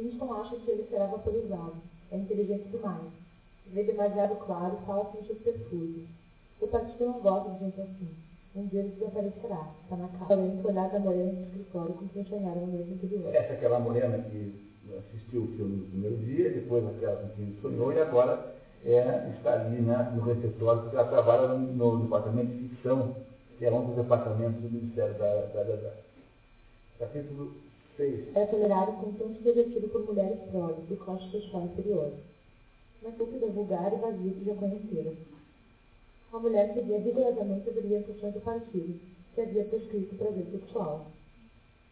Winston 0.00 0.32
acha 0.34 0.56
que 0.56 0.70
ele 0.70 0.86
será 0.90 1.06
vaporizado. 1.06 1.74
É 2.10 2.16
inteligente 2.16 2.68
demais. 2.68 3.12
Vê 3.72 3.82
demasiado 3.82 4.36
claro 4.44 4.78
fala 4.86 5.10
sem 5.12 5.24
subterfúgio. 5.24 6.06
O 6.60 6.68
partido 6.68 7.06
não 7.06 7.20
gosta 7.20 7.50
de 7.50 7.58
gente 7.58 7.80
assim. 7.80 8.08
Um 8.54 8.66
dia 8.66 8.80
ele 8.80 8.90
desaparecerá. 8.90 9.68
Está 9.82 9.96
na 9.96 10.08
cara. 10.08 10.34
Além 10.34 10.56
do 10.56 10.68
olhar 10.68 10.88
da 10.90 10.98
morena 10.98 11.32
do 11.32 11.42
escritório 11.42 11.94
com 11.94 12.08
quem 12.08 12.24
sonharam 12.24 12.60
no 12.60 12.72
mês 12.72 12.90
anterior. 12.90 13.34
Essa 13.34 13.52
é 13.52 13.56
aquela 13.56 13.80
morena 13.80 14.18
que 14.18 14.66
assistiu 14.98 15.42
o 15.42 15.48
filme 15.56 15.76
no 15.76 15.86
primeiro 15.86 16.16
dia, 16.18 16.50
depois 16.50 16.86
aquela 16.86 17.16
com 17.16 17.28
quem 17.30 17.56
sonhou 17.60 17.92
e 17.92 18.00
agora 18.00 18.54
é, 18.84 19.32
está 19.36 19.54
ali 19.54 19.80
né, 19.80 20.12
no 20.14 20.22
receptório, 20.22 20.82
porque 20.82 20.96
ela 20.96 21.08
trabalha 21.08 21.48
no, 21.48 21.96
no, 21.96 22.02
departamento 22.04 22.52
de 22.52 22.68
ficção, 22.68 23.16
que 23.58 23.64
é 23.64 23.72
um 23.72 23.86
dos 23.86 23.96
departamentos 23.96 24.62
do 24.62 24.70
Ministério 24.70 25.14
da, 25.14 25.46
da 25.46 25.62
Verdade. 25.64 25.96
Capítulo 26.98 27.52
é 27.98 28.46
tolerado 28.46 28.92
com 29.00 29.12
tanto 29.12 29.42
divertido 29.42 29.88
por 29.88 30.04
mulheres 30.04 30.38
próprias 30.50 30.86
do 30.86 30.96
corte 30.96 31.30
sexual 31.30 31.64
inferior. 31.64 32.12
Na 33.02 33.10
cultura 33.12 33.46
vulgar 33.46 33.90
e 33.92 33.96
vazia 33.96 34.32
que 34.32 34.44
já 34.44 34.54
conheceram. 34.54 35.14
A 36.32 36.38
mulher 36.38 36.74
seguia 36.74 36.98
rigorosamente 36.98 37.70
as 37.70 37.76
orientações 37.76 38.34
do 38.34 38.40
partido, 38.40 39.00
que 39.34 39.40
havia 39.40 39.64
prescrito 39.64 40.14
prazer 40.16 40.44
sexual. 40.52 41.06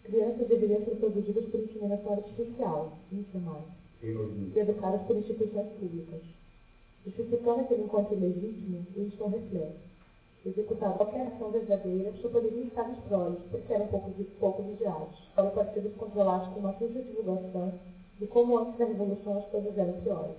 Crianças 0.03 0.47
deveriam 0.47 0.85
ser 0.85 0.97
produzidas 0.97 1.47
por 1.47 1.61
inseminação 1.61 2.13
artificial, 2.13 2.99
informais, 3.11 3.65
e 4.03 4.59
educadas 4.59 5.01
por 5.07 5.17
instituições 5.17 5.73
públicas. 5.79 6.21
Justificando 7.07 7.61
aquele 7.61 7.85
encontro 7.85 8.15
ilegítimo, 8.15 8.87
Winston 8.95 9.29
reflete 9.29 9.94
executava 10.47 10.99
qualquer 10.99 11.27
ação 11.27 11.51
verdadeira, 11.51 12.13
só 12.21 12.29
poderiam 12.29 12.67
estar 12.67 12.87
nos 12.89 12.99
proles, 13.05 13.39
porque 13.51 13.73
eram 13.73 13.87
pouco, 13.89 14.11
pouco 14.39 14.63
vigiados, 14.63 15.19
o 15.37 15.51
partido 15.51 15.89
se 15.89 15.97
controlasse 15.97 16.51
com 16.51 16.61
uma 16.61 16.75
suja 16.75 17.03
divulgação 17.03 17.73
de 18.19 18.27
como 18.27 18.59
antes 18.59 18.79
da 18.79 18.85
Revolução 18.85 19.39
as 19.39 19.47
coisas 19.47 19.79
eram 19.79 20.01
piores. 20.03 20.37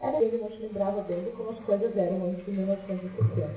Era 0.00 0.22
ele 0.22 0.38
não 0.38 0.50
se 0.50 0.56
lembrava 0.56 1.02
bem 1.02 1.22
de 1.22 1.30
como 1.30 1.50
as 1.50 1.64
coisas 1.64 1.96
eram 1.96 2.26
antes 2.26 2.44
de 2.44 2.50
1960. 2.50 3.54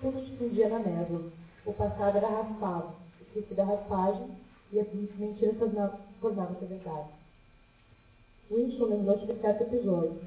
Tudo 0.00 0.24
se 0.24 0.36
fundia 0.36 0.68
na 0.68 0.80
névoa. 0.80 1.22
O 1.64 1.72
passado 1.72 2.16
era 2.16 2.28
raspado, 2.28 2.94
esqueci 3.20 3.54
da 3.54 3.64
raspagem, 3.64 4.28
e 4.72 4.80
as 4.80 4.86
mentiras 4.92 5.56
tornavam-se 6.20 6.64
verdade. 6.66 7.08
Winston 8.50 8.84
lembrou-se 8.86 9.26
de 9.26 9.40
certo 9.40 9.62
episódio. 9.62 10.20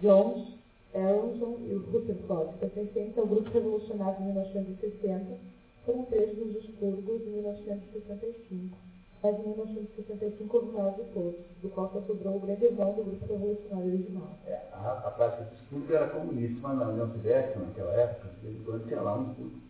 Jones, 0.00 0.55
Aronson 0.94 1.58
e 1.66 1.74
Rutherford, 1.74 2.58
pertencentes 2.58 3.18
ao 3.18 3.26
grupo 3.26 3.50
revolucionário 3.50 4.16
de 4.18 4.24
1960, 4.24 5.38
foram 5.84 6.04
presos 6.04 6.38
nos 6.38 6.64
expurgos 6.64 7.24
de 7.24 7.30
1965. 7.30 8.76
Mas 9.22 9.38
em 9.38 9.48
1965 9.48 10.56
houve 10.56 10.72
maior 10.72 10.94
de 10.94 11.04
todos, 11.12 11.40
do 11.62 11.68
qual 11.70 11.90
só 11.92 12.00
sobrou 12.02 12.36
o 12.36 12.40
grande 12.40 12.66
irmão 12.66 12.92
do 12.92 13.04
grupo 13.04 13.26
revolucionário 13.26 13.92
original. 13.92 14.30
É, 14.46 14.60
a, 14.72 15.02
a 15.06 15.10
prática 15.10 15.50
de 15.72 15.94
era 15.94 16.08
comunista, 16.08 16.58
mas 16.62 16.78
na 16.78 16.88
União 16.88 17.08
Soviética, 17.12 17.60
naquela 17.60 17.92
época, 17.92 18.28
de 18.40 18.48
vez 18.48 18.64
quando 18.64 18.86
tinha 18.86 19.00
lá 19.00 19.18
um 19.18 19.30
expurgo. 19.30 19.66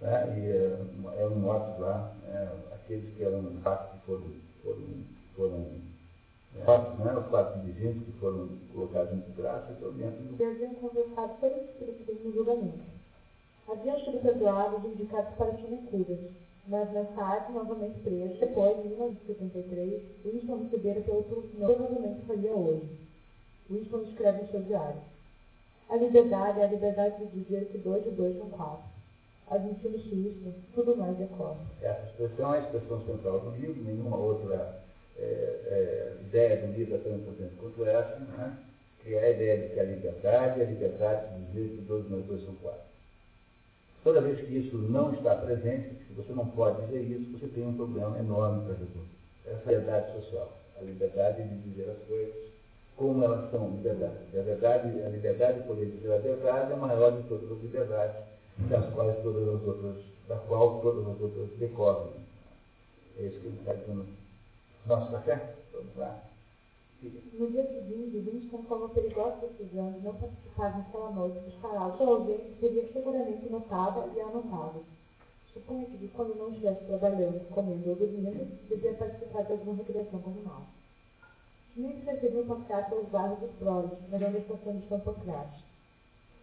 Né? 0.00 0.38
E 0.38 1.06
uh, 1.06 1.10
eram 1.18 1.36
mortos 1.36 1.78
lá, 1.80 2.14
né? 2.26 2.50
aqueles 2.72 3.14
que 3.14 3.22
eram 3.22 3.42
que 3.42 4.06
foram, 4.06 4.24
foram, 4.62 4.84
foram 5.36 5.66
mortos, 6.64 6.98
né? 7.04 7.14
os 7.16 7.26
quatro 7.26 7.60
dirigentes 7.60 8.04
que 8.04 8.12
foram 8.20 8.48
colocados 8.72 9.12
em 9.12 9.20
desgraça, 9.20 9.72
estão 9.72 9.92
dentro 9.92 10.22
do. 10.22 10.44
Haviam 10.44 10.74
conversado 10.74 11.32
todos 11.40 12.18
os 12.18 12.24
no 12.24 12.32
julgamento. 12.32 12.78
Haviam 13.68 13.98
sido 14.00 14.22
perdoados 14.22 14.84
e 14.84 14.88
indicados 14.88 15.34
para 15.36 15.52
sinecúrias, 15.56 16.20
mas 16.66 16.92
mais 16.92 17.08
tarde, 17.14 17.52
novamente 17.52 18.00
preso, 18.00 18.40
depois, 18.40 18.78
em 18.84 18.88
1973, 18.88 20.02
Winston 20.24 20.62
recebera 20.62 21.00
pelo 21.02 21.22
que 21.22 21.56
provavelmente 21.56 22.26
faria 22.26 22.52
hoje. 22.52 22.88
Winston 23.70 24.02
escreve 24.08 24.44
em 24.44 24.48
seu 24.48 24.62
diário. 24.62 25.00
A 25.90 25.96
liberdade 25.96 26.60
é 26.60 26.64
a 26.64 26.68
liberdade 26.68 27.26
de 27.26 27.40
dizer 27.40 27.66
que 27.66 27.78
dois 27.78 28.06
e 28.06 28.10
dois 28.10 28.36
são 28.38 28.48
quatro 28.50 28.98
admitindo-se 29.50 30.14
isso, 30.14 30.54
tudo 30.74 30.96
mais 30.96 31.16
decorre. 31.16 31.58
Essa 31.82 32.06
expressão 32.06 32.54
é 32.54 32.58
a 32.58 32.62
expressão 32.62 33.00
central 33.04 33.40
do 33.40 33.50
livro, 33.56 33.82
nenhuma 33.82 34.16
outra 34.16 34.82
é, 35.18 35.22
é, 35.22 36.16
ideia 36.26 36.56
do 36.56 36.72
livro 36.72 36.94
é 36.94 36.98
tão 36.98 37.16
importante 37.16 37.54
quanto 37.60 37.84
essa, 37.84 38.18
né? 38.18 38.58
que 39.02 39.14
é 39.14 39.24
a 39.24 39.30
ideia 39.30 39.58
de 39.58 39.74
que 39.74 39.80
a 39.80 39.84
liberdade 39.84 40.60
é 40.60 40.64
a 40.64 40.70
liberdade 40.70 41.34
de 41.34 41.46
dizer 41.46 41.76
que 41.76 41.82
dois 41.82 42.08
mais 42.08 42.24
dois 42.26 42.44
são 42.44 42.54
quatro. 42.56 42.88
Toda 44.04 44.20
vez 44.20 44.38
que 44.40 44.56
isso 44.56 44.76
não 44.76 45.12
está 45.14 45.34
presente, 45.34 45.90
se 46.06 46.14
você 46.14 46.32
não 46.32 46.46
pode 46.48 46.84
dizer 46.86 47.02
isso, 47.02 47.38
você 47.38 47.46
tem 47.48 47.66
um 47.66 47.76
problema 47.76 48.18
enorme 48.18 48.64
para 48.64 48.74
resolver. 48.74 49.08
Essa 49.46 49.72
é 49.72 49.74
a 49.74 49.78
liberdade 49.78 50.12
social, 50.12 50.58
a 50.78 50.84
liberdade 50.84 51.42
de 51.42 51.70
dizer 51.70 51.90
as 51.90 52.06
coisas 52.06 52.48
como 52.98 53.22
elas 53.22 53.50
são 53.50 53.70
liberdade. 53.70 54.16
A, 54.36 54.42
verdade, 54.42 55.02
a 55.02 55.08
liberdade 55.08 55.60
de 55.60 55.66
poder 55.66 55.86
dizer 55.86 56.12
a 56.12 56.18
verdade 56.18 56.72
é 56.72 56.76
maior 56.76 57.16
de 57.16 57.28
todas 57.28 57.50
as 57.50 57.62
liberdades 57.62 58.16
das 58.68 58.92
quais 58.92 59.16
todas 59.22 59.48
as 59.48 59.62
outras, 59.62 59.96
da 60.28 60.36
qual 60.36 60.80
todas 60.80 61.06
as 61.06 61.20
outras 61.20 61.48
decorrem. 61.58 62.10
É 63.18 63.22
isso 63.22 63.38
que 63.40 63.46
ele 63.46 63.58
está 63.60 63.72
dizendo. 63.72 64.06
Vamos 64.88 65.96
lá. 65.96 66.22
No 67.34 67.50
dia 67.50 67.62
seguinte, 67.66 68.20
Winston 68.20 68.62
tomou 68.62 68.86
a 68.86 68.88
perigosa 68.88 69.46
decisão 69.46 69.92
de 69.92 70.00
não 70.00 70.14
participar 70.14 70.78
naquela 70.78 71.10
noite 71.10 71.38
dos 71.40 71.54
farol. 71.56 71.94
Sua 71.98 72.06
ausência 72.06 72.54
seria 72.58 72.90
seguramente 72.90 73.50
notada 73.50 74.08
e 74.16 74.20
anotada. 74.20 74.80
Suponha 75.52 75.84
que 75.84 76.08
quando 76.08 76.38
não 76.38 76.48
estivesse 76.48 76.86
trabalhando, 76.86 77.46
comendo 77.50 77.90
ou 77.90 77.96
dormindo, 77.96 78.46
devia 78.66 78.94
participar 78.94 79.42
de 79.42 79.52
alguma 79.52 79.76
recreação 79.76 80.22
comunal. 80.22 80.62
Smith 81.76 82.04
preferiu 82.04 82.46
passear 82.46 82.88
pelos 82.88 83.08
bairros 83.08 83.40
dos 83.40 83.50
Brolis, 83.58 84.10
na 84.10 84.16
grande 84.16 84.38
estação 84.38 84.74
de 84.74 84.86
Pampocrate. 84.86 85.64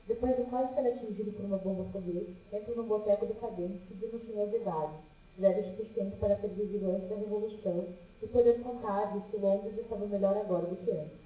Depois 0.07 0.37
de 0.37 0.43
quase 0.43 0.71
ser 0.75 0.87
atingido 0.87 1.31
por 1.31 1.45
uma 1.45 1.57
bomba 1.57 1.85
foguete, 1.91 2.37
entra 2.53 2.75
no 2.75 2.83
boteco 2.83 3.25
decadente 3.25 3.81
pedindo 3.89 4.23
senhor 4.23 4.47
de 4.49 4.57
idade, 4.57 4.93
velho 5.37 5.63
suficiente 5.65 6.15
para 6.17 6.35
vivido 6.35 6.91
antes 6.91 7.09
da 7.09 7.15
Revolução 7.15 7.85
e 8.21 8.27
poder 8.27 8.61
contar-lhe 8.61 9.21
que 9.29 9.37
Londres 9.37 9.77
estava 9.77 10.05
melhor 10.05 10.37
agora 10.37 10.65
do 10.67 10.75
que 10.77 10.91
antes. 10.91 11.25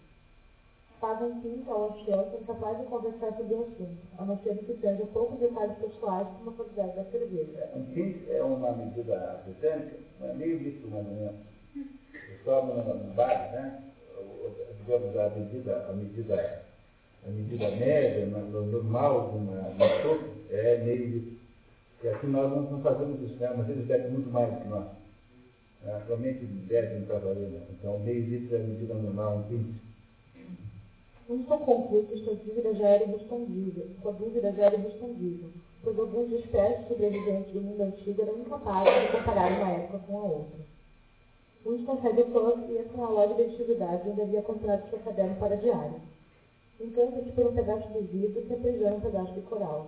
Faz 0.99 1.21
um 1.21 1.39
pinto 1.39 1.71
ao 1.71 1.91
ancião 1.91 2.27
incapaz 2.41 2.77
de 2.77 2.83
conversar 2.85 3.31
sobre 3.37 3.53
o 3.53 3.61
assunto, 3.61 3.97
a 4.17 4.25
não 4.25 4.37
ser 4.39 4.57
que 4.57 4.77
seja 4.81 5.05
poucos 5.13 5.39
detalhes 5.39 5.77
pessoais 5.77 6.27
como 6.37 6.49
a 6.49 6.53
quantidade 6.53 6.95
da 6.95 7.03
cerveja. 7.05 7.69
Pinto 7.93 8.31
é 8.31 8.43
uma 8.43 8.71
medida 8.73 9.41
britânica, 9.45 9.95
é 10.21 10.33
meio 10.33 10.57
ou 10.93 11.03
menos. 11.03 11.35
Eles 11.75 12.43
tomam 12.43 12.75
no 12.75 13.13
bar, 13.13 13.51
né? 13.53 13.83
Digamos, 14.79 15.15
a 15.15 15.29
medida, 15.29 15.85
a 15.89 15.93
medida 15.93 16.63
a 17.25 17.29
medida 17.29 17.69
média, 17.71 18.25
no, 18.25 18.65
normal 18.65 19.29
de 19.29 19.37
uma, 19.37 19.75
é 20.49 20.77
meio 20.77 21.05
litro. 21.05 21.39
E 22.01 22.07
aqui 22.07 22.27
nós 22.27 22.49
não, 22.49 22.81
fazemos 22.81 23.21
isso, 23.21 23.35
né? 23.35 23.53
mas 23.57 23.69
eles 23.69 23.85
bebem 23.85 24.11
muito 24.11 24.29
mais 24.29 24.57
que 24.61 24.67
nós. 24.69 24.85
Né? 25.83 26.01
Somente 26.07 26.45
bebem 26.45 27.03
para 27.03 27.19
valer. 27.19 27.49
Né? 27.49 27.61
Então, 27.71 27.99
meio 27.99 28.25
litro 28.25 28.55
é 28.55 28.59
a 28.59 28.63
medida 28.63 28.93
normal, 28.93 29.37
um 29.37 29.43
quinto. 29.43 29.89
Winston 31.29 31.57
conclui 31.59 32.03
que 32.05 32.17
sua 32.23 32.33
dúvida 32.33 32.73
já 32.73 32.87
era 32.87 33.05
respondida, 33.05 33.85
sua 34.01 34.13
dúvida 34.13 34.51
já 34.51 34.63
era 34.63 34.77
respondida, 34.77 35.47
pois 35.83 35.99
alguns 35.99 36.31
espécies 36.31 36.87
sobreviventes 36.87 37.53
do 37.53 37.61
mundo 37.61 37.83
antigo 37.83 38.21
eram 38.23 38.39
incapazes 38.39 39.01
de 39.01 39.11
comparar 39.11 39.51
uma 39.51 39.69
época 39.69 39.99
com 40.07 40.17
a 40.17 40.23
outra. 40.23 40.59
Do 41.63 42.31
clube 42.31 42.73
e 42.73 42.77
entra 42.79 42.97
na 42.97 43.09
loja 43.09 43.35
de 43.35 43.43
antiguidade 43.43 44.09
onde 44.09 44.21
havia 44.21 44.41
comprado 44.41 44.89
seu 44.89 44.97
caderno 44.99 45.35
para 45.35 45.57
diário. 45.57 46.01
Encanta-se 46.81 47.31
por 47.31 47.45
um 47.45 47.53
pedaço 47.53 47.87
de 47.89 47.99
vidro 47.99 48.41
que 48.41 48.53
aprisiona 48.53 48.95
um 48.95 49.01
pedaço 49.01 49.33
de 49.33 49.41
coral. 49.41 49.87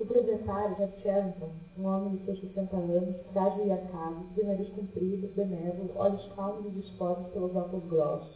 O 0.00 0.06
proprietário, 0.06 0.76
Sherrington, 1.02 1.50
um 1.78 1.86
homem 1.86 2.16
de 2.16 2.24
seus 2.24 2.40
60 2.40 2.74
anos, 2.74 3.16
frágil 3.34 3.66
e 3.66 3.70
arcado, 3.70 4.24
de 4.34 4.42
nariz 4.42 4.66
comprido, 4.70 5.30
benévolo, 5.36 5.90
olhos 5.94 6.26
calmos 6.34 6.64
e 6.64 6.80
dispostos 6.80 7.30
pelos 7.34 7.54
óculos 7.54 7.84
grossos, 7.84 8.34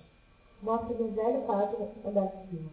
mostra-lhe 0.62 1.03
um 1.03 1.15
velho 1.15 1.41
quarto 1.47 1.89
andar 2.07 2.27
de 2.27 2.51
cima. 2.51 2.70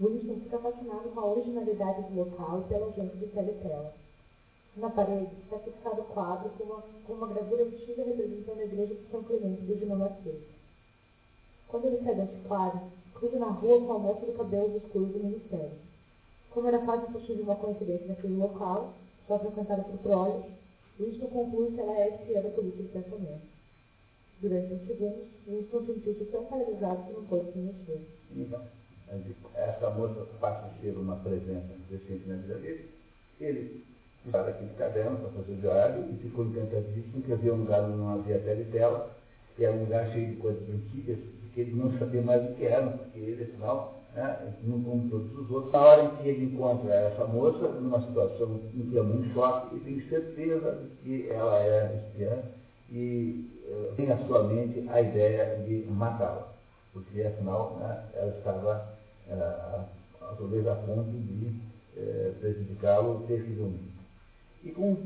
Winston 0.00 0.40
fica 0.40 0.58
fascinado 0.58 1.08
com 1.10 1.20
a 1.20 1.26
originalidade 1.26 2.02
do 2.10 2.16
local 2.16 2.62
e 2.62 2.68
pela 2.68 2.90
gente 2.94 3.16
de 3.16 3.26
teletela. 3.28 3.94
Na 4.76 4.90
parede 4.90 5.30
está 5.44 5.60
fixado 5.60 6.00
o 6.00 6.04
quadro 6.06 6.50
com 6.58 6.64
uma, 6.64 6.82
com 7.06 7.12
uma 7.12 7.28
gravura 7.28 7.62
antiga 7.62 8.02
representando 8.02 8.58
a 8.58 8.64
igreja 8.64 8.94
de 8.96 9.08
São 9.12 9.22
Clemente 9.22 9.62
do 9.62 9.76
dinamarquês. 9.76 10.42
Quando 11.68 11.84
ele 11.84 12.02
sai 12.02 12.16
desse 12.16 12.42
quadro, 12.48 12.80
cruza 13.14 13.38
na 13.38 13.50
rua 13.50 13.80
com 13.86 13.92
a 13.92 13.98
moça 14.00 14.26
do 14.26 14.32
cabelo 14.32 14.78
escuros 14.78 15.12
do 15.12 15.20
ministério. 15.20 15.89
Como 16.50 16.66
era 16.66 16.78
quase 16.80 17.12
possível 17.12 17.44
uma 17.44 17.54
coincidência 17.56 18.08
naquele 18.08 18.36
local, 18.36 18.92
só 19.28 19.38
frequentada 19.38 19.82
por 19.82 19.98
proles, 19.98 20.44
Winston 20.98 21.28
conclui 21.28 21.70
que 21.70 21.80
ela 21.80 21.96
é 21.96 22.08
espiã 22.08 22.42
da 22.42 22.50
polícia 22.50 22.82
de 22.82 22.88
pensamento. 22.88 23.40
Durante 24.42 24.74
uns 24.74 24.86
segundos, 24.86 25.28
Winston 25.46 25.86
sentiu-se 25.86 26.24
tão 26.24 26.44
paralisado 26.46 27.04
que 27.04 27.12
não 27.12 27.24
pôde 27.24 27.52
se 27.52 27.58
mexer. 27.58 28.00
Então, 28.34 28.60
essa 29.54 29.90
moça 29.90 30.26
passa 30.40 30.66
a 30.66 30.80
ser 30.80 30.96
uma 30.96 31.16
presença 31.16 31.68
crescente 31.88 32.28
na 32.28 32.36
vida 32.36 32.54
dele. 32.56 32.90
Ele 33.40 33.84
estava 34.26 34.50
aquele 34.50 34.74
caderno 34.74 35.18
para 35.18 35.30
fazer 35.30 35.52
o 35.52 35.56
diário 35.56 36.04
e 36.12 36.16
ficou 36.16 36.46
encantadíssimo 36.46 37.22
que 37.22 37.32
havia 37.32 37.54
um 37.54 37.58
lugar 37.58 37.84
onde 37.84 37.96
não 37.96 38.14
havia 38.14 38.38
tele 38.40 38.64
tela, 38.72 39.16
que 39.56 39.64
era 39.64 39.74
um 39.74 39.80
lugar 39.80 40.10
cheio 40.12 40.34
de 40.34 40.36
coisas 40.36 40.68
antigas, 40.68 41.18
que 41.54 41.60
ele 41.60 41.74
não 41.74 41.96
sabia 41.98 42.22
mais 42.22 42.50
o 42.50 42.54
que 42.54 42.64
eram, 42.64 42.98
porque 42.98 43.18
ele, 43.18 43.44
afinal, 43.44 43.99
né, 44.14 44.54
como 44.62 45.08
todos 45.08 45.38
os 45.38 45.50
outros, 45.50 45.72
na 45.72 45.80
hora 45.80 46.04
em 46.04 46.16
que 46.16 46.28
ele 46.28 46.54
encontra 46.54 46.92
essa 46.92 47.24
moça, 47.24 47.68
numa 47.68 48.00
situação 48.06 48.60
em 48.74 48.90
que 48.90 48.98
é 48.98 49.02
muito 49.02 49.32
choque, 49.32 49.76
e 49.76 49.80
tem 49.80 50.08
certeza 50.08 50.78
de 50.82 50.96
que 51.02 51.30
ela 51.30 51.58
é 51.60 52.04
espiã 52.08 52.38
e 52.90 53.50
tem 53.96 54.10
à 54.10 54.18
sua 54.26 54.42
mente 54.44 54.88
a 54.88 55.00
ideia 55.00 55.62
de 55.64 55.86
matá-la, 55.90 56.52
porque 56.92 57.22
afinal 57.22 57.76
né, 57.80 58.04
ela 58.14 58.36
estava 58.36 58.94
uh, 59.28 60.36
talvez 60.36 60.66
a 60.66 60.74
ponto 60.74 61.10
de 61.10 61.46
uh, 61.96 62.32
prejudicá-lo 62.40 63.24
terrivelmente. 63.26 63.90
E 64.64 64.70
com 64.72 64.96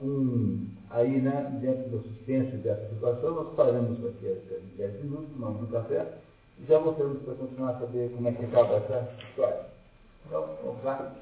um, 0.00 0.68
aí, 0.90 1.20
né, 1.20 1.58
dentro 1.60 1.90
do 1.90 2.02
suspense 2.02 2.56
dessa 2.58 2.88
situação, 2.90 3.34
nós 3.34 3.54
paramos 3.54 4.04
aqui 4.06 4.28
a 4.28 4.76
10 4.76 5.04
minutos, 5.04 5.30
tomamos 5.32 5.62
um 5.62 5.66
café, 5.66 6.06
já 6.68 6.78
voltamos 6.78 7.22
para 7.22 7.34
continuar 7.34 7.70
a 7.70 7.80
saber 7.80 8.10
como 8.14 8.28
é 8.28 8.32
que 8.32 8.44
acaba 8.44 8.76
essa 8.76 9.08
história. 9.28 9.60
Então, 10.26 10.48
vamos 10.64 10.84
lá. 10.84 11.12